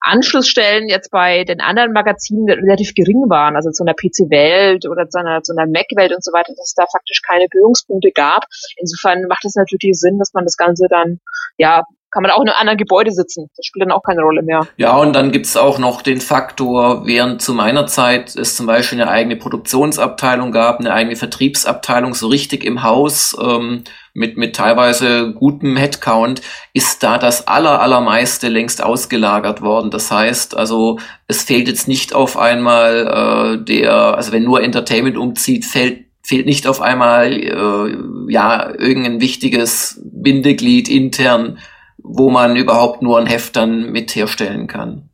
Anschlussstellen 0.00 0.88
jetzt 0.88 1.10
bei 1.10 1.44
den 1.44 1.60
anderen 1.60 1.92
Magazinen 1.92 2.48
relativ 2.48 2.94
gering 2.94 3.28
waren, 3.28 3.54
also 3.54 3.70
zu 3.70 3.84
einer 3.84 3.94
PC-Welt 3.94 4.86
oder 4.88 5.08
zu 5.08 5.18
einer, 5.18 5.42
zu 5.42 5.52
einer 5.52 5.70
Mac-Welt 5.70 6.14
und 6.14 6.24
so 6.24 6.32
weiter, 6.32 6.52
dass 6.56 6.68
es 6.68 6.74
da 6.74 6.86
faktisch 6.90 7.20
keine 7.20 7.48
Berührungspunkte 7.50 8.10
gab. 8.12 8.44
Insofern 8.76 9.24
macht 9.28 9.44
es 9.44 9.56
natürlich 9.56 9.98
Sinn, 9.98 10.18
dass 10.18 10.32
man 10.32 10.44
das 10.44 10.56
Ganze 10.56 10.86
dann 10.88 11.20
ja 11.58 11.84
kann 12.10 12.22
man 12.22 12.32
auch 12.32 12.42
in 12.42 12.48
einem 12.48 12.58
anderen 12.58 12.78
Gebäude 12.78 13.12
sitzen. 13.12 13.48
Das 13.56 13.66
spielt 13.66 13.84
dann 13.84 13.92
auch 13.92 14.02
keine 14.02 14.22
Rolle 14.22 14.42
mehr. 14.42 14.66
Ja, 14.76 14.96
und 14.96 15.14
dann 15.14 15.32
gibt's 15.32 15.56
auch 15.56 15.78
noch 15.78 16.02
den 16.02 16.20
Faktor, 16.20 17.06
während 17.06 17.40
zu 17.40 17.54
meiner 17.54 17.86
Zeit 17.86 18.34
es 18.36 18.56
zum 18.56 18.66
Beispiel 18.66 19.00
eine 19.00 19.10
eigene 19.10 19.36
Produktionsabteilung 19.36 20.52
gab, 20.52 20.80
eine 20.80 20.92
eigene 20.92 21.16
Vertriebsabteilung, 21.16 22.14
so 22.14 22.28
richtig 22.28 22.64
im 22.64 22.82
Haus, 22.82 23.36
ähm, 23.40 23.84
mit, 24.12 24.36
mit 24.36 24.56
teilweise 24.56 25.32
gutem 25.32 25.76
Headcount, 25.76 26.42
ist 26.72 27.02
da 27.02 27.16
das 27.16 27.46
aller, 27.46 27.80
allermeiste 27.80 28.48
längst 28.48 28.82
ausgelagert 28.82 29.62
worden. 29.62 29.90
Das 29.90 30.10
heißt, 30.10 30.56
also 30.56 30.98
es 31.28 31.44
fehlt 31.44 31.68
jetzt 31.68 31.86
nicht 31.86 32.12
auf 32.12 32.36
einmal 32.36 33.58
äh, 33.60 33.64
der, 33.64 33.92
also 34.16 34.32
wenn 34.32 34.42
nur 34.42 34.62
Entertainment 34.62 35.16
umzieht, 35.16 35.64
fällt 35.64 36.10
fehlt 36.22 36.46
nicht 36.46 36.66
auf 36.66 36.80
einmal 36.80 37.32
äh, 37.32 38.32
ja 38.32 38.70
irgendein 38.78 39.20
wichtiges 39.20 40.00
Bindeglied 40.04 40.88
intern, 40.88 41.58
wo 42.02 42.30
man 42.30 42.56
überhaupt 42.56 43.02
nur 43.02 43.18
ein 43.18 43.26
Heft 43.26 43.56
dann 43.56 43.92
mit 43.92 44.14
herstellen 44.14 44.66
kann. 44.66 45.10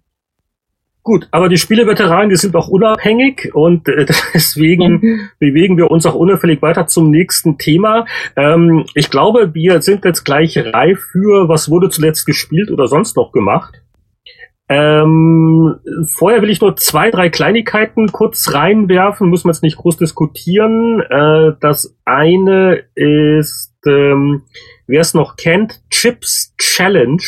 Gut, 1.06 1.28
aber 1.30 1.48
die 1.48 1.56
Spieleveteranen, 1.56 2.30
die 2.30 2.36
sind 2.36 2.56
auch 2.56 2.66
unabhängig 2.66 3.54
und 3.54 3.86
äh, 3.86 4.06
deswegen 4.34 5.30
bewegen 5.38 5.76
wir 5.76 5.90
uns 5.90 6.04
auch 6.04 6.16
unauffällig 6.16 6.62
weiter 6.62 6.88
zum 6.88 7.12
nächsten 7.12 7.58
Thema. 7.58 8.06
Ähm, 8.34 8.86
ich 8.94 9.08
glaube, 9.08 9.54
wir 9.54 9.82
sind 9.82 10.04
jetzt 10.04 10.24
gleich 10.24 10.58
reif 10.58 10.98
für, 11.12 11.48
was 11.48 11.70
wurde 11.70 11.90
zuletzt 11.90 12.26
gespielt 12.26 12.72
oder 12.72 12.88
sonst 12.88 13.16
noch 13.16 13.30
gemacht. 13.30 13.80
Ähm, 14.68 15.76
vorher 16.08 16.42
will 16.42 16.50
ich 16.50 16.60
nur 16.60 16.74
zwei, 16.74 17.12
drei 17.12 17.28
Kleinigkeiten 17.28 18.10
kurz 18.10 18.52
reinwerfen, 18.52 19.30
muss 19.30 19.44
man 19.44 19.52
jetzt 19.52 19.62
nicht 19.62 19.76
groß 19.76 19.98
diskutieren. 19.98 21.00
Äh, 21.02 21.52
das 21.60 21.96
eine 22.04 22.82
ist, 22.96 23.76
ähm, 23.86 24.42
wer 24.86 25.00
es 25.00 25.14
noch 25.14 25.36
kennt, 25.36 25.80
Chips 25.90 26.54
Challenge. 26.58 27.22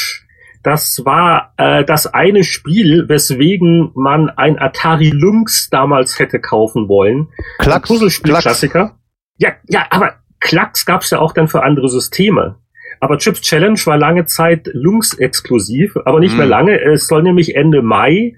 Das 0.63 1.03
war 1.05 1.55
äh, 1.57 1.85
das 1.85 2.07
eine 2.07 2.45
Spiel, 2.45 3.09
weswegen 3.09 3.91
man 3.95 4.29
ein 4.31 4.59
Atari 4.59 5.11
Lynx 5.11 5.71
damals 5.71 6.19
hätte 6.19 6.41
kaufen 6.41 6.89
wollen. 6.89 7.29
Klacks, 7.59 7.89
Puzzlespiel-Klassiker. 7.89 8.99
Ja, 9.37 9.53
ja, 9.69 9.87
aber 9.91 10.17
Klacks 10.41 10.85
gab's 10.85 11.11
ja 11.11 11.21
auch 11.21 11.33
dann 11.33 11.49
für 11.49 11.63
andere 11.63 11.89
Systeme. 11.89 12.57
Aber 13.01 13.19
Chips 13.19 13.41
Challenge 13.43 13.79
war 13.85 13.97
lange 13.97 14.27
Zeit 14.27 14.69
Lynx 14.73 15.15
exklusiv, 15.15 15.97
aber 16.05 16.21
nicht 16.21 16.33
mhm. 16.33 16.39
mehr 16.39 16.47
lange. 16.47 16.81
Es 16.81 17.07
soll 17.07 17.23
nämlich 17.23 17.55
Ende 17.55 17.83
Mai 17.83 18.37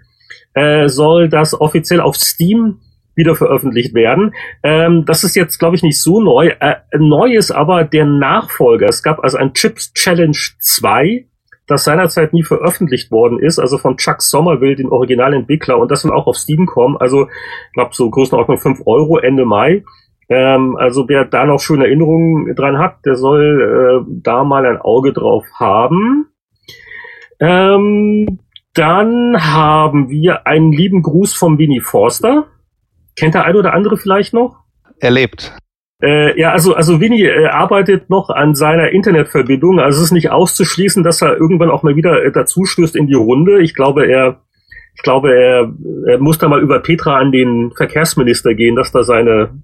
äh, 0.55 0.89
soll 0.89 1.29
das 1.29 1.59
offiziell 1.59 2.01
auf 2.01 2.17
Steam 2.17 2.81
wieder 3.15 3.35
veröffentlicht 3.35 3.95
werden. 3.95 4.35
Ähm, 4.63 5.05
das 5.07 5.25
ist 5.25 5.37
jetzt, 5.37 5.59
glaube 5.59 5.77
ich, 5.77 5.83
nicht 5.83 6.01
so 6.01 6.21
neu. 6.21 6.53
Äh, 6.61 6.77
neu 6.99 7.35
ist 7.35 7.51
aber 7.51 7.85
der 7.85 8.07
Nachfolger. 8.07 8.89
Es 8.89 9.03
gab 9.03 9.23
also 9.23 9.39
ein 9.39 9.53
Chips 9.53 9.93
Challenge 9.93 10.37
2, 10.59 11.27
das 11.67 11.85
seinerzeit 11.85 12.33
nie 12.33 12.43
veröffentlicht 12.43 13.11
worden 13.11 13.39
ist, 13.39 13.59
also 13.59 13.79
von 13.79 13.97
Chuck 13.97 14.23
Somerville, 14.23 14.77
den 14.77 14.89
Originalentwickler, 14.89 15.79
und 15.79 15.91
das 15.91 16.05
will 16.05 16.11
auch 16.13 16.27
auf 16.27 16.37
Steam 16.37 16.67
kommen. 16.67 16.97
Also, 16.97 17.29
ich 17.29 17.73
glaube, 17.75 17.91
so 17.95 18.11
Größenordnung 18.11 18.59
5 18.59 18.83
Euro 18.87 19.19
Ende 19.19 19.45
Mai. 19.45 19.85
Ähm, 20.29 20.77
also 20.77 21.09
wer 21.09 21.25
da 21.25 21.45
noch 21.45 21.59
schöne 21.59 21.87
Erinnerungen 21.87 22.55
dran 22.55 22.79
hat, 22.79 23.05
der 23.05 23.17
soll 23.17 24.05
äh, 24.07 24.13
da 24.23 24.45
mal 24.45 24.65
ein 24.65 24.79
Auge 24.79 25.13
drauf 25.13 25.45
haben. 25.59 26.27
Ähm, 27.41 28.39
dann 28.75 29.37
haben 29.53 30.09
wir 30.09 30.47
einen 30.47 30.73
lieben 30.73 31.03
Gruß 31.03 31.35
vom 31.35 31.59
Winnie 31.59 31.81
Forster. 31.81 32.47
Kennt 33.21 33.35
der 33.35 33.45
eine 33.45 33.59
oder 33.59 33.75
andere 33.75 33.99
vielleicht 33.99 34.33
noch? 34.33 34.57
Er 34.99 35.11
lebt. 35.11 35.55
Äh, 36.03 36.41
ja, 36.41 36.53
also, 36.53 36.75
also 36.75 37.01
Winnie 37.01 37.27
äh, 37.27 37.49
arbeitet 37.49 38.09
noch 38.09 38.31
an 38.31 38.55
seiner 38.55 38.91
Internetverbindung. 38.91 39.79
Also 39.79 39.99
es 39.99 40.07
ist 40.07 40.13
nicht 40.13 40.31
auszuschließen, 40.31 41.05
dass 41.05 41.21
er 41.21 41.37
irgendwann 41.37 41.71
auch 41.71 41.83
mal 41.83 41.97
wieder 41.97 42.25
äh, 42.25 42.33
dazu 42.33 42.65
stößt 42.65 42.97
in 42.97 43.07
die 43.07 43.15
Runde. 43.15 43.61
Ich 43.61 43.75
glaube, 43.75 44.07
er, 44.07 44.41
ich 44.95 45.03
glaube, 45.03 45.35
er, 45.35 45.71
er 46.07 46.19
muss 46.19 46.39
da 46.39 46.49
mal 46.49 46.63
über 46.63 46.81
Petra 46.81 47.19
an 47.19 47.31
den 47.31 47.73
Verkehrsminister 47.77 48.55
gehen, 48.55 48.77
dass 48.77 48.91
da 48.93 49.03
seine, 49.03 49.61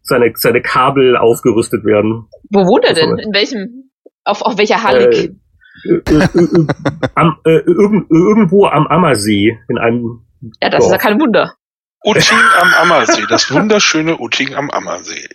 seine, 0.00 0.32
seine 0.34 0.62
Kabel 0.62 1.18
aufgerüstet 1.18 1.84
werden. 1.84 2.24
Wo 2.48 2.60
wohnt 2.60 2.86
er 2.86 2.94
denn? 2.94 3.18
In 3.18 3.34
welchem? 3.34 3.90
Auf, 4.24 4.40
auf 4.40 4.56
welcher 4.56 4.82
Halle? 4.82 5.10
Äh, 5.10 5.34
äh, 5.84 5.98
äh, 5.98 6.66
am, 7.14 7.36
äh, 7.44 7.58
irgend, 7.58 8.10
irgendwo 8.10 8.64
am 8.64 8.86
Ammersee 8.86 9.58
in 9.68 9.76
einem. 9.76 10.22
Ja, 10.62 10.70
das 10.70 10.80
Dorf. 10.80 10.86
ist 10.86 10.92
ja 10.92 11.10
kein 11.10 11.20
Wunder. 11.20 11.52
Utting 12.04 12.38
am 12.60 12.68
Ammersee, 12.82 13.24
das 13.28 13.50
wunderschöne 13.50 14.18
Utting 14.18 14.54
am 14.54 14.70
Ammersee. 14.70 15.26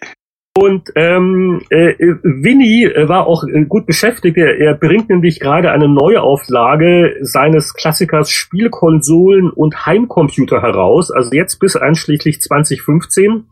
Und 0.56 0.90
ähm, 0.96 1.62
äh, 1.70 1.94
Winnie 2.22 2.84
äh, 2.86 3.08
war 3.08 3.28
auch 3.28 3.44
äh, 3.46 3.64
gut 3.66 3.86
beschäftigt. 3.86 4.38
Er, 4.38 4.60
er 4.60 4.74
bringt 4.76 5.10
nämlich 5.10 5.40
gerade 5.40 5.72
eine 5.72 5.88
Neuauflage 5.88 7.16
seines 7.22 7.74
Klassikers 7.74 8.30
Spielkonsolen 8.30 9.50
und 9.50 9.86
Heimcomputer 9.86 10.62
heraus. 10.62 11.12
Also 11.12 11.32
jetzt 11.32 11.60
bis 11.60 11.76
einschließlich 11.76 12.42
2015. 12.42 13.46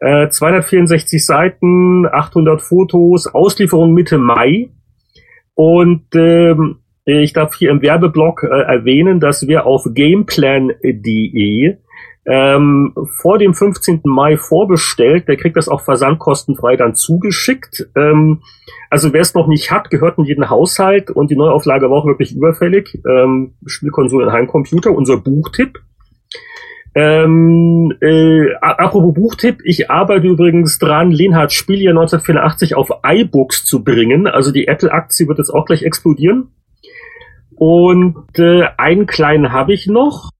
Äh, 0.00 0.28
264 0.28 1.24
Seiten, 1.24 2.06
800 2.06 2.60
Fotos, 2.60 3.28
Auslieferung 3.28 3.94
Mitte 3.94 4.18
Mai. 4.18 4.70
Und 5.54 6.06
ähm, 6.14 6.80
ich 7.04 7.32
darf 7.32 7.54
hier 7.54 7.70
im 7.70 7.82
Werbeblock 7.82 8.42
äh, 8.42 8.48
erwähnen, 8.48 9.20
dass 9.20 9.46
wir 9.46 9.64
auf 9.64 9.86
gameplan.de 9.94 11.76
ähm, 12.24 12.94
vor 13.20 13.38
dem 13.38 13.54
15. 13.54 14.02
Mai 14.04 14.36
vorbestellt. 14.36 15.28
Der 15.28 15.36
kriegt 15.36 15.56
das 15.56 15.68
auch 15.68 15.80
versandkostenfrei 15.80 16.76
dann 16.76 16.94
zugeschickt. 16.94 17.88
Ähm, 17.96 18.42
also 18.90 19.12
wer 19.12 19.22
es 19.22 19.34
noch 19.34 19.48
nicht 19.48 19.70
hat, 19.70 19.90
gehört 19.90 20.18
in 20.18 20.24
jeden 20.24 20.48
Haushalt 20.48 21.10
und 21.10 21.30
die 21.30 21.36
Neuauflage 21.36 21.90
war 21.90 21.98
auch 21.98 22.06
wirklich 22.06 22.34
überfällig. 22.34 23.00
Ähm, 23.08 23.54
Spielkonsole 23.66 24.26
und 24.26 24.32
Heimcomputer, 24.32 24.92
unser 24.92 25.16
Buchtipp. 25.16 25.80
Ähm, 26.94 27.94
äh, 28.02 28.52
apropos 28.60 29.14
Buchtipp, 29.14 29.60
ich 29.64 29.90
arbeite 29.90 30.26
übrigens 30.26 30.78
dran, 30.78 31.10
Lenhards 31.10 31.54
Spieljahr 31.54 31.92
1984 31.92 32.76
auf 32.76 32.90
iBooks 33.04 33.64
zu 33.64 33.82
bringen. 33.82 34.26
Also 34.26 34.52
die 34.52 34.68
Apple-Aktie 34.68 35.26
wird 35.26 35.38
jetzt 35.38 35.50
auch 35.50 35.64
gleich 35.64 35.82
explodieren. 35.82 36.48
Und 37.56 38.38
äh, 38.38 38.64
einen 38.76 39.06
kleinen 39.06 39.52
habe 39.52 39.72
ich 39.72 39.86
noch. 39.86 40.30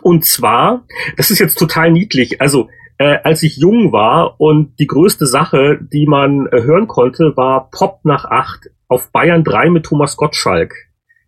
Und 0.00 0.24
zwar, 0.24 0.84
das 1.16 1.30
ist 1.30 1.38
jetzt 1.38 1.58
total 1.58 1.92
niedlich. 1.92 2.40
Also 2.40 2.68
äh, 2.98 3.18
als 3.24 3.42
ich 3.42 3.56
jung 3.56 3.92
war 3.92 4.40
und 4.40 4.78
die 4.78 4.86
größte 4.86 5.26
Sache, 5.26 5.78
die 5.80 6.06
man 6.06 6.46
äh, 6.46 6.62
hören 6.62 6.86
konnte, 6.86 7.36
war 7.36 7.68
Pop 7.70 8.00
nach 8.04 8.24
acht 8.24 8.70
auf 8.88 9.10
Bayern 9.10 9.44
3 9.44 9.70
mit 9.70 9.84
Thomas 9.84 10.16
Gottschalk. 10.16 10.74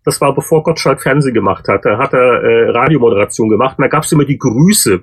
Das 0.05 0.21
war 0.21 0.35
bevor 0.35 0.63
Gottschalk 0.63 1.03
Fernsehen 1.03 1.35
gemacht 1.35 1.67
hat. 1.67 1.85
Da 1.85 1.99
hat 1.99 2.13
er 2.13 2.43
äh, 2.43 2.71
Radiomoderation 2.71 3.49
gemacht 3.49 3.79
und 3.79 3.83
da 3.83 3.89
gab 3.89 4.05
es 4.05 4.13
immer 4.13 4.25
die 4.25 4.39
Grüße. 4.39 5.03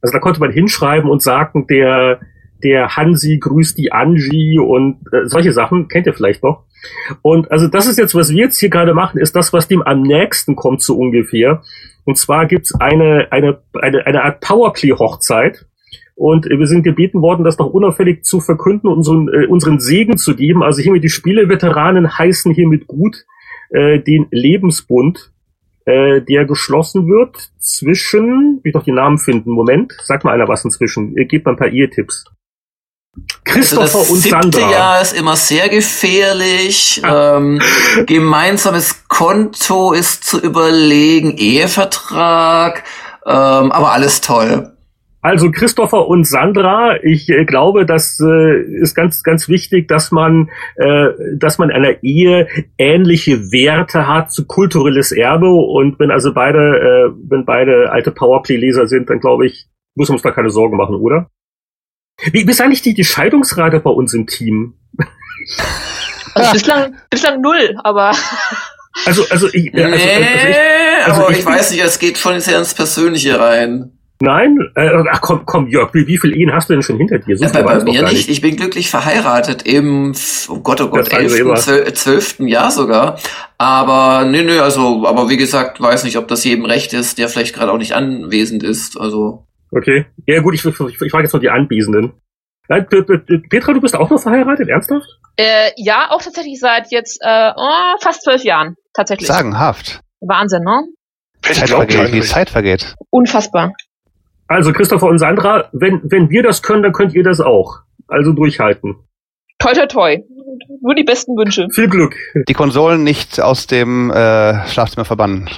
Also 0.00 0.12
da 0.12 0.18
konnte 0.18 0.40
man 0.40 0.50
hinschreiben 0.50 1.10
und 1.10 1.22
sagen, 1.22 1.66
der, 1.66 2.20
der 2.62 2.96
Hansi 2.96 3.38
grüßt 3.38 3.76
die 3.78 3.92
Angie 3.92 4.58
und 4.58 5.00
äh, 5.12 5.26
solche 5.26 5.52
Sachen, 5.52 5.88
kennt 5.88 6.06
ihr 6.06 6.14
vielleicht 6.14 6.42
noch. 6.42 6.64
Und 7.22 7.50
also 7.50 7.68
das 7.68 7.86
ist 7.86 7.98
jetzt, 7.98 8.14
was 8.14 8.30
wir 8.30 8.44
jetzt 8.44 8.58
hier 8.58 8.70
gerade 8.70 8.94
machen, 8.94 9.20
ist 9.20 9.36
das, 9.36 9.52
was 9.52 9.68
dem 9.68 9.82
am 9.82 10.02
nächsten 10.02 10.56
kommt, 10.56 10.82
so 10.82 10.96
ungefähr. 10.96 11.62
Und 12.04 12.18
zwar 12.18 12.46
gibt's 12.46 12.74
eine, 12.74 13.28
eine, 13.30 13.62
eine, 13.80 14.06
eine 14.06 14.24
Art 14.24 14.40
Powerplay-Hochzeit. 14.40 15.66
Und 16.16 16.46
wir 16.46 16.66
sind 16.66 16.84
gebeten 16.84 17.22
worden, 17.22 17.44
das 17.44 17.58
noch 17.58 17.70
unauffällig 17.70 18.24
zu 18.24 18.40
verkünden, 18.40 18.88
unseren, 18.88 19.28
äh, 19.28 19.46
unseren 19.46 19.80
Segen 19.80 20.16
zu 20.16 20.36
geben. 20.36 20.62
Also 20.62 20.80
hiermit 20.80 21.02
die 21.02 21.08
Spieleveteranen 21.08 22.18
heißen 22.18 22.52
hiermit 22.52 22.86
gut 22.86 23.24
äh, 23.70 23.98
den 23.98 24.26
Lebensbund, 24.30 25.32
äh, 25.86 26.20
der 26.22 26.44
geschlossen 26.44 27.08
wird 27.08 27.36
zwischen, 27.58 28.60
wie 28.62 28.68
ich 28.68 28.72
doch 28.72 28.84
die 28.84 28.92
Namen 28.92 29.18
finden, 29.18 29.50
Moment, 29.50 29.92
sag 30.04 30.24
mal 30.24 30.32
einer 30.32 30.48
was 30.48 30.64
inzwischen, 30.64 31.16
ihr 31.16 31.24
gebt 31.24 31.46
mal 31.46 31.52
ein 31.52 31.56
paar 31.56 31.68
Ehetipps. 31.68 32.24
Christopher 33.44 33.82
also 33.82 33.98
das 33.98 34.10
und 34.10 34.16
siebte 34.16 34.58
Sandra. 34.58 34.70
Jahr 34.70 35.02
ist 35.02 35.12
immer 35.12 35.36
sehr 35.36 35.68
gefährlich. 35.68 37.02
ähm, 37.04 37.60
gemeinsames 38.06 39.06
Konto 39.08 39.92
ist 39.92 40.24
zu 40.24 40.40
überlegen, 40.40 41.36
Ehevertrag, 41.36 42.84
ähm, 43.26 43.72
aber 43.72 43.92
alles 43.92 44.20
toll. 44.20 44.70
Also 45.24 45.50
Christopher 45.50 46.06
und 46.06 46.26
Sandra, 46.26 47.02
ich 47.02 47.30
äh, 47.30 47.46
glaube, 47.46 47.86
das 47.86 48.20
äh, 48.20 48.60
ist 48.60 48.94
ganz, 48.94 49.22
ganz 49.22 49.48
wichtig, 49.48 49.88
dass 49.88 50.10
man, 50.10 50.50
äh, 50.76 51.08
dass 51.38 51.56
man 51.56 51.70
einer 51.70 52.02
Ehe 52.02 52.46
ähnliche 52.76 53.50
Werte 53.50 54.06
hat 54.06 54.32
zu 54.32 54.44
kulturelles 54.44 55.12
Erbe. 55.12 55.48
Und 55.48 55.98
wenn 55.98 56.10
also 56.10 56.34
beide, 56.34 56.58
äh, 56.58 57.12
wenn 57.26 57.46
beide 57.46 57.90
alte 57.90 58.10
Powerplay-Leser 58.10 58.86
sind, 58.86 59.08
dann 59.08 59.20
glaube 59.20 59.46
ich, 59.46 59.66
muss 59.94 60.10
man 60.10 60.16
uns 60.16 60.22
da 60.22 60.30
keine 60.30 60.50
Sorgen 60.50 60.76
machen, 60.76 60.96
oder? 60.96 61.30
Wie, 62.22 62.46
wie 62.46 62.50
ist 62.50 62.60
eigentlich 62.60 62.82
die, 62.82 62.94
die 62.94 63.04
Scheidungsrate 63.04 63.80
bei 63.80 63.90
uns 63.90 64.14
im 64.14 64.26
Team? 64.26 64.74
Also 66.34 66.52
bislang, 66.52 66.94
bislang 67.10 67.40
null, 67.40 67.76
aber. 67.84 68.12
Also, 69.06 69.24
also 69.30 69.48
ich, 69.52 69.72
nee, 69.72 69.84
also, 69.84 69.96
also 69.96 70.08
ich, 70.08 71.06
also 71.06 71.22
aber 71.22 71.30
ich, 71.30 71.38
ich 71.38 71.46
weiß 71.46 71.70
nicht, 71.72 71.82
es 71.82 71.98
geht 71.98 72.18
schon 72.18 72.40
sehr 72.40 72.58
ins 72.58 72.74
Persönliche 72.74 73.38
rein. 73.38 73.92
Nein? 74.20 74.58
Äh, 74.76 74.90
ach 75.10 75.20
komm, 75.20 75.44
komm, 75.44 75.68
Jörg, 75.68 75.92
wie, 75.92 76.06
wie 76.06 76.18
viele 76.18 76.34
Ehen 76.36 76.52
hast 76.52 76.68
du 76.68 76.74
denn 76.74 76.82
schon 76.82 76.96
hinter 76.96 77.18
dir? 77.18 77.36
So 77.36 77.44
ja, 77.44 77.50
bei, 77.50 77.62
bei 77.62 77.82
mir 77.82 78.02
nicht. 78.02 78.12
nicht. 78.12 78.28
Ich 78.30 78.40
bin 78.40 78.56
glücklich 78.56 78.88
verheiratet 78.88 79.64
im, 79.64 80.14
oh 80.48 80.60
Gott, 80.60 80.80
oh 80.80 80.88
Gott, 80.88 81.12
elften, 81.12 81.94
zwölften 81.94 82.46
Jahr 82.46 82.70
sogar. 82.70 83.18
Aber 83.58 84.24
nee, 84.24 84.42
nee, 84.42 84.58
also, 84.58 85.06
aber 85.06 85.28
wie 85.28 85.36
gesagt, 85.36 85.80
weiß 85.80 86.04
nicht, 86.04 86.16
ob 86.16 86.28
das 86.28 86.44
jedem 86.44 86.64
recht 86.64 86.92
ist, 86.92 87.18
der 87.18 87.28
vielleicht 87.28 87.54
gerade 87.54 87.72
auch 87.72 87.78
nicht 87.78 87.94
anwesend 87.94 88.62
ist. 88.62 88.98
Also. 88.98 89.46
Okay. 89.76 90.06
Ja 90.26 90.40
gut, 90.40 90.54
ich, 90.54 90.64
ich, 90.64 90.80
ich 90.80 91.10
frage 91.10 91.24
jetzt 91.24 91.32
noch 91.32 91.40
die 91.40 91.50
Anwesenden. 91.50 92.12
Petra, 92.68 93.72
du 93.74 93.80
bist 93.80 93.94
auch 93.94 94.08
noch 94.08 94.20
verheiratet, 94.20 94.68
ernsthaft? 94.68 95.06
Äh, 95.36 95.70
ja, 95.76 96.10
auch 96.10 96.22
tatsächlich 96.22 96.58
seit 96.58 96.90
jetzt 96.90 97.20
äh, 97.22 97.50
oh, 97.54 97.96
fast 98.00 98.22
zwölf 98.22 98.42
Jahren, 98.42 98.76
tatsächlich. 98.94 99.28
Sagenhaft. 99.28 100.00
Wahnsinn, 100.20 100.62
ne? 100.62 100.84
Zeit 101.42 101.68
vergeht, 101.68 102.12
wie 102.12 102.20
Zeit 102.22 102.48
vergeht. 102.48 102.94
Unfassbar. 103.10 103.72
Also 104.46 104.72
Christopher 104.72 105.06
und 105.06 105.18
Sandra, 105.18 105.68
wenn, 105.72 106.00
wenn 106.04 106.30
wir 106.30 106.42
das 106.42 106.62
können, 106.62 106.82
dann 106.82 106.92
könnt 106.92 107.14
ihr 107.14 107.22
das 107.22 107.40
auch. 107.40 107.80
Also 108.08 108.32
durchhalten. 108.32 108.96
Toi, 109.58 109.72
toi, 109.72 109.86
toi. 109.86 110.18
Nur 110.82 110.94
die 110.94 111.04
besten 111.04 111.36
Wünsche. 111.36 111.66
Viel 111.70 111.88
Glück. 111.88 112.14
Die 112.48 112.54
Konsolen 112.54 113.02
nicht 113.02 113.40
aus 113.40 113.66
dem 113.66 114.10
äh, 114.10 114.66
Schlafzimmer 114.68 115.04
verbannen. 115.04 115.50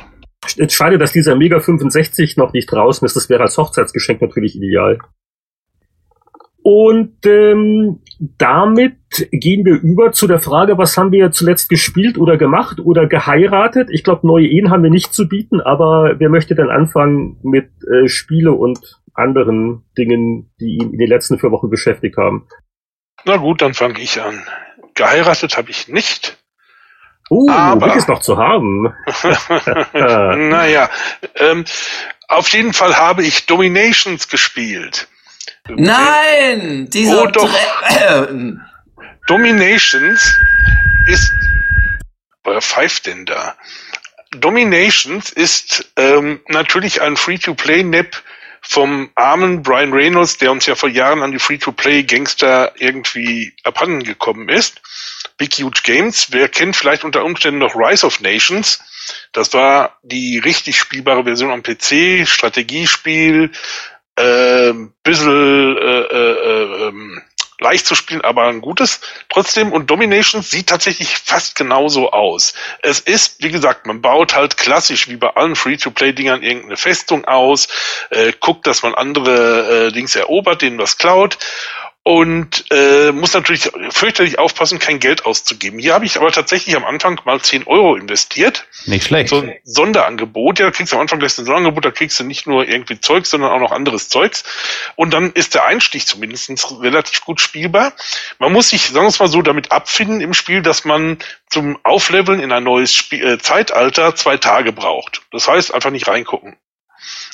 Schade, 0.68 0.99
dass 0.99 1.12
dieser 1.12 1.36
Mega 1.36 1.61
65 1.61 2.36
noch 2.36 2.53
nicht 2.53 2.66
draußen 2.70 3.05
ist. 3.05 3.16
Das 3.16 3.28
wäre 3.28 3.42
als 3.42 3.57
Hochzeitsgeschenk 3.57 4.20
natürlich 4.20 4.57
ideal. 4.57 4.99
Und 6.68 7.24
ähm, 7.26 8.01
damit 8.18 8.97
gehen 9.30 9.64
wir 9.64 9.80
über 9.80 10.11
zu 10.11 10.26
der 10.26 10.40
Frage, 10.40 10.76
was 10.76 10.97
haben 10.97 11.12
wir 11.12 11.30
zuletzt 11.30 11.68
gespielt 11.68 12.18
oder 12.18 12.36
gemacht 12.36 12.80
oder 12.80 13.07
geheiratet? 13.07 13.88
Ich 13.92 14.03
glaube, 14.03 14.26
neue 14.26 14.49
Ehen 14.49 14.70
haben 14.70 14.82
wir 14.82 14.90
nicht 14.90 15.14
zu 15.14 15.28
bieten, 15.28 15.61
aber 15.61 16.16
wer 16.18 16.28
möchte 16.28 16.57
dann 16.57 16.70
anfangen 16.70 17.38
mit 17.44 17.70
äh, 17.88 18.09
Spiele 18.09 18.51
und 18.51 19.01
anderen 19.14 19.84
Dingen, 19.97 20.51
die 20.59 20.78
ihn 20.78 20.92
in 20.92 20.99
den 20.99 21.09
letzten 21.09 21.38
vier 21.38 21.53
Wochen 21.53 21.70
beschäftigt 21.70 22.16
haben? 22.16 22.49
Na 23.24 23.36
gut, 23.36 23.62
dann 23.62 23.74
fange 23.74 24.01
ich 24.01 24.20
an. 24.20 24.42
Geheiratet 24.94 25.57
habe 25.57 25.70
ich 25.70 25.86
nicht. 25.86 26.36
Oh, 27.29 27.51
aber 27.51 27.97
ist 27.97 28.09
noch 28.09 28.20
zu 28.20 28.39
haben. 28.39 28.95
naja, 29.93 30.89
ähm, 31.37 31.64
auf 32.29 32.49
jeden 32.51 32.72
Fall 32.72 32.97
habe 32.97 33.24
ich 33.24 33.47
Dominations 33.47 34.29
gespielt. 34.29 35.09
Nein! 35.68 36.89
Dieser 36.91 37.22
oh, 37.22 37.27
doch. 37.27 37.51
Dominations 39.27 40.39
ist. 41.09 41.33
Wer 42.45 42.62
pfeift 42.62 43.07
denn 43.07 43.27
da? 43.27 43.57
Dominations 44.31 45.31
ist 45.31 45.93
ähm, 45.97 46.41
natürlich 46.49 47.03
ein 47.03 47.16
Free-to-Play-Nap 47.16 48.22
vom 48.62 49.11
armen 49.14 49.62
Brian 49.62 49.93
Reynolds, 49.93 50.39
der 50.39 50.53
uns 50.53 50.66
ja 50.66 50.74
vor 50.74 50.89
Jahren 50.89 51.22
an 51.22 51.33
die 51.33 51.39
Free-to-Play-Gangster 51.39 52.72
irgendwie 52.77 53.55
abhanden 53.64 54.03
gekommen 54.03 54.49
ist. 54.49 54.81
Big 55.37 55.55
Huge 55.55 55.81
Games. 55.83 56.29
Wer 56.31 56.49
kennt 56.49 56.77
vielleicht 56.77 57.05
unter 57.05 57.24
Umständen 57.24 57.61
noch 57.61 57.74
Rise 57.74 58.07
of 58.07 58.20
Nations? 58.20 58.81
Das 59.33 59.53
war 59.53 59.99
die 60.03 60.39
richtig 60.39 60.79
spielbare 60.79 61.24
Version 61.24 61.51
am 61.51 61.62
PC, 61.62 62.27
Strategiespiel, 62.27 63.53
äh, 64.16 64.72
bisschen 65.03 65.77
äh, 65.79 66.01
äh, 66.01 66.89
äh, 66.89 66.93
leicht 67.59 67.87
zu 67.87 67.95
spielen, 67.95 68.20
aber 68.20 68.45
ein 68.49 68.61
gutes 68.61 69.01
trotzdem. 69.29 69.72
Und 69.72 69.91
Domination 69.91 70.43
sieht 70.43 70.68
tatsächlich 70.68 71.16
fast 71.16 71.55
genauso 71.55 72.11
aus. 72.11 72.55
Es 72.83 73.01
ist, 73.01 73.43
wie 73.43 73.51
gesagt, 73.51 73.87
man 73.87 74.03
baut 74.03 74.35
halt 74.35 74.57
klassisch 74.57 75.09
wie 75.09 75.16
bei 75.16 75.31
allen 75.31 75.57
Free-to-Play-Dingern 75.57 76.43
irgendeine 76.43 76.77
Festung 76.77 77.24
aus, 77.24 77.68
äh, 78.11 78.33
guckt, 78.39 78.66
dass 78.66 78.83
man 78.83 78.95
andere 78.95 79.87
äh, 79.87 79.93
Dings 79.93 80.16
erobert, 80.16 80.62
denen 80.62 80.79
was 80.79 80.99
klaut 80.99 81.39
und 82.07 82.67
äh, 82.71 83.11
muss 83.11 83.35
natürlich 83.35 83.69
fürchterlich 83.91 84.39
aufpassen, 84.39 84.79
kein 84.79 85.01
Geld 85.01 85.27
auszugeben. 85.27 85.81
Hier 85.81 85.93
habe 85.93 86.05
ich 86.05 86.17
aber 86.17 86.31
tatsächlich 86.31 86.77
am 86.77 86.85
Anfang 86.85 87.21
mal 87.25 87.41
10 87.41 87.67
Euro 87.67 87.97
investiert. 87.97 88.69
Nicht 88.85 89.07
schlecht. 89.07 89.31
So 89.31 89.41
ein 89.41 89.57
Sonderangebot. 89.65 90.61
Ja, 90.61 90.67
da 90.67 90.71
kriegst 90.71 90.93
du 90.93 90.97
am 90.99 91.03
Anfang 91.03 91.19
gleich 91.19 91.37
ein 91.37 91.45
Sonderangebot, 91.45 91.85
da 91.85 91.91
kriegst 91.91 92.21
du 92.21 92.23
nicht 92.23 92.47
nur 92.47 92.69
irgendwie 92.69 93.01
Zeugs, 93.01 93.31
sondern 93.31 93.51
auch 93.51 93.59
noch 93.59 93.73
anderes 93.73 94.09
Zeugs. 94.09 94.45
Und 94.95 95.13
dann 95.15 95.33
ist 95.33 95.57
der 95.57 95.65
Einstieg 95.65 96.07
zumindest 96.07 96.49
relativ 96.81 97.23
gut 97.23 97.41
spielbar. 97.41 97.93
Man 98.39 98.53
muss 98.53 98.69
sich, 98.69 98.83
sagen 98.83 99.07
wir 99.07 99.09
es 99.09 99.19
mal 99.19 99.27
so, 99.27 99.43
damit 99.43 99.73
abfinden 99.73 100.21
im 100.21 100.33
Spiel, 100.33 100.63
dass 100.63 100.85
man 100.85 101.19
zum 101.51 101.77
Aufleveln 101.83 102.39
in 102.39 102.53
ein 102.53 102.63
neues 102.63 102.95
Spiel, 102.95 103.27
äh, 103.27 103.39
Zeitalter 103.39 104.15
zwei 104.15 104.37
Tage 104.37 104.73
braucht. 104.73 105.23
Das 105.33 105.49
heißt, 105.49 105.75
einfach 105.75 105.91
nicht 105.91 106.07
reingucken. 106.07 106.57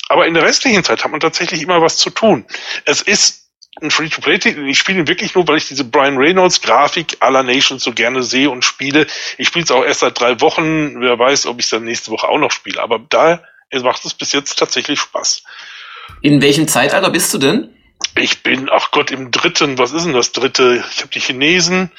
Aber 0.09 0.27
in 0.27 0.33
der 0.33 0.45
restlichen 0.45 0.83
Zeit 0.83 1.05
hat 1.05 1.11
man 1.11 1.21
tatsächlich 1.21 1.61
immer 1.61 1.83
was 1.83 1.99
zu 1.99 2.09
tun. 2.09 2.47
Es 2.87 3.03
ist 3.03 3.42
ein 3.81 3.91
Free-to-Play-Titel. 3.91 4.67
Ich 4.69 4.79
spiele 4.79 5.01
ihn 5.01 5.09
wirklich 5.09 5.35
nur, 5.35 5.49
weil 5.49 5.57
ich 5.57 5.69
diese 5.69 5.85
Brian 5.85 6.19
Reynolds-Grafik 6.19 7.17
aller 7.21 7.43
Nations 7.43 7.83
so 7.83 7.93
gerne 7.93 8.23
sehe 8.23 8.51
und 8.51 8.65
spiele. 8.65 9.07
Ich 9.39 9.49
spiele 9.49 9.65
es 9.65 9.71
auch 9.71 9.85
erst 9.85 10.01
seit 10.01 10.21
drei 10.21 10.41
Wochen. 10.41 11.01
Wer 11.01 11.19
weiß, 11.19 11.47
ob 11.47 11.59
ich 11.59 11.65
es 11.65 11.71
dann 11.71 11.85
nächste 11.85 12.11
Woche 12.11 12.29
auch 12.29 12.39
noch 12.39 12.51
spiele. 12.51 12.83
Aber 12.83 13.01
da 13.09 13.43
macht 13.83 14.05
es 14.05 14.13
bis 14.13 14.33
jetzt 14.33 14.59
tatsächlich 14.59 15.01
Spaß. 15.01 15.43
In 16.21 16.43
welchem 16.43 16.69
Zeitalter 16.69 17.11
bist 17.11 17.33
du 17.33 17.39
denn? 17.39 17.71
Ich 18.17 18.43
bin, 18.43 18.69
ach 18.71 18.91
Gott, 18.91 19.11
im 19.11 19.31
dritten, 19.31 19.79
was 19.79 19.93
ist 19.93 20.05
denn 20.05 20.13
das 20.13 20.33
dritte? 20.33 20.85
Ich 20.93 20.99
habe 20.99 21.09
die 21.09 21.21
Chinesen 21.21 21.91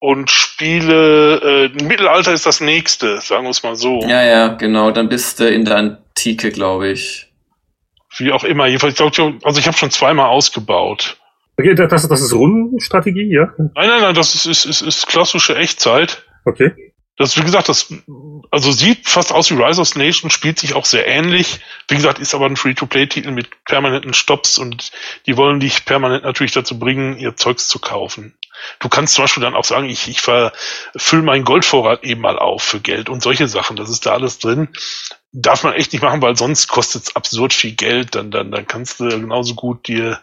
und 0.00 0.30
spiele, 0.30 1.70
äh, 1.74 1.82
Mittelalter 1.82 2.32
ist 2.32 2.44
das 2.44 2.60
nächste, 2.60 3.20
sagen 3.20 3.44
wir 3.44 3.50
es 3.50 3.62
mal 3.62 3.76
so. 3.76 4.02
Ja, 4.02 4.22
ja, 4.22 4.48
genau, 4.48 4.90
dann 4.90 5.08
bist 5.08 5.40
du 5.40 5.48
in 5.48 5.64
der 5.64 5.76
Antike, 5.76 6.50
glaube 6.50 6.90
ich. 6.90 7.27
Wie 8.18 8.32
auch 8.32 8.44
immer. 8.44 8.66
Jedenfalls, 8.66 8.92
ich 8.92 8.96
glaube, 8.96 9.38
also 9.44 9.60
ich 9.60 9.66
habe 9.66 9.76
schon 9.76 9.90
zweimal 9.90 10.26
ausgebaut. 10.26 11.18
Okay, 11.56 11.74
das, 11.74 12.08
das 12.08 12.20
ist 12.20 12.32
Rundenstrategie, 12.32 13.34
ja? 13.34 13.52
Nein, 13.58 13.70
nein, 13.74 14.00
nein, 14.00 14.14
das 14.14 14.34
ist, 14.34 14.46
ist, 14.46 14.64
ist, 14.64 14.82
ist 14.82 15.06
klassische 15.08 15.56
Echtzeit. 15.56 16.24
Okay. 16.44 16.92
Das, 17.16 17.36
wie 17.36 17.42
gesagt, 17.42 17.68
das 17.68 17.92
also 18.52 18.70
sieht 18.70 19.08
fast 19.08 19.32
aus 19.32 19.50
wie 19.50 19.60
Rise 19.60 19.80
of 19.80 19.96
Nation, 19.96 20.30
spielt 20.30 20.60
sich 20.60 20.74
auch 20.74 20.84
sehr 20.84 21.08
ähnlich. 21.08 21.58
Wie 21.88 21.96
gesagt, 21.96 22.20
ist 22.20 22.32
aber 22.32 22.46
ein 22.46 22.56
Free-to-Play-Titel 22.56 23.32
mit 23.32 23.64
permanenten 23.64 24.14
Stops 24.14 24.56
und 24.56 24.92
die 25.26 25.36
wollen 25.36 25.58
dich 25.58 25.84
permanent 25.84 26.22
natürlich 26.22 26.52
dazu 26.52 26.78
bringen, 26.78 27.18
ihr 27.18 27.34
Zeugs 27.34 27.66
zu 27.66 27.80
kaufen. 27.80 28.34
Du 28.78 28.88
kannst 28.88 29.14
zum 29.14 29.24
Beispiel 29.24 29.42
dann 29.42 29.54
auch 29.54 29.64
sagen, 29.64 29.88
ich, 29.88 30.08
ich 30.08 30.20
fülle 30.20 30.52
meinen 31.22 31.44
Goldvorrat 31.44 32.04
eben 32.04 32.20
mal 32.20 32.38
auf 32.38 32.62
für 32.62 32.80
Geld 32.80 33.08
und 33.08 33.20
solche 33.20 33.48
Sachen. 33.48 33.76
Das 33.76 33.90
ist 33.90 34.06
da 34.06 34.12
alles 34.12 34.38
drin. 34.38 34.68
Darf 35.32 35.62
man 35.62 35.74
echt 35.74 35.92
nicht 35.92 36.02
machen, 36.02 36.22
weil 36.22 36.36
sonst 36.36 36.68
kostet 36.68 37.04
es 37.04 37.16
absurd 37.16 37.52
viel 37.52 37.74
Geld. 37.74 38.14
Dann, 38.14 38.30
dann, 38.30 38.50
dann 38.50 38.66
kannst 38.66 39.00
du 39.00 39.08
genauso 39.08 39.54
gut 39.54 39.86
dir 39.88 40.20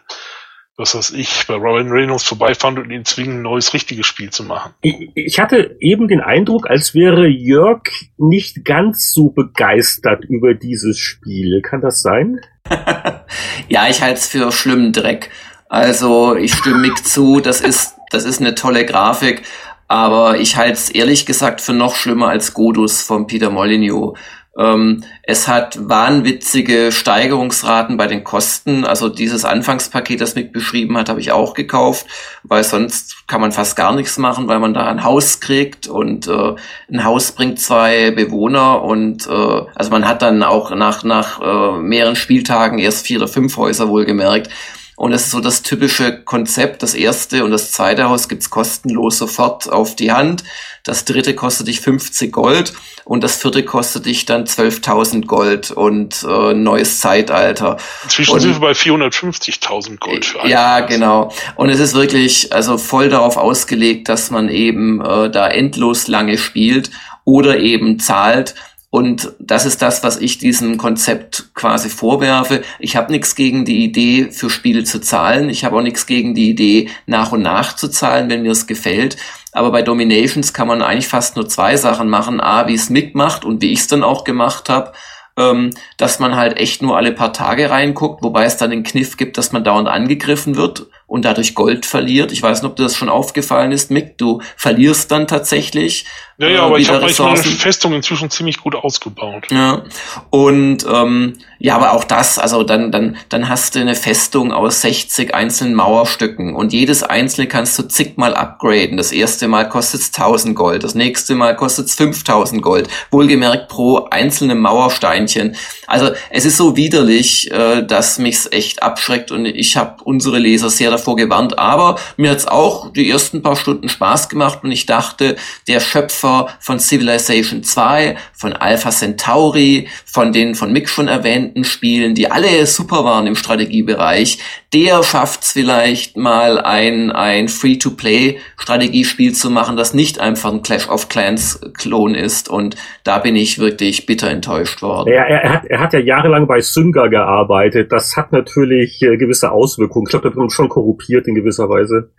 was 0.78 0.94
weiß 0.94 1.12
ich, 1.12 1.46
bei 1.46 1.54
Ryan 1.54 1.88
Reynolds 1.88 2.24
vorbeifahren 2.24 2.78
und 2.78 2.90
ihn 2.90 3.04
zwingen, 3.04 3.38
ein 3.38 3.42
neues 3.42 3.72
richtiges 3.72 4.06
Spiel 4.06 4.30
zu 4.30 4.44
machen. 4.44 4.74
Ich 4.82 5.40
hatte 5.40 5.76
eben 5.80 6.06
den 6.06 6.20
Eindruck, 6.20 6.68
als 6.68 6.94
wäre 6.94 7.26
Jörg 7.26 7.82
nicht 8.18 8.64
ganz 8.64 9.12
so 9.12 9.30
begeistert 9.30 10.24
über 10.26 10.52
dieses 10.52 10.98
Spiel. 10.98 11.62
Kann 11.62 11.80
das 11.80 12.02
sein? 12.02 12.40
ja, 13.68 13.88
ich 13.88 14.02
halte 14.02 14.18
es 14.18 14.28
für 14.28 14.52
schlimmen 14.52 14.92
Dreck. 14.92 15.30
Also 15.68 16.36
ich 16.36 16.52
stimme 16.52 16.78
Mick 16.78 17.06
zu, 17.06 17.40
das 17.40 17.62
ist, 17.62 17.94
das 18.10 18.24
ist 18.24 18.40
eine 18.40 18.54
tolle 18.54 18.84
Grafik, 18.84 19.42
aber 19.88 20.38
ich 20.38 20.56
halte 20.56 20.74
es 20.74 20.90
ehrlich 20.90 21.24
gesagt 21.24 21.60
für 21.62 21.72
noch 21.72 21.96
schlimmer 21.96 22.28
als 22.28 22.52
Godus 22.52 23.02
von 23.02 23.26
Peter 23.26 23.50
Molyneux. 23.50 24.16
Ähm, 24.58 25.04
es 25.22 25.48
hat 25.48 25.78
wahnwitzige 25.88 26.90
Steigerungsraten 26.90 27.96
bei 27.96 28.06
den 28.06 28.24
Kosten. 28.24 28.84
Also 28.84 29.08
dieses 29.08 29.44
Anfangspaket, 29.44 30.20
das 30.20 30.34
Mick 30.34 30.52
beschrieben 30.52 30.96
hat, 30.96 31.08
habe 31.08 31.20
ich 31.20 31.32
auch 31.32 31.54
gekauft, 31.54 32.06
weil 32.42 32.64
sonst 32.64 33.26
kann 33.26 33.40
man 33.40 33.52
fast 33.52 33.76
gar 33.76 33.94
nichts 33.94 34.18
machen, 34.18 34.48
weil 34.48 34.58
man 34.58 34.72
da 34.72 34.86
ein 34.86 35.04
Haus 35.04 35.40
kriegt 35.40 35.88
und 35.88 36.26
äh, 36.26 36.54
ein 36.90 37.04
Haus 37.04 37.32
bringt 37.32 37.60
zwei 37.60 38.10
Bewohner 38.12 38.82
und 38.82 39.26
äh, 39.26 39.62
also 39.74 39.90
man 39.90 40.08
hat 40.08 40.22
dann 40.22 40.42
auch 40.42 40.70
nach, 40.74 41.04
nach 41.04 41.40
äh, 41.40 41.78
mehreren 41.78 42.16
Spieltagen 42.16 42.78
erst 42.78 43.06
vier 43.06 43.18
oder 43.18 43.28
fünf 43.28 43.56
Häuser 43.56 43.88
wohlgemerkt. 43.88 44.50
Und 44.96 45.12
es 45.12 45.26
ist 45.26 45.30
so 45.32 45.40
das 45.40 45.62
typische 45.62 46.22
Konzept. 46.22 46.82
Das 46.82 46.94
erste 46.94 47.44
und 47.44 47.50
das 47.50 47.70
zweite 47.70 48.08
Haus 48.08 48.28
gibt's 48.28 48.48
kostenlos 48.48 49.18
sofort 49.18 49.70
auf 49.70 49.94
die 49.94 50.10
Hand. 50.10 50.42
Das 50.84 51.04
dritte 51.04 51.34
kostet 51.34 51.68
dich 51.68 51.80
50 51.80 52.32
Gold 52.32 52.72
und 53.04 53.22
das 53.22 53.36
vierte 53.36 53.62
kostet 53.62 54.06
dich 54.06 54.24
dann 54.24 54.44
12.000 54.44 55.26
Gold 55.26 55.70
und 55.70 56.24
äh, 56.26 56.54
neues 56.54 57.00
Zeitalter. 57.00 57.76
Inzwischen 58.04 58.34
und, 58.34 58.40
sind 58.40 58.54
wir 58.54 58.60
bei 58.60 58.72
450.000 58.72 59.98
Gold 59.98 60.24
für 60.24 60.40
einen. 60.40 60.50
Ja, 60.50 60.80
genau. 60.80 61.30
Und 61.56 61.68
es 61.68 61.78
ist 61.78 61.94
wirklich 61.94 62.52
also 62.54 62.78
voll 62.78 63.10
darauf 63.10 63.36
ausgelegt, 63.36 64.08
dass 64.08 64.30
man 64.30 64.48
eben 64.48 65.04
äh, 65.04 65.28
da 65.28 65.48
endlos 65.48 66.08
lange 66.08 66.38
spielt 66.38 66.90
oder 67.24 67.58
eben 67.58 67.98
zahlt 67.98 68.54
und 68.96 69.34
das 69.38 69.66
ist 69.66 69.82
das, 69.82 70.02
was 70.02 70.16
ich 70.16 70.38
diesem 70.38 70.78
Konzept 70.78 71.50
quasi 71.52 71.90
vorwerfe. 71.90 72.62
Ich 72.78 72.96
habe 72.96 73.12
nichts 73.12 73.34
gegen 73.34 73.66
die 73.66 73.84
Idee, 73.84 74.30
für 74.30 74.48
Spiele 74.48 74.84
zu 74.84 75.02
zahlen. 75.02 75.50
Ich 75.50 75.66
habe 75.66 75.76
auch 75.76 75.82
nichts 75.82 76.06
gegen 76.06 76.34
die 76.34 76.48
Idee, 76.48 76.88
nach 77.04 77.30
und 77.30 77.42
nach 77.42 77.76
zu 77.76 77.88
zahlen, 77.88 78.30
wenn 78.30 78.40
mir 78.40 78.52
es 78.52 78.66
gefällt. 78.66 79.18
Aber 79.52 79.70
bei 79.70 79.82
Dominations 79.82 80.54
kann 80.54 80.66
man 80.66 80.80
eigentlich 80.80 81.08
fast 81.08 81.36
nur 81.36 81.46
zwei 81.46 81.76
Sachen 81.76 82.08
machen. 82.08 82.40
A, 82.40 82.68
wie 82.68 82.74
es 82.74 82.88
mitmacht 82.88 83.44
und 83.44 83.60
wie 83.60 83.70
ich 83.70 83.80
es 83.80 83.86
dann 83.86 84.02
auch 84.02 84.24
gemacht 84.24 84.70
habe 84.70 84.94
ähm, 85.36 85.70
dass 85.98 86.18
man 86.18 86.34
halt 86.34 86.56
echt 86.56 86.82
nur 86.82 86.96
alle 86.96 87.12
paar 87.12 87.32
Tage 87.32 87.70
reinguckt, 87.70 88.22
wobei 88.22 88.44
es 88.44 88.56
dann 88.56 88.70
den 88.70 88.82
Kniff 88.82 89.16
gibt, 89.16 89.36
dass 89.36 89.52
man 89.52 89.64
dauernd 89.64 89.88
angegriffen 89.88 90.56
wird 90.56 90.86
und 91.06 91.24
dadurch 91.24 91.54
Gold 91.54 91.84
verliert. 91.86 92.32
Ich 92.32 92.42
weiß 92.42 92.62
nicht, 92.62 92.70
ob 92.70 92.76
dir 92.76 92.84
das 92.84 92.96
schon 92.96 93.08
aufgefallen 93.08 93.72
ist, 93.72 93.90
Mick. 93.90 94.16
Du 94.18 94.40
verlierst 94.56 95.10
dann 95.12 95.26
tatsächlich. 95.26 96.06
Ja, 96.38 96.48
ja, 96.48 96.54
äh, 96.56 96.58
aber 96.58 96.78
ich 96.78 96.90
habe 96.90 97.00
meine 97.00 97.36
Festung 97.42 97.94
inzwischen 97.94 98.30
ziemlich 98.30 98.60
gut 98.60 98.74
ausgebaut. 98.74 99.46
Ja. 99.50 99.84
Und 100.28 100.84
ähm, 100.90 101.38
ja, 101.58 101.76
aber 101.76 101.92
auch 101.92 102.04
das, 102.04 102.38
also 102.38 102.62
dann, 102.62 102.92
dann, 102.92 103.16
dann 103.30 103.48
hast 103.48 103.74
du 103.74 103.80
eine 103.80 103.94
Festung 103.94 104.52
aus 104.52 104.82
60 104.82 105.34
einzelnen 105.34 105.74
Mauerstücken 105.74 106.54
und 106.54 106.74
jedes 106.74 107.02
einzelne 107.02 107.46
kannst 107.46 107.78
du 107.78 107.84
zigmal 107.84 108.34
upgraden. 108.34 108.98
Das 108.98 109.12
erste 109.12 109.48
Mal 109.48 109.66
kostet 109.66 110.02
es 110.02 110.08
1000 110.08 110.54
Gold, 110.54 110.84
das 110.84 110.94
nächste 110.94 111.34
Mal 111.34 111.56
kostet 111.56 111.86
es 111.86 111.94
5000 111.94 112.60
Gold. 112.60 112.88
Wohlgemerkt 113.10 113.68
pro 113.68 114.06
einzelne 114.10 114.54
Mauersteinchen. 114.54 115.56
Also 115.86 116.10
es 116.28 116.44
ist 116.44 116.58
so 116.58 116.76
widerlich, 116.76 117.50
äh, 117.50 117.82
dass 117.82 118.18
mich's 118.18 118.46
echt 118.50 118.82
abschreckt 118.82 119.30
und 119.30 119.46
ich 119.46 119.78
habe 119.78 120.04
unsere 120.04 120.38
Leser 120.38 120.68
sehr 120.68 120.90
davor 120.90 121.16
gewarnt. 121.16 121.58
Aber 121.58 121.98
mir 122.18 122.30
hat's 122.30 122.46
auch 122.46 122.92
die 122.92 123.08
ersten 123.08 123.42
paar 123.42 123.56
Stunden 123.56 123.88
Spaß 123.88 124.28
gemacht 124.28 124.58
und 124.62 124.70
ich 124.70 124.84
dachte, 124.84 125.36
der 125.66 125.80
Schöpfer 125.80 126.25
von 126.60 126.78
Civilization 126.78 127.62
2, 127.62 128.16
von 128.32 128.52
Alpha 128.52 128.90
Centauri, 128.90 129.88
von 130.04 130.32
den 130.32 130.54
von 130.54 130.72
Mick 130.72 130.88
schon 130.88 131.08
erwähnten 131.08 131.64
Spielen, 131.64 132.14
die 132.14 132.30
alle 132.30 132.66
super 132.66 133.04
waren 133.04 133.26
im 133.26 133.36
Strategiebereich, 133.36 134.38
der 134.72 135.02
schafft's 135.02 135.52
vielleicht 135.52 136.16
mal 136.16 136.60
ein, 136.60 137.10
ein 137.10 137.48
Free-to-Play-Strategiespiel 137.48 139.32
zu 139.32 139.50
machen, 139.50 139.76
das 139.76 139.94
nicht 139.94 140.20
einfach 140.20 140.52
ein 140.52 140.62
Clash 140.62 140.88
of 140.88 141.08
Clans-Klon 141.08 142.14
ist. 142.14 142.48
Und 142.48 142.76
da 143.04 143.18
bin 143.18 143.36
ich 143.36 143.58
wirklich 143.58 144.06
bitter 144.06 144.28
enttäuscht 144.28 144.82
worden. 144.82 145.12
Er, 145.12 145.26
er, 145.26 145.52
hat, 145.52 145.64
er 145.64 145.80
hat 145.80 145.92
ja 145.92 146.00
jahrelang 146.00 146.46
bei 146.46 146.60
Synga 146.60 147.06
gearbeitet. 147.06 147.92
Das 147.92 148.16
hat 148.16 148.32
natürlich 148.32 149.00
äh, 149.02 149.16
gewisse 149.16 149.50
Auswirkungen. 149.52 150.06
Ich 150.06 150.10
glaube, 150.10 150.30
da 150.30 150.36
wird 150.36 150.52
schon 150.52 150.68
korruptiert 150.68 151.26
in 151.26 151.34
gewisser 151.34 151.68
Weise. 151.68 152.10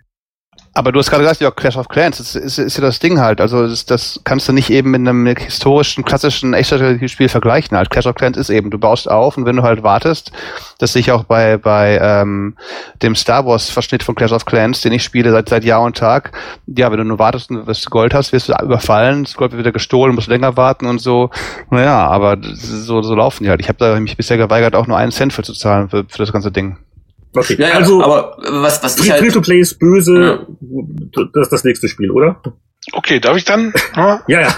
Aber 0.78 0.92
du 0.92 1.00
hast 1.00 1.10
gerade 1.10 1.24
gesagt, 1.24 1.42
ja, 1.42 1.50
Clash 1.50 1.76
of 1.76 1.90
Clans, 1.90 2.20
das 2.20 2.36
ist, 2.36 2.60
ist 2.60 2.78
ja 2.78 2.84
das 2.84 3.00
Ding 3.00 3.20
halt. 3.20 3.42
Also 3.42 3.68
das, 3.68 3.88
das 3.88 4.22
kannst 4.26 4.48
du 4.48 4.54
nicht 4.54 4.70
eben 4.70 4.92
mit 4.92 5.00
einem 5.00 5.26
historischen, 5.26 6.06
klassischen 6.06 6.54
Echtzeitspiel 6.54 7.30
vergleichen. 7.30 7.76
Halt. 7.76 7.90
Clash 7.90 8.06
of 8.06 8.14
Clans 8.14 8.38
ist 8.38 8.52
eben, 8.52 8.70
du 8.70 8.78
baust 8.78 9.10
auf 9.10 9.38
und 9.38 9.46
wenn 9.46 9.56
du 9.56 9.64
halt 9.64 9.82
wartest, 9.82 10.32
dass 10.78 10.94
sich 10.94 11.12
auch 11.12 11.24
bei, 11.24 11.58
bei 11.58 11.98
ähm, 12.00 12.56
dem 13.02 13.16
Star 13.16 13.44
Wars-Verschnitt 13.44 14.04
von 14.04 14.14
Clash 14.14 14.32
of 14.32 14.46
Clans, 14.46 14.82
den 14.82 14.92
ich 14.92 15.04
spiele 15.04 15.32
seit, 15.32 15.50
seit 15.50 15.64
Jahr 15.64 15.82
und 15.82 15.98
Tag, 15.98 16.38
ja, 16.68 16.92
wenn 16.92 17.00
du 17.00 17.06
nur 17.06 17.18
wartest 17.18 17.50
und 17.50 17.66
wirst 17.66 17.90
Gold 17.90 18.14
hast, 18.14 18.32
wirst 18.32 18.50
du 18.50 18.54
überfallen, 18.62 19.24
das 19.24 19.34
Gold 19.34 19.54
wird 19.54 19.62
wieder 19.62 19.72
gestohlen, 19.72 20.14
musst 20.14 20.28
länger 20.28 20.58
warten 20.58 20.86
und 20.86 21.00
so. 21.00 21.32
Naja, 21.72 22.06
aber 22.06 22.38
so, 22.44 23.02
so 23.02 23.16
laufen 23.16 23.46
die 23.46 23.50
halt. 23.50 23.62
Ich 23.62 23.68
habe 23.68 23.80
da 23.80 24.00
mich 24.00 24.16
bisher 24.16 24.38
geweigert, 24.38 24.76
auch 24.76 24.86
nur 24.86 24.98
einen 24.98 25.12
Cent 25.12 25.34
für 25.34 25.42
zu 25.42 25.54
zahlen 25.54 25.90
für, 25.90 26.06
für 26.08 26.20
das 26.20 26.32
ganze 26.32 26.52
Ding. 26.52 26.78
Okay. 27.34 27.56
Ja, 27.60 27.70
ja, 27.70 27.74
also, 27.76 28.04
aber 28.04 28.38
was, 28.40 28.82
was 28.84 28.98
ich 28.98 29.12
halt... 29.12 29.22
Free-to-Play 29.22 29.60
ist 29.60 29.80
böse, 29.80 30.48
ja. 30.62 31.26
das 31.34 31.44
ist 31.48 31.52
das 31.52 31.64
nächste 31.64 31.88
Spiel, 31.88 32.12
oder? 32.12 32.42
Okay, 32.94 33.20
darf 33.20 33.38
ich 33.38 33.46
dann? 33.46 33.74
ja, 33.96 34.22
ja. 34.28 34.56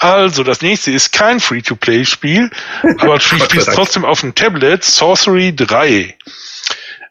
Also, 0.00 0.42
das 0.42 0.62
nächste 0.62 0.90
ist 0.90 1.12
kein 1.12 1.40
Free-to-Play-Spiel, 1.40 2.50
aber 2.98 3.16
ich 3.18 3.22
spiele 3.22 3.64
trotzdem 3.64 4.04
auf 4.04 4.20
dem 4.20 4.34
Tablet 4.34 4.84
Sorcery 4.84 5.54
3. 5.54 6.16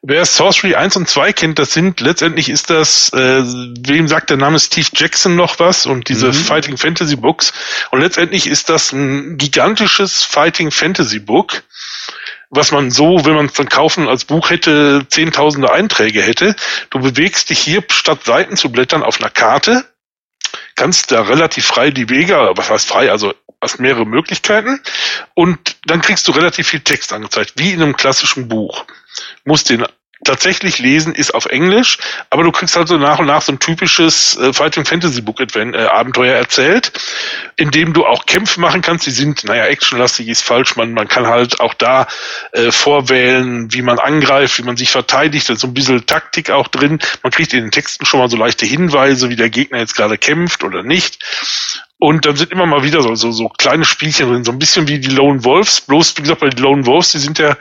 Wer 0.03 0.25
Sorcery 0.25 0.75
1 0.75 0.95
und 0.95 1.09
2 1.09 1.33
kennt, 1.33 1.59
das 1.59 1.73
sind, 1.73 1.99
letztendlich 2.01 2.49
ist 2.49 2.69
das, 2.69 3.11
äh, 3.13 3.43
wem 3.43 4.07
sagt 4.07 4.29
der 4.29 4.37
Name 4.37 4.59
Steve 4.59 4.87
Jackson 4.93 5.35
noch 5.35 5.59
was 5.59 5.85
und 5.85 6.07
diese 6.07 6.27
mhm. 6.27 6.33
Fighting 6.33 6.77
Fantasy 6.77 7.15
Books. 7.15 7.51
Und 7.91 8.01
letztendlich 8.01 8.47
ist 8.47 8.69
das 8.69 8.91
ein 8.91 9.37
gigantisches 9.37 10.23
Fighting 10.23 10.71
Fantasy 10.71 11.19
Book 11.19 11.63
was 12.49 12.71
man 12.71 12.91
so, 12.91 13.25
wenn 13.25 13.35
man 13.35 13.47
es 13.47 13.53
dann 13.53 13.69
kaufen 13.69 14.07
als 14.07 14.25
Buch 14.25 14.49
hätte, 14.49 15.05
zehntausende 15.09 15.71
Einträge 15.71 16.21
hätte. 16.21 16.55
Du 16.89 16.99
bewegst 16.99 17.49
dich 17.49 17.59
hier, 17.59 17.83
statt 17.89 18.23
Seiten 18.23 18.55
zu 18.55 18.71
blättern, 18.71 19.03
auf 19.03 19.19
einer 19.19 19.29
Karte, 19.29 19.85
kannst 20.75 21.11
da 21.11 21.23
relativ 21.23 21.65
frei 21.65 21.91
die 21.91 22.09
Wege, 22.09 22.35
was 22.55 22.69
heißt 22.69 22.87
frei, 22.87 23.11
also 23.11 23.33
hast 23.61 23.79
mehrere 23.79 24.05
Möglichkeiten 24.05 24.79
und 25.33 25.77
dann 25.85 26.01
kriegst 26.01 26.27
du 26.27 26.31
relativ 26.31 26.67
viel 26.67 26.81
Text 26.81 27.11
angezeigt, 27.11 27.53
wie 27.55 27.71
in 27.71 27.81
einem 27.81 27.97
klassischen 27.97 28.47
Buch. 28.47 28.85
Musst 29.45 29.69
den 29.69 29.85
tatsächlich 30.23 30.79
lesen 30.79 31.13
ist 31.13 31.33
auf 31.33 31.45
Englisch, 31.45 31.97
aber 32.29 32.43
du 32.43 32.51
kriegst 32.51 32.75
halt 32.75 32.87
so 32.87 32.97
nach 32.97 33.19
und 33.19 33.27
nach 33.27 33.41
so 33.41 33.51
ein 33.51 33.59
typisches 33.59 34.37
äh, 34.37 34.53
Fighting 34.53 34.85
Fantasy 34.85 35.21
Book 35.21 35.39
Advent, 35.39 35.75
äh, 35.75 35.85
Abenteuer 35.85 36.35
erzählt, 36.35 36.91
in 37.55 37.71
dem 37.71 37.93
du 37.93 38.05
auch 38.05 38.25
Kämpfe 38.25 38.59
machen 38.59 38.81
kannst. 38.81 39.05
Die 39.05 39.11
sind, 39.11 39.43
naja, 39.43 39.65
actionlastig 39.65 40.27
ist 40.27 40.43
falsch. 40.43 40.75
Man, 40.75 40.93
man 40.93 41.07
kann 41.07 41.27
halt 41.27 41.59
auch 41.59 41.73
da 41.73 42.07
äh, 42.51 42.71
vorwählen, 42.71 43.71
wie 43.73 43.81
man 43.81 43.99
angreift, 43.99 44.57
wie 44.57 44.63
man 44.63 44.77
sich 44.77 44.91
verteidigt. 44.91 45.49
Da 45.49 45.53
ist 45.53 45.61
so 45.61 45.67
ein 45.67 45.73
bisschen 45.73 46.05
Taktik 46.05 46.49
auch 46.49 46.67
drin. 46.67 46.99
Man 47.23 47.31
kriegt 47.31 47.53
in 47.53 47.61
den 47.61 47.71
Texten 47.71 48.05
schon 48.05 48.19
mal 48.19 48.29
so 48.29 48.37
leichte 48.37 48.65
Hinweise, 48.65 49.29
wie 49.29 49.35
der 49.35 49.49
Gegner 49.49 49.79
jetzt 49.79 49.95
gerade 49.95 50.17
kämpft 50.17 50.63
oder 50.63 50.83
nicht. 50.83 51.23
Und 51.99 52.25
dann 52.25 52.35
sind 52.35 52.51
immer 52.51 52.67
mal 52.67 52.83
wieder 52.83 53.01
so, 53.01 53.15
so, 53.15 53.31
so 53.31 53.49
kleine 53.49 53.83
Spielchen 53.83 54.29
drin, 54.29 54.43
so 54.43 54.51
ein 54.51 54.59
bisschen 54.59 54.87
wie 54.87 54.99
die 54.99 55.09
Lone 55.09 55.43
Wolves. 55.43 55.81
Bloß, 55.81 56.17
wie 56.17 56.21
gesagt, 56.21 56.41
bei 56.41 56.49
den 56.49 56.63
Lone 56.63 56.85
Wolves, 56.85 57.11
die 57.11 57.17
sind 57.17 57.39
ja 57.39 57.57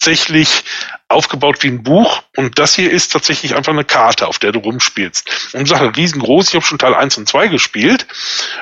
tatsächlich 0.00 0.64
aufgebaut 1.08 1.62
wie 1.62 1.68
ein 1.68 1.82
Buch 1.82 2.22
und 2.36 2.58
das 2.58 2.74
hier 2.74 2.90
ist 2.90 3.12
tatsächlich 3.12 3.54
einfach 3.54 3.72
eine 3.72 3.84
Karte, 3.84 4.28
auf 4.28 4.38
der 4.38 4.50
du 4.50 4.60
rumspielst. 4.60 5.50
Und 5.52 5.68
Sache 5.68 5.92
riesengroß, 5.94 6.48
ich 6.48 6.54
habe 6.54 6.64
schon 6.64 6.78
Teil 6.78 6.94
1 6.94 7.18
und 7.18 7.28
2 7.28 7.48
gespielt 7.48 8.06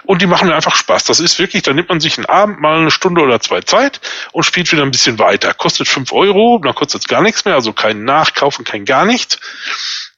und 0.03 0.21
die 0.21 0.27
machen 0.27 0.49
mir 0.49 0.57
einfach 0.57 0.75
Spaß. 0.75 1.05
Das 1.05 1.21
ist 1.21 1.39
wirklich, 1.39 1.63
da 1.63 1.73
nimmt 1.73 1.91
man 1.91 2.01
sich 2.01 2.19
einen 2.19 2.27
Abend 2.27 2.61
mal 2.61 2.79
eine 2.79 2.91
Stunde 2.91 3.21
oder 3.21 3.41
zwei 3.41 3.61
Zeit 3.61 4.01
und 4.33 4.43
spielt 4.43 4.73
wieder 4.73 4.83
ein 4.83 4.91
bisschen 4.91 5.21
weiter. 5.21 5.55
Kostet 5.55 5.87
5 5.87 6.11
Euro, 6.13 6.59
dann 6.59 6.75
kostet 6.75 7.07
gar 7.07 7.23
nichts 7.23 7.45
mehr, 7.45 7.55
also 7.55 7.73
kein 7.73 8.03
Nachkaufen, 8.03 8.65
kein 8.65 8.85
gar 8.85 9.05
nichts. 9.05 9.39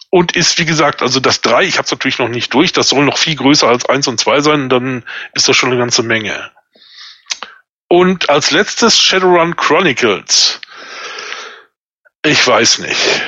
Und 0.09 0.35
ist, 0.35 0.59
wie 0.59 0.65
gesagt, 0.65 1.03
also 1.03 1.21
das 1.21 1.43
3, 1.43 1.65
ich 1.65 1.77
habe 1.77 1.85
es 1.85 1.91
natürlich 1.91 2.19
noch 2.19 2.29
nicht 2.29 2.55
durch, 2.55 2.73
das 2.73 2.89
soll 2.89 3.05
noch 3.05 3.19
viel 3.19 3.37
größer 3.37 3.69
als 3.69 3.85
1 3.85 4.09
und 4.09 4.19
2 4.19 4.41
sein, 4.41 4.69
dann 4.71 5.05
ist 5.35 5.49
das 5.49 5.57
schon 5.57 5.71
eine 5.71 5.79
ganze 5.79 6.03
Menge. 6.03 6.51
Und 7.89 8.31
als 8.31 8.53
letztes 8.53 8.99
Shadowrun 8.99 9.57
Chronicles. 9.57 10.61
Ich 12.25 12.47
weiß 12.47 12.81
nicht. 12.81 13.23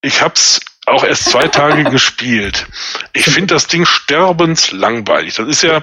Ich 0.00 0.22
hab's 0.22 0.60
auch 0.86 1.04
erst 1.04 1.26
zwei 1.26 1.48
Tage 1.48 1.84
gespielt. 1.90 2.66
Ich 3.12 3.24
finde 3.24 3.54
das 3.54 3.66
Ding 3.66 3.84
sterbenslangweilig. 3.84 5.34
Das 5.34 5.48
ist 5.48 5.62
ja. 5.62 5.82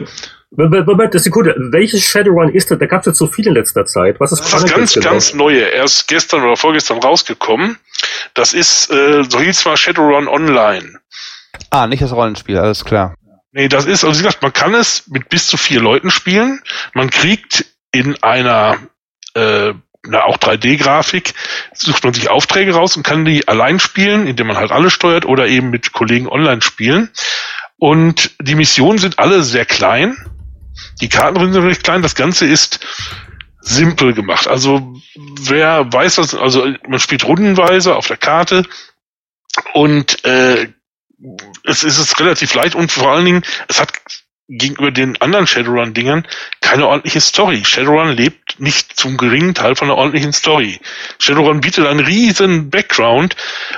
Moment, 0.51 0.87
eine 0.87 1.19
Sekunde. 1.19 1.53
Welches 1.57 2.05
Shadowrun 2.05 2.49
ist 2.53 2.71
das? 2.71 2.79
Da 2.79 2.85
gab 2.85 3.01
es 3.01 3.07
jetzt 3.07 3.17
so 3.17 3.27
viel 3.27 3.47
in 3.47 3.53
letzter 3.53 3.85
Zeit. 3.85 4.19
Was 4.19 4.31
ist 4.31 4.41
das? 4.41 4.63
ist 4.63 4.73
ganz, 4.73 4.95
ganz 4.95 5.33
neue. 5.33 5.61
Erst 5.61 6.07
gestern 6.07 6.43
oder 6.43 6.55
vorgestern 6.55 6.99
rausgekommen. 6.99 7.77
Das 8.33 8.53
ist, 8.53 8.89
äh, 8.89 9.23
so 9.27 9.39
hieß 9.39 9.59
zwar 9.59 9.75
Shadowrun 9.75 10.27
Online. 10.27 10.99
Ah, 11.69 11.87
nicht 11.87 12.01
das 12.01 12.13
Rollenspiel, 12.13 12.57
alles 12.57 12.85
klar. 12.85 13.15
Nee, 13.51 13.67
das 13.67 13.85
ist, 13.85 14.03
also 14.03 14.19
wie 14.19 14.23
gesagt, 14.23 14.41
man 14.41 14.53
kann 14.53 14.73
es 14.73 15.07
mit 15.07 15.29
bis 15.29 15.47
zu 15.47 15.57
vier 15.57 15.81
Leuten 15.81 16.11
spielen. 16.11 16.61
Man 16.93 17.09
kriegt 17.09 17.65
in 17.91 18.21
einer 18.21 18.77
äh, 19.33 19.73
na, 20.07 20.23
auch 20.23 20.37
3D-Grafik, 20.37 21.33
sucht 21.73 22.03
man 22.03 22.13
sich 22.13 22.29
Aufträge 22.29 22.73
raus 22.73 22.97
und 22.97 23.03
kann 23.03 23.25
die 23.25 23.47
allein 23.47 23.79
spielen, 23.79 24.27
indem 24.27 24.47
man 24.47 24.57
halt 24.57 24.71
alle 24.71 24.89
steuert 24.89 25.25
oder 25.25 25.47
eben 25.47 25.69
mit 25.69 25.91
Kollegen 25.93 26.27
online 26.27 26.61
spielen. 26.61 27.09
Und 27.77 28.31
die 28.41 28.55
Missionen 28.55 28.97
sind 28.97 29.19
alle 29.19 29.43
sehr 29.43 29.65
klein. 29.65 30.15
Die 31.01 31.09
Karten 31.09 31.53
sind 31.53 31.63
recht 31.63 31.83
klein. 31.83 32.01
Das 32.01 32.15
Ganze 32.15 32.45
ist 32.45 32.79
simpel 33.61 34.13
gemacht. 34.13 34.47
Also 34.47 34.95
wer 35.39 35.91
weiß 35.91 36.15
das, 36.15 36.35
also 36.35 36.67
man 36.87 36.99
spielt 36.99 37.25
rundenweise 37.25 37.95
auf 37.95 38.07
der 38.07 38.17
Karte 38.17 38.63
und 39.73 40.23
äh, 40.23 40.67
es 41.63 41.83
ist 41.83 42.19
relativ 42.19 42.53
leicht 42.53 42.75
und 42.75 42.91
vor 42.91 43.11
allen 43.11 43.25
Dingen, 43.25 43.43
es 43.67 43.81
hat 43.81 43.91
gegenüber 44.47 44.91
den 44.91 45.19
anderen 45.21 45.47
Shadowrun-Dingern 45.47 46.27
keine 46.61 46.87
ordentliche 46.87 47.21
Story. 47.21 47.63
Shadowrun 47.65 48.11
lebt 48.11 48.59
nicht 48.59 48.95
zum 48.95 49.17
geringen 49.17 49.55
Teil 49.55 49.75
von 49.75 49.89
einer 49.89 49.97
ordentlichen 49.97 50.33
Story. 50.33 50.79
Shadowrun 51.19 51.61
bietet 51.61 51.87
einen 51.87 51.99
riesen 51.99 52.69
Background 52.69 53.35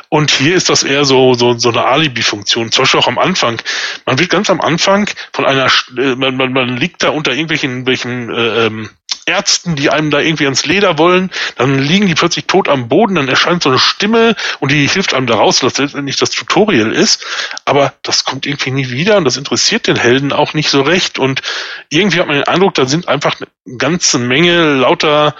und 0.10 0.30
hier 0.32 0.56
ist 0.56 0.70
das 0.70 0.84
eher 0.84 1.06
so, 1.06 1.34
so, 1.36 1.54
so 1.58 1.70
eine 1.70 1.86
Alibi-Funktion. 1.86 2.72
Zum 2.72 2.84
Beispiel 2.84 3.00
auch 3.00 3.08
am 3.08 3.18
Anfang. 3.18 3.62
Man 4.06 4.20
wird 4.20 4.30
ganz 4.30 4.50
am 4.50 4.60
Anfang 4.60 5.10
von 5.32 5.46
einer, 5.46 5.68
äh, 5.98 6.16
man, 6.16 6.36
man, 6.36 6.52
man 6.52 6.78
liegt 6.78 7.04
da 7.04 7.10
unter 7.10 7.32
irgendwelchen 7.32 7.86
welchen, 7.86 8.30
äh, 8.30 8.66
ähm, 8.66 8.90
Ärzten, 9.28 9.76
die 9.76 9.90
einem 9.90 10.10
da 10.10 10.20
irgendwie 10.20 10.46
ans 10.46 10.66
Leder 10.66 10.98
wollen, 10.98 11.30
dann 11.58 11.80
liegen 11.80 12.08
die 12.08 12.16
plötzlich 12.16 12.46
tot 12.46 12.70
am 12.70 12.88
Boden, 12.88 13.16
dann 13.16 13.28
erscheint 13.28 13.62
so 13.62 13.70
eine 13.70 13.78
Stimme 13.78 14.36
und 14.60 14.72
die 14.72 14.88
hilft 14.88 15.14
einem 15.14 15.28
da 15.28 15.36
raus, 15.36 15.60
dass 15.60 15.74
das 15.74 15.86
letztendlich 15.86 16.16
das 16.16 16.30
Tutorial 16.32 16.94
ist. 16.94 17.26
Aber 17.66 17.94
das 18.04 18.24
kommt 18.24 18.46
irgendwie 18.46 18.72
nie 18.72 18.90
wieder 18.90 19.18
und 19.18 19.26
das 19.26 19.38
interessiert 19.38 19.88
den 19.88 19.98
Helden 19.98 20.32
auch 20.32 20.54
nicht 20.54 20.70
so 20.70 20.82
recht. 20.82 21.20
Und 21.20 21.42
irgendwie 21.90 22.20
hat 22.20 22.28
man 22.28 22.38
den 22.38 22.48
Eindruck, 22.48 22.74
da 22.76 22.86
sind 22.86 23.10
einfach 23.10 23.36
eine 23.40 23.78
ganze 23.78 24.18
Menge 24.18 24.76
lauter 24.76 25.36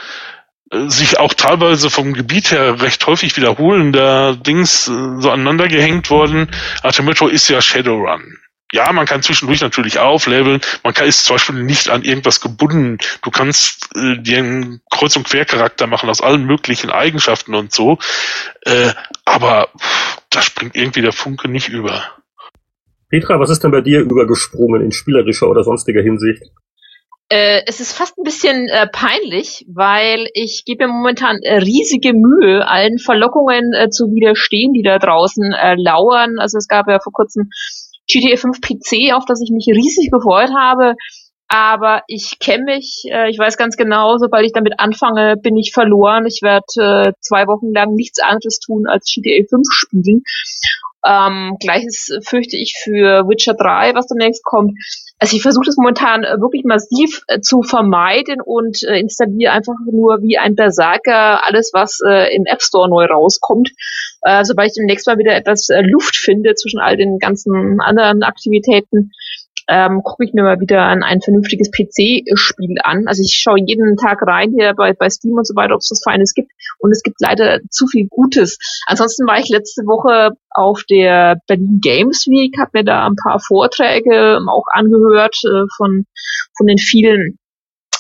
äh, 0.72 0.90
sich 0.90 1.18
auch 1.18 1.34
teilweise 1.34 1.90
vom 1.90 2.14
Gebiet 2.14 2.52
her 2.52 2.82
recht 2.82 3.08
häufig 3.08 3.38
wiederholender 3.38 4.36
Dings 4.36 4.90
äh, 4.90 5.22
so 5.22 5.32
aneinander 5.32 5.70
gehängt 5.70 6.10
worden. 6.10 6.52
Artemetro 6.84 7.28
ist 7.28 7.48
ja 7.48 7.62
Shadowrun 7.62 8.38
ja, 8.74 8.92
man 8.92 9.06
kann 9.06 9.22
zwischendurch 9.22 9.62
natürlich 9.62 10.00
aufleveln. 10.00 10.62
Man 10.84 10.94
kann, 10.94 11.08
ist 11.08 11.26
zum 11.26 11.36
Beispiel 11.36 11.64
nicht 11.64 11.90
an 11.90 12.04
irgendwas 12.04 12.42
gebunden. 12.42 12.98
Du 13.22 13.32
kannst 13.32 13.90
äh, 13.96 14.18
dir 14.18 14.40
einen 14.40 14.82
Kreuz- 14.90 15.16
und 15.16 15.28
Quercharakter 15.28 15.88
machen 15.88 16.10
aus 16.10 16.22
allen 16.22 16.46
möglichen 16.46 16.90
Eigenschaften 16.90 17.56
und 17.56 17.72
so. 17.72 17.98
Äh, 18.66 18.92
aber 19.24 19.70
pff, 19.78 20.18
da 20.30 20.42
springt 20.42 20.76
irgendwie 20.76 21.02
der 21.02 21.14
Funke 21.14 21.48
nicht 21.48 21.70
über. 21.70 22.04
Petra, 23.10 23.40
was 23.40 23.50
ist 23.50 23.64
denn 23.64 23.72
bei 23.72 23.82
dir 23.82 24.02
übergesprungen 24.02 24.82
in 24.82 24.92
spielerischer 24.92 25.48
oder 25.48 25.64
sonstiger 25.64 26.02
Hinsicht? 26.02 26.44
Äh, 27.30 27.62
es 27.66 27.80
ist 27.80 27.92
fast 27.92 28.18
ein 28.18 28.24
bisschen 28.24 28.68
äh, 28.70 28.88
peinlich, 28.88 29.66
weil 29.68 30.28
ich 30.34 30.64
gebe 30.66 30.88
mir 30.88 30.94
momentan 30.94 31.38
äh, 31.42 31.58
riesige 31.58 32.14
Mühe, 32.14 32.66
allen 32.68 33.00
Verlockungen 33.00 33.74
äh, 33.74 33.90
zu 33.90 34.06
widerstehen, 34.14 34.74
die 34.74 34.82
da 34.82 34.98
draußen 34.98 35.52
äh, 35.54 35.76
lauern. 35.76 36.40
Also 36.40 36.58
es 36.58 36.68
gab 36.68 36.88
ja 36.88 37.00
vor 37.00 37.12
kurzem 37.12 37.50
GTA 38.08 38.38
5 38.38 38.62
PC, 38.62 39.14
auf 39.14 39.26
das 39.26 39.42
ich 39.42 39.52
mich 39.52 39.68
riesig 39.68 40.10
gefreut 40.12 40.52
habe. 40.56 40.96
Aber 41.50 42.02
ich 42.08 42.40
kenne 42.40 42.66
mich, 42.66 43.04
äh, 43.10 43.30
ich 43.30 43.40
weiß 43.40 43.58
ganz 43.58 43.78
genau, 43.78 44.18
sobald 44.18 44.46
ich 44.46 44.52
damit 44.52 44.80
anfange, 44.80 45.38
bin 45.38 45.56
ich 45.56 45.72
verloren. 45.72 46.26
Ich 46.26 46.42
werde 46.42 46.66
äh, 46.78 47.14
zwei 47.22 47.48
Wochen 47.48 47.74
lang 47.74 47.94
nichts 47.94 48.20
anderes 48.20 48.60
tun 48.60 48.86
als 48.88 49.06
GTA 49.06 49.46
5 49.50 49.66
spielen. 49.72 50.24
Ähm, 51.06 51.56
Gleiches 51.60 52.12
fürchte 52.26 52.58
ich 52.58 52.76
für 52.84 53.30
Witcher 53.30 53.54
3, 53.54 53.94
was 53.96 54.08
demnächst 54.08 54.44
kommt. 54.44 54.74
Also 55.20 55.38
ich 55.38 55.42
versuche 55.42 55.66
das 55.66 55.78
momentan 55.78 56.24
äh, 56.24 56.40
wirklich 56.42 56.64
massiv 56.66 57.22
äh, 57.28 57.40
zu 57.40 57.62
vermeiden 57.64 58.42
und 58.42 58.84
äh, 58.84 59.00
installiere 59.00 59.54
einfach 59.54 59.76
nur 59.90 60.22
wie 60.22 60.38
ein 60.38 60.56
Berserker 60.56 61.46
alles, 61.46 61.72
was 61.74 62.00
äh, 62.06 62.36
im 62.36 62.46
App 62.46 62.62
Store 62.62 62.90
neu 62.90 63.06
rauskommt. 63.06 63.70
Äh, 64.24 64.44
sobald 64.44 64.70
ich 64.70 64.76
demnächst 64.76 65.08
mal 65.08 65.18
wieder 65.18 65.36
etwas 65.36 65.70
äh, 65.70 65.82
Luft 65.82 66.18
finde 66.18 66.56
zwischen 66.56 66.80
all 66.80 66.98
den 66.98 67.20
ganzen 67.20 67.80
anderen 67.80 68.24
Aktivitäten, 68.24 69.12
ähm, 69.68 70.02
gucke 70.04 70.24
ich 70.24 70.34
mir 70.34 70.44
mal 70.44 70.60
wieder 70.60 70.86
ein, 70.86 71.04
ein 71.04 71.22
vernünftiges 71.22 71.70
PC-Spiel 71.72 72.78
an. 72.84 73.08
Also 73.08 73.22
ich 73.22 73.34
schaue 73.34 73.60
jeden 73.60 73.98
Tag 73.98 74.22
rein 74.26 74.54
hier 74.58 74.74
bei, 74.74 74.94
bei 74.94 75.10
Steam 75.10 75.34
und 75.34 75.46
so 75.46 75.56
weiter, 75.56 75.76
ob 75.76 75.82
es 75.82 75.92
was 75.92 76.02
Feines 76.04 76.34
gibt. 76.34 76.52
Und 76.80 76.92
es 76.92 77.04
gibt 77.04 77.18
leider 77.20 77.60
zu 77.70 77.88
viel 77.88 78.08
Gutes. 78.08 78.58
Ansonsten 78.86 79.28
war 79.28 79.40
ich 79.40 79.50
letzte 79.50 79.84
Woche 79.84 80.32
auf 80.52 80.84
der 80.90 81.42
Berlin 81.48 81.80
Games 81.82 82.26
Week, 82.28 82.58
habe 82.58 82.72
mir 82.74 82.84
da 82.86 83.08
ein 83.08 83.16
paar 83.16 83.40
Vorträge 83.40 84.40
auch 84.48 84.66
angehört 84.72 85.36
äh, 85.44 85.66
von, 85.76 86.06
von 86.56 86.68
den 86.68 86.78
vielen 86.78 87.38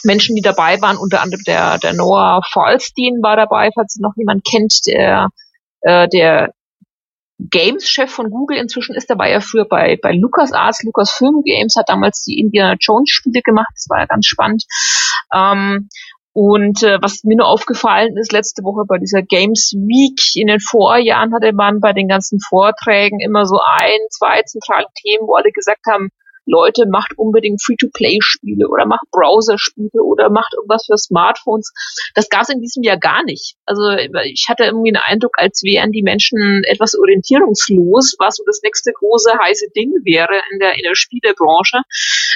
Menschen, 0.03 0.35
die 0.35 0.41
dabei 0.41 0.81
waren, 0.81 0.97
unter 0.97 1.21
anderem 1.21 1.43
der, 1.45 1.79
der 1.79 1.93
Noah 1.93 2.41
Falstein 2.51 3.21
war 3.21 3.35
dabei, 3.35 3.71
falls 3.73 3.97
noch 3.99 4.13
jemand 4.15 4.45
kennt, 4.45 4.73
der, 4.85 5.29
äh, 5.81 6.07
der 6.07 6.53
Games-Chef 7.39 8.11
von 8.11 8.29
Google 8.29 8.57
inzwischen 8.57 8.95
ist. 8.95 9.09
Da 9.09 9.17
war 9.17 9.27
er 9.27 9.41
früher 9.41 9.65
bei, 9.65 9.97
bei 10.01 10.11
LucasArts, 10.11 10.83
Lucasfilm 10.83 11.43
Games, 11.43 11.75
hat 11.77 11.89
damals 11.89 12.23
die 12.23 12.39
Indiana 12.39 12.75
Jones 12.79 13.09
Spiele 13.09 13.41
gemacht. 13.41 13.69
Das 13.73 13.87
war 13.89 13.99
ja 13.99 14.05
ganz 14.05 14.25
spannend. 14.25 14.63
Ähm, 15.33 15.89
und 16.33 16.83
äh, 16.83 16.99
was 17.01 17.23
mir 17.23 17.35
nur 17.35 17.47
aufgefallen 17.47 18.15
ist, 18.17 18.31
letzte 18.31 18.63
Woche 18.63 18.85
bei 18.87 18.99
dieser 18.99 19.23
Games 19.23 19.73
Week 19.75 20.19
in 20.35 20.47
den 20.47 20.59
Vorjahren 20.59 21.33
hatte 21.33 21.51
man 21.51 21.79
bei 21.79 21.93
den 21.93 22.07
ganzen 22.07 22.39
Vorträgen 22.39 23.19
immer 23.19 23.47
so 23.47 23.59
ein, 23.59 23.99
zwei 24.11 24.43
zentrale 24.43 24.85
Themen, 25.01 25.27
wo 25.27 25.35
alle 25.35 25.51
gesagt 25.51 25.81
haben, 25.89 26.09
Leute, 26.47 26.85
macht 26.87 27.17
unbedingt 27.17 27.61
Free-to-Play-Spiele 27.63 28.67
oder 28.67 28.85
macht 28.85 29.05
Browser-Spiele 29.11 30.01
oder 30.03 30.29
macht 30.29 30.53
irgendwas 30.55 30.85
für 30.85 30.97
Smartphones. 30.97 31.71
Das 32.15 32.29
gab 32.29 32.43
es 32.43 32.49
in 32.49 32.61
diesem 32.61 32.83
Jahr 32.83 32.97
gar 32.97 33.23
nicht. 33.23 33.55
Also 33.65 33.91
ich 34.23 34.47
hatte 34.49 34.63
irgendwie 34.63 34.91
den 34.91 35.01
Eindruck, 35.01 35.33
als 35.37 35.61
wären 35.63 35.91
die 35.91 36.03
Menschen 36.03 36.63
etwas 36.65 36.95
orientierungslos, 36.97 38.15
was 38.19 38.37
so 38.37 38.43
das 38.45 38.61
nächste 38.63 38.91
große 38.93 39.31
heiße 39.37 39.67
Ding 39.75 39.91
wäre 40.03 40.41
in 40.51 40.59
der, 40.59 40.75
in 40.75 40.83
der 40.83 40.95
Spielebranche. 40.95 41.81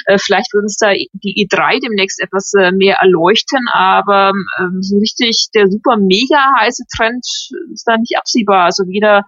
Äh, 0.06 0.18
vielleicht 0.18 0.52
würden 0.52 0.66
es 0.66 0.76
da 0.76 0.92
die 0.92 1.46
E3 1.46 1.80
demnächst 1.82 2.20
etwas 2.20 2.52
äh, 2.54 2.72
mehr 2.72 2.96
erleuchten, 2.96 3.66
aber 3.72 4.32
ähm, 4.58 4.82
so 4.82 4.98
richtig 4.98 5.48
der 5.54 5.68
super 5.68 5.96
mega 5.96 6.54
heiße 6.60 6.84
Trend 6.96 7.24
ist 7.72 7.84
da 7.86 7.96
nicht 7.96 8.16
absehbar. 8.16 8.64
Also 8.64 8.84
weder 8.86 9.24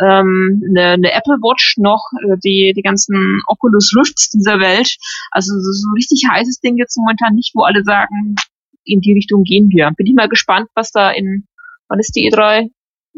ähm, 0.00 0.62
eine, 0.68 0.92
eine 0.92 1.12
Apple 1.12 1.38
Watch 1.40 1.76
noch 1.78 2.02
äh, 2.22 2.36
die, 2.42 2.72
die 2.76 2.82
ganzen 2.82 3.40
Oculus 3.46 3.94
Rifts 3.96 4.23
dieser 4.30 4.60
Welt. 4.60 4.96
Also 5.30 5.52
so, 5.54 5.72
so 5.72 5.88
richtig 5.94 6.24
heißes 6.30 6.60
Ding 6.60 6.76
jetzt 6.76 6.96
momentan 6.96 7.34
nicht, 7.34 7.52
wo 7.54 7.62
alle 7.62 7.82
sagen, 7.84 8.36
in 8.84 9.00
die 9.00 9.12
Richtung 9.12 9.42
gehen 9.42 9.68
wir. 9.70 9.90
Bin 9.96 10.06
ich 10.06 10.14
mal 10.14 10.28
gespannt, 10.28 10.68
was 10.74 10.90
da 10.90 11.10
in, 11.10 11.46
wann 11.88 11.98
ist 11.98 12.14
die 12.14 12.30
E3? 12.30 12.70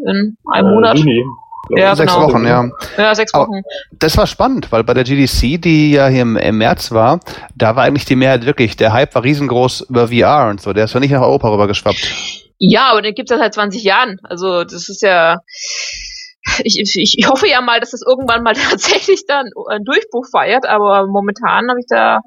In 0.04 0.36
einem 0.52 0.68
äh, 0.68 0.74
Monat? 0.74 0.98
Juni. 0.98 1.24
Ja, 1.70 1.96
sechs 1.96 2.14
genau. 2.14 2.28
Wochen, 2.28 2.46
ja. 2.46 2.70
Ja, 2.96 3.14
sechs 3.14 3.34
Wochen. 3.34 3.54
Aber 3.54 3.62
das 3.98 4.16
war 4.16 4.26
spannend, 4.26 4.70
weil 4.70 4.84
bei 4.84 4.94
der 4.94 5.04
GDC, 5.04 5.60
die 5.60 5.92
ja 5.92 6.06
hier 6.06 6.22
im, 6.22 6.36
im, 6.36 6.58
März 6.58 6.92
war, 6.92 7.20
da 7.56 7.74
war 7.74 7.84
eigentlich 7.84 8.04
die 8.04 8.14
Mehrheit 8.14 8.46
wirklich, 8.46 8.76
der 8.76 8.92
Hype 8.92 9.14
war 9.14 9.24
riesengroß 9.24 9.86
über 9.90 10.08
VR 10.08 10.48
und 10.48 10.60
so. 10.60 10.72
Der 10.72 10.84
ist 10.84 10.94
ja 10.94 11.00
nicht 11.00 11.10
nach 11.10 11.22
Europa 11.22 11.48
rübergeschwappt. 11.48 12.14
Ja, 12.58 12.90
aber 12.92 13.02
den 13.02 13.14
gibt's 13.14 13.30
ja 13.30 13.38
seit 13.38 13.54
20 13.54 13.82
Jahren. 13.82 14.18
Also 14.22 14.64
das 14.64 14.88
ist 14.88 15.02
ja, 15.02 15.38
ich, 16.64 16.78
ich, 16.78 17.16
ich 17.18 17.28
hoffe 17.28 17.48
ja 17.48 17.60
mal, 17.60 17.80
dass 17.80 17.90
das 17.90 18.02
irgendwann 18.06 18.42
mal 18.42 18.54
tatsächlich 18.70 19.26
dann 19.26 19.50
einen 19.68 19.84
Durchbruch 19.84 20.26
feiert, 20.30 20.66
aber 20.66 21.06
momentan 21.06 21.68
habe 21.68 21.80
ich 21.80 21.86
da 21.88 22.20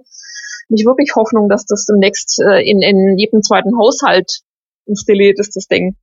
nicht 0.70 0.86
wirklich 0.86 1.16
Hoffnung, 1.16 1.50
dass 1.50 1.66
das 1.66 1.86
demnächst 1.86 2.40
äh, 2.42 2.62
in, 2.62 2.82
in 2.82 3.18
jedem 3.18 3.42
zweiten 3.42 3.78
Haushalt 3.78 4.42
installiert 4.86 5.40
ist, 5.40 5.56
das 5.56 5.68
Ding. 5.68 5.96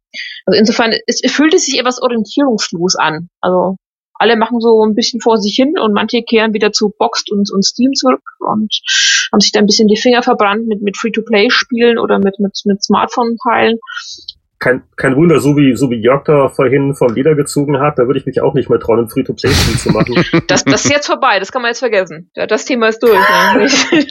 Also 0.44 0.58
insofern, 0.58 0.92
es, 1.06 1.20
es 1.22 1.32
fühlte 1.32 1.58
sich 1.58 1.78
etwas 1.78 2.00
orientierungslos 2.00 2.96
an. 2.96 3.28
Also 3.40 3.76
alle 4.14 4.36
machen 4.36 4.60
so 4.60 4.84
ein 4.84 4.94
bisschen 4.94 5.20
vor 5.20 5.38
sich 5.38 5.54
hin 5.54 5.74
und 5.78 5.92
manche 5.92 6.22
kehren 6.22 6.54
wieder 6.54 6.72
zu 6.72 6.92
Boxed 6.98 7.30
und, 7.30 7.50
und 7.52 7.64
Steam 7.64 7.92
zurück 7.92 8.22
und 8.40 8.74
haben 9.32 9.40
sich 9.40 9.52
da 9.52 9.60
ein 9.60 9.66
bisschen 9.66 9.88
die 9.88 9.96
Finger 9.96 10.22
verbrannt 10.22 10.66
mit, 10.66 10.82
mit 10.82 10.96
Free-to-Play-Spielen 10.96 11.98
oder 11.98 12.18
mit, 12.18 12.38
mit, 12.38 12.58
mit 12.64 12.82
Smartphone-Teilen 12.82 13.78
kein, 14.58 14.82
kein 14.96 15.16
Wunder, 15.16 15.40
so 15.40 15.56
wie, 15.56 15.76
so 15.76 15.90
wie 15.90 16.00
Jörg 16.00 16.24
da 16.24 16.48
vorhin 16.48 16.94
vom 16.94 17.14
Leder 17.14 17.34
gezogen 17.34 17.78
hat, 17.78 17.98
da 17.98 18.06
würde 18.06 18.18
ich 18.18 18.26
mich 18.26 18.40
auch 18.40 18.54
nicht 18.54 18.70
mehr 18.70 18.80
trauen, 18.80 19.00
ein 19.00 19.08
Free-to-Play-Spiel 19.08 19.78
zu 19.78 19.90
machen. 19.90 20.14
Das, 20.48 20.64
das 20.64 20.84
ist 20.84 20.90
jetzt 20.90 21.06
vorbei, 21.06 21.38
das 21.38 21.50
kann 21.50 21.62
man 21.62 21.70
jetzt 21.70 21.80
vergessen. 21.80 22.30
Das 22.34 22.64
Thema 22.64 22.88
ist 22.88 23.02
durch. 23.02 23.12
Ne? 23.12 23.66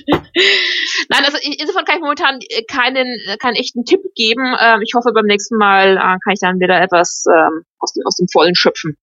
Nein, 1.10 1.24
also 1.24 1.38
insofern 1.42 1.86
kann 1.86 1.96
ich 1.96 2.02
momentan 2.02 2.40
keinen, 2.70 3.18
keinen 3.40 3.56
echten 3.56 3.86
Tipp 3.86 4.02
geben. 4.16 4.56
Ähm, 4.60 4.82
ich 4.82 4.94
hoffe, 4.96 5.12
beim 5.14 5.26
nächsten 5.26 5.58
Mal 5.58 5.98
äh, 5.98 6.00
kann 6.00 6.34
ich 6.34 6.40
dann 6.40 6.60
wieder 6.60 6.82
etwas 6.82 7.26
ähm, 7.30 7.64
aus, 7.80 7.94
dem, 7.94 8.04
aus 8.06 8.16
dem 8.18 8.28
Vollen 8.32 8.56
schöpfen. 8.56 8.98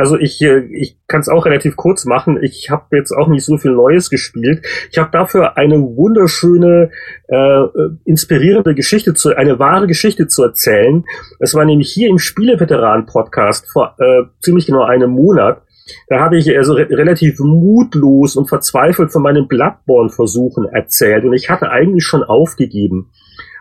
Also 0.00 0.16
ich, 0.16 0.40
äh, 0.40 0.60
ich 0.72 0.96
kann 1.08 1.20
es 1.20 1.28
auch 1.28 1.44
relativ 1.44 1.76
kurz 1.76 2.06
machen. 2.06 2.38
Ich 2.42 2.70
habe 2.70 2.96
jetzt 2.96 3.12
auch 3.12 3.28
nicht 3.28 3.44
so 3.44 3.58
viel 3.58 3.72
Neues 3.72 4.08
gespielt. 4.08 4.64
Ich 4.90 4.96
habe 4.96 5.10
dafür 5.12 5.58
eine 5.58 5.78
wunderschöne, 5.78 6.90
äh, 7.28 7.62
inspirierende 8.06 8.74
Geschichte 8.74 9.12
zu, 9.12 9.36
eine 9.36 9.58
wahre 9.58 9.86
Geschichte 9.86 10.26
zu 10.26 10.42
erzählen. 10.42 11.04
Es 11.38 11.54
war 11.54 11.66
nämlich 11.66 11.92
hier 11.92 12.08
im 12.08 12.18
Spieleveteran-Podcast 12.18 13.70
vor 13.70 13.94
äh, 13.98 14.22
ziemlich 14.40 14.64
genau 14.64 14.84
einem 14.84 15.10
Monat. 15.10 15.60
Da 16.08 16.20
habe 16.20 16.38
ich 16.38 16.56
also 16.56 16.72
re 16.74 16.88
relativ 16.88 17.38
mutlos 17.38 18.36
und 18.36 18.48
verzweifelt 18.48 19.12
von 19.12 19.22
meinen 19.22 19.48
Bloodborne-Versuchen 19.48 20.64
erzählt 20.64 21.24
und 21.24 21.34
ich 21.34 21.50
hatte 21.50 21.70
eigentlich 21.70 22.04
schon 22.04 22.22
aufgegeben. 22.22 23.10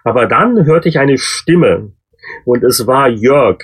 Aber 0.06 0.26
dann 0.26 0.66
hörte 0.66 0.88
ich 0.88 1.00
eine 1.00 1.18
Stimme 1.18 1.92
und 2.46 2.64
es 2.64 2.88
war 2.88 3.10
Jörg. 3.10 3.60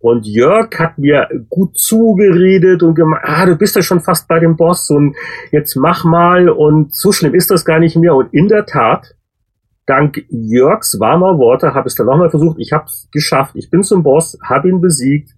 Und 0.00 0.26
Jörg 0.26 0.70
hat 0.78 0.98
mir 0.98 1.28
gut 1.48 1.76
zugeredet 1.76 2.82
und 2.82 2.94
gemacht, 2.94 3.22
ah, 3.24 3.46
du 3.46 3.56
bist 3.56 3.74
ja 3.74 3.82
schon 3.82 4.00
fast 4.00 4.28
bei 4.28 4.38
dem 4.38 4.56
Boss 4.56 4.90
und 4.90 5.16
jetzt 5.50 5.74
mach 5.76 6.04
mal 6.04 6.48
und 6.48 6.94
so 6.94 7.10
schlimm 7.10 7.34
ist 7.34 7.50
das 7.50 7.64
gar 7.64 7.80
nicht 7.80 7.96
mehr. 7.96 8.14
Und 8.14 8.32
in 8.32 8.46
der 8.46 8.64
Tat, 8.64 9.16
dank 9.86 10.24
Jörgs 10.28 11.00
warmer 11.00 11.38
Worte 11.38 11.74
habe 11.74 11.88
ich 11.88 11.92
es 11.92 11.96
dann 11.96 12.06
nochmal 12.06 12.30
versucht. 12.30 12.58
Ich 12.60 12.72
habe 12.72 12.84
es 12.84 13.08
geschafft. 13.12 13.56
Ich 13.56 13.70
bin 13.70 13.82
zum 13.82 14.04
Boss, 14.04 14.38
habe 14.44 14.68
ihn 14.68 14.80
besiegt. 14.80 15.30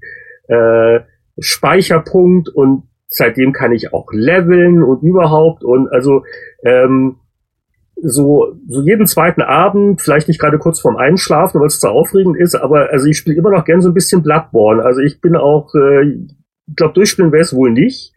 Äh, 0.48 1.00
Speicherpunkt 1.38 2.48
und 2.50 2.84
seitdem 3.06 3.52
kann 3.52 3.72
ich 3.72 3.94
auch 3.94 4.12
leveln 4.12 4.82
und 4.82 5.02
überhaupt 5.02 5.64
und 5.64 5.88
also 5.88 6.24
ähm, 6.64 7.16
so, 8.02 8.56
so 8.68 8.82
jeden 8.82 9.06
zweiten 9.06 9.42
Abend, 9.42 10.00
vielleicht 10.00 10.28
nicht 10.28 10.40
gerade 10.40 10.58
kurz 10.58 10.80
vorm 10.80 10.96
Einschlafen, 10.96 11.60
weil 11.60 11.66
es 11.66 11.80
zu 11.80 11.88
aufregend 11.88 12.36
ist, 12.36 12.54
aber 12.54 12.90
also 12.90 13.06
ich 13.06 13.18
spiele 13.18 13.36
immer 13.36 13.50
noch 13.50 13.64
gern 13.64 13.80
so 13.80 13.88
ein 13.88 13.94
bisschen 13.94 14.22
Bloodborne. 14.22 14.82
Also 14.82 15.00
ich 15.00 15.20
bin 15.20 15.36
auch, 15.36 15.74
äh, 15.74 16.04
ich 16.04 16.76
glaube, 16.76 16.94
durchspielen 16.94 17.32
wäre 17.32 17.42
es 17.42 17.54
wohl 17.54 17.70
nicht. 17.70 18.14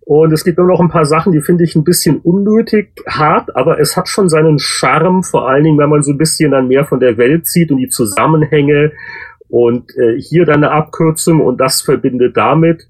Und 0.00 0.32
es 0.32 0.42
gibt 0.42 0.58
immer 0.58 0.68
noch 0.68 0.80
ein 0.80 0.88
paar 0.88 1.04
Sachen, 1.04 1.32
die 1.32 1.42
finde 1.42 1.64
ich 1.64 1.76
ein 1.76 1.84
bisschen 1.84 2.16
unnötig 2.18 2.92
hart, 3.06 3.54
aber 3.54 3.78
es 3.78 3.94
hat 3.94 4.08
schon 4.08 4.30
seinen 4.30 4.58
Charme, 4.58 5.22
vor 5.22 5.48
allen 5.48 5.64
Dingen, 5.64 5.78
wenn 5.78 5.90
man 5.90 6.02
so 6.02 6.12
ein 6.12 6.18
bisschen 6.18 6.50
dann 6.50 6.68
mehr 6.68 6.86
von 6.86 6.98
der 6.98 7.18
Welt 7.18 7.46
sieht 7.46 7.70
und 7.70 7.76
die 7.76 7.90
Zusammenhänge 7.90 8.92
und 9.48 9.94
äh, 9.98 10.18
hier 10.18 10.46
dann 10.46 10.64
eine 10.64 10.70
Abkürzung 10.70 11.42
und 11.42 11.60
das 11.60 11.82
verbindet 11.82 12.38
damit. 12.38 12.88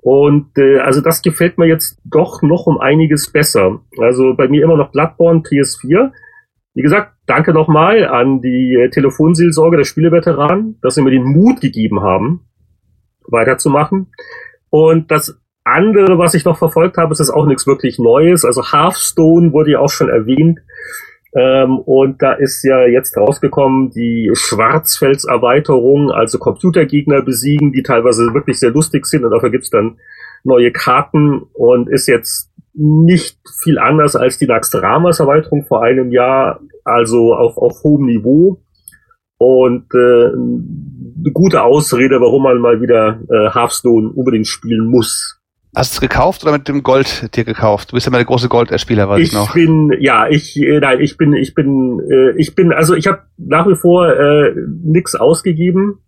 Und 0.00 0.56
äh, 0.56 0.78
also 0.78 1.00
das 1.00 1.22
gefällt 1.22 1.58
mir 1.58 1.66
jetzt 1.66 1.98
doch 2.04 2.42
noch 2.42 2.66
um 2.66 2.78
einiges 2.78 3.30
besser. 3.30 3.80
Also 3.98 4.34
bei 4.34 4.48
mir 4.48 4.62
immer 4.62 4.76
noch 4.76 4.92
Bloodborne 4.92 5.40
PS4. 5.40 6.12
Wie 6.74 6.82
gesagt, 6.82 7.14
danke 7.26 7.52
nochmal 7.52 8.06
an 8.06 8.40
die 8.40 8.74
äh, 8.74 8.90
Telefonseelsorge 8.90 9.76
der 9.78 9.84
Spieleveteranen, 9.84 10.78
dass 10.82 10.94
sie 10.94 11.02
mir 11.02 11.10
den 11.10 11.24
Mut 11.24 11.60
gegeben 11.60 12.00
haben, 12.00 12.46
weiterzumachen. 13.26 14.12
Und 14.70 15.10
das 15.10 15.40
andere, 15.64 16.18
was 16.18 16.34
ich 16.34 16.44
noch 16.44 16.58
verfolgt 16.58 16.96
habe, 16.96 17.12
ist 17.12 17.18
das 17.18 17.30
auch 17.30 17.46
nichts 17.46 17.66
wirklich 17.66 17.98
Neues. 17.98 18.44
Also 18.44 18.62
Hearthstone 18.72 19.52
wurde 19.52 19.72
ja 19.72 19.80
auch 19.80 19.90
schon 19.90 20.08
erwähnt. 20.08 20.60
Ähm, 21.38 21.78
und 21.78 22.20
da 22.20 22.32
ist 22.32 22.64
ja 22.64 22.84
jetzt 22.86 23.16
rausgekommen 23.16 23.90
die 23.90 24.28
Schwarzfels-Erweiterung, 24.32 26.10
also 26.10 26.38
Computergegner 26.38 27.22
besiegen, 27.22 27.70
die 27.70 27.84
teilweise 27.84 28.34
wirklich 28.34 28.58
sehr 28.58 28.70
lustig 28.70 29.06
sind 29.06 29.24
und 29.24 29.30
dafür 29.30 29.50
gibt's 29.50 29.70
dann 29.70 29.98
neue 30.42 30.72
Karten 30.72 31.42
und 31.52 31.88
ist 31.88 32.08
jetzt 32.08 32.50
nicht 32.74 33.38
viel 33.62 33.78
anders 33.78 34.16
als 34.16 34.38
die 34.38 34.46
Naxxramas-Erweiterung 34.46 35.64
vor 35.64 35.84
einem 35.84 36.10
Jahr, 36.10 36.60
also 36.84 37.34
auf, 37.34 37.56
auf 37.56 37.84
hohem 37.84 38.06
Niveau. 38.06 38.60
Und 39.38 39.86
äh, 39.94 40.32
eine 40.32 41.32
gute 41.32 41.62
Ausrede, 41.62 42.20
warum 42.20 42.42
man 42.42 42.58
mal 42.58 42.80
wieder 42.80 43.20
äh, 43.30 43.54
Hearthstone 43.54 44.10
unbedingt 44.10 44.48
spielen 44.48 44.86
muss. 44.86 45.37
Hast 45.76 45.92
du 45.92 45.96
es 45.96 46.00
gekauft 46.00 46.42
oder 46.42 46.52
mit 46.52 46.66
dem 46.66 46.82
Gold 46.82 47.36
dir 47.36 47.44
gekauft? 47.44 47.90
Du 47.90 47.94
bist 47.94 48.06
ja 48.06 48.10
mal 48.10 48.18
der 48.18 48.26
große 48.26 48.48
Goldspieler, 48.48 49.08
weiß 49.08 49.20
ich, 49.20 49.28
ich 49.28 49.34
noch. 49.34 49.48
Ich 49.48 49.54
bin, 49.54 49.94
ja, 50.00 50.26
ich, 50.28 50.56
äh, 50.56 50.80
nein, 50.80 51.00
ich 51.00 51.16
bin, 51.16 51.34
ich 51.34 51.54
bin, 51.54 52.00
äh, 52.10 52.30
ich 52.36 52.54
bin, 52.54 52.72
also 52.72 52.94
ich 52.94 53.06
habe 53.06 53.22
nach 53.36 53.66
wie 53.66 53.76
vor 53.76 54.08
äh, 54.08 54.54
nix 54.82 55.14
ausgegeben 55.14 55.98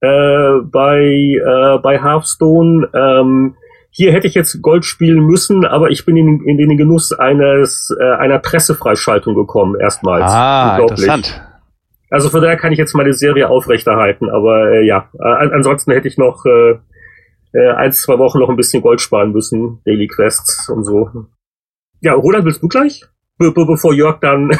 äh, 0.00 0.60
bei 0.62 1.00
äh, 1.04 1.78
bei 1.78 2.02
Hearthstone. 2.02 2.88
Ähm, 2.94 3.54
hier 3.90 4.12
hätte 4.12 4.26
ich 4.26 4.34
jetzt 4.34 4.60
Gold 4.62 4.84
spielen 4.84 5.24
müssen, 5.24 5.64
aber 5.64 5.90
ich 5.90 6.04
bin 6.04 6.16
in, 6.16 6.44
in 6.44 6.58
den 6.58 6.76
Genuss 6.76 7.12
eines 7.12 7.94
äh, 7.98 8.04
einer 8.04 8.38
Pressefreischaltung 8.38 9.34
gekommen 9.34 9.74
erstmals. 9.80 10.30
Ah, 10.30 10.78
interessant. 10.80 11.42
Also 12.10 12.28
von 12.28 12.40
daher 12.40 12.56
kann 12.56 12.72
ich 12.72 12.78
jetzt 12.78 12.94
meine 12.94 13.12
Serie 13.12 13.48
aufrechterhalten, 13.48 14.30
aber 14.30 14.72
äh, 14.72 14.86
ja, 14.86 15.08
äh, 15.18 15.24
ansonsten 15.24 15.92
hätte 15.92 16.08
ich 16.08 16.16
noch 16.16 16.44
äh, 16.46 16.76
äh, 17.52 17.70
ein, 17.72 17.92
zwei 17.92 18.18
Wochen 18.18 18.38
noch 18.38 18.48
ein 18.48 18.56
bisschen 18.56 18.82
Gold 18.82 19.00
sparen 19.00 19.32
müssen, 19.32 19.80
Daily 19.84 20.06
Quests 20.06 20.68
und 20.68 20.84
so. 20.84 21.26
Ja, 22.00 22.14
Roland, 22.14 22.44
willst 22.44 22.62
du 22.62 22.68
gleich? 22.68 23.04
Be 23.38 23.52
be 23.52 23.64
bevor 23.64 23.94
Jörg 23.94 24.20
dann 24.20 24.50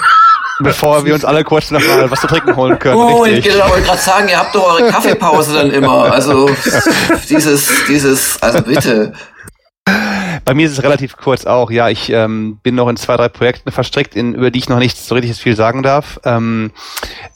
bevor 0.61 1.05
wir 1.05 1.14
uns 1.14 1.24
alle 1.24 1.45
kurz 1.45 1.70
noch 1.70 1.80
mal 1.86 2.11
was 2.11 2.20
zu 2.20 2.26
trinken 2.26 2.55
holen 2.57 2.78
können. 2.78 2.97
Oh, 2.97 3.22
richtig. 3.22 3.47
ich 3.47 3.59
wollte 3.59 3.82
gerade 3.82 4.01
sagen, 4.01 4.28
ihr 4.28 4.39
habt 4.39 4.55
doch 4.55 4.74
eure 4.74 4.89
Kaffeepause 4.91 5.55
dann 5.55 5.70
immer. 5.70 6.12
Also 6.12 6.49
dieses, 7.28 7.84
dieses, 7.86 8.43
also 8.43 8.62
bitte. 8.62 9.12
Bei 10.49 10.55
mir 10.55 10.65
ist 10.65 10.73
es 10.73 10.83
relativ 10.83 11.19
kurz 11.19 11.45
auch. 11.45 11.71
Ja, 11.71 11.91
ich 11.91 12.09
ähm, 12.09 12.59
bin 12.63 12.75
noch 12.75 12.89
in 12.89 12.97
zwei, 12.97 13.19
drei 13.19 13.29
Projekten 13.29 13.71
verstrickt, 13.71 14.17
in, 14.17 14.33
über 14.33 14.51
die 14.51 14.61
ich 14.61 14.71
noch 14.71 14.79
nicht 14.79 14.97
so 14.97 15.15
richtig 15.15 15.37
viel 15.37 15.55
sagen 15.55 15.83
darf. 15.83 16.19
Ähm, 16.25 16.71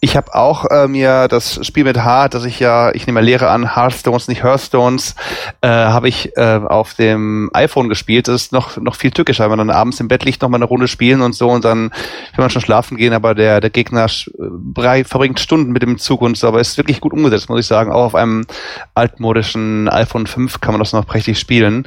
ich 0.01 0.17
habe 0.17 0.35
auch 0.35 0.65
äh, 0.71 0.89
mir 0.89 1.29
das 1.29 1.61
Spiel 1.67 1.85
mit 1.85 1.99
H, 1.99 2.29
das 2.29 2.47
ich 2.47 2.59
ja, 2.59 2.91
ich 2.95 3.07
nehme 3.07 3.21
mal 3.21 3.27
Lehre 3.27 3.51
an, 3.51 3.77
Hearthstones, 3.77 4.29
nicht 4.29 4.43
Hearthstones, 4.43 5.15
äh, 5.61 5.69
habe 5.69 6.09
ich 6.09 6.35
äh, 6.39 6.61
auf 6.67 6.95
dem 6.95 7.51
iPhone 7.53 7.91
gespielt. 7.91 8.29
Das 8.29 8.45
ist 8.45 8.53
noch, 8.53 8.79
noch 8.79 8.95
viel 8.95 9.11
tückischer, 9.11 9.45
wenn 9.45 9.59
man 9.59 9.69
dann 9.69 9.77
abends 9.77 10.01
im 10.01 10.09
Bett 10.09 10.25
liegt, 10.25 10.41
noch 10.41 10.49
mal 10.49 10.57
eine 10.57 10.65
Runde 10.65 10.89
spielen 10.89 11.21
und 11.21 11.35
so 11.35 11.51
und 11.51 11.67
dann 11.67 11.91
will 11.91 12.39
man 12.39 12.49
schon 12.49 12.63
schlafen 12.63 12.97
gehen, 12.97 13.13
aber 13.13 13.35
der, 13.35 13.61
der 13.61 13.69
Gegner 13.69 14.07
äh, 14.07 15.05
verbringt 15.05 15.39
Stunden 15.39 15.73
mit 15.73 15.83
dem 15.83 15.99
Zug 15.99 16.23
und 16.23 16.39
so. 16.39 16.49
Aber 16.49 16.63
ist 16.63 16.79
wirklich 16.79 17.03
gut 17.03 17.13
umgesetzt, 17.13 17.51
muss 17.51 17.61
ich 17.61 17.67
sagen. 17.67 17.93
Auch 17.93 18.07
auf 18.07 18.15
einem 18.15 18.47
altmodischen 18.95 19.91
iPhone 19.91 20.27
5 20.27 20.63
kann 20.63 20.73
man 20.73 20.79
das 20.79 20.95
noch 20.95 21.07
prächtig 21.07 21.39
spielen. 21.39 21.87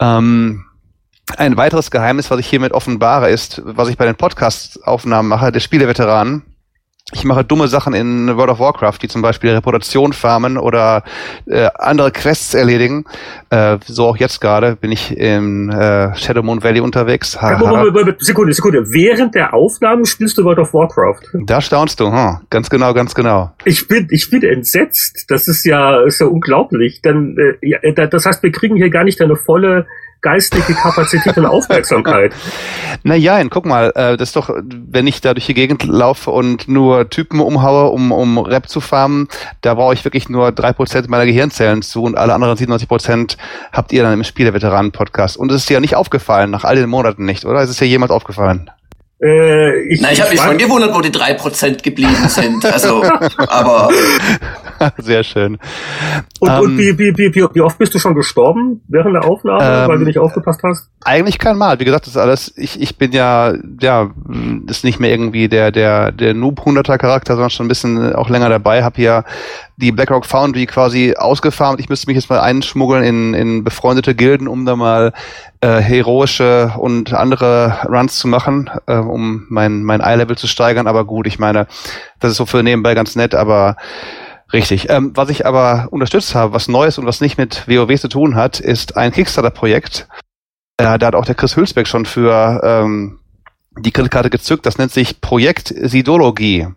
Ähm, 0.00 0.49
ein 1.36 1.56
weiteres 1.56 1.90
Geheimnis, 1.90 2.30
was 2.30 2.40
ich 2.40 2.46
hiermit 2.46 2.72
offenbare, 2.72 3.30
ist, 3.30 3.62
was 3.64 3.88
ich 3.88 3.96
bei 3.96 4.04
den 4.04 4.16
Podcast-Aufnahmen 4.16 5.28
mache, 5.28 5.52
der 5.52 5.60
Spieleveteranen 5.60 6.42
ich 7.12 7.24
mache 7.24 7.44
dumme 7.44 7.66
Sachen 7.68 7.92
in 7.92 8.36
World 8.36 8.50
of 8.50 8.60
Warcraft, 8.60 8.98
wie 9.00 9.08
zum 9.08 9.22
Beispiel 9.22 9.50
Reputation 9.50 10.12
farmen 10.12 10.56
oder 10.56 11.02
äh, 11.46 11.68
andere 11.74 12.12
Quests 12.12 12.54
erledigen. 12.54 13.04
Äh, 13.50 13.78
so 13.84 14.06
auch 14.06 14.16
jetzt 14.16 14.40
gerade 14.40 14.76
bin 14.76 14.92
ich 14.92 15.16
im 15.16 15.70
äh, 15.70 16.14
Shadow 16.14 16.42
Moon 16.42 16.62
Valley 16.62 16.80
unterwegs. 16.80 17.40
Ha, 17.40 17.58
ha. 17.58 17.84
Sekunde, 18.18 18.54
Sekunde. 18.54 18.92
Während 18.92 19.34
der 19.34 19.54
Aufnahmen 19.54 20.06
spielst 20.06 20.38
du 20.38 20.44
World 20.44 20.60
of 20.60 20.72
Warcraft? 20.72 21.22
Da 21.46 21.60
staunst 21.60 21.98
du, 21.98 22.12
hm. 22.12 22.38
ganz 22.48 22.70
genau, 22.70 22.94
ganz 22.94 23.14
genau. 23.14 23.50
Ich 23.64 23.88
bin, 23.88 24.06
ich 24.10 24.30
bin 24.30 24.42
entsetzt. 24.42 25.24
Das 25.28 25.48
ist 25.48 25.64
ja, 25.64 26.02
ist 26.02 26.20
ja 26.20 26.26
unglaublich. 26.26 27.02
Dann, 27.02 27.36
äh, 27.36 27.68
ja, 27.68 28.06
das 28.06 28.24
heißt, 28.24 28.42
wir 28.42 28.52
kriegen 28.52 28.76
hier 28.76 28.90
gar 28.90 29.04
nicht 29.04 29.20
eine 29.20 29.36
volle 29.36 29.86
geistige 30.22 30.74
Kapazität 30.74 31.36
und 31.36 31.46
Aufmerksamkeit. 31.46 32.34
Naja, 33.02 33.42
guck 33.48 33.64
mal, 33.64 33.92
äh, 33.94 34.18
das 34.18 34.30
ist 34.30 34.36
doch, 34.36 34.50
wenn 34.62 35.06
ich 35.06 35.22
da 35.22 35.32
durch 35.32 35.46
die 35.46 35.54
Gegend 35.54 35.84
laufe 35.84 36.30
und 36.30 36.68
nur 36.68 37.08
Typen 37.08 37.40
umhaue, 37.40 37.90
um, 37.90 38.12
um 38.12 38.36
Rap 38.36 38.68
zu 38.68 38.82
farmen, 38.82 39.28
da 39.62 39.74
brauche 39.74 39.94
ich 39.94 40.04
wirklich 40.04 40.28
nur 40.28 40.52
drei 40.52 40.74
Prozent 40.74 41.08
meiner 41.08 41.24
Gehirnzellen 41.24 41.80
zu 41.80 42.02
und 42.02 42.18
alle 42.18 42.34
anderen 42.34 42.56
97 42.56 42.88
Prozent 42.88 43.38
habt 43.72 43.92
ihr 43.92 44.02
dann 44.02 44.12
im 44.12 44.24
Spieleveteranen-Podcast. 44.24 45.38
Und 45.38 45.50
es 45.50 45.62
ist 45.62 45.70
dir 45.70 45.74
ja 45.74 45.80
nicht 45.80 45.96
aufgefallen, 45.96 46.50
nach 46.50 46.64
all 46.64 46.76
den 46.76 46.90
Monaten 46.90 47.24
nicht, 47.24 47.46
oder? 47.46 47.60
Es 47.60 47.70
ist 47.70 47.80
ja 47.80 47.86
jemand 47.86 48.12
aufgefallen. 48.12 48.70
Äh, 49.22 49.82
ich, 49.88 50.00
Na, 50.00 50.12
ich 50.12 50.20
habe 50.20 50.30
mich 50.30 50.40
schon 50.40 50.56
gewundert, 50.56 50.94
wo 50.94 51.00
die 51.00 51.12
drei 51.12 51.34
Prozent 51.34 51.82
geblieben 51.82 52.28
sind. 52.28 52.64
Also, 52.64 53.02
aber 53.36 53.90
Sehr 54.98 55.24
schön. 55.24 55.58
Und, 56.40 56.48
ähm, 56.48 56.60
und 56.60 56.78
wie, 56.78 56.98
wie, 56.98 57.16
wie, 57.16 57.34
wie 57.34 57.60
oft 57.60 57.78
bist 57.78 57.94
du 57.94 57.98
schon 57.98 58.14
gestorben 58.14 58.82
während 58.88 59.14
der 59.14 59.24
Aufnahme, 59.24 59.82
ähm, 59.82 59.88
weil 59.88 59.98
du 59.98 60.04
nicht 60.04 60.18
aufgepasst 60.18 60.60
hast? 60.62 60.88
Eigentlich 61.04 61.38
kein 61.38 61.56
Mal. 61.56 61.78
Wie 61.80 61.84
gesagt, 61.84 62.06
das 62.06 62.14
ist 62.14 62.20
alles, 62.20 62.52
ich, 62.56 62.80
ich 62.80 62.96
bin 62.96 63.12
ja, 63.12 63.54
ja, 63.80 64.10
ist 64.66 64.84
nicht 64.84 65.00
mehr 65.00 65.10
irgendwie 65.10 65.48
der, 65.48 65.70
der, 65.70 66.12
der 66.12 66.34
Noob-Hunderter 66.34 66.98
Charakter, 66.98 67.34
sondern 67.34 67.50
schon 67.50 67.66
ein 67.66 67.68
bisschen 67.68 68.14
auch 68.14 68.28
länger 68.28 68.48
dabei, 68.48 68.82
Hab 68.82 68.96
hier 68.96 69.24
die 69.80 69.92
BlackRock 69.92 70.26
Foundry 70.26 70.66
quasi 70.66 71.14
ausgefarmt. 71.16 71.80
Ich 71.80 71.88
müsste 71.88 72.06
mich 72.06 72.16
jetzt 72.16 72.30
mal 72.30 72.40
einschmuggeln 72.40 73.02
in, 73.02 73.34
in 73.34 73.64
befreundete 73.64 74.14
Gilden, 74.14 74.46
um 74.46 74.64
da 74.66 74.76
mal 74.76 75.12
äh, 75.60 75.80
heroische 75.80 76.72
und 76.78 77.12
andere 77.12 77.78
Runs 77.88 78.18
zu 78.18 78.28
machen, 78.28 78.70
äh, 78.86 78.96
um 78.96 79.46
mein, 79.48 79.82
mein 79.82 80.00
Eye-Level 80.00 80.36
zu 80.36 80.46
steigern. 80.46 80.86
Aber 80.86 81.04
gut, 81.04 81.26
ich 81.26 81.38
meine, 81.38 81.66
das 82.20 82.32
ist 82.32 82.36
so 82.36 82.46
für 82.46 82.62
nebenbei 82.62 82.94
ganz 82.94 83.16
nett, 83.16 83.34
aber 83.34 83.76
Richtig. 84.52 84.90
Ähm, 84.90 85.12
was 85.14 85.28
ich 85.28 85.46
aber 85.46 85.86
unterstützt 85.92 86.34
habe, 86.34 86.52
was 86.52 86.66
Neues 86.66 86.98
und 86.98 87.06
was 87.06 87.20
nicht 87.20 87.38
mit 87.38 87.68
WoW 87.68 88.00
zu 88.00 88.08
tun 88.08 88.34
hat, 88.34 88.58
ist 88.58 88.96
ein 88.96 89.12
Kickstarter-Projekt. 89.12 90.08
Äh, 90.76 90.98
da 90.98 91.06
hat 91.06 91.14
auch 91.14 91.24
der 91.24 91.36
Chris 91.36 91.56
Hülsbeck 91.56 91.86
schon 91.86 92.04
für 92.04 92.60
ähm, 92.64 93.19
die 93.82 93.90
Kreditkarte 93.90 94.30
gezückt. 94.30 94.66
Das 94.66 94.78
nennt 94.78 94.92
sich 94.92 95.20
Projekt 95.20 95.74
Sidologie. 95.76 96.68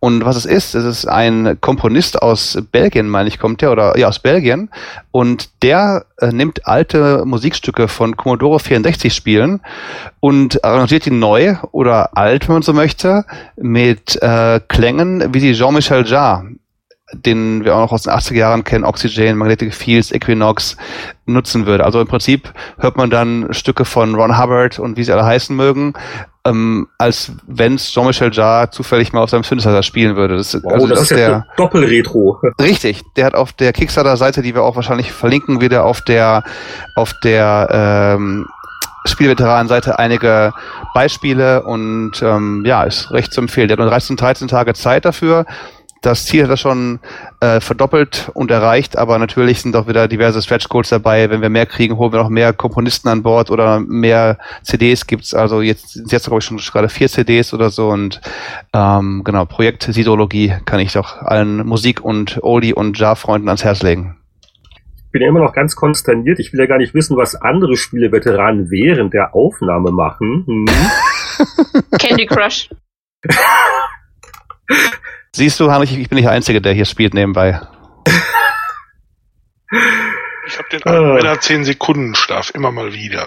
Und 0.00 0.24
was 0.24 0.36
es 0.36 0.46
ist, 0.46 0.74
es 0.74 0.84
ist 0.84 1.06
ein 1.06 1.58
Komponist 1.60 2.20
aus 2.20 2.58
Belgien, 2.72 3.08
meine 3.08 3.28
ich, 3.28 3.38
kommt 3.38 3.60
der, 3.60 3.72
oder 3.72 3.98
ja, 3.98 4.08
aus 4.08 4.18
Belgien. 4.18 4.70
Und 5.10 5.50
der 5.62 6.06
äh, 6.18 6.32
nimmt 6.32 6.66
alte 6.66 7.24
Musikstücke 7.24 7.88
von 7.88 8.16
Commodore 8.16 8.60
64 8.60 9.14
Spielen 9.14 9.60
und 10.20 10.64
arrangiert 10.64 11.06
die 11.06 11.10
neu 11.10 11.56
oder 11.72 12.16
alt, 12.16 12.48
wenn 12.48 12.56
man 12.56 12.62
so 12.62 12.72
möchte, 12.72 13.24
mit 13.56 14.20
äh, 14.22 14.60
Klängen 14.68 15.34
wie 15.34 15.40
die 15.40 15.52
Jean-Michel 15.52 16.06
Jarre 16.06 16.46
den 17.12 17.64
wir 17.64 17.74
auch 17.74 17.80
noch 17.80 17.92
aus 17.92 18.02
den 18.02 18.12
80er 18.12 18.34
Jahren 18.34 18.64
kennen, 18.64 18.84
Oxygen, 18.84 19.36
Magnetic 19.36 19.74
Fields, 19.74 20.12
Equinox, 20.12 20.76
nutzen 21.26 21.66
würde. 21.66 21.84
Also 21.84 22.00
im 22.00 22.08
Prinzip 22.08 22.52
hört 22.78 22.96
man 22.96 23.10
dann 23.10 23.48
Stücke 23.52 23.84
von 23.84 24.14
Ron 24.14 24.38
Hubbard 24.38 24.78
und 24.78 24.96
wie 24.96 25.04
sie 25.04 25.12
alle 25.12 25.24
heißen 25.24 25.54
mögen, 25.54 25.94
ähm, 26.44 26.88
als 26.98 27.32
wenn 27.46 27.76
es 27.76 27.92
Jean-Michel 27.92 28.32
Jarre 28.32 28.70
zufällig 28.70 29.12
mal 29.12 29.22
auf 29.22 29.30
seinem 29.30 29.44
Synthesizer 29.44 29.82
spielen 29.82 30.16
würde. 30.16 30.36
Das, 30.36 30.54
wow, 30.62 30.72
also 30.72 30.86
das, 30.88 30.98
das 30.98 31.10
ist 31.10 31.16
der 31.16 31.46
Doppelretro. 31.56 32.40
Richtig, 32.60 33.02
der 33.16 33.26
hat 33.26 33.34
auf 33.34 33.52
der 33.52 33.72
Kickstarter-Seite, 33.72 34.42
die 34.42 34.54
wir 34.54 34.62
auch 34.62 34.76
wahrscheinlich 34.76 35.12
verlinken, 35.12 35.60
wieder 35.60 35.84
auf 35.84 36.00
der 36.00 36.42
auf 36.96 37.14
der 37.22 37.68
ähm, 38.18 38.46
Spielveteranenseite 39.04 39.98
einige 39.98 40.52
Beispiele 40.94 41.62
und 41.62 42.22
ähm, 42.22 42.64
ja, 42.64 42.84
ist 42.84 43.10
recht 43.10 43.32
zu 43.32 43.40
empfehlen. 43.40 43.68
Der 43.68 43.76
hat 43.76 43.80
nur 43.80 43.90
13, 43.90 44.16
13 44.16 44.48
Tage 44.48 44.74
Zeit 44.74 45.04
dafür 45.04 45.44
das 46.02 46.26
Ziel 46.26 46.42
hat 46.42 46.50
er 46.50 46.56
schon 46.56 46.98
äh, 47.40 47.60
verdoppelt 47.60 48.30
und 48.34 48.50
erreicht, 48.50 48.98
aber 48.98 49.18
natürlich 49.18 49.62
sind 49.62 49.74
auch 49.76 49.86
wieder 49.86 50.08
diverse 50.08 50.42
Stretch 50.42 50.68
Goals 50.68 50.90
dabei. 50.90 51.30
Wenn 51.30 51.40
wir 51.40 51.48
mehr 51.48 51.66
kriegen, 51.66 51.96
holen 51.96 52.12
wir 52.12 52.18
noch 52.18 52.28
mehr 52.28 52.52
Komponisten 52.52 53.08
an 53.08 53.22
Bord 53.22 53.50
oder 53.50 53.80
mehr 53.80 54.36
CDs 54.62 55.06
gibt's. 55.06 55.32
Also 55.32 55.62
jetzt 55.62 55.92
sind 55.92 56.10
jetzt 56.12 56.26
glaube 56.26 56.40
ich 56.40 56.44
schon 56.44 56.58
gerade 56.58 56.88
vier 56.88 57.08
CDs 57.08 57.54
oder 57.54 57.70
so 57.70 57.88
und 57.88 58.20
ähm, 58.74 59.22
genau 59.24 59.44
Projekt 59.44 59.84
Sidologie 59.84 60.54
kann 60.64 60.80
ich 60.80 60.92
doch 60.92 61.22
allen 61.22 61.66
Musik 61.66 62.00
und 62.00 62.40
Oldie 62.42 62.74
und 62.74 62.98
Jar-Freunden 62.98 63.48
ans 63.48 63.64
Herz 63.64 63.82
legen. 63.82 64.16
Ich 64.96 65.12
bin 65.12 65.22
ja 65.22 65.28
immer 65.28 65.40
noch 65.40 65.52
ganz 65.52 65.76
konsterniert. 65.76 66.40
Ich 66.40 66.52
will 66.52 66.60
ja 66.60 66.66
gar 66.66 66.78
nicht 66.78 66.94
wissen, 66.94 67.16
was 67.16 67.36
andere 67.36 67.76
Spieleveteranen 67.76 68.70
während 68.70 69.14
der 69.14 69.34
Aufnahme 69.34 69.92
machen. 69.92 70.44
Hm. 70.46 70.66
Candy 71.98 72.26
Crush. 72.26 72.70
Siehst 75.34 75.58
du, 75.60 75.70
Heinrich, 75.70 75.96
ich 75.96 76.10
bin 76.10 76.16
nicht 76.16 76.26
der 76.26 76.32
Einzige, 76.32 76.60
der 76.60 76.74
hier 76.74 76.84
spielt 76.84 77.14
nebenbei. 77.14 77.60
Ich 80.44 80.58
habe 80.58 80.68
den 80.70 80.82
Anwender 80.82 81.40
10 81.40 81.64
Sekunden 81.64 82.14
Schlaf 82.14 82.50
immer 82.50 82.72
mal 82.72 82.92
wieder. 82.92 83.26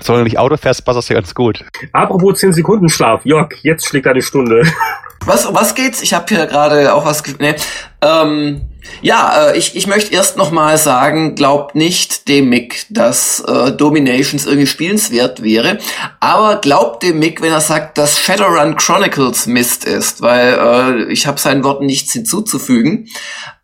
Soll 0.00 0.24
nicht 0.24 0.38
Auto 0.38 0.58
fährst, 0.58 0.84
passt 0.84 0.98
das 0.98 1.08
ja 1.08 1.14
ganz 1.14 1.34
gut. 1.34 1.64
Apropos 1.92 2.38
10 2.40 2.52
Sekunden 2.52 2.90
Schlaf, 2.90 3.24
Jörg, 3.24 3.54
jetzt 3.62 3.86
schlägt 3.86 4.06
eine 4.06 4.20
Stunde. 4.20 4.62
Was, 5.24 5.52
was 5.52 5.74
geht's? 5.74 6.02
Ich 6.02 6.14
habe 6.14 6.26
hier 6.28 6.46
gerade 6.46 6.94
auch 6.94 7.04
was. 7.04 7.22
Ne, 7.38 7.56
ähm, 8.00 8.68
ja, 9.02 9.48
äh, 9.48 9.58
ich, 9.58 9.74
ich 9.76 9.86
möchte 9.86 10.14
erst 10.14 10.36
noch 10.36 10.50
mal 10.50 10.78
sagen, 10.78 11.34
glaubt 11.34 11.74
nicht 11.74 12.28
dem 12.28 12.48
Mick, 12.48 12.86
dass 12.90 13.40
äh, 13.40 13.72
Dominations 13.72 14.46
irgendwie 14.46 14.66
spielenswert 14.66 15.42
wäre. 15.42 15.78
Aber 16.20 16.56
glaubt 16.60 17.02
dem 17.02 17.18
Mick, 17.18 17.42
wenn 17.42 17.52
er 17.52 17.60
sagt, 17.60 17.98
dass 17.98 18.18
Shadowrun 18.18 18.76
Chronicles 18.76 19.46
Mist 19.46 19.84
ist, 19.84 20.22
weil 20.22 21.06
äh, 21.08 21.12
ich 21.12 21.26
habe 21.26 21.40
seinen 21.40 21.64
Worten 21.64 21.86
nichts 21.86 22.12
hinzuzufügen. 22.12 23.08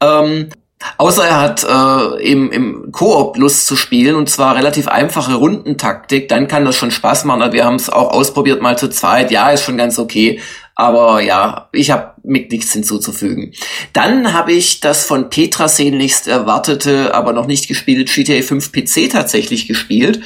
Ähm, 0.01 0.49
Außer 0.99 1.25
er 1.25 1.41
hat 1.41 1.65
äh, 1.65 2.23
im, 2.23 2.51
im 2.51 2.93
Koop 2.93 3.37
Lust 3.37 3.67
zu 3.67 3.77
spielen 3.77 4.15
und 4.17 4.29
zwar 4.29 4.57
relativ 4.57 4.89
einfache 4.89 5.35
Rundentaktik, 5.35 6.29
dann 6.29 6.49
kann 6.49 6.65
das 6.65 6.77
schon 6.77 6.91
Spaß 6.91 7.25
machen. 7.25 7.53
Wir 7.53 7.65
haben 7.65 7.77
es 7.77 7.89
auch 7.89 8.11
ausprobiert 8.11 8.63
mal 8.63 8.77
zu 8.77 8.89
zweit. 8.89 9.31
Ja, 9.31 9.51
ist 9.51 9.63
schon 9.63 9.77
ganz 9.77 9.99
okay. 9.99 10.41
Aber 10.83 11.21
ja, 11.21 11.69
ich 11.71 11.93
habe 11.93 12.15
mit 12.25 12.51
nichts 12.51 12.73
hinzuzufügen. 12.73 13.53
Dann 13.93 14.33
habe 14.33 14.51
ich 14.53 14.81
das 14.81 15.05
von 15.05 15.31
Petra 15.31 15.69
sehnlichst 15.69 16.27
erwartete, 16.27 17.15
aber 17.15 17.33
noch 17.33 17.47
nicht 17.47 17.69
gespielt 17.69 18.13
GTA 18.13 18.43
5 18.43 18.73
PC 18.73 19.09
tatsächlich 19.09 19.69
gespielt 19.69 20.23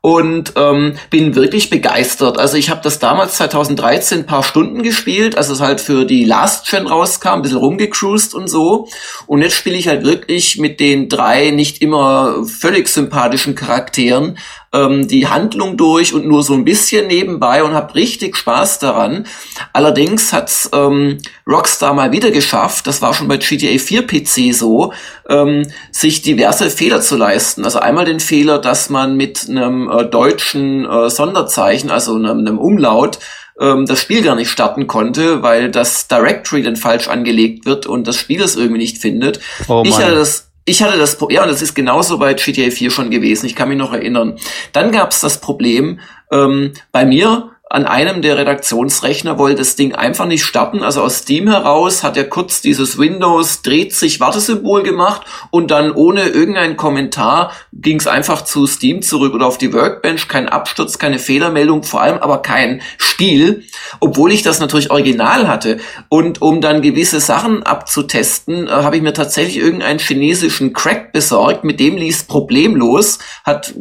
und 0.00 0.54
ähm, 0.56 0.96
bin 1.10 1.36
wirklich 1.36 1.70
begeistert. 1.70 2.38
Also 2.38 2.56
ich 2.56 2.70
habe 2.70 2.80
das 2.82 2.98
damals 2.98 3.36
2013 3.36 4.20
ein 4.20 4.26
paar 4.26 4.42
Stunden 4.42 4.82
gespielt, 4.82 5.36
als 5.38 5.48
es 5.48 5.60
halt 5.60 5.80
für 5.80 6.04
die 6.04 6.24
Last 6.24 6.68
Gen 6.68 6.88
rauskam, 6.88 7.28
ein 7.28 7.42
bisschen 7.42 7.58
rumgecruised 7.58 8.34
und 8.34 8.48
so. 8.48 8.88
Und 9.28 9.42
jetzt 9.42 9.54
spiele 9.54 9.76
ich 9.76 9.86
halt 9.86 10.04
wirklich 10.04 10.58
mit 10.58 10.80
den 10.80 11.08
drei 11.08 11.50
nicht 11.50 11.82
immer 11.82 12.44
völlig 12.46 12.88
sympathischen 12.88 13.54
Charakteren 13.54 14.38
ähm, 14.72 15.08
die 15.08 15.26
Handlung 15.26 15.76
durch 15.76 16.14
und 16.14 16.26
nur 16.26 16.42
so 16.42 16.54
ein 16.54 16.64
bisschen 16.64 17.08
nebenbei 17.08 17.64
und 17.64 17.74
habe 17.74 17.94
richtig 17.94 18.36
Spaß 18.36 18.78
daran. 18.78 19.26
Allerdings 19.72 20.32
hat's 20.32 20.70
ähm, 20.72 21.18
Rockstar 21.46 21.92
mal 21.92 22.12
wieder 22.12 22.30
geschafft, 22.30 22.86
das 22.86 23.02
war 23.02 23.12
schon 23.12 23.28
bei 23.28 23.36
GTA 23.36 23.78
4 23.78 24.06
PC 24.06 24.54
so, 24.54 24.92
ähm, 25.28 25.66
sich 25.90 26.22
diverse 26.22 26.70
Fehler 26.70 27.00
zu 27.00 27.16
leisten. 27.16 27.64
Also 27.64 27.80
einmal 27.80 28.04
den 28.04 28.20
Fehler, 28.20 28.58
dass 28.58 28.90
man 28.90 29.16
mit 29.16 29.48
einem 29.48 29.90
äh, 29.90 30.04
deutschen 30.04 30.84
äh, 30.84 31.10
Sonderzeichen, 31.10 31.90
also 31.90 32.14
einem, 32.14 32.38
einem 32.38 32.58
Umlaut, 32.58 33.18
ähm, 33.60 33.86
das 33.86 34.00
Spiel 34.00 34.22
gar 34.22 34.36
nicht 34.36 34.50
starten 34.50 34.86
konnte, 34.86 35.42
weil 35.42 35.70
das 35.70 36.06
Directory 36.06 36.62
dann 36.62 36.76
falsch 36.76 37.08
angelegt 37.08 37.66
wird 37.66 37.86
und 37.86 38.06
das 38.06 38.16
Spiel 38.16 38.40
es 38.40 38.56
irgendwie 38.56 38.78
nicht 38.78 38.98
findet. 38.98 39.40
Oh 39.68 39.82
ich 39.84 39.96
hatte 39.96 40.14
das 40.14 40.49
ich 40.64 40.82
hatte 40.82 40.98
das, 40.98 41.18
ja, 41.30 41.42
und 41.42 41.48
das 41.48 41.62
ist 41.62 41.74
genauso 41.74 42.18
bei 42.18 42.34
GTA 42.34 42.70
4 42.70 42.90
schon 42.90 43.10
gewesen. 43.10 43.46
Ich 43.46 43.54
kann 43.54 43.68
mich 43.68 43.78
noch 43.78 43.92
erinnern. 43.92 44.38
Dann 44.72 44.92
gab 44.92 45.10
es 45.10 45.20
das 45.20 45.40
Problem 45.40 46.00
ähm, 46.30 46.72
bei 46.92 47.04
mir, 47.04 47.50
an 47.72 47.86
einem 47.86 48.20
der 48.20 48.36
Redaktionsrechner 48.36 49.38
wollte 49.38 49.58
das 49.58 49.76
Ding 49.76 49.94
einfach 49.94 50.26
nicht 50.26 50.44
starten. 50.44 50.82
Also 50.82 51.02
aus 51.02 51.18
Steam 51.18 51.48
heraus 51.48 52.02
hat 52.02 52.16
er 52.16 52.28
kurz 52.28 52.60
dieses 52.60 52.98
Windows 52.98 53.62
dreht 53.62 53.94
sich 53.94 54.18
Wartesymbol 54.18 54.82
gemacht 54.82 55.22
und 55.52 55.70
dann 55.70 55.92
ohne 55.92 56.30
irgendeinen 56.30 56.76
Kommentar 56.76 57.52
ging 57.72 58.00
es 58.00 58.08
einfach 58.08 58.42
zu 58.42 58.66
Steam 58.66 59.02
zurück 59.02 59.34
oder 59.34 59.46
auf 59.46 59.56
die 59.56 59.72
Workbench. 59.72 60.26
Kein 60.26 60.48
Absturz, 60.48 60.98
keine 60.98 61.20
Fehlermeldung, 61.20 61.84
vor 61.84 62.00
allem 62.02 62.18
aber 62.18 62.42
kein 62.42 62.82
Spiel, 62.98 63.62
obwohl 64.00 64.32
ich 64.32 64.42
das 64.42 64.58
natürlich 64.58 64.90
original 64.90 65.46
hatte. 65.46 65.78
Und 66.08 66.42
um 66.42 66.60
dann 66.60 66.82
gewisse 66.82 67.20
Sachen 67.20 67.62
abzutesten, 67.62 68.66
äh, 68.66 68.70
habe 68.70 68.96
ich 68.96 69.02
mir 69.02 69.12
tatsächlich 69.12 69.58
irgendeinen 69.58 70.00
chinesischen 70.00 70.72
Crack 70.72 71.12
besorgt. 71.12 71.62
Mit 71.62 71.78
dem 71.78 71.96
lief 71.96 72.26
problemlos. 72.26 73.20
Hat 73.44 73.72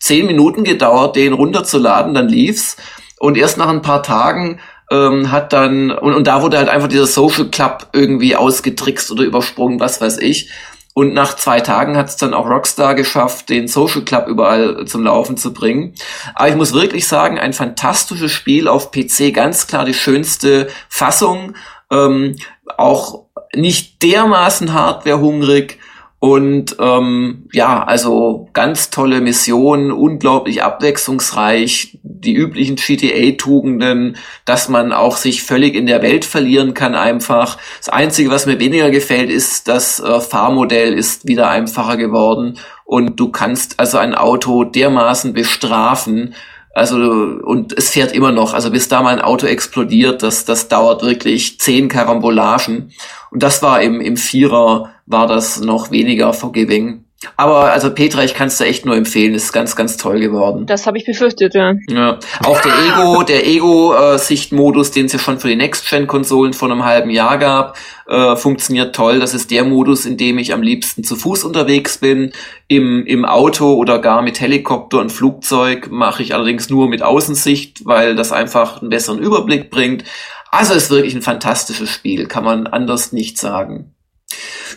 zehn 0.00 0.26
Minuten 0.26 0.64
gedauert, 0.64 1.14
den 1.14 1.32
runterzuladen, 1.32 2.12
dann 2.12 2.28
lief's. 2.28 2.76
Und 3.20 3.36
erst 3.36 3.58
nach 3.58 3.68
ein 3.68 3.82
paar 3.82 4.02
Tagen 4.02 4.60
ähm, 4.90 5.30
hat 5.30 5.52
dann, 5.52 5.90
und, 5.90 6.14
und 6.14 6.26
da 6.26 6.40
wurde 6.40 6.56
halt 6.56 6.70
einfach 6.70 6.88
dieser 6.88 7.06
Social 7.06 7.48
Club 7.48 7.88
irgendwie 7.92 8.34
ausgetrickst 8.34 9.12
oder 9.12 9.24
übersprungen, 9.24 9.78
was 9.78 10.00
weiß 10.00 10.16
ich. 10.18 10.48
Und 10.94 11.12
nach 11.12 11.36
zwei 11.36 11.60
Tagen 11.60 11.98
hat 11.98 12.08
es 12.08 12.16
dann 12.16 12.32
auch 12.32 12.48
Rockstar 12.48 12.94
geschafft, 12.94 13.50
den 13.50 13.68
Social 13.68 14.02
Club 14.02 14.26
überall 14.26 14.86
zum 14.86 15.04
Laufen 15.04 15.36
zu 15.36 15.52
bringen. 15.52 15.94
Aber 16.34 16.48
ich 16.48 16.56
muss 16.56 16.72
wirklich 16.72 17.06
sagen, 17.06 17.38
ein 17.38 17.52
fantastisches 17.52 18.32
Spiel 18.32 18.66
auf 18.66 18.90
PC, 18.90 19.34
ganz 19.34 19.66
klar 19.66 19.84
die 19.84 19.92
schönste 19.92 20.68
Fassung. 20.88 21.54
Ähm, 21.90 22.36
auch 22.78 23.26
nicht 23.54 24.02
dermaßen 24.02 24.72
hardwarehungrig 24.72 25.78
und 26.20 26.76
ähm, 26.78 27.48
ja, 27.50 27.82
also 27.82 28.50
ganz 28.52 28.90
tolle 28.90 29.22
Mission, 29.22 29.90
unglaublich 29.90 30.62
abwechslungsreich, 30.62 31.98
die 32.02 32.34
üblichen 32.34 32.76
GTA-Tugenden, 32.76 34.18
dass 34.44 34.68
man 34.68 34.92
auch 34.92 35.16
sich 35.16 35.42
völlig 35.42 35.74
in 35.74 35.86
der 35.86 36.02
Welt 36.02 36.26
verlieren 36.26 36.74
kann 36.74 36.94
einfach. 36.94 37.56
Das 37.78 37.88
Einzige, 37.88 38.30
was 38.30 38.44
mir 38.44 38.60
weniger 38.60 38.90
gefällt, 38.90 39.30
ist, 39.30 39.66
das 39.66 39.98
äh, 39.98 40.20
Fahrmodell 40.20 40.92
ist 40.92 41.26
wieder 41.26 41.48
einfacher 41.48 41.96
geworden 41.96 42.58
und 42.84 43.18
du 43.18 43.30
kannst 43.30 43.80
also 43.80 43.96
ein 43.96 44.14
Auto 44.14 44.64
dermaßen 44.64 45.32
bestrafen, 45.32 46.34
also, 46.72 46.96
und 46.96 47.72
es 47.76 47.90
fährt 47.90 48.12
immer 48.12 48.32
noch. 48.32 48.54
Also, 48.54 48.70
bis 48.70 48.88
da 48.88 49.02
mal 49.02 49.14
ein 49.14 49.22
Auto 49.22 49.46
explodiert, 49.46 50.22
das, 50.22 50.44
das 50.44 50.68
dauert 50.68 51.02
wirklich 51.02 51.58
zehn 51.58 51.88
Karambolagen. 51.88 52.92
Und 53.30 53.42
das 53.42 53.62
war 53.62 53.82
im, 53.82 54.00
im 54.00 54.16
Vierer, 54.16 54.90
war 55.06 55.26
das 55.26 55.60
noch 55.60 55.90
weniger 55.90 56.32
forgiving. 56.32 57.04
Aber 57.36 57.70
also 57.70 57.92
Petra, 57.92 58.24
ich 58.24 58.32
kann 58.32 58.48
es 58.48 58.56
dir 58.56 58.64
echt 58.64 58.86
nur 58.86 58.96
empfehlen, 58.96 59.34
ist 59.34 59.52
ganz, 59.52 59.76
ganz 59.76 59.98
toll 59.98 60.20
geworden. 60.20 60.64
Das 60.64 60.86
habe 60.86 60.96
ich 60.96 61.04
befürchtet, 61.04 61.54
ja. 61.54 61.74
ja. 61.88 62.18
Auch 62.44 62.60
der 62.62 62.72
Ego, 62.72 63.22
der 63.28 63.46
Ego-Sicht-Modus, 63.46 64.90
den 64.90 65.04
es 65.04 65.12
ja 65.12 65.18
schon 65.18 65.38
für 65.38 65.48
die 65.48 65.56
Next-Gen-Konsolen 65.56 66.54
vor 66.54 66.70
einem 66.70 66.84
halben 66.84 67.10
Jahr 67.10 67.36
gab, 67.36 67.76
äh, 68.08 68.36
funktioniert 68.36 68.94
toll. 68.94 69.20
Das 69.20 69.34
ist 69.34 69.50
der 69.50 69.64
Modus, 69.64 70.06
in 70.06 70.16
dem 70.16 70.38
ich 70.38 70.54
am 70.54 70.62
liebsten 70.62 71.04
zu 71.04 71.14
Fuß 71.14 71.44
unterwegs 71.44 71.98
bin. 71.98 72.32
Im, 72.68 73.04
im 73.04 73.26
Auto 73.26 73.74
oder 73.74 73.98
gar 73.98 74.22
mit 74.22 74.40
Helikopter 74.40 74.98
und 74.98 75.12
Flugzeug 75.12 75.90
mache 75.90 76.22
ich 76.22 76.32
allerdings 76.32 76.70
nur 76.70 76.88
mit 76.88 77.02
Außensicht, 77.02 77.84
weil 77.84 78.16
das 78.16 78.32
einfach 78.32 78.80
einen 78.80 78.88
besseren 78.88 79.18
Überblick 79.18 79.70
bringt. 79.70 80.04
Also 80.50 80.72
ist 80.72 80.90
wirklich 80.90 81.14
ein 81.14 81.22
fantastisches 81.22 81.90
Spiel, 81.90 82.26
kann 82.26 82.44
man 82.44 82.66
anders 82.66 83.12
nicht 83.12 83.36
sagen. 83.36 83.94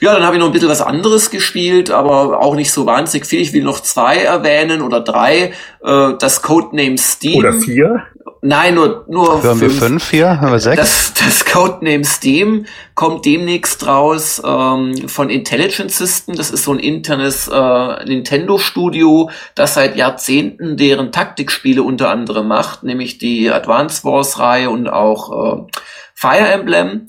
Ja, 0.02 0.14
dann 0.14 0.24
habe 0.24 0.36
ich 0.36 0.40
noch 0.40 0.48
ein 0.48 0.54
bisschen 0.54 0.70
was 0.70 0.82
anderes 0.82 1.30
gespielt, 1.30 1.92
aber 1.92 2.40
auch 2.42 2.56
nicht 2.56 2.72
so 2.72 2.86
wahnsinnig 2.86 3.28
viel. 3.28 3.42
Ich 3.42 3.54
will 3.54 3.64
noch 3.64 3.80
zwei 3.80 4.18
erwähnen 4.18 4.82
oder 4.82 5.00
drei. 5.00 5.54
Äh, 5.84 6.14
das 6.20 6.42
Codename 6.42 6.98
Steam. 6.98 7.38
Oder 7.38 7.54
vier? 7.54 8.04
Nein, 8.42 8.76
nur, 8.76 9.06
nur 9.08 9.42
Hören 9.42 9.60
fünf. 9.60 9.80
wir 9.80 9.88
fünf 9.88 10.12
hier? 10.12 10.42
Haben 10.42 10.52
wir 10.52 10.60
sechs? 10.60 10.76
Das, 10.76 11.14
das 11.14 11.46
Codename 11.46 12.04
Steam 12.04 12.66
kommt 12.96 13.26
demnächst 13.26 13.88
raus 13.88 14.42
ähm, 14.46 15.08
von 15.08 15.30
Intelligent 15.30 15.92
System. 15.92 16.36
Das 16.36 16.52
ist 16.52 16.66
so 16.66 16.74
ein 16.74 16.80
internes 16.80 17.48
äh, 17.48 18.06
Nintendo-Studio, 18.06 19.30
das 19.56 19.76
seit 19.76 19.96
Jahrzehnten 19.96 20.76
deren 20.76 21.14
Taktikspiele 21.14 21.84
unter 21.84 22.10
anderem 22.10 22.50
macht, 22.50 22.84
nämlich 22.84 23.18
die 23.18 23.50
Advance 23.50 24.04
Wars-Reihe 24.04 24.70
und 24.70 24.90
auch 24.90 25.68
äh, 25.70 25.72
Fire 26.14 26.50
Emblem. 26.50 27.08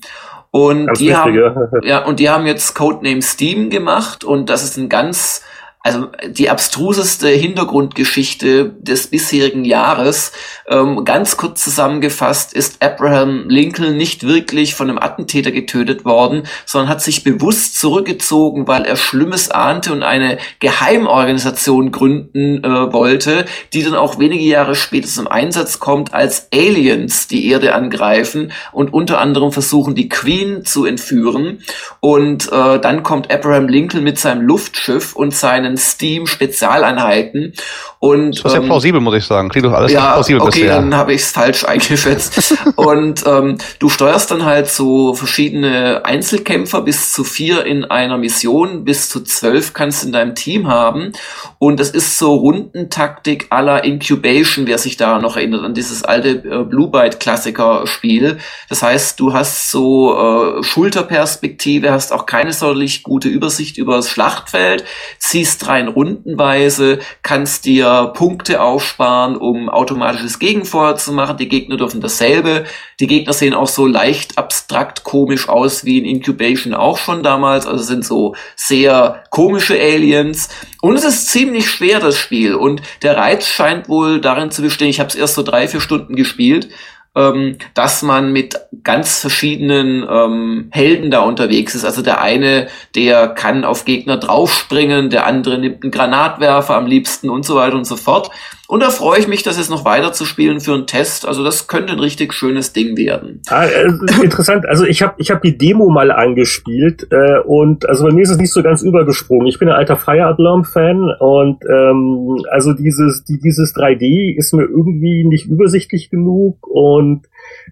Und 0.55 0.87
ganz 0.87 1.01
die 1.01 1.17
haben, 1.17 1.35
ja. 1.35 1.69
ja, 1.83 2.05
und 2.05 2.21
die 2.21 2.31
haben 2.31 2.47
jetzt 2.47 2.77
Codename 2.77 3.23
Steam 3.23 3.71
gemacht 3.71 4.23
und 4.23 4.49
das 4.51 4.63
ist 4.63 4.77
ein 4.77 4.89
ganz 4.89 5.43
also 5.85 6.09
die 6.27 6.49
abstruseste 6.49 7.29
Hintergrundgeschichte 7.29 8.75
des 8.79 9.09
bisherigen 9.09 9.67
Jahres. 9.67 10.33
Ähm, 10.67 11.05
ganz 11.05 11.37
kurz 11.37 11.63
zusammengefasst 11.63 12.55
ist 12.55 12.83
Abraham 12.83 13.51
Lincoln 13.51 13.99
nicht 13.99 14.27
wirklich 14.27 14.75
von 14.75 14.89
einem 14.89 14.99
Attentäter 14.99 15.53
getötet 15.53 16.07
worden, 16.07 16.45
sondern 16.65 16.89
hat 16.89 17.03
sich 17.03 17.23
bewusst 17.23 17.79
zurückgezogen, 17.79 18.67
weil 18.67 18.87
er 18.87 18.97
Schlimmes 18.97 19.51
ahnte 19.51 19.93
und 19.93 20.03
eine 20.03 20.39
Geheimorganisation 20.59 21.93
gründen 21.93 22.65
äh, 22.65 22.93
wollte, 22.95 23.45
die 23.75 23.83
dann 23.83 23.95
auch 23.95 24.19
wenige 24.19 24.45
Jahre 24.45 24.77
später 24.77 25.09
zum 25.09 25.29
Einsatz 25.29 25.81
kommt, 25.81 26.15
als 26.15 26.49
Aliens 26.51 27.29
die 27.29 27.47
Erde 27.51 27.75
angreifen 27.75 28.53
und 28.73 28.95
unter 28.95 29.21
anderem 29.21 29.53
versuchen, 29.53 29.95
die 29.95 30.09
Queen 30.09 30.65
zu 30.65 30.87
entführen. 30.87 31.63
Und 32.01 32.51
äh, 32.51 32.81
dann 32.81 33.03
kommt 33.03 33.31
Abraham 33.31 33.69
Lincoln 33.69 34.03
mit 34.03 34.19
seinem 34.19 34.47
Luftschiff 34.47 35.15
und 35.15 35.35
seinen 35.35 35.74
eigenen 35.75 35.77
Steam-Spezialeinheiten. 35.77 37.53
Und, 37.99 38.45
das 38.45 38.53
ist 38.53 38.53
ja 38.53 38.61
ähm, 38.61 38.67
plausibel, 38.67 39.01
muss 39.01 39.15
ich 39.15 39.25
sagen. 39.25 39.49
Klingt 39.49 39.67
doch 39.67 39.73
alles 39.73 39.93
ja, 39.93 40.13
plausibel 40.13 40.43
okay, 40.43 40.61
bisher. 40.61 40.75
dann 40.75 40.95
habe 40.95 41.15
ich 41.15 41.23
es 41.23 41.31
falsch 41.31 41.65
eingeschätzt. 41.65 42.55
und 42.77 43.25
ähm, 43.27 43.57
du 43.79 43.89
steuerst 43.89 44.31
dann 44.31 44.45
halt 44.45 44.69
so 44.69 45.15
verschiedene 45.15 46.05
Einzelkämpfer 46.05 46.83
bis 46.83 47.13
zu 47.13 47.25
vier 47.25 47.65
in 47.65 47.87
einer 47.87 48.19
Mission, 48.19 48.85
bis 48.85 49.09
zu 49.09 49.21
zwölf 49.23 49.73
kannst 49.73 50.03
du 50.03 50.09
in 50.09 50.13
deinem 50.13 50.35
Team 50.35 50.69
haben. 50.69 51.13
Und 51.59 51.81
das 51.81 51.91
ist 51.91 52.19
so 52.19 52.35
Rundentaktik 52.35 53.47
aller 53.49 53.85
Incubation, 53.85 54.67
wer 54.67 54.77
sich 54.77 54.99
da 54.99 55.19
noch 55.19 55.39
erinnert 55.39 55.65
an 55.65 55.73
dieses 55.73 56.05
alte 56.05 56.29
äh, 56.29 56.65
Blue 56.65 56.89
Byte 56.89 57.21
Klassiker-Spiel. 57.21 58.39
Das 58.69 58.83
heißt, 58.83 59.19
du 59.19 59.33
hast 59.33 59.71
so 59.71 60.59
äh, 60.59 60.63
Schulterperspektive, 60.63 61.91
hast 61.91 62.13
auch 62.13 62.27
keine 62.27 62.53
sonderlich 62.53 63.03
gute 63.03 63.31
Übersicht 63.31 63.79
über 63.79 63.97
das 63.97 64.11
Schlachtfeld, 64.11 64.85
ziehst 65.19 65.64
rein 65.69 65.89
rundenweise, 65.89 66.99
kannst 67.23 67.65
dir 67.65 68.13
Punkte 68.15 68.61
aufsparen, 68.61 69.37
um 69.37 69.69
automatisches 69.69 70.39
Gegenfeuer 70.39 70.97
zu 70.97 71.13
machen. 71.13 71.37
Die 71.37 71.49
Gegner 71.49 71.77
dürfen 71.77 72.01
dasselbe. 72.01 72.65
Die 73.01 73.07
Gegner 73.07 73.33
sehen 73.33 73.55
auch 73.55 73.69
so 73.69 73.87
leicht 73.87 74.39
abstrakt 74.39 75.05
komisch 75.05 75.49
aus 75.49 75.85
wie 75.85 75.99
in 75.99 76.05
Incubation 76.05 76.75
auch 76.75 76.99
schon 76.99 77.23
damals. 77.23 77.67
Also 77.67 77.83
sind 77.85 78.05
so 78.05 78.35
sehr 78.57 79.25
komische 79.31 79.75
Aliens. 79.75 80.49
Und 80.81 80.97
es 80.97 81.05
ist 81.05 81.29
ziemlich 81.29 81.71
schwer, 81.71 82.01
das 82.01 82.19
Spiel. 82.19 82.55
Und 82.55 82.83
der 83.03 83.17
Reiz 83.17 83.47
scheint 83.47 83.89
wohl 83.89 84.21
darin 84.21 84.51
zu 84.51 84.63
bestehen, 84.63 84.89
ich 84.89 85.01
habe 85.01 85.09
es 85.09 85.15
erst 85.15 85.35
so 85.35 85.43
drei, 85.43 85.69
vier 85.69 85.81
Stunden 85.81 86.15
gespielt, 86.15 86.69
ähm, 87.17 87.59
dass 87.75 88.03
man 88.03 88.33
mit 88.33 88.57
ganz 88.83 89.21
verschiedenen 89.21 90.05
ähm, 90.09 90.69
Helden 90.71 91.11
da 91.11 91.21
unterwegs 91.21 91.75
ist. 91.75 91.85
Also 91.85 92.03
der 92.03 92.21
eine, 92.21 92.69
der 92.95 93.29
kann 93.29 93.65
auf 93.65 93.85
Gegner 93.85 94.17
draufspringen, 94.17 95.11
der 95.11 95.27
andere 95.27 95.59
nimmt 95.59 95.83
einen 95.83 95.93
Granatwerfer 95.93 96.75
am 96.75 96.87
liebsten 96.87 97.31
und 97.31 97.45
so 97.45 97.55
weiter 97.55 97.77
und 97.77 97.87
so 97.87 97.97
fort. 97.97 98.31
Und 98.67 98.81
da 98.83 98.89
freue 98.89 99.19
ich 99.19 99.29
mich, 99.29 99.43
das 99.43 99.59
jetzt 99.59 99.71
noch 99.71 99.85
weiter 99.85 100.13
zu 100.13 100.25
spielen 100.25 100.59
für 100.59 100.73
einen 100.73 100.87
Test. 100.87 101.29
Also 101.29 101.45
das 101.45 101.69
könnte 101.69 101.93
ein 101.93 101.99
richtig 101.99 102.33
schönes 102.33 102.73
Ding 102.73 102.97
werden. 102.97 103.43
Ah, 103.49 103.67
äh, 103.67 103.89
interessant. 104.23 104.67
Also 104.67 104.85
ich 104.85 105.03
habe 105.03 105.15
ich 105.19 105.31
hab 105.31 105.43
die 105.43 105.59
Demo 105.59 105.91
mal 105.91 106.11
angespielt 106.11 107.09
äh, 107.11 107.41
und 107.41 107.87
also 107.87 108.05
bei 108.05 108.13
mir 108.13 108.23
ist 108.23 108.31
es 108.31 108.39
nicht 108.39 108.53
so 108.53 108.63
ganz 108.63 108.83
übergesprungen. 108.83 109.47
Ich 109.49 109.59
bin 109.59 109.69
ein 109.69 109.75
alter 109.75 109.97
Fire 109.97 110.25
Alarm 110.25 110.65
Fan 110.65 111.15
und 111.21 111.63
ähm, 111.71 112.43
also 112.51 112.73
dieses 112.73 113.25
die, 113.25 113.39
dieses 113.39 113.75
3D 113.77 114.35
ist 114.35 114.55
mir 114.55 114.65
irgendwie 114.65 115.25
nicht 115.25 115.47
übersichtlich 115.47 116.09
genug 116.09 116.67
und 116.67 117.27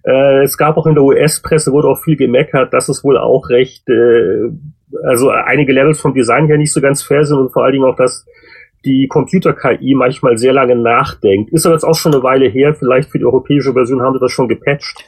äh, 0.05 0.43
es 0.43 0.59
gab 0.59 0.77
auch 0.77 0.87
in 0.87 0.95
der 0.95 1.05
US-Presse 1.05 1.73
wurde 1.73 1.89
auch 1.89 2.03
viel 2.03 2.17
gemeckert, 2.17 2.75
dass 2.75 2.91
es 2.91 3.03
wohl 3.03 3.17
auch 3.17 3.49
recht 3.49 3.89
äh, 3.89 4.51
also 5.05 5.31
einige 5.31 5.73
Levels 5.73 6.01
vom 6.01 6.13
Design 6.13 6.47
her 6.49 6.59
nicht 6.59 6.73
so 6.73 6.83
ganz 6.83 7.03
fair 7.03 7.25
sind 7.25 7.39
und 7.39 7.51
vor 7.51 7.65
allen 7.65 7.73
Dingen 7.73 7.87
auch 7.87 7.97
das 7.97 8.27
die 8.85 9.07
Computer-KI 9.09 9.95
manchmal 9.95 10.39
sehr 10.39 10.53
lange 10.53 10.77
nachdenkt. 10.77 11.53
Ist 11.53 11.67
aber 11.67 11.75
jetzt 11.75 11.85
auch 11.85 11.95
schon 11.95 12.15
eine 12.15 12.23
Weile 12.23 12.49
her, 12.49 12.75
vielleicht 12.75 13.11
für 13.11 13.19
die 13.19 13.25
europäische 13.25 13.73
Version 13.73 14.03
haben 14.03 14.15
sie 14.15 14.21
das 14.21 14.33
schon 14.33 14.49
gepatcht. 14.49 15.05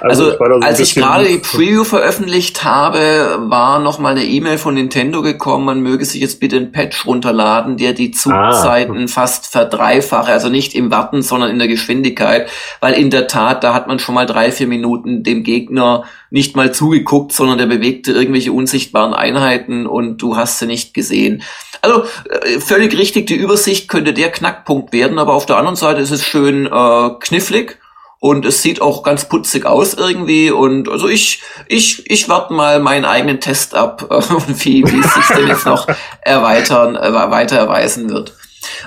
Also, 0.00 0.38
also 0.38 0.38
so 0.38 0.66
als 0.66 0.80
ich 0.80 0.94
gerade 0.94 1.26
die 1.26 1.38
Preview 1.38 1.84
veröffentlicht 1.84 2.64
habe, 2.64 3.38
war 3.40 3.78
noch 3.78 3.98
mal 3.98 4.10
eine 4.10 4.24
E-Mail 4.24 4.58
von 4.58 4.74
Nintendo 4.74 5.22
gekommen, 5.22 5.64
man 5.64 5.80
möge 5.80 6.04
sich 6.04 6.20
jetzt 6.20 6.40
bitte 6.40 6.56
einen 6.56 6.72
Patch 6.72 7.06
runterladen, 7.06 7.76
der 7.76 7.92
die 7.92 8.10
Zugzeiten 8.10 9.04
ah. 9.04 9.08
fast 9.08 9.46
verdreifache, 9.46 10.32
also 10.32 10.48
nicht 10.48 10.74
im 10.74 10.90
Warten, 10.90 11.22
sondern 11.22 11.50
in 11.50 11.58
der 11.58 11.68
Geschwindigkeit, 11.68 12.48
weil 12.80 12.94
in 12.94 13.10
der 13.10 13.26
Tat, 13.26 13.64
da 13.64 13.74
hat 13.74 13.88
man 13.88 13.98
schon 13.98 14.14
mal 14.14 14.26
drei, 14.26 14.52
vier 14.52 14.66
Minuten 14.66 15.22
dem 15.22 15.42
Gegner 15.42 16.04
nicht 16.30 16.56
mal 16.56 16.72
zugeguckt, 16.72 17.32
sondern 17.32 17.58
der 17.58 17.66
bewegte 17.66 18.12
irgendwelche 18.12 18.52
unsichtbaren 18.52 19.14
Einheiten 19.14 19.86
und 19.86 20.18
du 20.18 20.36
hast 20.36 20.58
sie 20.58 20.66
nicht 20.66 20.94
gesehen. 20.94 21.42
Also 21.80 22.04
äh, 22.28 22.60
völlig 22.60 22.96
richtig, 22.98 23.26
die 23.26 23.36
Übersicht 23.36 23.88
könnte 23.88 24.12
der 24.12 24.30
Knackpunkt 24.30 24.92
werden, 24.92 25.18
aber 25.18 25.34
auf 25.34 25.46
der 25.46 25.56
anderen 25.56 25.76
Seite 25.76 26.00
ist 26.00 26.10
es 26.10 26.24
schön 26.24 26.66
äh, 26.66 27.10
knifflig 27.20 27.78
und 28.20 28.44
es 28.44 28.62
sieht 28.62 28.80
auch 28.80 29.02
ganz 29.02 29.28
putzig 29.28 29.64
aus 29.64 29.94
irgendwie 29.94 30.50
und 30.50 30.88
also 30.88 31.08
ich 31.08 31.40
ich 31.68 32.10
ich 32.10 32.28
warte 32.28 32.52
mal 32.52 32.80
meinen 32.80 33.04
eigenen 33.04 33.40
Test 33.40 33.74
ab 33.74 34.08
wie 34.48 34.84
wie 34.84 35.00
es 35.00 35.14
sich 35.14 35.36
denn 35.36 35.48
jetzt 35.48 35.66
noch 35.66 35.86
erweitern 36.22 36.96
äh, 36.96 37.12
weiter 37.12 37.56
erweisen 37.56 38.10
wird. 38.10 38.34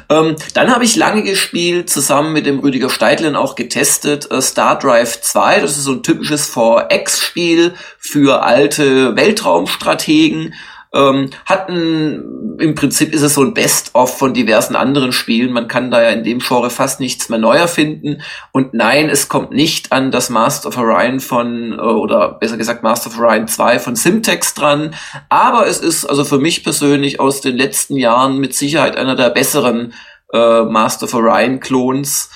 Ähm, 0.10 0.36
dann 0.54 0.74
habe 0.74 0.84
ich 0.84 0.96
lange 0.96 1.24
gespielt, 1.24 1.90
zusammen 1.90 2.34
mit 2.34 2.46
dem 2.46 2.60
Rüdiger 2.60 2.90
Steidlen 2.90 3.36
auch 3.36 3.56
getestet, 3.56 4.30
äh, 4.30 4.42
Star 4.42 4.78
Drive 4.78 5.22
2. 5.22 5.62
Das 5.62 5.78
ist 5.78 5.86
so 5.86 5.94
ein 5.94 6.04
typisches 6.04 6.54
4X-Spiel 6.54 7.74
für 7.98 8.44
alte 8.44 9.16
Weltraumstrategen 9.16 10.54
ähm, 10.94 11.30
hatten, 11.46 12.58
im 12.60 12.76
Prinzip 12.76 13.14
ist 13.14 13.22
es 13.22 13.36
so 13.36 13.44
ein 13.44 13.54
Best-of 13.54 14.18
von 14.18 14.34
diversen 14.34 14.76
anderen 14.76 15.14
Spielen. 15.14 15.54
Man 15.54 15.68
kann 15.68 15.90
da 15.90 16.02
ja 16.02 16.10
in 16.10 16.24
dem 16.24 16.40
Genre 16.40 16.70
fast 16.70 17.00
nichts 17.00 17.30
mehr 17.30 17.40
neu 17.40 17.56
erfinden. 17.56 18.22
Und 18.52 18.74
nein, 18.74 19.10
es 19.10 19.30
kommt 19.30 19.52
nicht 19.52 19.94
an 19.94 20.12
das 20.12 20.30
Master 20.30 20.68
of 20.68 20.78
Orion 20.78 21.20
von, 21.22 21.74
äh, 21.74 21.82
oder 21.82 22.34
besser 22.34 22.58
gesagt 22.58 22.84
Master 22.84 23.10
of 23.10 23.20
Orion 23.20 23.48
2 23.48 23.80
von 23.80 23.96
Simtex 23.96 24.54
dran. 24.54 24.94
Aber 25.30 25.66
es 25.66 25.80
ist 25.80 26.06
also 26.06 26.26
für 26.26 26.40
mich 26.40 26.64
persönlich 26.64 27.20
aus 27.20 27.40
den 27.40 27.56
letzten 27.56 27.96
Jahren 27.96 28.38
mit 28.38 28.54
Sicherheit 28.54 28.98
einer 28.98 29.16
der 29.16 29.30
besseren 29.30 29.94
äh, 30.34 30.64
Master 30.64 31.06
of 31.06 31.14
Orion 31.14 31.62
Klons. 31.62 32.30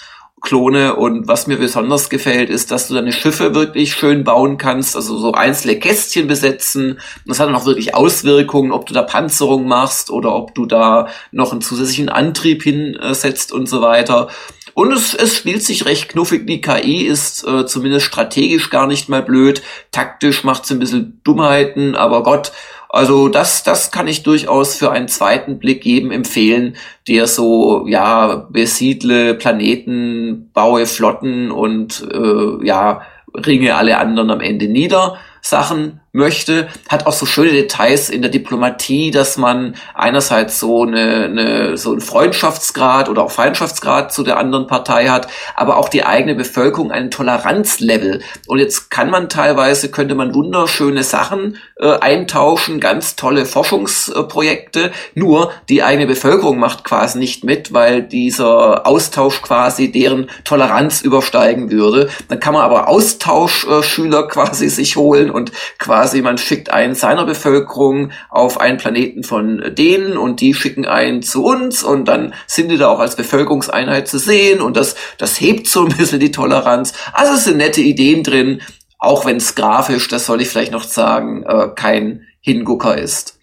Klone 0.46 0.96
und 0.96 1.28
was 1.28 1.48
mir 1.48 1.58
besonders 1.58 2.10
gefällt, 2.10 2.50
ist, 2.50 2.72
dass 2.72 2.88
du 2.88 2.93
deine 2.93 3.12
Schiffe 3.12 3.54
wirklich 3.54 3.93
schön 3.93 4.24
bauen 4.24 4.58
kannst, 4.58 4.96
also 4.96 5.18
so 5.18 5.34
einzelne 5.34 5.78
Kästchen 5.78 6.28
besetzen. 6.28 7.00
Das 7.26 7.39
hat 7.39 7.48
dann 7.48 7.56
auch 7.56 7.66
wirklich 7.66 7.96
Auswirkungen, 7.96 8.72
ob 8.72 8.86
du 8.86 8.93
da 8.93 9.01
Panzerung 9.01 9.67
machst 9.67 10.09
oder 10.09 10.34
ob 10.34 10.55
du 10.55 10.66
da 10.66 11.08
noch 11.32 11.51
einen 11.51 11.62
zusätzlichen 11.62 12.08
Antrieb 12.09 12.63
hinsetzt 12.63 13.51
und 13.51 13.67
so 13.67 13.82
weiter. 13.82 14.30
Und 14.76 14.92
es, 14.92 15.13
es 15.13 15.36
spielt 15.36 15.63
sich 15.63 15.86
recht 15.86 16.09
knuffig. 16.09 16.46
Die 16.46 16.62
KI 16.62 17.08
ist 17.08 17.47
äh, 17.47 17.66
zumindest 17.66 18.05
strategisch 18.05 18.70
gar 18.70 18.88
nicht 18.88 19.09
mal 19.09 19.24
blöd. 19.24 19.63
Taktisch 19.92 20.43
macht 20.43 20.66
sie 20.66 20.76
ein 20.76 20.80
bisschen 20.80 21.22
Dummheiten, 21.24 21.96
aber 21.96 22.24
Gott, 22.24 22.51
also 22.96 23.28
das, 23.28 23.63
das 23.63 23.92
kann 23.92 24.08
ich 24.08 24.24
durchaus 24.24 24.78
für 24.78 24.89
einen 24.89 25.09
zweiten 25.09 25.59
Blick 25.59 25.86
jedem 25.86 26.12
empfehlen, 26.12 26.78
der 27.09 27.28
so, 27.28 27.86
ja, 27.88 28.47
besiedle 28.50 29.34
Planeten, 29.34 30.50
baue 30.54 30.86
Flotten 30.86 31.51
und 31.51 32.08
äh, 32.09 32.66
ja, 32.66 33.01
ringe 33.36 33.76
alle 33.76 33.97
anderen 33.97 34.32
am 34.32 34.39
Ende 34.39 34.70
nieder. 34.70 35.17
Sachen 35.42 36.00
möchte, 36.16 36.70
hat 36.87 37.05
auch 37.05 37.13
so 37.13 37.25
schöne 37.25 37.51
Details 37.51 38.09
in 38.09 38.21
der 38.21 38.32
Diplomatie, 38.32 39.12
dass 39.12 39.37
man 39.37 39.75
einerseits 39.93 40.59
so 40.59 40.83
eine, 40.83 41.25
eine 41.25 41.78
so 41.78 41.92
einen 41.92 42.00
Freundschaftsgrad 42.00 43.09
oder 43.09 43.24
auch 43.24 43.32
Feindschaftsgrad 43.32 44.13
zu 44.13 44.24
der 44.24 44.37
anderen 44.37 44.66
Partei 44.66 45.08
hat, 45.08 45.28
aber 45.55 45.78
auch 45.78 45.89
die 45.89 46.05
eigene 46.05 46.33
Bevölkerung 46.33 46.92
einen 46.92 47.12
Toleranzlevel. 47.12 48.21
Und 48.47 48.59
jetzt 48.59 48.89
kann 48.89 49.09
man 49.09 49.28
teilweise 49.28 49.92
könnte 49.92 50.16
man 50.16 50.33
wunderschöne 50.33 51.04
Sachen 51.04 51.58
äh, 51.78 52.00
eintauschen, 52.00 52.79
ganz 52.79 53.17
tolle 53.17 53.46
Forschungsprojekte. 53.46 54.92
Nur 55.16 55.51
die 55.67 55.83
eigene 55.83 56.08
Bevölkerung 56.08 56.59
macht 56.59 56.86
quasi 56.86 57.20
nicht 57.20 57.43
mit, 57.43 57.74
weil 57.74 58.01
dieser 58.01 58.87
Austausch 58.87 59.42
quasi 59.42 59.92
deren 59.92 60.29
Toleranz 60.46 61.01
übersteigen 61.01 61.71
würde. 61.71 62.09
Dann 62.29 62.39
kann 62.39 62.54
man 62.54 62.63
aber 62.63 62.87
Austauschschüler 62.87 64.28
quasi 64.29 64.70
sich 64.70 64.96
holen 64.96 65.29
und 65.29 65.51
quasi 65.78 66.04
man 66.13 66.37
schickt 66.37 66.71
einen 66.71 66.95
seiner 66.95 67.25
Bevölkerung 67.25 68.11
auf 68.29 68.59
einen 68.59 68.77
Planeten 68.77 69.23
von 69.23 69.73
denen 69.75 70.17
und 70.17 70.41
die 70.41 70.53
schicken 70.53 70.86
einen 70.86 71.21
zu 71.21 71.43
uns 71.43 71.83
und 71.83 72.05
dann 72.05 72.33
sind 72.47 72.69
die 72.69 72.77
da 72.77 72.89
auch 72.89 72.99
als 72.99 73.15
Bevölkerungseinheit 73.15 74.07
zu 74.07 74.19
sehen 74.19 74.61
und 74.61 74.77
das, 74.77 74.95
das 75.17 75.39
hebt 75.39 75.67
so 75.67 75.86
ein 75.86 75.95
bisschen 75.97 76.19
die 76.19 76.32
Toleranz. 76.32 76.93
Also 77.13 77.33
es 77.33 77.45
sind 77.45 77.57
nette 77.57 77.82
Ideen 77.82 78.23
drin, 78.23 78.61
auch 78.97 79.25
wenn 79.25 79.37
es 79.37 79.55
grafisch, 79.55 80.07
das 80.07 80.25
soll 80.25 80.41
ich 80.41 80.49
vielleicht 80.49 80.71
noch 80.71 80.83
sagen, 80.83 81.43
äh, 81.43 81.69
kein 81.75 82.25
Hingucker 82.41 82.97
ist. 82.97 83.36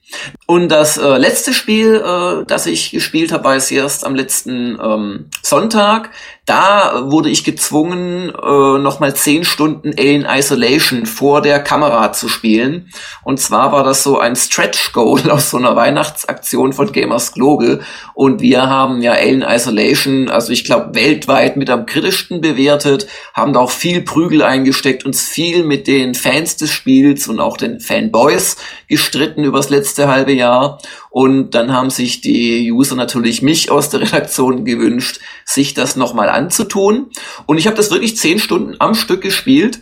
Und 0.47 0.69
das 0.69 0.99
äh, 0.99 1.17
letzte 1.17 1.55
Spiel, 1.55 1.97
äh, 1.97 2.45
das 2.47 2.67
ich 2.67 2.91
gespielt 2.91 3.33
habe, 3.33 3.45
war 3.45 3.57
es 3.57 3.71
erst 3.71 4.05
am 4.05 4.15
letzten 4.15 4.79
ähm, 4.83 5.31
Sonntag. 5.43 6.11
Da 6.45 7.05
wurde 7.05 7.31
ich 7.31 7.45
gezwungen, 7.45 8.31
äh, 8.31 8.79
nochmal 8.79 9.15
zehn 9.15 9.45
Stunden 9.45 9.93
Alien 9.97 10.27
Isolation 10.29 11.07
vor 11.07 11.41
der 11.41 11.61
Kamera 11.61 12.13
zu 12.13 12.29
spielen. 12.29 12.93
Und 13.23 13.39
zwar 13.39 13.71
war 13.71 13.85
das 13.85 14.03
so 14.03 14.19
ein 14.19 14.35
Stretch 14.35 14.93
Goal 14.93 15.21
aus 15.31 15.51
so 15.51 15.57
einer 15.57 15.77
Weihnachtsaktion 15.77 16.73
von 16.73 16.91
Gamers 16.91 17.33
Global. 17.33 17.81
Und 18.15 18.41
wir 18.41 18.69
haben 18.69 19.03
ja 19.03 19.13
Alien 19.13 19.43
Isolation, 19.43 20.29
also 20.31 20.53
ich 20.53 20.65
glaube 20.65 20.97
weltweit 20.97 21.57
mit 21.57 21.71
am 21.71 21.87
kritischsten 21.87 22.41
bewertet, 22.41 23.07
haben 23.35 23.53
da 23.53 23.61
auch 23.61 23.71
viel 23.71 24.03
Prügel 24.03 24.43
eingesteckt, 24.43 25.05
uns 25.07 25.23
viel 25.23 25.63
mit 25.63 25.87
den 25.87 26.17
Fans 26.17 26.57
des 26.57 26.73
Spiels 26.73 27.29
und 27.29 27.39
auch 27.39 27.57
den 27.57 27.79
Fanboys 27.79 28.57
gestritten 28.89 29.45
übers 29.45 29.71
letzte 29.71 30.09
halbe 30.09 30.33
Jahr. 30.33 30.81
Und 31.13 31.51
dann 31.51 31.75
haben 31.75 31.91
sich 31.91 32.23
die 32.23 32.73
User 32.73 32.97
natürlich 32.97 33.43
mich 33.43 33.71
aus 33.71 33.91
der 33.91 34.01
Redaktion 34.13 34.65
gewünscht, 34.65 35.21
sich 35.45 35.75
das 35.75 35.95
nochmal 35.95 36.31
anzutun. 36.31 37.11
Und 37.45 37.59
ich 37.59 37.67
habe 37.67 37.77
das 37.77 37.91
wirklich 37.91 38.17
zehn 38.17 38.39
Stunden 38.39 38.77
am 38.79 38.95
Stück 38.95 39.21
gespielt. 39.21 39.81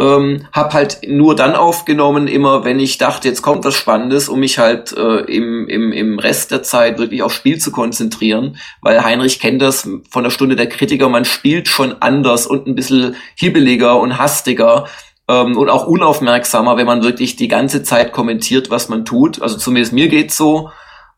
Ähm, 0.00 0.46
hab 0.52 0.74
halt 0.74 1.00
nur 1.06 1.36
dann 1.36 1.54
aufgenommen, 1.54 2.26
immer 2.26 2.64
wenn 2.64 2.80
ich 2.80 2.98
dachte, 2.98 3.28
jetzt 3.28 3.42
kommt 3.42 3.64
was 3.64 3.74
Spannendes, 3.74 4.28
um 4.28 4.40
mich 4.40 4.58
halt 4.58 4.92
äh, 4.92 5.18
im, 5.32 5.68
im, 5.68 5.92
im 5.92 6.18
Rest 6.18 6.50
der 6.50 6.64
Zeit 6.64 6.98
wirklich 6.98 7.22
aufs 7.22 7.36
Spiel 7.36 7.58
zu 7.58 7.70
konzentrieren, 7.70 8.56
weil 8.80 9.04
Heinrich 9.04 9.38
kennt 9.38 9.62
das 9.62 9.88
von 10.10 10.24
der 10.24 10.30
Stunde 10.30 10.56
der 10.56 10.68
Kritiker, 10.68 11.08
man 11.08 11.26
spielt 11.26 11.68
schon 11.68 11.94
anders 12.00 12.46
und 12.46 12.66
ein 12.66 12.74
bisschen 12.74 13.16
hibbeliger 13.36 14.00
und 14.00 14.18
hastiger 14.18 14.86
ähm, 15.32 15.56
und 15.56 15.70
auch 15.70 15.86
unaufmerksamer, 15.86 16.76
wenn 16.76 16.86
man 16.86 17.02
wirklich 17.02 17.36
die 17.36 17.48
ganze 17.48 17.82
Zeit 17.82 18.12
kommentiert, 18.12 18.70
was 18.70 18.88
man 18.88 19.04
tut. 19.04 19.40
Also 19.40 19.56
zumindest 19.56 19.92
mir 19.94 20.08
geht's 20.08 20.36
so. 20.36 20.70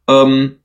Ähm, 0.08 0.60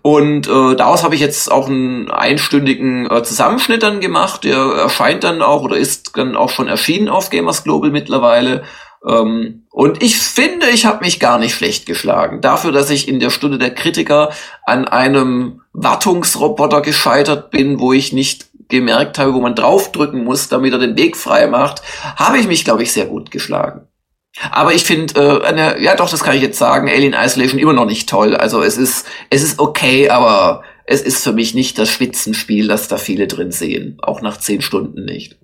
und 0.00 0.48
äh, 0.48 0.74
daraus 0.74 1.04
habe 1.04 1.14
ich 1.14 1.20
jetzt 1.20 1.52
auch 1.52 1.68
einen 1.68 2.10
einstündigen 2.10 3.10
äh, 3.10 3.22
Zusammenschnitt 3.22 3.82
dann 3.82 4.00
gemacht. 4.00 4.44
Der 4.44 4.56
erscheint 4.56 5.24
dann 5.24 5.42
auch 5.42 5.62
oder 5.62 5.76
ist 5.76 6.16
dann 6.16 6.36
auch 6.36 6.48
schon 6.48 6.68
erschienen 6.68 7.10
auf 7.10 7.28
Gamers 7.28 7.64
Global 7.64 7.90
mittlerweile. 7.90 8.64
Ähm, 9.06 9.66
und 9.70 10.02
ich 10.02 10.16
finde, 10.16 10.70
ich 10.70 10.86
habe 10.86 11.04
mich 11.04 11.20
gar 11.20 11.38
nicht 11.38 11.54
schlecht 11.54 11.84
geschlagen. 11.84 12.40
Dafür, 12.40 12.72
dass 12.72 12.88
ich 12.88 13.06
in 13.06 13.20
der 13.20 13.28
Stunde 13.28 13.58
der 13.58 13.74
Kritiker 13.74 14.30
an 14.64 14.88
einem 14.88 15.60
Wartungsroboter 15.74 16.80
gescheitert 16.80 17.50
bin, 17.50 17.78
wo 17.78 17.92
ich 17.92 18.14
nicht 18.14 18.46
gemerkt 18.68 19.18
habe, 19.18 19.34
wo 19.34 19.40
man 19.40 19.54
draufdrücken 19.54 20.24
muss, 20.24 20.48
damit 20.48 20.72
er 20.72 20.78
den 20.78 20.96
Weg 20.96 21.16
frei 21.16 21.46
macht, 21.46 21.82
habe 22.16 22.38
ich 22.38 22.46
mich, 22.46 22.64
glaube 22.64 22.82
ich, 22.82 22.92
sehr 22.92 23.06
gut 23.06 23.30
geschlagen. 23.30 23.88
Aber 24.50 24.74
ich 24.74 24.84
finde, 24.84 25.14
äh, 25.18 25.82
ja 25.82 25.96
doch, 25.96 26.10
das 26.10 26.22
kann 26.22 26.36
ich 26.36 26.42
jetzt 26.42 26.58
sagen, 26.58 26.88
Alien 26.88 27.14
Isolation 27.14 27.58
immer 27.58 27.72
noch 27.72 27.86
nicht 27.86 28.08
toll. 28.08 28.36
Also 28.36 28.62
es 28.62 28.76
ist, 28.76 29.06
es 29.30 29.42
ist 29.42 29.58
okay, 29.58 30.10
aber 30.10 30.62
es 30.84 31.00
ist 31.00 31.24
für 31.24 31.32
mich 31.32 31.54
nicht 31.54 31.78
das 31.78 31.88
Spitzenspiel, 31.88 32.68
das 32.68 32.88
da 32.88 32.98
viele 32.98 33.26
drin 33.26 33.50
sehen. 33.50 33.98
Auch 34.02 34.20
nach 34.20 34.38
zehn 34.38 34.62
Stunden 34.62 35.04
nicht. 35.04 35.38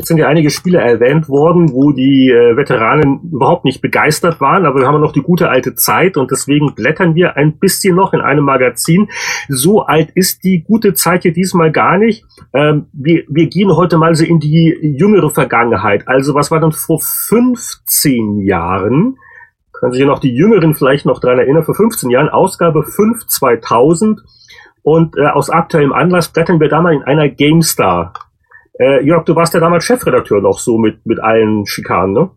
Jetzt 0.00 0.08
sind 0.08 0.16
ja 0.16 0.28
einige 0.28 0.48
Spiele 0.48 0.78
erwähnt 0.78 1.28
worden, 1.28 1.72
wo 1.72 1.92
die 1.92 2.30
äh, 2.30 2.56
Veteranen 2.56 3.20
überhaupt 3.30 3.66
nicht 3.66 3.82
begeistert 3.82 4.40
waren, 4.40 4.64
aber 4.64 4.80
wir 4.80 4.86
haben 4.86 4.98
noch 4.98 5.12
die 5.12 5.20
gute 5.20 5.50
alte 5.50 5.74
Zeit 5.74 6.16
und 6.16 6.30
deswegen 6.30 6.74
blättern 6.74 7.14
wir 7.14 7.36
ein 7.36 7.58
bisschen 7.58 7.96
noch 7.96 8.14
in 8.14 8.22
einem 8.22 8.46
Magazin. 8.46 9.10
So 9.50 9.82
alt 9.82 10.08
ist 10.14 10.42
die 10.42 10.62
gute 10.62 10.94
Zeit 10.94 11.24
hier 11.24 11.34
diesmal 11.34 11.70
gar 11.70 11.98
nicht. 11.98 12.24
Ähm, 12.54 12.86
wir, 12.94 13.24
wir 13.28 13.48
gehen 13.48 13.76
heute 13.76 13.98
mal 13.98 14.14
so 14.14 14.24
in 14.24 14.40
die 14.40 14.74
jüngere 14.80 15.28
Vergangenheit. 15.28 16.08
Also 16.08 16.34
was 16.34 16.50
war 16.50 16.60
dann 16.60 16.72
vor 16.72 16.98
15 17.02 18.38
Jahren? 18.38 19.18
Können 19.74 19.92
sich 19.92 20.00
ja 20.00 20.06
noch 20.06 20.20
die 20.20 20.34
Jüngeren 20.34 20.74
vielleicht 20.74 21.04
noch 21.04 21.20
dran 21.20 21.38
erinnern, 21.38 21.64
vor 21.64 21.74
15 21.74 22.08
Jahren, 22.08 22.30
Ausgabe 22.30 22.84
5 22.84 23.26
2000. 23.26 24.22
Und 24.80 25.18
äh, 25.18 25.26
aus 25.26 25.50
aktuellem 25.50 25.92
Anlass 25.92 26.32
blättern 26.32 26.58
wir 26.58 26.70
da 26.70 26.80
mal 26.80 26.94
in 26.94 27.02
einer 27.02 27.28
GameStar 27.28 28.14
äh, 28.80 29.04
Jörg, 29.04 29.24
du 29.26 29.36
warst 29.36 29.52
ja 29.52 29.60
damals 29.60 29.84
Chefredakteur 29.84 30.40
noch 30.40 30.58
so 30.58 30.78
mit, 30.78 31.04
mit 31.04 31.20
allen 31.20 31.66
Schikanen, 31.66 32.14
ne? 32.14 32.30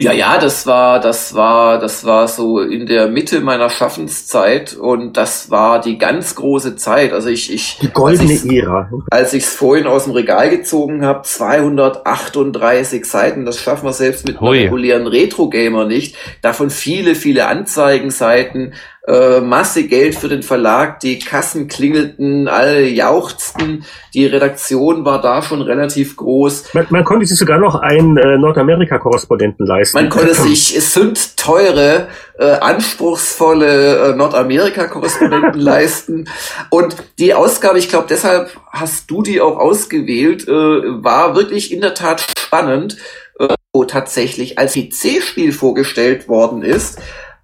Ja, 0.00 0.12
ja, 0.12 0.38
das 0.38 0.66
war, 0.66 1.00
das 1.00 1.34
war, 1.34 1.78
das 1.78 2.04
war 2.04 2.28
so 2.28 2.60
in 2.60 2.86
der 2.86 3.08
Mitte 3.08 3.40
meiner 3.40 3.70
Schaffenszeit 3.70 4.74
und 4.74 5.16
das 5.16 5.50
war 5.50 5.80
die 5.80 5.96
ganz 5.98 6.34
große 6.34 6.76
Zeit. 6.76 7.12
Also 7.12 7.28
ich, 7.28 7.52
ich 7.52 7.78
die 7.80 7.88
goldene 7.88 8.32
als 8.32 8.44
Ära. 8.44 8.90
Als 9.10 9.34
ich 9.34 9.44
es 9.44 9.54
vorhin 9.54 9.86
aus 9.86 10.04
dem 10.04 10.14
Regal 10.14 10.50
gezogen 10.50 11.04
habe, 11.04 11.22
238 11.22 13.04
Seiten, 13.04 13.44
das 13.44 13.60
schaffen 13.60 13.86
wir 13.86 13.92
selbst 13.92 14.26
mit 14.26 14.38
einem 14.38 14.48
regulären 14.48 15.06
Retro-Gamer 15.06 15.84
nicht. 15.86 16.16
Davon 16.42 16.70
viele, 16.70 17.14
viele 17.14 17.46
Anzeigenseiten, 17.46 18.74
äh, 19.08 19.40
Masse 19.40 19.84
Geld 19.84 20.14
für 20.14 20.28
den 20.28 20.42
Verlag, 20.42 21.00
die 21.00 21.18
Kassen 21.18 21.66
klingelten, 21.66 22.46
alle 22.46 22.86
jauchzten, 22.86 23.84
die 24.12 24.26
Redaktion 24.26 25.04
war 25.04 25.20
da 25.22 25.40
schon 25.40 25.62
relativ 25.62 26.16
groß. 26.16 26.74
Man, 26.74 26.86
man 26.90 27.04
konnte 27.04 27.24
sich 27.24 27.38
sogar 27.38 27.58
noch 27.58 27.76
einen 27.76 28.18
äh, 28.18 28.36
Nordamerika-Korrespondenten 28.36 29.66
leisten. 29.66 29.96
Man 29.96 30.10
konnte 30.10 30.34
sich 30.34 30.76
es 30.76 30.92
sind 30.92 31.36
teure, 31.38 32.08
äh, 32.38 32.50
anspruchsvolle 32.50 34.10
äh, 34.10 34.14
Nordamerika-Korrespondenten 34.14 35.60
leisten. 35.60 36.28
Und 36.68 36.96
die 37.18 37.32
Ausgabe, 37.32 37.78
ich 37.78 37.88
glaube, 37.88 38.06
deshalb 38.10 38.50
hast 38.70 39.10
du 39.10 39.22
die 39.22 39.40
auch 39.40 39.56
ausgewählt, 39.56 40.46
äh, 40.46 40.52
war 40.52 41.34
wirklich 41.34 41.72
in 41.72 41.80
der 41.80 41.94
Tat 41.94 42.26
spannend, 42.38 42.98
äh, 43.38 43.48
wo 43.72 43.84
tatsächlich 43.84 44.58
als 44.58 44.74
PC-Spiel 44.74 45.52
vorgestellt 45.52 46.28
worden 46.28 46.62
ist. 46.62 47.00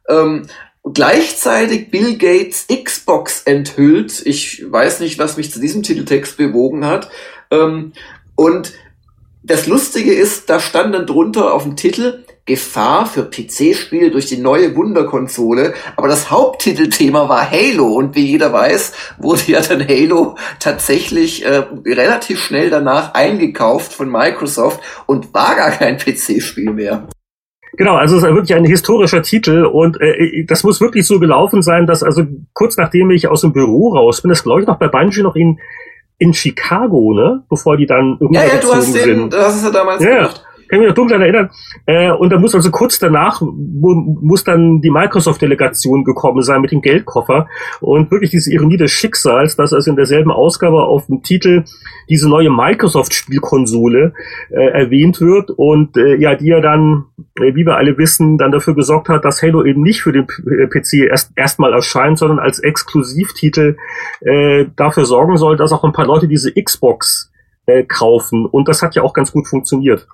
Ähm, 0.08 0.46
gleichzeitig 0.92 1.90
Bill 1.90 2.16
Gates 2.18 2.66
Xbox 2.68 3.42
enthüllt. 3.42 4.22
Ich 4.26 4.64
weiß 4.70 5.00
nicht, 5.00 5.18
was 5.18 5.36
mich 5.36 5.50
zu 5.50 5.60
diesem 5.60 5.82
Titeltext 5.82 6.36
bewogen 6.36 6.84
hat. 6.84 7.10
Ähm, 7.50 7.92
und 8.36 8.72
das 9.42 9.66
Lustige 9.66 10.12
ist, 10.12 10.48
da 10.48 10.60
stand 10.60 10.94
dann 10.94 11.06
drunter 11.06 11.52
auf 11.52 11.64
dem 11.64 11.76
Titel 11.76 12.24
Gefahr 12.46 13.06
für 13.06 13.24
PC-Spiele 13.24 14.10
durch 14.10 14.26
die 14.26 14.36
neue 14.36 14.76
Wunderkonsole. 14.76 15.72
Aber 15.96 16.08
das 16.08 16.30
Haupttitelthema 16.30 17.28
war 17.28 17.50
Halo. 17.50 17.86
Und 17.86 18.14
wie 18.14 18.26
jeder 18.26 18.52
weiß, 18.52 18.92
wurde 19.18 19.42
ja 19.46 19.60
dann 19.60 19.86
Halo 19.86 20.36
tatsächlich 20.60 21.44
äh, 21.46 21.64
relativ 21.86 22.42
schnell 22.42 22.68
danach 22.68 23.14
eingekauft 23.14 23.94
von 23.94 24.10
Microsoft 24.10 24.80
und 25.06 25.32
war 25.32 25.56
gar 25.56 25.70
kein 25.70 25.96
PC-Spiel 25.96 26.72
mehr. 26.72 27.08
Genau, 27.76 27.96
also 27.96 28.16
es 28.16 28.22
ist 28.22 28.28
wirklich 28.28 28.54
ein 28.54 28.64
historischer 28.64 29.22
Titel 29.22 29.64
und 29.64 30.00
äh, 30.00 30.44
das 30.46 30.64
muss 30.64 30.80
wirklich 30.80 31.06
so 31.06 31.18
gelaufen 31.18 31.62
sein, 31.62 31.86
dass 31.86 32.02
also 32.02 32.22
kurz 32.52 32.76
nachdem 32.76 33.10
ich 33.10 33.28
aus 33.28 33.40
dem 33.40 33.52
Büro 33.52 33.94
raus 33.94 34.22
bin, 34.22 34.28
das 34.28 34.42
glaube 34.42 34.62
ich 34.62 34.66
noch 34.66 34.78
bei 34.78 34.88
Bungie 34.88 35.22
noch 35.22 35.36
in 35.36 35.58
in 36.18 36.32
Chicago, 36.32 37.12
ne, 37.12 37.42
bevor 37.48 37.76
die 37.76 37.86
dann 37.86 38.18
irgendwie 38.20 38.40
ja, 38.40 38.54
ja, 38.54 38.60
du 38.60 38.72
hast 38.72 38.94
den, 38.94 39.02
sind. 39.02 39.32
Du 39.32 39.38
hast 39.38 39.56
es 39.56 39.64
ja 39.64 39.70
damals 39.70 40.02
ja, 40.02 40.16
gemacht 40.16 40.44
kann 40.68 40.80
mich 40.80 40.88
noch 40.88 40.94
dunkel 40.94 41.20
erinnern. 41.20 41.50
Äh, 41.86 42.10
und 42.10 42.30
da 42.30 42.38
muss 42.38 42.54
also 42.54 42.70
kurz 42.70 42.98
danach 42.98 43.40
muss 43.42 44.44
dann 44.44 44.80
die 44.80 44.90
Microsoft-Delegation 44.90 46.04
gekommen 46.04 46.42
sein 46.42 46.60
mit 46.60 46.72
dem 46.72 46.80
Geldkoffer. 46.80 47.48
Und 47.80 48.10
wirklich 48.10 48.30
diese 48.30 48.52
Ironie 48.52 48.76
des 48.76 48.90
Schicksals, 48.90 49.56
dass 49.56 49.72
also 49.72 49.90
in 49.90 49.96
derselben 49.96 50.30
Ausgabe 50.30 50.82
auf 50.82 51.06
dem 51.06 51.22
Titel 51.22 51.64
diese 52.08 52.28
neue 52.28 52.50
Microsoft-Spielkonsole 52.50 54.12
äh, 54.50 54.54
erwähnt 54.54 55.20
wird 55.20 55.50
und 55.50 55.96
äh, 55.96 56.16
ja, 56.16 56.34
die 56.34 56.46
ja 56.46 56.60
dann, 56.60 57.04
äh, 57.40 57.54
wie 57.54 57.64
wir 57.64 57.76
alle 57.76 57.96
wissen, 57.98 58.38
dann 58.38 58.52
dafür 58.52 58.74
gesorgt 58.74 59.08
hat, 59.08 59.24
dass 59.24 59.42
Halo 59.42 59.64
eben 59.64 59.82
nicht 59.82 60.02
für 60.02 60.12
den 60.12 60.26
PC 60.26 60.94
äh, 60.94 61.06
erst 61.06 61.32
erstmal 61.36 61.72
erscheint, 61.72 62.18
sondern 62.18 62.38
als 62.38 62.58
Exklusivtitel 62.58 63.76
äh, 64.20 64.66
dafür 64.76 65.04
sorgen 65.04 65.36
soll, 65.36 65.56
dass 65.56 65.72
auch 65.72 65.84
ein 65.84 65.92
paar 65.92 66.06
Leute 66.06 66.28
diese 66.28 66.52
Xbox 66.52 67.30
äh, 67.66 67.84
kaufen. 67.84 68.46
Und 68.46 68.68
das 68.68 68.82
hat 68.82 68.94
ja 68.94 69.02
auch 69.02 69.12
ganz 69.12 69.32
gut 69.32 69.46
funktioniert. 69.48 70.06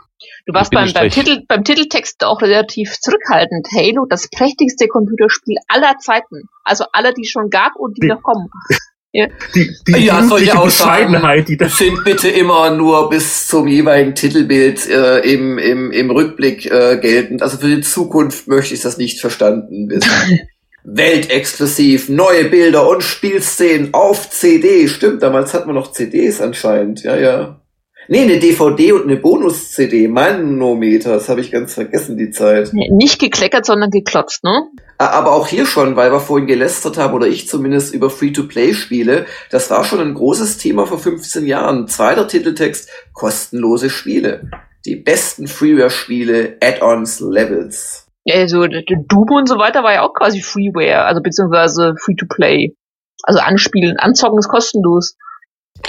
Du 0.47 0.53
warst 0.53 0.71
beim, 0.71 0.93
beim, 0.93 1.09
Titel, 1.09 1.43
beim 1.49 1.65
Titeltext 1.65 2.25
auch 2.25 2.43
relativ 2.43 2.99
zurückhaltend. 3.01 3.69
Halo, 3.75 4.07
das 4.09 4.29
prächtigste 4.29 4.89
Computerspiel 4.89 5.57
aller 5.69 5.97
Zeiten. 5.99 6.49
Also 6.65 6.85
aller, 6.93 7.13
die 7.13 7.25
schon 7.25 7.51
gab 7.51 7.77
und 7.77 7.97
die, 7.97 8.03
die 8.03 8.09
noch 8.09 8.23
kommen. 8.23 8.49
Ja, 9.13 9.27
die, 9.57 9.69
die 9.89 10.05
ja 10.05 10.23
solche 10.23 10.57
Aussagen 10.57 11.21
die 11.45 11.57
das 11.57 11.79
sind 11.79 12.05
bitte 12.05 12.29
immer 12.29 12.71
nur 12.71 13.11
bis 13.11 13.49
zum 13.49 13.67
jeweiligen 13.67 14.15
Titelbild 14.15 14.89
äh, 14.89 15.19
im, 15.19 15.59
im, 15.59 15.91
im 15.91 16.11
Rückblick 16.13 16.67
äh, 16.67 16.97
geltend. 16.99 17.43
Also 17.43 17.59
für 17.59 17.67
die 17.67 17.81
Zukunft 17.81 18.47
möchte 18.47 18.73
ich 18.73 18.83
das 18.83 18.99
nicht 18.99 19.21
verstanden 19.21 19.91
wissen. 19.91 20.49
Weltexklusiv, 20.85 22.09
neue 22.09 22.45
Bilder 22.45 22.89
und 22.89 23.03
Spielszenen 23.03 23.93
auf 23.93 24.31
CD. 24.31 24.89
Stimmt, 24.89 25.23
damals 25.23 25.53
hatten 25.55 25.69
wir 25.69 25.75
noch 25.75 25.93
CDs 25.93 26.41
anscheinend. 26.41 27.03
Ja, 27.03 27.17
ja. 27.17 27.61
Nee, 28.09 28.23
eine 28.23 28.41
DVD 28.41 28.93
und 28.93 29.05
eine 29.05 29.17
Bonus-CD. 29.17 30.09
Manometer, 30.09 31.13
das 31.13 31.29
habe 31.29 31.41
ich 31.41 31.53
ganz 31.53 31.75
vergessen, 31.75 32.17
die 32.17 32.31
Zeit. 32.31 32.73
Nicht 32.73 33.21
gekleckert, 33.21 33.65
sondern 33.65 33.91
geklotzt, 33.91 34.43
ne? 34.43 34.65
Aber 34.99 35.31
auch 35.33 35.47
hier 35.47 35.65
schon, 35.65 35.95
weil 35.95 36.11
wir 36.11 36.19
vorhin 36.19 36.49
gelästert 36.49 36.99
haben, 36.99 37.15
oder 37.15 37.29
ich 37.29 37.47
zumindest, 37.47 37.95
über 37.95 38.11
Free-to-Play-Spiele. 38.11 39.27
Das 39.51 39.71
war 39.71 39.85
schon 39.85 40.01
ein 40.01 40.15
großes 40.15 40.59
Thema 40.59 40.87
vor 40.87 40.99
15 40.99 41.47
Jahren. 41.47 41.87
Zweiter 41.87 42.27
Titeltext, 42.27 42.89
kostenlose 43.13 43.91
Spiele. 43.91 44.51
Die 44.85 44.97
besten 44.97 45.47
Freeware-Spiele, 45.47 46.57
Add-ons, 46.61 47.21
Levels. 47.21 48.07
Also 48.29 48.67
Doom 48.67 49.31
und 49.31 49.49
so 49.49 49.59
weiter 49.59 49.83
war 49.83 49.95
ja 49.95 50.03
auch 50.03 50.15
quasi 50.15 50.41
Freeware, 50.41 51.05
also 51.05 51.23
beziehungsweise 51.23 51.95
Free-to-Play. 51.99 52.75
Also 53.23 53.41
anspielen, 53.41 53.99
anzocken 53.99 54.39
ist 54.39 54.49
kostenlos. 54.49 55.17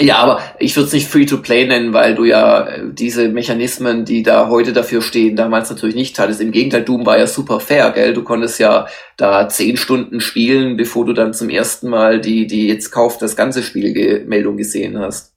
Ja, 0.00 0.18
aber 0.18 0.40
ich 0.58 0.74
würde 0.74 0.86
es 0.86 0.92
nicht 0.92 1.08
Free-to-Play 1.08 1.66
nennen, 1.66 1.92
weil 1.92 2.14
du 2.14 2.24
ja 2.24 2.66
äh, 2.66 2.92
diese 2.92 3.28
Mechanismen, 3.28 4.04
die 4.04 4.22
da 4.22 4.48
heute 4.48 4.72
dafür 4.72 5.02
stehen, 5.02 5.36
damals 5.36 5.70
natürlich 5.70 5.94
nicht 5.94 6.18
hattest. 6.18 6.40
Im 6.40 6.50
Gegenteil, 6.50 6.82
Doom 6.82 7.04
war 7.04 7.18
ja 7.18 7.26
super 7.26 7.60
fair, 7.60 7.90
gell? 7.90 8.14
Du 8.14 8.22
konntest 8.24 8.58
ja 8.58 8.86
da 9.16 9.48
zehn 9.48 9.76
Stunden 9.76 10.20
spielen, 10.20 10.76
bevor 10.76 11.04
du 11.04 11.12
dann 11.12 11.34
zum 11.34 11.50
ersten 11.50 11.88
Mal 11.88 12.20
die, 12.20 12.46
die 12.46 12.68
jetzt 12.68 12.90
kauft 12.90 13.20
das 13.20 13.36
ganze 13.36 13.62
Spiel 13.62 14.24
Meldung 14.26 14.56
gesehen 14.56 14.98
hast. 14.98 15.31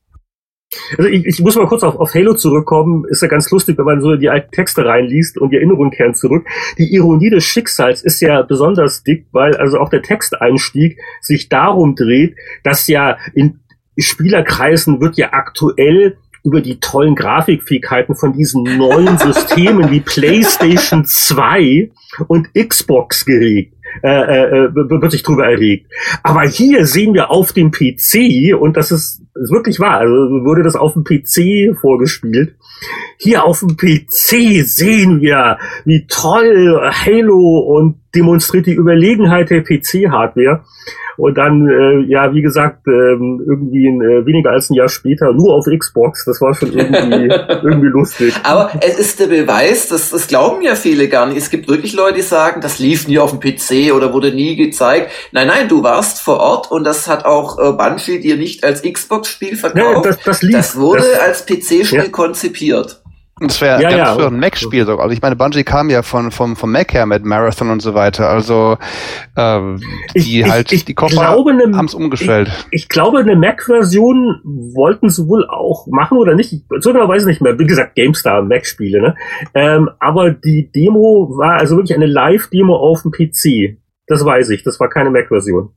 Also 0.98 1.10
ich, 1.10 1.26
ich 1.26 1.40
muss 1.42 1.56
mal 1.56 1.68
kurz 1.68 1.84
auf, 1.84 1.96
auf 1.96 2.14
Halo 2.14 2.34
zurückkommen. 2.34 3.06
Ist 3.10 3.22
ja 3.22 3.28
ganz 3.28 3.50
lustig, 3.52 3.78
wenn 3.78 3.86
man 3.86 4.02
so 4.02 4.16
die 4.16 4.30
alten 4.30 4.52
Texte 4.52 4.86
reinliest 4.86 5.38
und 5.38 5.52
die 5.52 5.58
Erinnerungen 5.58 5.92
kehren 5.92 6.16
zurück. 6.16 6.46
Die 6.78 6.94
Ironie 6.94 7.30
des 7.30 7.44
Schicksals 7.44 8.04
ist 8.04 8.22
ja 8.22 8.42
besonders 8.42 9.04
dick, 9.04 9.26
weil 9.32 9.56
also 9.56 9.80
auch 9.80 9.90
der 9.90 10.02
Texteinstieg 10.02 10.98
sich 11.22 11.50
darum 11.50 11.96
dreht, 11.96 12.36
dass 12.64 12.88
ja 12.88 13.18
in 13.34 13.60
Spielerkreisen 13.98 15.00
wird 15.00 15.18
ja 15.18 15.32
aktuell 15.32 16.18
über 16.46 16.62
die 16.62 16.80
tollen 16.80 17.16
Grafikfähigkeiten 17.16 18.16
von 18.16 18.34
diesen 18.34 18.64
neuen 18.64 19.18
Systemen 19.18 19.90
wie 19.90 20.00
PlayStation 20.00 21.04
2 21.06 21.90
und 22.28 22.54
Xbox 22.54 23.26
geregt. 23.26 23.74
Äh, 24.04 24.10
äh, 24.10 24.66
äh 24.66 24.76
wird 24.76 25.12
sich 25.12 25.24
drüber 25.24 25.48
erregt. 25.48 25.92
Aber 26.22 26.44
hier 26.44 26.86
sehen 26.86 27.14
wir 27.14 27.32
auf 27.32 27.54
dem 27.54 27.72
PC, 27.72 28.54
und 28.60 28.78
das 28.78 28.92
ist, 28.92 29.25
ist 29.36 29.52
wirklich 29.52 29.80
wahr, 29.80 30.00
also 30.00 30.16
wurde 30.46 30.64
das 30.64 30.76
auf 30.76 30.94
dem 30.94 31.04
PC 31.04 31.78
vorgespielt. 31.80 32.56
Hier 33.18 33.44
auf 33.44 33.60
dem 33.60 33.76
PC 33.76 34.66
sehen 34.66 35.22
wir, 35.22 35.58
wie 35.84 36.08
toll 36.08 36.90
Halo 36.92 37.60
und 37.60 38.00
demonstriert 38.16 38.66
die 38.66 38.74
Überlegenheit 38.74 39.50
der 39.50 39.64
PC-Hardware. 39.64 40.62
Und 41.18 41.38
dann, 41.38 41.68
äh, 41.68 42.02
ja, 42.12 42.34
wie 42.34 42.42
gesagt, 42.42 42.88
ähm, 42.88 43.42
irgendwie 43.48 43.88
ein, 43.88 44.02
äh, 44.02 44.26
weniger 44.26 44.52
als 44.52 44.70
ein 44.70 44.74
Jahr 44.74 44.90
später 44.90 45.32
nur 45.32 45.54
auf 45.54 45.66
Xbox. 45.66 46.26
Das 46.26 46.42
war 46.42 46.54
schon 46.54 46.74
irgendwie, 46.74 47.34
irgendwie 47.64 47.88
lustig. 47.88 48.34
Aber 48.44 48.72
es 48.82 49.00
ist 49.00 49.20
der 49.20 49.28
Beweis, 49.28 49.88
dass 49.88 50.10
das 50.10 50.28
glauben 50.28 50.62
ja 50.62 50.76
viele 50.76 51.08
gar 51.08 51.26
nicht. 51.26 51.38
Es 51.38 51.50
gibt 51.50 51.70
wirklich 51.70 51.94
Leute, 51.94 52.16
die 52.16 52.22
sagen, 52.22 52.60
das 52.60 52.80
lief 52.80 53.08
nie 53.08 53.20
auf 53.20 53.32
dem 53.32 53.40
PC 53.40 53.94
oder 53.94 54.14
wurde 54.14 54.34
nie 54.34 54.56
gezeigt. 54.58 55.10
Nein, 55.32 55.48
nein, 55.48 55.70
du 55.70 55.84
warst 55.84 56.22
vor 56.22 56.40
Ort 56.40 56.70
und 56.70 56.84
das 56.84 57.08
hat 57.08 57.24
auch 57.24 57.60
äh, 57.60 57.72
Bungie 57.72 58.20
dir 58.20 58.36
nicht 58.36 58.66
als 58.66 58.82
Xbox-Spiel 58.82 59.56
verkauft. 59.56 60.06
Ja, 60.06 60.12
das, 60.12 60.20
das, 60.24 60.42
lief, 60.42 60.56
das 60.56 60.76
wurde 60.78 61.04
das, 61.04 61.20
als 61.20 61.46
PC-Spiel 61.46 62.00
ja. 62.00 62.10
konzipiert. 62.10 63.02
Das 63.42 63.60
wäre 63.60 63.82
ja, 63.82 63.90
ganz 63.90 64.00
ja. 64.00 64.16
früher 64.16 64.28
ein 64.28 64.40
Mac-Spiel 64.40 64.86
sogar. 64.86 65.04
Also 65.04 65.14
ich 65.14 65.22
meine, 65.22 65.36
Bungie 65.36 65.66
kam 65.66 65.90
ja 65.90 66.04
von 66.04 66.32
vom 66.32 66.56
vom 66.56 66.72
Mac 66.72 66.94
her 66.94 67.06
mit 67.06 67.26
Marathon 67.26 67.70
und 67.70 67.82
so 67.82 67.94
weiter. 67.94 68.30
Also 68.30 68.78
äh, 69.36 69.60
die 70.16 70.40
ich, 70.40 70.50
halt 70.50 70.72
ich, 70.72 70.86
die 70.86 70.94
Koffer 70.94 71.28
haben 71.28 71.86
es 71.86 71.94
umgestellt. 71.94 72.50
Ich, 72.72 72.84
ich, 72.84 72.90
glaube, 72.90 73.20
eine 73.20 73.36
Mac-Version 73.36 74.40
wollten 74.74 75.10
sie 75.10 75.28
wohl 75.28 75.46
auch 75.50 75.86
machen 75.88 76.18
oder 76.18 76.34
nicht. 76.34 76.64
Sogar 76.80 77.10
weiß 77.10 77.24
ich 77.24 77.28
nicht 77.28 77.42
mehr. 77.42 77.60
Wie 77.60 77.66
gesagt, 77.66 77.96
GameStar 77.96 78.42
Mac-Spiele. 78.42 79.02
Ne? 79.02 79.16
Ähm, 79.54 79.90
aber 80.00 80.32
die 80.32 80.72
Demo 80.72 81.34
war 81.38 81.60
also 81.60 81.76
wirklich 81.76 81.94
eine 81.94 82.06
Live-Demo 82.06 82.74
auf 82.74 83.02
dem 83.02 83.12
PC. 83.12 83.78
Das 84.08 84.24
weiß 84.24 84.50
ich. 84.52 84.64
Das 84.64 84.80
war 84.80 84.88
keine 84.88 85.10
Mac-Version. 85.10 85.74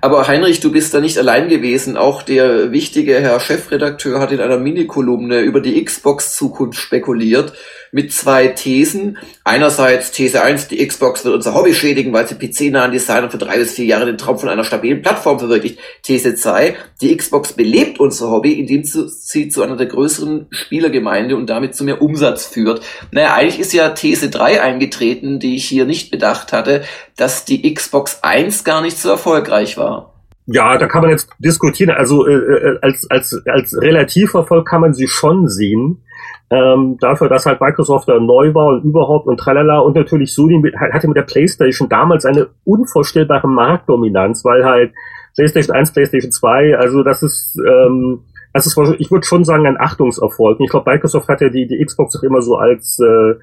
Aber 0.00 0.26
Heinrich, 0.26 0.60
du 0.60 0.72
bist 0.72 0.92
da 0.92 1.00
nicht 1.00 1.18
allein 1.18 1.48
gewesen. 1.48 1.96
Auch 1.96 2.22
der 2.22 2.72
wichtige 2.72 3.20
Herr 3.20 3.38
Chefredakteur 3.38 4.20
hat 4.20 4.32
in 4.32 4.40
einer 4.40 4.58
Minikolumne 4.58 5.40
über 5.40 5.60
die 5.60 5.84
Xbox-Zukunft 5.84 6.80
spekuliert 6.80 7.52
mit 7.92 8.12
zwei 8.12 8.48
Thesen. 8.48 9.18
Einerseits 9.44 10.10
These 10.10 10.42
1, 10.42 10.68
die 10.68 10.86
Xbox 10.86 11.24
wird 11.24 11.34
unser 11.34 11.54
Hobby 11.54 11.74
schädigen, 11.74 12.12
weil 12.12 12.26
sie 12.26 12.34
PC-nahen 12.34 12.92
Designer 12.92 13.30
für 13.30 13.38
drei 13.38 13.58
bis 13.58 13.74
vier 13.74 13.86
Jahre 13.86 14.06
den 14.06 14.18
Traum 14.18 14.38
von 14.38 14.48
einer 14.48 14.64
stabilen 14.64 15.02
Plattform 15.02 15.38
verwirklicht. 15.38 15.78
These 16.02 16.34
2, 16.34 16.76
die 17.00 17.16
Xbox 17.16 17.52
belebt 17.52 18.00
unser 18.00 18.30
Hobby, 18.30 18.52
indem 18.52 18.84
sie 18.84 19.48
zu 19.48 19.62
einer 19.62 19.76
der 19.76 19.86
größeren 19.86 20.46
Spielergemeinde 20.50 21.36
und 21.36 21.48
damit 21.48 21.74
zu 21.74 21.84
mehr 21.84 22.02
Umsatz 22.02 22.46
führt. 22.46 22.82
Naja, 23.10 23.34
eigentlich 23.34 23.60
ist 23.60 23.72
ja 23.72 23.90
These 23.90 24.30
3 24.30 24.60
eingetreten, 24.62 25.38
die 25.38 25.56
ich 25.56 25.66
hier 25.66 25.84
nicht 25.84 26.10
bedacht 26.10 26.52
hatte, 26.52 26.82
dass 27.16 27.44
die 27.44 27.74
Xbox 27.74 28.20
1 28.22 28.64
gar 28.64 28.82
nicht 28.82 28.98
so 28.98 29.10
erfolgreich 29.10 29.76
war. 29.76 30.14
Ja, 30.50 30.78
da 30.78 30.86
kann 30.86 31.02
man 31.02 31.10
jetzt 31.10 31.28
diskutieren. 31.38 31.90
Also 31.90 32.26
äh, 32.26 32.32
äh 32.32 32.78
als, 32.80 33.06
als, 33.10 33.42
als 33.46 33.76
Relativverfolg 33.78 34.66
kann 34.66 34.80
man 34.80 34.94
sie 34.94 35.06
schon 35.06 35.46
sehen 35.46 36.02
ähm, 36.50 36.96
dafür, 37.00 37.28
dass 37.28 37.46
halt 37.46 37.60
Microsoft 37.60 38.08
da 38.08 38.18
neu 38.18 38.54
war 38.54 38.68
und 38.68 38.84
überhaupt 38.84 39.26
und 39.26 39.38
tralala 39.38 39.80
und 39.80 39.96
natürlich 39.96 40.32
Sony 40.32 40.58
mit, 40.58 40.74
hatte 40.76 41.06
mit 41.06 41.16
der 41.16 41.22
PlayStation 41.22 41.88
damals 41.88 42.24
eine 42.24 42.48
unvorstellbare 42.64 43.48
Marktdominanz, 43.48 44.44
weil 44.44 44.64
halt 44.64 44.92
PlayStation 45.34 45.76
1, 45.76 45.92
PlayStation 45.92 46.32
2, 46.32 46.76
also 46.78 47.02
das 47.02 47.22
ist, 47.22 47.58
ähm, 47.66 48.24
das 48.54 48.66
ist, 48.66 48.78
ich 48.98 49.10
würde 49.10 49.26
schon 49.26 49.44
sagen, 49.44 49.66
ein 49.66 49.78
Achtungserfolg. 49.78 50.58
Ich 50.60 50.70
glaube, 50.70 50.90
Microsoft 50.90 51.28
hat 51.28 51.42
ja 51.42 51.50
die, 51.50 51.66
die 51.66 51.84
Xbox 51.84 52.16
auch 52.16 52.22
immer 52.22 52.40
so 52.40 52.56
als 52.56 52.98
äh, 52.98 53.34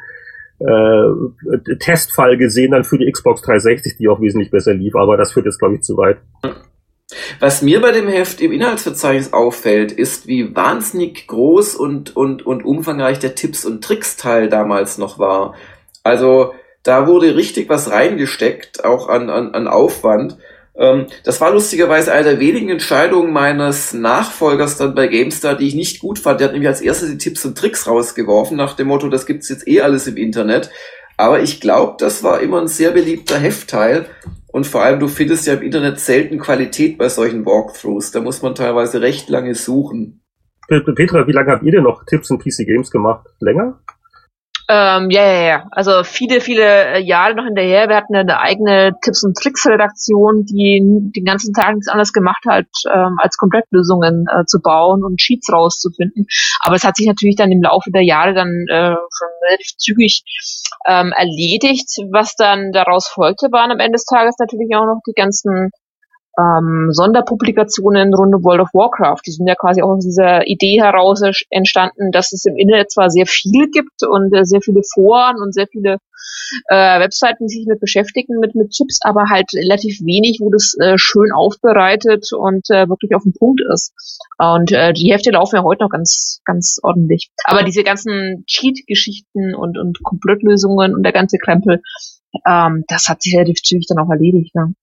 äh, 0.60 1.78
Testfall 1.80 2.38
gesehen 2.38 2.72
dann 2.72 2.84
für 2.84 2.98
die 2.98 3.12
Xbox 3.12 3.42
360, 3.42 3.98
die 3.98 4.10
auch 4.10 4.20
wesentlich 4.20 4.52
besser 4.52 4.74
lief, 4.74 4.96
aber 4.96 5.16
das 5.16 5.34
führt 5.34 5.46
jetzt, 5.46 5.60
glaube 5.60 5.76
ich, 5.76 5.82
zu 5.82 5.96
weit. 5.98 6.18
Was 7.40 7.62
mir 7.62 7.82
bei 7.82 7.92
dem 7.92 8.08
Heft 8.08 8.42
im 8.42 8.52
Inhaltsverzeichnis 8.52 9.32
auffällt, 9.32 9.92
ist, 9.92 10.26
wie 10.28 10.56
wahnsinnig 10.56 11.28
groß 11.28 11.76
und, 11.76 12.16
und, 12.16 12.46
und 12.46 12.66
umfangreich 12.66 13.20
der 13.20 13.36
Tipps- 13.36 13.66
und 13.66 13.84
Tricks-Teil 13.84 14.50
damals 14.50 14.98
noch 14.98 15.20
war. 15.20 15.56
Also 16.04 16.54
da 16.82 17.08
wurde 17.08 17.36
richtig 17.36 17.70
was 17.70 17.92
reingesteckt, 17.92 18.86
auch 18.86 19.08
an, 19.08 19.30
an, 19.30 19.54
an 19.54 19.68
Aufwand. 19.68 20.38
Ähm, 20.76 21.08
das 21.24 21.42
war 21.42 21.52
lustigerweise 21.52 22.12
eine 22.12 22.24
der 22.24 22.40
wenigen 22.40 22.70
Entscheidungen 22.70 23.32
meines 23.32 23.94
Nachfolgers 23.94 24.78
dann 24.78 24.96
bei 24.96 25.08
GameStar, 25.08 25.56
die 25.56 25.68
ich 25.68 25.76
nicht 25.76 26.00
gut 26.00 26.20
fand. 26.20 26.40
Der 26.40 26.48
hat 26.48 26.54
nämlich 26.54 26.70
als 26.70 26.82
erstes 26.82 27.10
die 27.10 27.18
Tipps 27.18 27.46
und 27.46 27.58
Tricks 27.58 27.88
rausgeworfen, 27.88 28.58
nach 28.58 28.76
dem 28.76 28.88
Motto, 28.88 29.10
das 29.10 29.26
gibt's 29.26 29.50
jetzt 29.50 29.68
eh 29.68 29.82
alles 29.82 30.08
im 30.08 30.18
Internet. 30.18 30.72
Aber 31.18 31.42
ich 31.42 31.62
glaube, 31.62 31.96
das 32.00 32.24
war 32.24 32.42
immer 32.42 32.62
ein 32.62 32.68
sehr 32.68 32.92
beliebter 32.92 33.38
Heftteil. 33.38 34.08
Und 34.56 34.66
vor 34.66 34.86
allem, 34.86 35.02
du 35.02 35.10
findest 35.10 35.48
ja 35.48 35.56
im 35.56 35.64
Internet 35.64 36.00
selten 36.00 36.40
Qualität 36.40 36.98
bei 36.98 37.10
solchen 37.10 37.46
Walkthroughs. 37.46 38.12
Da 38.12 38.22
muss 38.22 38.42
man 38.42 38.56
teilweise 38.56 39.02
recht 39.02 39.28
lange 39.28 39.54
suchen. 39.54 40.22
Petra, 40.70 41.28
wie 41.28 41.34
lange 41.34 41.52
habt 41.52 41.64
ihr 41.64 41.74
denn 41.74 41.84
noch 41.84 42.06
Tipps 42.06 42.32
und 42.32 42.42
PC 42.42 42.66
Games 42.66 42.90
gemacht? 42.90 43.28
Länger? 43.42 43.82
Ähm, 44.68 45.12
ja, 45.12 45.24
ja, 45.26 45.42
ja. 45.42 45.68
Also 45.72 46.04
viele, 46.04 46.42
viele 46.42 46.96
äh, 46.96 47.00
Jahre 47.00 47.36
noch 47.36 47.44
hinterher. 47.44 47.88
Wir 47.88 47.96
hatten 47.96 48.16
eine 48.16 48.40
eigene 48.40 48.94
Tipps- 49.04 49.24
und 49.24 49.38
Tricks-Redaktion, 49.38 50.46
die 50.46 50.82
den 51.16 51.24
ganzen 51.24 51.54
Tag 51.54 51.76
nichts 51.76 51.88
anderes 51.88 52.14
gemacht 52.14 52.44
hat, 52.48 52.66
ähm, 52.92 53.18
als 53.20 53.38
Komplettlösungen 53.38 54.26
äh, 54.28 54.46
zu 54.46 54.60
bauen 54.62 55.04
und 55.04 55.22
Sheets 55.22 55.54
rauszufinden. 55.54 56.26
Aber 56.62 56.76
es 56.76 56.84
hat 56.84 56.96
sich 56.96 57.06
natürlich 57.06 57.36
dann 57.36 57.52
im 57.52 57.62
Laufe 57.62 57.92
der 57.92 58.02
Jahre 58.02 58.34
dann 58.34 58.66
äh, 58.68 58.96
schon 58.96 59.28
relativ 59.48 59.78
zügig 59.78 60.24
ähm, 60.88 61.14
erledigt. 61.16 61.90
Was 62.12 62.36
dann 62.36 62.72
daraus 62.72 63.08
folgte, 63.08 63.52
waren 63.52 63.72
am 63.72 63.80
Ende 63.80 63.94
des 63.98 64.06
Tages 64.06 64.36
natürlich 64.40 64.76
auch 64.76 64.86
noch 64.86 65.02
die 65.08 65.14
ganzen 65.14 65.70
ähm, 66.38 66.90
Sonderpublikationen 66.92 68.14
rund 68.14 68.36
um 68.36 68.44
World 68.44 68.62
of 68.62 68.74
Warcraft. 68.74 69.22
Die 69.26 69.32
sind 69.32 69.48
ja 69.48 69.56
quasi 69.56 69.82
auch 69.82 69.96
aus 69.96 70.06
dieser 70.06 70.48
Idee 70.48 70.82
heraus 70.82 71.22
entstanden, 71.50 72.12
dass 72.12 72.34
es 72.34 72.46
im 72.46 72.58
Internet 72.58 72.92
zwar 72.92 73.10
sehr 73.10 73.26
viel 73.26 73.70
gibt 73.72 74.04
und 74.04 74.34
äh, 74.36 74.46
sehr 74.46 74.62
viele 74.62 74.82
Foren 74.94 75.38
und 75.42 75.54
sehr 75.54 75.68
viele 75.68 75.98
äh, 76.70 77.00
Webseiten, 77.00 77.48
die 77.48 77.56
sich 77.56 77.68
mit 77.68 77.80
beschäftigen, 77.80 78.40
mit, 78.40 78.56
mit 78.56 78.72
Chips, 78.72 79.00
aber 79.02 79.30
halt 79.30 79.54
relativ 79.54 80.02
wenig, 80.02 80.40
wo 80.42 80.50
das 80.50 80.76
äh, 80.80 80.98
schön 80.98 81.32
aufbereitet 81.32 82.28
und 82.34 82.70
äh, 82.70 82.88
wirklich 82.90 83.16
auf 83.16 83.24
dem 83.24 83.34
Punkt 83.34 83.62
ist. 83.74 83.94
Und 84.38 84.72
äh, 84.72 84.94
die 84.94 85.12
Hefte 85.12 85.32
laufen 85.32 85.56
ja 85.56 85.64
heute 85.64 85.84
noch 85.84 85.90
ganz, 85.90 86.42
ganz 86.46 86.80
ordentlich. 86.84 87.32
Aber 87.44 87.64
diese 87.64 87.84
ganzen 87.84 88.44
Cheat-Geschichten 88.48 89.56
und, 89.56 89.78
und 89.78 90.02
Komplottlösungen 90.04 90.96
und 90.96 91.04
der 91.04 91.14
ganze 91.14 91.38
Krempel, 91.38 91.82
ähm, 92.46 92.84
das 92.88 93.08
hat 93.08 93.22
sich 93.22 93.36
relativ 93.36 93.62
zügig 93.62 93.88
dann 93.88 94.00
auch 94.00 94.10
erledigt. 94.10 94.54
Ne? 94.56 94.74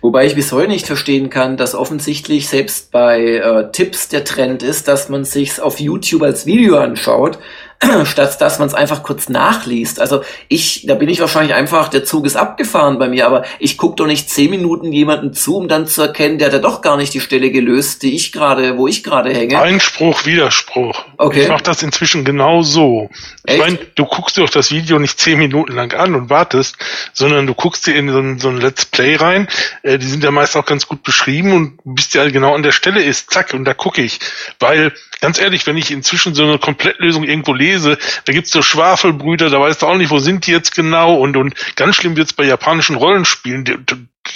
Wobei 0.00 0.26
ich 0.26 0.34
bis 0.34 0.52
heute 0.52 0.68
nicht 0.68 0.86
verstehen 0.86 1.30
kann, 1.30 1.56
dass 1.56 1.74
offensichtlich 1.74 2.48
selbst 2.48 2.90
bei 2.90 3.36
äh, 3.36 3.70
Tipps 3.72 4.08
der 4.08 4.24
Trend 4.24 4.62
ist, 4.62 4.88
dass 4.88 5.08
man 5.08 5.24
sich 5.24 5.60
auf 5.60 5.80
YouTube 5.80 6.22
als 6.22 6.46
Video 6.46 6.76
anschaut, 6.76 7.38
statt 8.04 8.40
dass 8.40 8.58
man 8.58 8.68
es 8.68 8.74
einfach 8.74 9.02
kurz 9.02 9.28
nachliest. 9.28 10.00
Also 10.00 10.22
ich, 10.48 10.86
da 10.86 10.94
bin 10.94 11.08
ich 11.08 11.20
wahrscheinlich 11.20 11.54
einfach, 11.54 11.88
der 11.88 12.04
Zug 12.04 12.26
ist 12.26 12.36
abgefahren 12.36 12.98
bei 12.98 13.08
mir, 13.08 13.26
aber 13.26 13.44
ich 13.58 13.76
gucke 13.78 13.96
doch 13.96 14.06
nicht 14.06 14.30
zehn 14.30 14.50
Minuten 14.50 14.92
jemanden 14.92 15.32
zu, 15.32 15.56
um 15.56 15.68
dann 15.68 15.86
zu 15.86 16.02
erkennen, 16.02 16.38
der 16.38 16.48
hat 16.48 16.54
ja 16.54 16.58
doch 16.58 16.82
gar 16.82 16.96
nicht 16.96 17.14
die 17.14 17.20
Stelle 17.20 17.50
gelöst, 17.50 18.02
die 18.02 18.14
ich 18.14 18.32
gerade, 18.32 18.78
wo 18.78 18.88
ich 18.88 19.04
gerade 19.04 19.32
hänge. 19.32 19.60
Einspruch, 19.60 20.26
Widerspruch. 20.26 21.04
Okay. 21.18 21.42
Ich 21.42 21.48
mache 21.48 21.62
das 21.62 21.82
inzwischen 21.82 22.24
genau 22.24 22.62
so. 22.62 23.10
Ich 23.46 23.58
meine, 23.58 23.78
du 23.94 24.04
guckst 24.04 24.36
dir 24.36 24.42
doch 24.42 24.50
das 24.50 24.70
Video 24.70 24.98
nicht 24.98 25.20
zehn 25.20 25.38
Minuten 25.38 25.74
lang 25.74 25.92
an 25.94 26.14
und 26.14 26.30
wartest, 26.30 26.76
sondern 27.12 27.46
du 27.46 27.54
guckst 27.54 27.86
dir 27.86 27.94
in 27.94 28.10
so 28.10 28.18
ein, 28.18 28.38
so 28.38 28.48
ein 28.48 28.60
Let's 28.60 28.86
Play 28.86 29.16
rein. 29.16 29.48
Äh, 29.82 29.98
die 29.98 30.06
sind 30.06 30.24
ja 30.24 30.30
meist 30.30 30.56
auch 30.56 30.66
ganz 30.66 30.86
gut 30.86 31.02
beschrieben 31.02 31.52
und 31.52 31.78
bist 31.84 32.14
ja 32.14 32.28
genau 32.28 32.54
an 32.54 32.62
der 32.62 32.72
Stelle 32.72 33.02
ist, 33.02 33.30
zack, 33.30 33.54
und 33.54 33.64
da 33.64 33.74
gucke 33.74 34.02
ich. 34.02 34.18
Weil, 34.58 34.92
ganz 35.20 35.40
ehrlich, 35.40 35.66
wenn 35.66 35.76
ich 35.76 35.90
inzwischen 35.90 36.34
so 36.34 36.42
eine 36.42 36.58
Komplettlösung 36.58 37.24
irgendwo 37.24 37.52
lese, 37.52 37.65
lese, 37.66 37.98
da 38.24 38.32
gibt's 38.32 38.50
so 38.50 38.62
Schwafelbrüder, 38.62 39.50
da 39.50 39.60
weißt 39.60 39.82
du 39.82 39.86
auch 39.86 39.96
nicht, 39.96 40.10
wo 40.10 40.18
sind 40.18 40.46
die 40.46 40.52
jetzt 40.52 40.74
genau 40.74 41.14
und, 41.14 41.36
und 41.36 41.54
ganz 41.76 41.96
schlimm 41.96 42.16
wird's 42.16 42.32
bei 42.32 42.44
japanischen 42.44 42.96
Rollenspielen. 42.96 43.84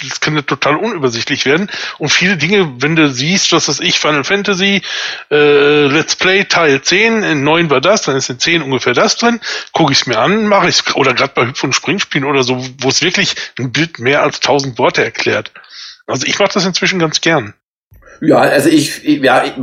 Das 0.03 0.21
kann 0.21 0.35
ja 0.35 0.41
total 0.41 0.77
unübersichtlich 0.77 1.45
werden. 1.45 1.69
Und 1.97 2.09
viele 2.09 2.37
Dinge, 2.37 2.81
wenn 2.81 2.95
du 2.95 3.09
siehst, 3.09 3.51
was 3.51 3.67
weiß 3.67 3.81
ich, 3.81 3.99
Final 3.99 4.23
Fantasy, 4.23 4.81
äh, 5.29 5.87
Let's 5.87 6.15
Play 6.15 6.45
Teil 6.45 6.81
10, 6.81 7.23
in 7.23 7.43
9 7.43 7.69
war 7.69 7.81
das, 7.81 8.03
dann 8.03 8.15
ist 8.15 8.29
in 8.29 8.39
10 8.39 8.61
ungefähr 8.61 8.93
das 8.93 9.17
drin, 9.17 9.41
gucke 9.73 9.91
es 9.91 10.07
mir 10.07 10.17
an, 10.17 10.47
mache 10.47 10.69
ich 10.69 10.79
es, 10.79 10.95
oder 10.95 11.13
gerade 11.13 11.33
bei 11.35 11.45
Hüpf- 11.45 11.63
und 11.63 11.75
Springspielen 11.75 12.27
oder 12.27 12.43
so, 12.43 12.65
wo 12.79 12.87
es 12.87 13.01
wirklich 13.01 13.35
ein 13.59 13.71
Bild 13.71 13.99
mehr 13.99 14.23
als 14.23 14.37
1000 14.37 14.77
Worte 14.77 15.03
erklärt. 15.03 15.51
Also 16.07 16.25
ich 16.25 16.39
mache 16.39 16.53
das 16.53 16.65
inzwischen 16.65 16.99
ganz 16.99 17.21
gern. 17.21 17.53
Ja, 18.21 18.37
also 18.37 18.69
ich, 18.69 19.03
ja, 19.03 19.43
ich, 19.43 19.53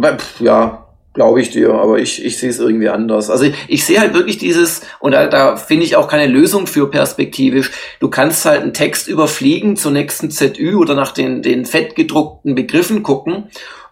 ja, 0.41 0.88
Glaube 1.19 1.41
ich 1.41 1.51
dir, 1.51 1.75
aber 1.75 1.99
ich, 1.99 2.25
ich 2.25 2.39
sehe 2.39 2.51
es 2.51 2.61
irgendwie 2.61 2.89
anders. 2.89 3.29
Also 3.29 3.47
ich, 3.47 3.55
ich 3.67 3.85
sehe 3.85 3.99
halt 3.99 4.15
wirklich 4.15 4.39
dieses, 4.39 4.83
und 5.01 5.11
da, 5.11 5.27
da 5.27 5.57
finde 5.57 5.85
ich 5.85 5.97
auch 5.97 6.07
keine 6.07 6.33
Lösung 6.33 6.69
für 6.69 6.89
perspektivisch. 6.89 7.73
Du 7.99 8.09
kannst 8.09 8.45
halt 8.45 8.63
einen 8.63 8.73
Text 8.73 9.09
überfliegen 9.09 9.75
zur 9.75 9.91
nächsten 9.91 10.31
ZÜ 10.31 10.77
oder 10.77 10.95
nach 10.95 11.11
den, 11.11 11.43
den 11.43 11.67
fettgedruckten 11.67 12.55
Begriffen 12.55 13.03
gucken 13.03 13.49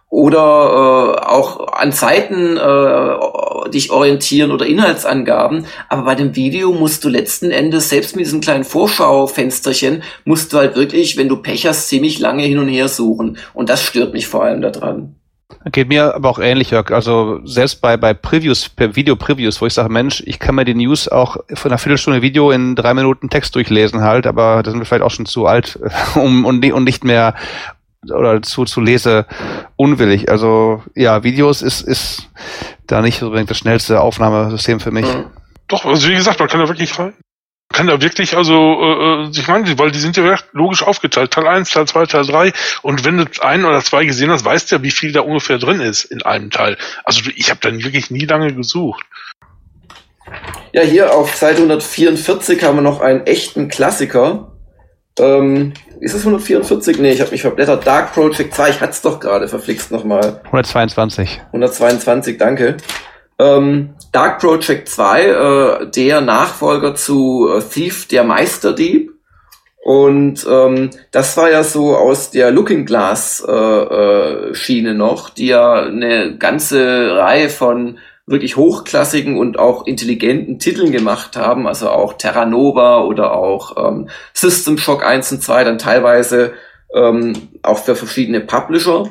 oder 0.09 1.17
äh, 1.19 1.25
auch 1.25 1.67
an 1.73 1.91
Seiten 1.91 2.55
äh, 2.55 3.69
dich 3.71 3.91
orientieren 3.91 4.51
oder 4.51 4.65
Inhaltsangaben. 4.65 5.65
Aber 5.89 6.03
bei 6.03 6.15
dem 6.15 6.33
Video 6.33 6.71
musst 6.71 7.03
du 7.03 7.09
letzten 7.09 7.51
Endes, 7.51 7.89
selbst 7.89 8.15
mit 8.15 8.25
diesem 8.25 8.39
kleinen 8.39 8.63
Vorschaufensterchen, 8.63 10.01
musst 10.23 10.53
du 10.53 10.59
halt 10.59 10.77
wirklich, 10.77 11.17
wenn 11.17 11.27
du 11.27 11.35
Pech 11.41 11.67
hast, 11.67 11.89
ziemlich 11.89 12.19
lange 12.19 12.43
hin 12.43 12.59
und 12.59 12.69
her 12.69 12.87
suchen. 12.87 13.37
Und 13.53 13.69
das 13.69 13.83
stört 13.83 14.13
mich 14.13 14.27
vor 14.27 14.45
allem 14.45 14.61
daran. 14.61 15.17
Geht 15.71 15.87
mir 15.89 16.13
aber 16.15 16.29
auch 16.29 16.39
ähnlich, 16.39 16.71
Jörg. 16.71 16.91
Also 16.91 17.39
selbst 17.45 17.81
bei, 17.81 17.97
bei 17.97 18.13
Previews, 18.13 18.69
Video-Previews, 18.77 19.61
wo 19.61 19.65
ich 19.65 19.73
sage, 19.73 19.89
Mensch, 19.89 20.21
ich 20.25 20.39
kann 20.39 20.55
mir 20.55 20.65
die 20.65 20.75
News 20.75 21.07
auch 21.07 21.37
von 21.53 21.71
einer 21.71 21.77
Viertelstunde 21.77 22.21
Video 22.21 22.51
in 22.51 22.75
drei 22.75 22.93
Minuten 22.93 23.29
Text 23.29 23.55
durchlesen 23.55 24.01
halt, 24.01 24.27
aber 24.27 24.61
da 24.63 24.71
sind 24.71 24.79
wir 24.79 24.85
vielleicht 24.85 25.03
auch 25.03 25.11
schon 25.11 25.25
zu 25.25 25.45
alt, 25.45 25.79
um 26.15 26.45
und, 26.45 26.65
und 26.65 26.83
nicht 26.83 27.03
mehr 27.03 27.33
oder 28.09 28.41
zu, 28.41 28.65
zu 28.65 28.81
lese 28.81 29.25
unwillig. 29.75 30.29
Also 30.29 30.83
ja, 30.95 31.23
Videos 31.23 31.61
ist, 31.61 31.81
ist 31.81 32.29
da 32.85 33.01
nicht 33.01 33.21
unbedingt 33.23 33.49
das 33.49 33.57
schnellste 33.57 34.01
Aufnahmesystem 34.01 34.79
für 34.79 34.91
mich. 34.91 35.07
Doch, 35.67 35.85
also 35.85 36.07
wie 36.07 36.15
gesagt, 36.15 36.39
man 36.39 36.47
kann 36.47 36.59
da 36.59 36.67
wirklich 36.67 36.97
rein 36.97 37.13
kann 37.69 37.87
da 37.87 38.01
wirklich 38.01 38.35
also 38.35 38.53
äh, 38.81 39.29
ich 39.29 39.47
meine, 39.47 39.77
weil 39.77 39.91
die 39.91 39.99
sind 39.99 40.17
ja 40.17 40.37
logisch 40.53 40.83
aufgeteilt, 40.83 41.31
Teil 41.31 41.47
1, 41.47 41.69
Teil 41.69 41.87
2, 41.87 42.05
Teil 42.05 42.25
3 42.25 42.53
und 42.81 43.05
wenn 43.05 43.17
du 43.17 43.25
ein 43.41 43.65
oder 43.65 43.81
zwei 43.81 44.05
gesehen 44.05 44.31
hast, 44.31 44.45
weißt 44.45 44.71
du 44.71 44.77
ja, 44.77 44.83
wie 44.83 44.91
viel 44.91 45.11
da 45.11 45.21
ungefähr 45.21 45.57
drin 45.57 45.79
ist 45.79 46.05
in 46.05 46.21
einem 46.21 46.49
Teil. 46.49 46.77
Also 47.03 47.21
ich 47.35 47.49
habe 47.49 47.59
dann 47.61 47.83
wirklich 47.83 48.09
nie 48.09 48.25
lange 48.25 48.53
gesucht. 48.53 49.03
Ja, 50.73 50.81
hier 50.81 51.13
auf 51.13 51.35
Seite 51.35 51.57
144 51.57 52.63
haben 52.63 52.77
wir 52.77 52.81
noch 52.81 53.01
einen 53.01 53.25
echten 53.25 53.69
Klassiker. 53.69 54.53
Ähm, 55.19 55.73
ist 55.99 56.13
es 56.13 56.21
144? 56.21 56.99
Nee, 56.99 57.11
ich 57.11 57.21
habe 57.21 57.31
mich 57.31 57.41
verblättert. 57.41 57.87
Dark 57.87 58.13
Project 58.13 58.53
2, 58.53 58.69
ich 58.69 58.81
hatte 58.81 58.91
es 58.91 59.01
doch 59.01 59.19
gerade 59.19 59.47
verflixt 59.47 59.91
nochmal. 59.91 60.41
122. 60.45 61.41
122, 61.47 62.37
danke. 62.37 62.77
Ähm, 63.39 63.93
Dark 64.11 64.39
Project 64.39 64.89
2, 64.89 65.23
äh, 65.23 65.91
der 65.91 66.21
Nachfolger 66.21 66.95
zu 66.95 67.49
äh, 67.49 67.61
Thief, 67.61 68.07
der 68.07 68.23
Meisterdieb. 68.23 69.13
Und 69.83 70.45
ähm, 70.49 70.89
das 71.11 71.37
war 71.37 71.49
ja 71.49 71.63
so 71.63 71.95
aus 71.95 72.31
der 72.31 72.51
Looking 72.51 72.85
Glass 72.85 73.45
äh, 73.47 73.51
äh, 73.51 74.53
Schiene 74.55 74.93
noch, 74.93 75.29
die 75.29 75.47
ja 75.47 75.83
eine 75.83 76.37
ganze 76.37 77.15
Reihe 77.15 77.49
von 77.49 77.97
wirklich 78.25 78.57
hochklassigen 78.57 79.37
und 79.37 79.57
auch 79.57 79.87
intelligenten 79.87 80.59
Titeln 80.59 80.91
gemacht 80.91 81.37
haben, 81.37 81.65
also 81.65 81.89
auch 81.89 82.13
Terra 82.13 82.45
Nova 82.45 83.03
oder 83.03 83.33
auch 83.33 83.77
ähm, 83.77 84.09
System 84.33 84.77
Shock 84.77 85.05
1 85.05 85.31
und 85.31 85.41
2, 85.41 85.63
dann 85.63 85.77
teilweise 85.77 86.53
ähm, 86.93 87.33
auch 87.61 87.77
für 87.77 87.95
verschiedene 87.95 88.41
Publisher. 88.41 89.09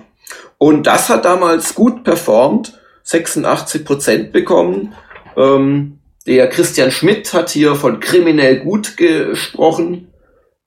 Und 0.58 0.86
das 0.86 1.08
hat 1.08 1.24
damals 1.24 1.74
gut 1.74 2.04
performt 2.04 2.78
86 3.06 3.84
Prozent 3.84 4.32
bekommen. 4.32 4.94
Ähm, 5.36 6.00
der 6.26 6.48
Christian 6.48 6.90
Schmidt 6.90 7.32
hat 7.32 7.50
hier 7.50 7.76
von 7.76 8.00
kriminell 8.00 8.58
gut 8.60 8.96
gesprochen. 8.96 10.08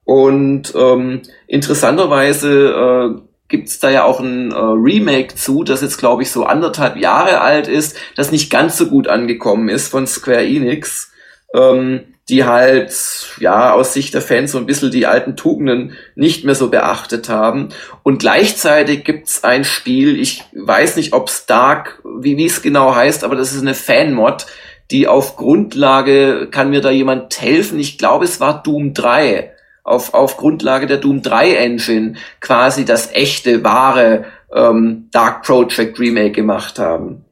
Und 0.06 0.74
ähm, 0.74 1.22
interessanterweise 1.48 3.20
äh, 3.20 3.22
gibt 3.49 3.84
da 3.84 3.90
ja 3.90 4.06
auch 4.06 4.22
ein 4.22 4.52
äh, 4.52 4.56
Remake 4.56 5.36
zu, 5.36 5.64
das 5.64 5.82
jetzt, 5.82 5.98
glaube 5.98 6.24
ich, 6.24 6.32
so 6.32 6.45
anderthalb 6.45 6.95
Jahre 6.95 7.41
alt 7.41 7.68
ist, 7.68 7.98
das 8.16 8.32
nicht 8.32 8.49
ganz 8.49 8.78
so 8.78 8.88
gut 8.88 9.07
angekommen 9.07 9.68
ist 9.68 9.90
von 9.90 10.07
Square 10.07 10.45
Enix. 10.45 11.11
Ähm, 11.53 12.16
die 12.30 12.45
halt, 12.45 12.93
ja, 13.39 13.73
aus 13.73 13.93
Sicht 13.93 14.14
der 14.14 14.22
Fans 14.22 14.51
so 14.51 14.60
ein 14.60 14.68
bisschen 14.68 14.91
die 14.91 15.07
alten 15.07 15.35
Tugenden 15.35 15.93
nicht 16.15 16.45
mehr 16.45 16.56
so 16.56 16.69
beachtet 16.69 17.27
haben. 17.27 17.69
Und 18.03 18.19
gleichzeitig 18.19 19.03
gibt's 19.03 19.43
ein 19.43 19.65
Spiel, 19.65 20.19
ich 20.19 20.43
weiß 20.53 20.95
nicht, 20.95 21.14
ob 21.14 21.31
Dark, 21.47 22.01
wie, 22.03 22.45
es 22.45 22.61
genau 22.61 22.93
heißt, 22.93 23.23
aber 23.23 23.35
das 23.35 23.53
ist 23.53 23.61
eine 23.61 23.73
Fan-Mod, 23.73 24.45
die 24.91 25.07
auf 25.07 25.35
Grundlage, 25.38 26.47
kann 26.51 26.69
mir 26.69 26.81
da 26.81 26.91
jemand 26.91 27.41
helfen? 27.41 27.80
Ich 27.80 27.97
glaube, 27.97 28.26
es 28.26 28.39
war 28.39 28.61
Doom 28.64 28.93
3. 28.93 29.51
Auf, 29.84 30.14
auf 30.14 30.38
Grundlage 30.38 30.85
der 30.85 30.97
Doom 30.97 31.23
3 31.23 31.56
Engine 31.56 32.14
quasi 32.41 32.85
das 32.85 33.11
echte, 33.11 33.64
wahre 33.64 34.26
ähm, 34.53 35.07
Dark 35.11 35.43
Project 35.43 35.99
Remake 35.99 36.31
gemacht 36.31 36.77
haben. 36.77 37.26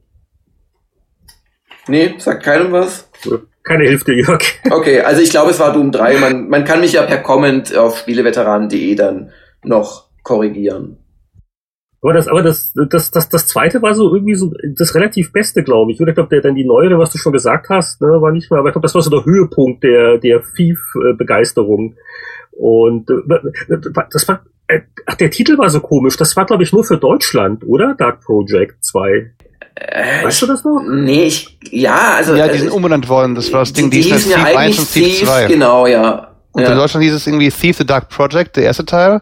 Nee, 1.87 2.15
sagt 2.17 2.43
keinem 2.43 2.71
was? 2.71 3.09
Keine 3.67 3.85
Hilfe, 3.85 4.13
Jörg. 4.13 4.41
Okay, 4.69 5.01
also 5.01 5.21
ich 5.21 5.29
glaube, 5.29 5.51
es 5.51 5.59
war 5.59 5.73
Doom 5.73 5.91
3. 5.91 6.17
Man, 6.17 6.49
man 6.49 6.63
kann 6.63 6.79
mich 6.79 6.93
ja 6.93 7.03
per 7.03 7.19
Comment 7.19 7.75
auf 7.75 7.97
spieleveteranen.de 7.97 8.95
dann 8.95 9.31
noch 9.63 10.07
korrigieren. 10.23 10.97
Aber 12.01 12.13
das, 12.13 12.27
aber 12.27 12.43
das, 12.43 12.73
das, 12.89 13.11
das, 13.11 13.27
das 13.29 13.47
zweite 13.47 13.81
war 13.81 13.93
so 13.95 14.13
irgendwie 14.13 14.35
so 14.35 14.53
das 14.75 14.93
relativ 14.93 15.33
Beste, 15.33 15.63
glaube 15.63 15.91
ich. 15.91 15.99
Oder 15.99 16.09
ich 16.09 16.15
glaube, 16.15 16.29
der 16.29 16.41
dann 16.41 16.55
die 16.55 16.65
neuere, 16.65 16.99
was 16.99 17.11
du 17.11 17.17
schon 17.17 17.33
gesagt 17.33 17.69
hast, 17.69 18.01
ne, 18.01 18.07
war 18.07 18.31
nicht 18.31 18.49
mehr, 18.51 18.59
aber 18.59 18.69
ich 18.69 18.73
glaube, 18.73 18.85
das 18.85 18.95
war 18.95 19.01
so 19.01 19.09
der 19.09 19.25
Höhepunkt 19.25 19.83
der, 19.83 20.17
der 20.17 20.41
Thief-Begeisterung. 20.55 21.95
Und 22.51 23.09
äh, 23.09 23.77
das 24.11 24.27
war, 24.27 24.43
äh, 24.67 24.81
ach, 25.05 25.15
der 25.15 25.31
Titel 25.31 25.57
war 25.57 25.69
so 25.69 25.79
komisch. 25.79 26.17
Das 26.17 26.35
war, 26.35 26.45
glaube 26.45 26.63
ich, 26.63 26.71
nur 26.71 26.83
für 26.83 26.97
Deutschland, 26.97 27.63
oder? 27.65 27.95
Dark 27.95 28.21
Project 28.21 28.83
2. 28.83 29.33
Äh, 29.79 30.25
weißt 30.25 30.41
du 30.41 30.47
das 30.47 30.63
noch? 30.63 30.81
Nee, 30.89 31.25
ich, 31.25 31.57
ja, 31.69 32.15
also. 32.17 32.35
Ja, 32.35 32.47
die 32.47 32.57
sind 32.57 32.71
umbenannt 32.71 33.07
worden. 33.09 33.35
Das 33.35 33.51
war 33.53 33.59
das 33.59 33.73
Ding, 33.73 33.89
die, 33.91 34.01
die 34.01 34.11
hießen 34.11 34.31
ja 34.31 34.43
eigentlich 34.43 34.89
Thief, 34.89 35.23
2. 35.23 35.45
Genau, 35.45 35.85
ja. 35.85 36.31
Und 36.51 36.63
ja. 36.63 36.71
in 36.71 36.77
Deutschland 36.77 37.03
hieß 37.03 37.13
es 37.13 37.27
irgendwie 37.27 37.49
Thief 37.51 37.77
the 37.77 37.85
Dark 37.85 38.09
Project, 38.09 38.55
der 38.55 38.63
erste 38.63 38.85
Teil. 38.85 39.21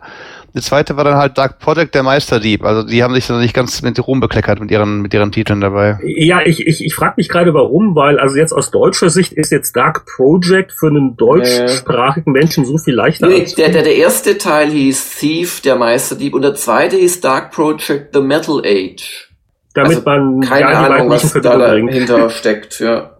Der 0.54 0.62
zweite 0.62 0.96
war 0.96 1.04
dann 1.04 1.18
halt 1.18 1.38
Dark 1.38 1.60
Project, 1.60 1.94
der 1.96 2.04
Meisterdieb. 2.04 2.64
Also 2.64 2.84
die 2.84 3.04
haben 3.04 3.14
sich 3.14 3.28
dann 3.28 3.42
nicht 3.42 3.54
ganz 3.54 3.82
mit 3.82 4.00
Ruhm 4.08 4.22
bekleckert 4.22 4.62
mit 4.62 4.72
ihren, 4.72 5.02
mit 5.02 5.14
ihren 5.14 5.34
Titeln 5.34 5.60
dabei. 5.60 6.00
Ja, 6.02 6.40
ich, 6.46 6.66
ich, 6.66 6.82
ich 6.82 6.96
frage 6.96 7.16
mich 7.18 7.28
gerade 7.28 7.54
warum, 7.54 7.94
weil 7.94 8.18
also 8.20 8.38
jetzt 8.38 8.54
aus 8.54 8.72
deutscher 8.72 9.10
Sicht 9.10 9.34
ist 9.34 9.52
jetzt 9.52 9.76
Dark 9.76 10.06
Project 10.06 10.72
für 10.72 10.88
einen 10.88 11.18
deutschsprachigen 11.18 12.32
Menschen 12.32 12.64
so 12.64 12.78
viel 12.78 12.94
leichter. 12.94 13.28
Nee, 13.28 13.46
der, 13.58 13.68
der, 13.68 13.84
der 13.84 13.98
erste 13.98 14.38
Teil 14.38 14.70
hieß 14.70 15.18
Thief, 15.18 15.60
der 15.60 15.76
Meisterdieb, 15.76 16.34
und 16.34 16.44
der 16.44 16.56
zweite 16.56 16.96
hieß 16.96 17.20
Dark 17.20 17.52
Project, 17.52 18.14
The 18.14 18.22
Metal 18.22 18.62
Age. 18.64 19.35
Damit 19.76 19.98
also 19.98 20.02
man 20.06 20.40
keine 20.40 20.68
Ahnung, 20.68 21.10
was 21.10 21.34
da 21.34 21.58
dahinter 21.58 22.30
steckt, 22.32 22.80
ja. 22.80 23.18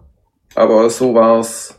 Aber 0.54 0.88
so 0.88 1.14
war's. 1.14 1.78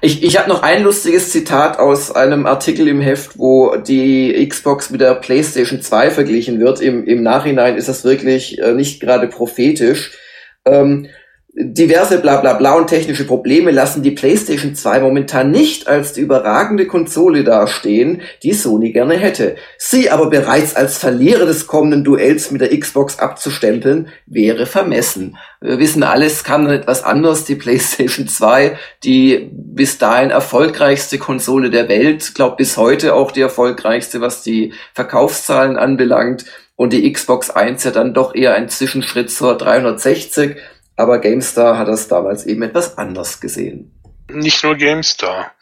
Ich, 0.00 0.22
ich 0.22 0.38
habe 0.38 0.48
noch 0.48 0.62
ein 0.62 0.84
lustiges 0.84 1.30
Zitat 1.30 1.78
aus 1.78 2.14
einem 2.14 2.46
Artikel 2.46 2.86
im 2.88 3.00
Heft, 3.00 3.38
wo 3.38 3.76
die 3.76 4.46
Xbox 4.48 4.90
mit 4.90 5.00
der 5.00 5.14
PlayStation 5.16 5.82
2 5.82 6.10
verglichen 6.10 6.60
wird. 6.60 6.80
Im, 6.80 7.04
im 7.04 7.22
Nachhinein 7.22 7.76
ist 7.76 7.88
das 7.88 8.04
wirklich 8.04 8.58
äh, 8.60 8.72
nicht 8.72 9.00
gerade 9.00 9.26
prophetisch. 9.26 10.16
Ähm, 10.64 11.08
diverse 11.54 12.18
bla 12.18 12.36
bla 12.40 12.52
bla 12.52 12.74
und 12.74 12.88
technische 12.88 13.26
Probleme 13.26 13.70
lassen 13.70 14.02
die 14.02 14.10
PlayStation 14.10 14.74
2 14.74 15.00
momentan 15.00 15.50
nicht 15.50 15.88
als 15.88 16.12
die 16.12 16.20
überragende 16.20 16.86
Konsole 16.86 17.42
dastehen, 17.42 18.20
die 18.42 18.52
Sony 18.52 18.92
gerne 18.92 19.14
hätte. 19.14 19.56
Sie 19.78 20.10
aber 20.10 20.28
bereits 20.30 20.76
als 20.76 20.98
Verlierer 20.98 21.46
des 21.46 21.66
kommenden 21.66 22.04
Duells 22.04 22.50
mit 22.50 22.60
der 22.60 22.78
Xbox 22.78 23.18
abzustempeln, 23.18 24.08
wäre 24.26 24.66
vermessen. 24.66 25.36
Wir 25.60 25.78
wissen 25.78 26.02
alles, 26.02 26.44
kann 26.44 26.68
etwas 26.70 27.02
anders. 27.02 27.44
Die 27.44 27.56
PlayStation 27.56 28.28
2, 28.28 28.78
die 29.02 29.50
bis 29.52 29.98
dahin 29.98 30.30
erfolgreichste 30.30 31.18
Konsole 31.18 31.70
der 31.70 31.88
Welt, 31.88 32.34
glaube 32.34 32.56
bis 32.56 32.76
heute 32.76 33.14
auch 33.14 33.32
die 33.32 33.40
erfolgreichste, 33.40 34.20
was 34.20 34.42
die 34.42 34.74
Verkaufszahlen 34.94 35.76
anbelangt. 35.76 36.44
Und 36.76 36.92
die 36.92 37.12
Xbox 37.12 37.50
1 37.50 37.82
ja 37.82 37.90
dann 37.90 38.14
doch 38.14 38.36
eher 38.36 38.54
ein 38.54 38.68
Zwischenschritt 38.68 39.32
zur 39.32 39.58
360 39.58 40.56
aber 40.98 41.20
GameStar 41.20 41.78
hat 41.78 41.88
das 41.88 42.08
damals 42.08 42.44
eben 42.44 42.62
etwas 42.62 42.98
anders 42.98 43.40
gesehen. 43.40 43.92
Nicht 44.28 44.64
nur 44.64 44.74
GameStar. 44.74 45.52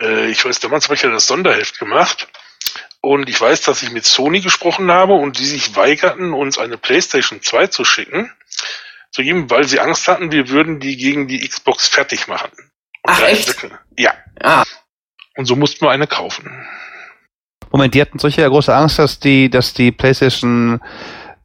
Äh, 0.00 0.30
ich 0.30 0.44
weiß, 0.44 0.60
damals 0.60 0.84
habe 0.84 0.94
ich 0.94 1.02
ja 1.02 1.10
das 1.10 1.26
Sonderheft 1.26 1.80
gemacht. 1.80 2.28
Und 3.00 3.28
ich 3.28 3.40
weiß, 3.40 3.62
dass 3.62 3.82
ich 3.82 3.90
mit 3.90 4.04
Sony 4.04 4.40
gesprochen 4.40 4.90
habe 4.92 5.14
und 5.14 5.40
die 5.40 5.46
sich 5.46 5.74
weigerten, 5.74 6.32
uns 6.32 6.58
eine 6.58 6.78
PlayStation 6.78 7.42
2 7.42 7.66
zu 7.66 7.84
schicken, 7.84 8.30
zu 9.10 9.24
geben, 9.24 9.50
weil 9.50 9.64
sie 9.64 9.80
Angst 9.80 10.06
hatten, 10.06 10.30
wir 10.30 10.48
würden 10.48 10.78
die 10.78 10.96
gegen 10.96 11.26
die 11.26 11.40
Xbox 11.40 11.88
fertig 11.88 12.28
machen. 12.28 12.52
Ach 13.02 13.20
echt? 13.22 13.68
Ja. 13.98 14.14
Ah. 14.40 14.62
Und 15.36 15.46
so 15.46 15.56
mussten 15.56 15.84
wir 15.84 15.90
eine 15.90 16.06
kaufen. 16.06 16.64
Moment, 17.72 17.94
die 17.94 18.00
hatten 18.00 18.20
solche 18.20 18.48
große 18.48 18.72
Angst, 18.72 19.00
dass 19.00 19.18
die, 19.18 19.50
dass 19.50 19.74
die 19.74 19.90
PlayStation 19.90 20.80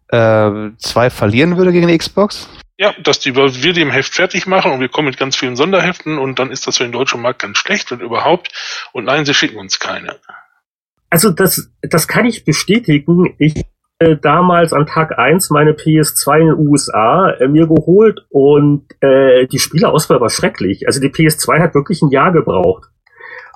äh, 0.10 0.69
2 0.77 1.10
verlieren 1.10 1.57
würde 1.57 1.72
gegen 1.72 1.88
die 1.88 1.98
Xbox? 1.98 2.48
Ja, 2.79 2.93
dass 3.01 3.19
die, 3.19 3.35
wir 3.35 3.73
die 3.73 3.81
im 3.81 3.89
Heft 3.89 4.13
fertig 4.13 4.45
machen 4.45 4.71
und 4.71 4.79
wir 4.79 4.89
kommen 4.89 5.07
mit 5.07 5.17
ganz 5.17 5.35
vielen 5.35 5.55
Sonderheften 5.55 6.19
und 6.19 6.37
dann 6.37 6.51
ist 6.51 6.67
das 6.67 6.77
für 6.77 6.83
den 6.83 6.91
deutschen 6.91 7.21
Markt 7.21 7.41
ganz 7.41 7.57
schlecht, 7.57 7.89
wenn 7.89 8.01
überhaupt. 8.01 8.51
Und 8.93 9.05
nein, 9.05 9.25
sie 9.25 9.33
schicken 9.33 9.57
uns 9.57 9.79
keine. 9.79 10.15
Also 11.09 11.31
das, 11.31 11.71
das 11.81 12.07
kann 12.07 12.25
ich 12.25 12.45
bestätigen. 12.45 13.33
Ich 13.39 13.63
äh, 13.99 14.15
damals 14.15 14.73
an 14.73 14.85
Tag 14.85 15.17
eins 15.17 15.49
meine 15.49 15.71
PS2 15.71 16.39
in 16.39 16.47
den 16.47 16.67
USA 16.67 17.31
äh, 17.31 17.47
mir 17.47 17.65
geholt 17.65 18.27
und 18.29 18.85
äh, 19.01 19.47
die 19.47 19.57
Spielerauswahl 19.57 20.21
war 20.21 20.29
schrecklich. 20.29 20.85
Also 20.85 20.99
die 20.99 21.09
PS2 21.09 21.59
hat 21.59 21.73
wirklich 21.73 22.03
ein 22.03 22.11
Jahr 22.11 22.31
gebraucht. 22.31 22.91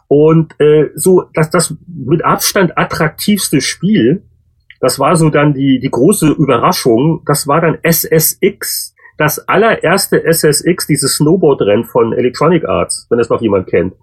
Und 0.08 0.60
äh, 0.60 0.90
so, 0.96 1.26
dass 1.36 1.52
das 1.52 1.76
mit 1.88 2.26
Abstand 2.26 2.76
attraktivste 2.76 3.62
Spiel, 3.62 4.24
das 4.80 4.98
war 4.98 5.16
so 5.16 5.30
dann 5.30 5.54
die, 5.54 5.80
die 5.80 5.92
große 5.92 6.30
Überraschung, 6.30 7.22
das 7.28 7.48
war 7.48 7.62
dann 7.62 7.78
SSX 7.84 8.91
das 9.22 9.48
allererste 9.48 10.24
SSX, 10.24 10.88
dieses 10.88 11.18
Snowboard-Rennen 11.18 11.86
von 11.86 12.12
Electronic 12.12 12.68
Arts, 12.68 13.06
wenn 13.12 13.20
es 13.20 13.30
noch 13.30 13.40
jemand 13.40 13.68
kennt. 13.68 13.94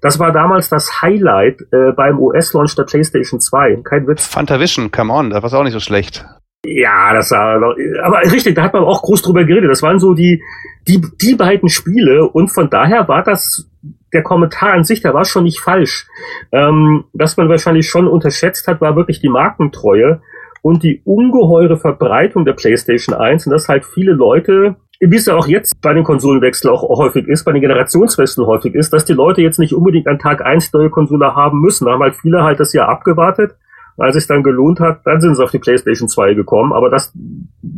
Das 0.00 0.20
war 0.20 0.30
damals 0.30 0.68
das 0.68 1.02
Highlight 1.02 1.60
äh, 1.72 1.90
beim 1.96 2.20
US-Launch 2.20 2.76
der 2.76 2.84
PlayStation 2.84 3.40
2. 3.40 3.80
Kein 3.82 4.06
Witz. 4.06 4.26
Fantavision, 4.26 4.92
come 4.92 5.12
on, 5.12 5.30
das 5.30 5.42
war 5.42 5.58
auch 5.58 5.64
nicht 5.64 5.72
so 5.72 5.80
schlecht. 5.80 6.24
Ja, 6.64 7.12
das 7.12 7.32
war, 7.32 7.74
aber 8.02 8.20
richtig, 8.30 8.54
da 8.54 8.62
hat 8.62 8.74
man 8.74 8.84
auch 8.84 9.02
groß 9.02 9.22
drüber 9.22 9.44
geredet. 9.44 9.70
Das 9.70 9.82
waren 9.82 9.98
so 9.98 10.14
die, 10.14 10.40
die, 10.86 11.02
die 11.20 11.34
beiden 11.34 11.68
Spiele 11.68 12.28
und 12.28 12.48
von 12.48 12.70
daher 12.70 13.08
war 13.08 13.24
das, 13.24 13.68
der 14.12 14.22
Kommentar 14.22 14.72
an 14.72 14.84
sich, 14.84 15.02
der 15.02 15.14
war 15.14 15.24
schon 15.24 15.44
nicht 15.44 15.58
falsch. 15.58 16.06
Ähm, 16.52 17.04
was 17.12 17.36
man 17.36 17.48
wahrscheinlich 17.48 17.88
schon 17.88 18.06
unterschätzt 18.06 18.68
hat, 18.68 18.80
war 18.80 18.94
wirklich 18.94 19.20
die 19.20 19.28
Markentreue 19.28 20.22
und 20.64 20.82
die 20.82 21.02
ungeheure 21.04 21.76
Verbreitung 21.76 22.46
der 22.46 22.54
PlayStation 22.54 23.14
1 23.14 23.46
und 23.46 23.52
dass 23.52 23.68
halt 23.68 23.84
viele 23.84 24.12
Leute, 24.12 24.76
wie 24.98 25.16
es 25.16 25.26
ja 25.26 25.36
auch 25.36 25.46
jetzt 25.46 25.78
bei 25.82 25.92
den 25.92 26.04
Konsolenwechseln 26.04 26.72
auch 26.72 26.88
häufig 26.98 27.28
ist, 27.28 27.44
bei 27.44 27.52
den 27.52 27.60
Generationswechseln 27.60 28.46
häufig 28.46 28.74
ist, 28.74 28.90
dass 28.90 29.04
die 29.04 29.12
Leute 29.12 29.42
jetzt 29.42 29.58
nicht 29.58 29.74
unbedingt 29.74 30.08
an 30.08 30.18
Tag 30.18 30.42
1 30.42 30.72
neue 30.72 30.88
Konsole 30.88 31.34
haben 31.34 31.60
müssen. 31.60 31.84
Da 31.84 31.92
haben 31.92 32.02
halt 32.02 32.16
viele 32.16 32.42
halt 32.42 32.60
das 32.60 32.72
Jahr 32.72 32.88
abgewartet. 32.88 33.54
Als 33.98 34.16
es 34.16 34.26
dann 34.26 34.42
gelohnt 34.42 34.80
hat, 34.80 35.02
dann 35.04 35.20
sind 35.20 35.34
sie 35.34 35.44
auf 35.44 35.50
die 35.50 35.58
PlayStation 35.58 36.08
2 36.08 36.32
gekommen. 36.32 36.72
Aber 36.72 36.88
das, 36.88 37.12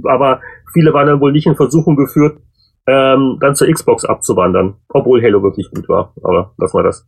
aber 0.04 0.40
viele 0.72 0.94
waren 0.94 1.08
dann 1.08 1.20
wohl 1.20 1.32
nicht 1.32 1.48
in 1.48 1.56
Versuchung 1.56 1.96
geführt, 1.96 2.38
ähm, 2.86 3.38
dann 3.40 3.56
zur 3.56 3.68
Xbox 3.68 4.04
abzuwandern. 4.04 4.74
Obwohl 4.90 5.20
Halo 5.20 5.42
wirklich 5.42 5.68
gut 5.74 5.88
war. 5.88 6.14
Aber 6.22 6.54
lassen 6.56 6.78
wir 6.78 6.84
das. 6.84 7.04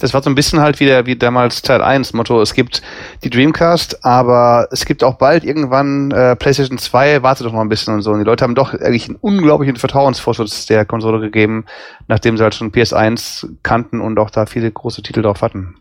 Das 0.00 0.14
war 0.14 0.22
so 0.22 0.30
ein 0.30 0.34
bisschen 0.34 0.60
halt 0.60 0.80
wie, 0.80 0.86
der, 0.86 1.06
wie 1.06 1.16
damals 1.16 1.62
Teil 1.62 1.82
1 1.82 2.12
Motto, 2.12 2.40
es 2.40 2.54
gibt 2.54 2.82
die 3.22 3.30
Dreamcast, 3.30 4.04
aber 4.04 4.68
es 4.70 4.84
gibt 4.84 5.04
auch 5.04 5.14
bald 5.14 5.44
irgendwann 5.44 6.10
äh, 6.10 6.36
PlayStation 6.36 6.78
2, 6.78 7.22
warte 7.22 7.44
doch 7.44 7.52
mal 7.52 7.62
ein 7.62 7.68
bisschen 7.68 7.94
und 7.94 8.02
so. 8.02 8.12
Und 8.12 8.18
die 8.18 8.24
Leute 8.24 8.44
haben 8.44 8.54
doch 8.54 8.72
eigentlich 8.72 9.08
einen 9.08 9.18
unglaublichen 9.20 9.76
Vertrauensvorschuss 9.76 10.66
der 10.66 10.84
Konsole 10.84 11.20
gegeben, 11.20 11.66
nachdem 12.08 12.36
sie 12.36 12.42
halt 12.42 12.54
schon 12.54 12.72
PS1 12.72 13.48
kannten 13.62 14.00
und 14.00 14.18
auch 14.18 14.30
da 14.30 14.46
viele 14.46 14.70
große 14.70 15.02
Titel 15.02 15.22
drauf 15.22 15.42
hatten. 15.42 15.76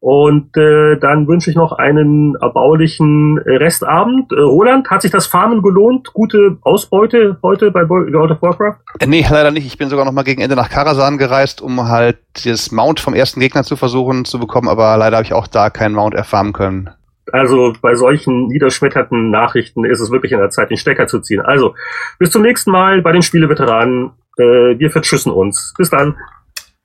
Und 0.00 0.56
äh, 0.56 0.96
dann 0.98 1.28
wünsche 1.28 1.50
ich 1.50 1.56
noch 1.56 1.72
einen 1.72 2.34
erbaulichen 2.36 3.38
Restabend. 3.38 4.32
Äh, 4.32 4.40
Roland, 4.40 4.88
hat 4.88 5.02
sich 5.02 5.10
das 5.10 5.26
Farmen 5.26 5.60
gelohnt? 5.60 6.14
Gute 6.14 6.56
Ausbeute 6.62 7.36
heute 7.42 7.70
bei 7.70 7.86
World 7.86 8.30
of 8.30 8.40
Warcraft? 8.40 8.78
Äh, 8.98 9.06
nee, 9.06 9.26
leider 9.30 9.50
nicht. 9.50 9.66
Ich 9.66 9.76
bin 9.76 9.90
sogar 9.90 10.06
noch 10.06 10.12
mal 10.12 10.22
gegen 10.22 10.40
Ende 10.40 10.56
nach 10.56 10.70
Karasan 10.70 11.18
gereist, 11.18 11.60
um 11.60 11.86
halt 11.86 12.16
das 12.46 12.72
Mount 12.72 12.98
vom 12.98 13.12
ersten 13.12 13.40
Gegner 13.40 13.62
zu 13.62 13.76
versuchen 13.76 14.24
zu 14.24 14.38
bekommen, 14.38 14.68
aber 14.68 14.96
leider 14.96 15.18
habe 15.18 15.26
ich 15.26 15.34
auch 15.34 15.46
da 15.46 15.68
keinen 15.68 15.94
Mount 15.94 16.14
erfarmen 16.14 16.54
können. 16.54 16.88
Also 17.30 17.74
bei 17.82 17.94
solchen 17.94 18.46
niederschmetterten 18.46 19.30
Nachrichten 19.30 19.84
ist 19.84 20.00
es 20.00 20.10
wirklich 20.10 20.32
in 20.32 20.38
der 20.38 20.48
Zeit, 20.48 20.70
den 20.70 20.78
Stecker 20.78 21.08
zu 21.08 21.20
ziehen. 21.20 21.40
Also, 21.40 21.74
bis 22.18 22.30
zum 22.30 22.42
nächsten 22.42 22.70
Mal 22.70 23.02
bei 23.02 23.12
den 23.12 23.22
Spieleveteranen. 23.22 24.12
Äh, 24.38 24.78
wir 24.78 24.90
verschüssen 24.90 25.30
uns. 25.30 25.74
Bis 25.76 25.90
dann. 25.90 26.16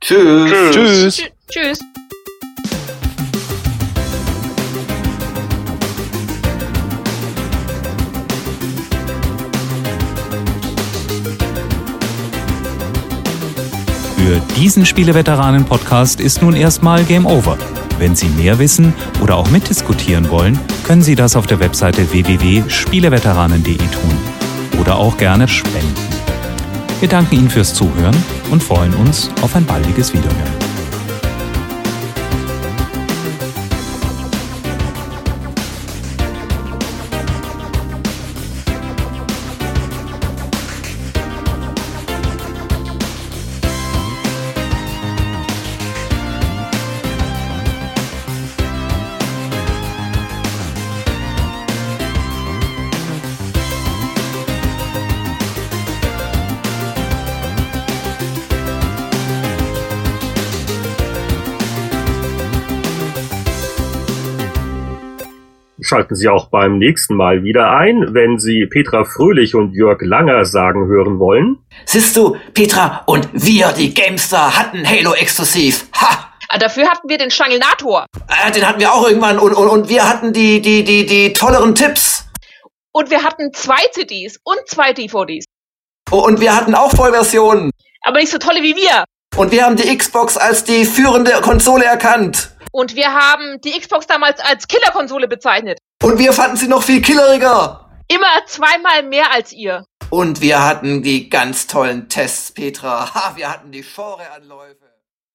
Tschüss. 0.02 0.52
Tschüss. 0.72 1.16
Tschüss. 1.16 1.32
Tschüss. 1.50 1.80
Für 14.26 14.42
diesen 14.56 14.88
Spieleveteranen-Podcast 14.88 16.20
ist 16.20 16.42
nun 16.42 16.56
erstmal 16.56 17.04
Game 17.04 17.28
Over. 17.28 17.60
Wenn 18.00 18.16
Sie 18.16 18.26
mehr 18.26 18.58
wissen 18.58 18.92
oder 19.22 19.36
auch 19.36 19.52
mitdiskutieren 19.52 20.32
wollen, 20.32 20.60
können 20.84 21.04
Sie 21.04 21.14
das 21.14 21.36
auf 21.36 21.46
der 21.46 21.60
Webseite 21.60 22.12
www.spieleveteranen.de 22.12 23.78
tun 23.78 24.18
oder 24.82 24.96
auch 24.96 25.16
gerne 25.18 25.48
spenden. 25.48 25.94
Wir 27.02 27.08
danken 27.08 27.36
Ihnen 27.36 27.50
fürs 27.52 27.76
Zuhören 27.76 28.16
und 28.50 28.64
freuen 28.64 28.96
uns 28.96 29.30
auf 29.44 29.56
ein 29.56 29.66
baldiges 29.66 30.12
Wiederhören. 30.12 30.65
Schalten 65.96 66.16
Sie 66.16 66.28
auch 66.28 66.50
beim 66.50 66.78
nächsten 66.78 67.16
Mal 67.16 67.44
wieder 67.44 67.72
ein, 67.72 68.14
wenn 68.14 68.38
Sie 68.38 68.66
Petra 68.66 69.06
Fröhlich 69.06 69.56
und 69.56 69.72
Jörg 69.72 70.02
Langer 70.02 70.44
sagen 70.44 70.88
hören 70.88 71.20
wollen. 71.20 71.60
Siehst 71.86 72.18
du, 72.18 72.36
Petra 72.54 73.04
und 73.06 73.30
wir, 73.32 73.72
die 73.72 73.94
Gamestar, 73.94 74.58
hatten 74.58 74.86
Halo 74.86 75.14
exklusiv. 75.14 75.88
Ha! 75.96 76.34
Ah, 76.50 76.58
Dafür 76.58 76.90
hatten 76.90 77.08
wir 77.08 77.18
den 77.18 77.32
Schangelnator. 77.32 78.08
Äh, 78.28 78.52
den 78.52 78.68
hatten 78.68 78.82
wir 78.82 78.94
auch 78.94 79.08
irgendwann 79.08 79.40
und, 79.40 79.54
und, 79.54 79.70
und 79.70 79.88
wir 79.88 80.08
hatten 80.08 80.34
die, 80.34 80.62
die, 80.62 80.84
die, 80.84 81.06
die 81.06 81.32
tolleren 81.32 81.74
Tipps. 81.76 82.26
Und 82.92 83.10
wir 83.10 83.24
hatten 83.24 83.54
zwei 83.54 83.82
CDs 83.94 84.38
und 84.44 84.60
zwei 84.68 84.92
DVDs. 84.92 85.46
Oh, 86.12 86.26
Und 86.26 86.42
wir 86.42 86.54
hatten 86.54 86.76
auch 86.76 86.92
Vollversionen. 86.92 87.72
Aber 88.02 88.20
nicht 88.20 88.32
so 88.32 88.38
tolle 88.38 88.62
wie 88.64 88.76
wir. 88.76 89.06
Und 89.38 89.54
wir 89.54 89.64
haben 89.64 89.78
die 89.78 89.98
Xbox 89.98 90.36
als 90.36 90.66
die 90.66 90.84
führende 90.84 91.32
Konsole 91.42 91.86
erkannt. 91.86 92.52
Und 92.76 92.94
wir 92.98 93.14
haben 93.14 93.62
die 93.64 93.72
Xbox 93.80 94.06
damals 94.06 94.42
als 94.42 94.68
Killerkonsole 94.68 95.30
bezeichnet. 95.30 95.80
Und 96.04 96.20
wir 96.20 96.34
fanden 96.34 96.58
sie 96.58 96.68
noch 96.68 96.84
viel 96.84 97.02
killeriger. 97.02 97.90
Immer 98.08 98.46
zweimal 98.48 99.04
mehr 99.04 99.32
als 99.32 99.52
ihr. 99.54 99.86
Und 100.10 100.42
wir 100.42 100.64
hatten 100.64 101.02
die 101.02 101.30
ganz 101.30 101.68
tollen 101.68 102.10
Tests, 102.10 102.52
Petra. 102.52 103.10
Ha, 103.16 103.36
wir 103.36 103.50
hatten 103.50 103.72
die 103.72 103.82
Genreanläufe. 103.82 104.85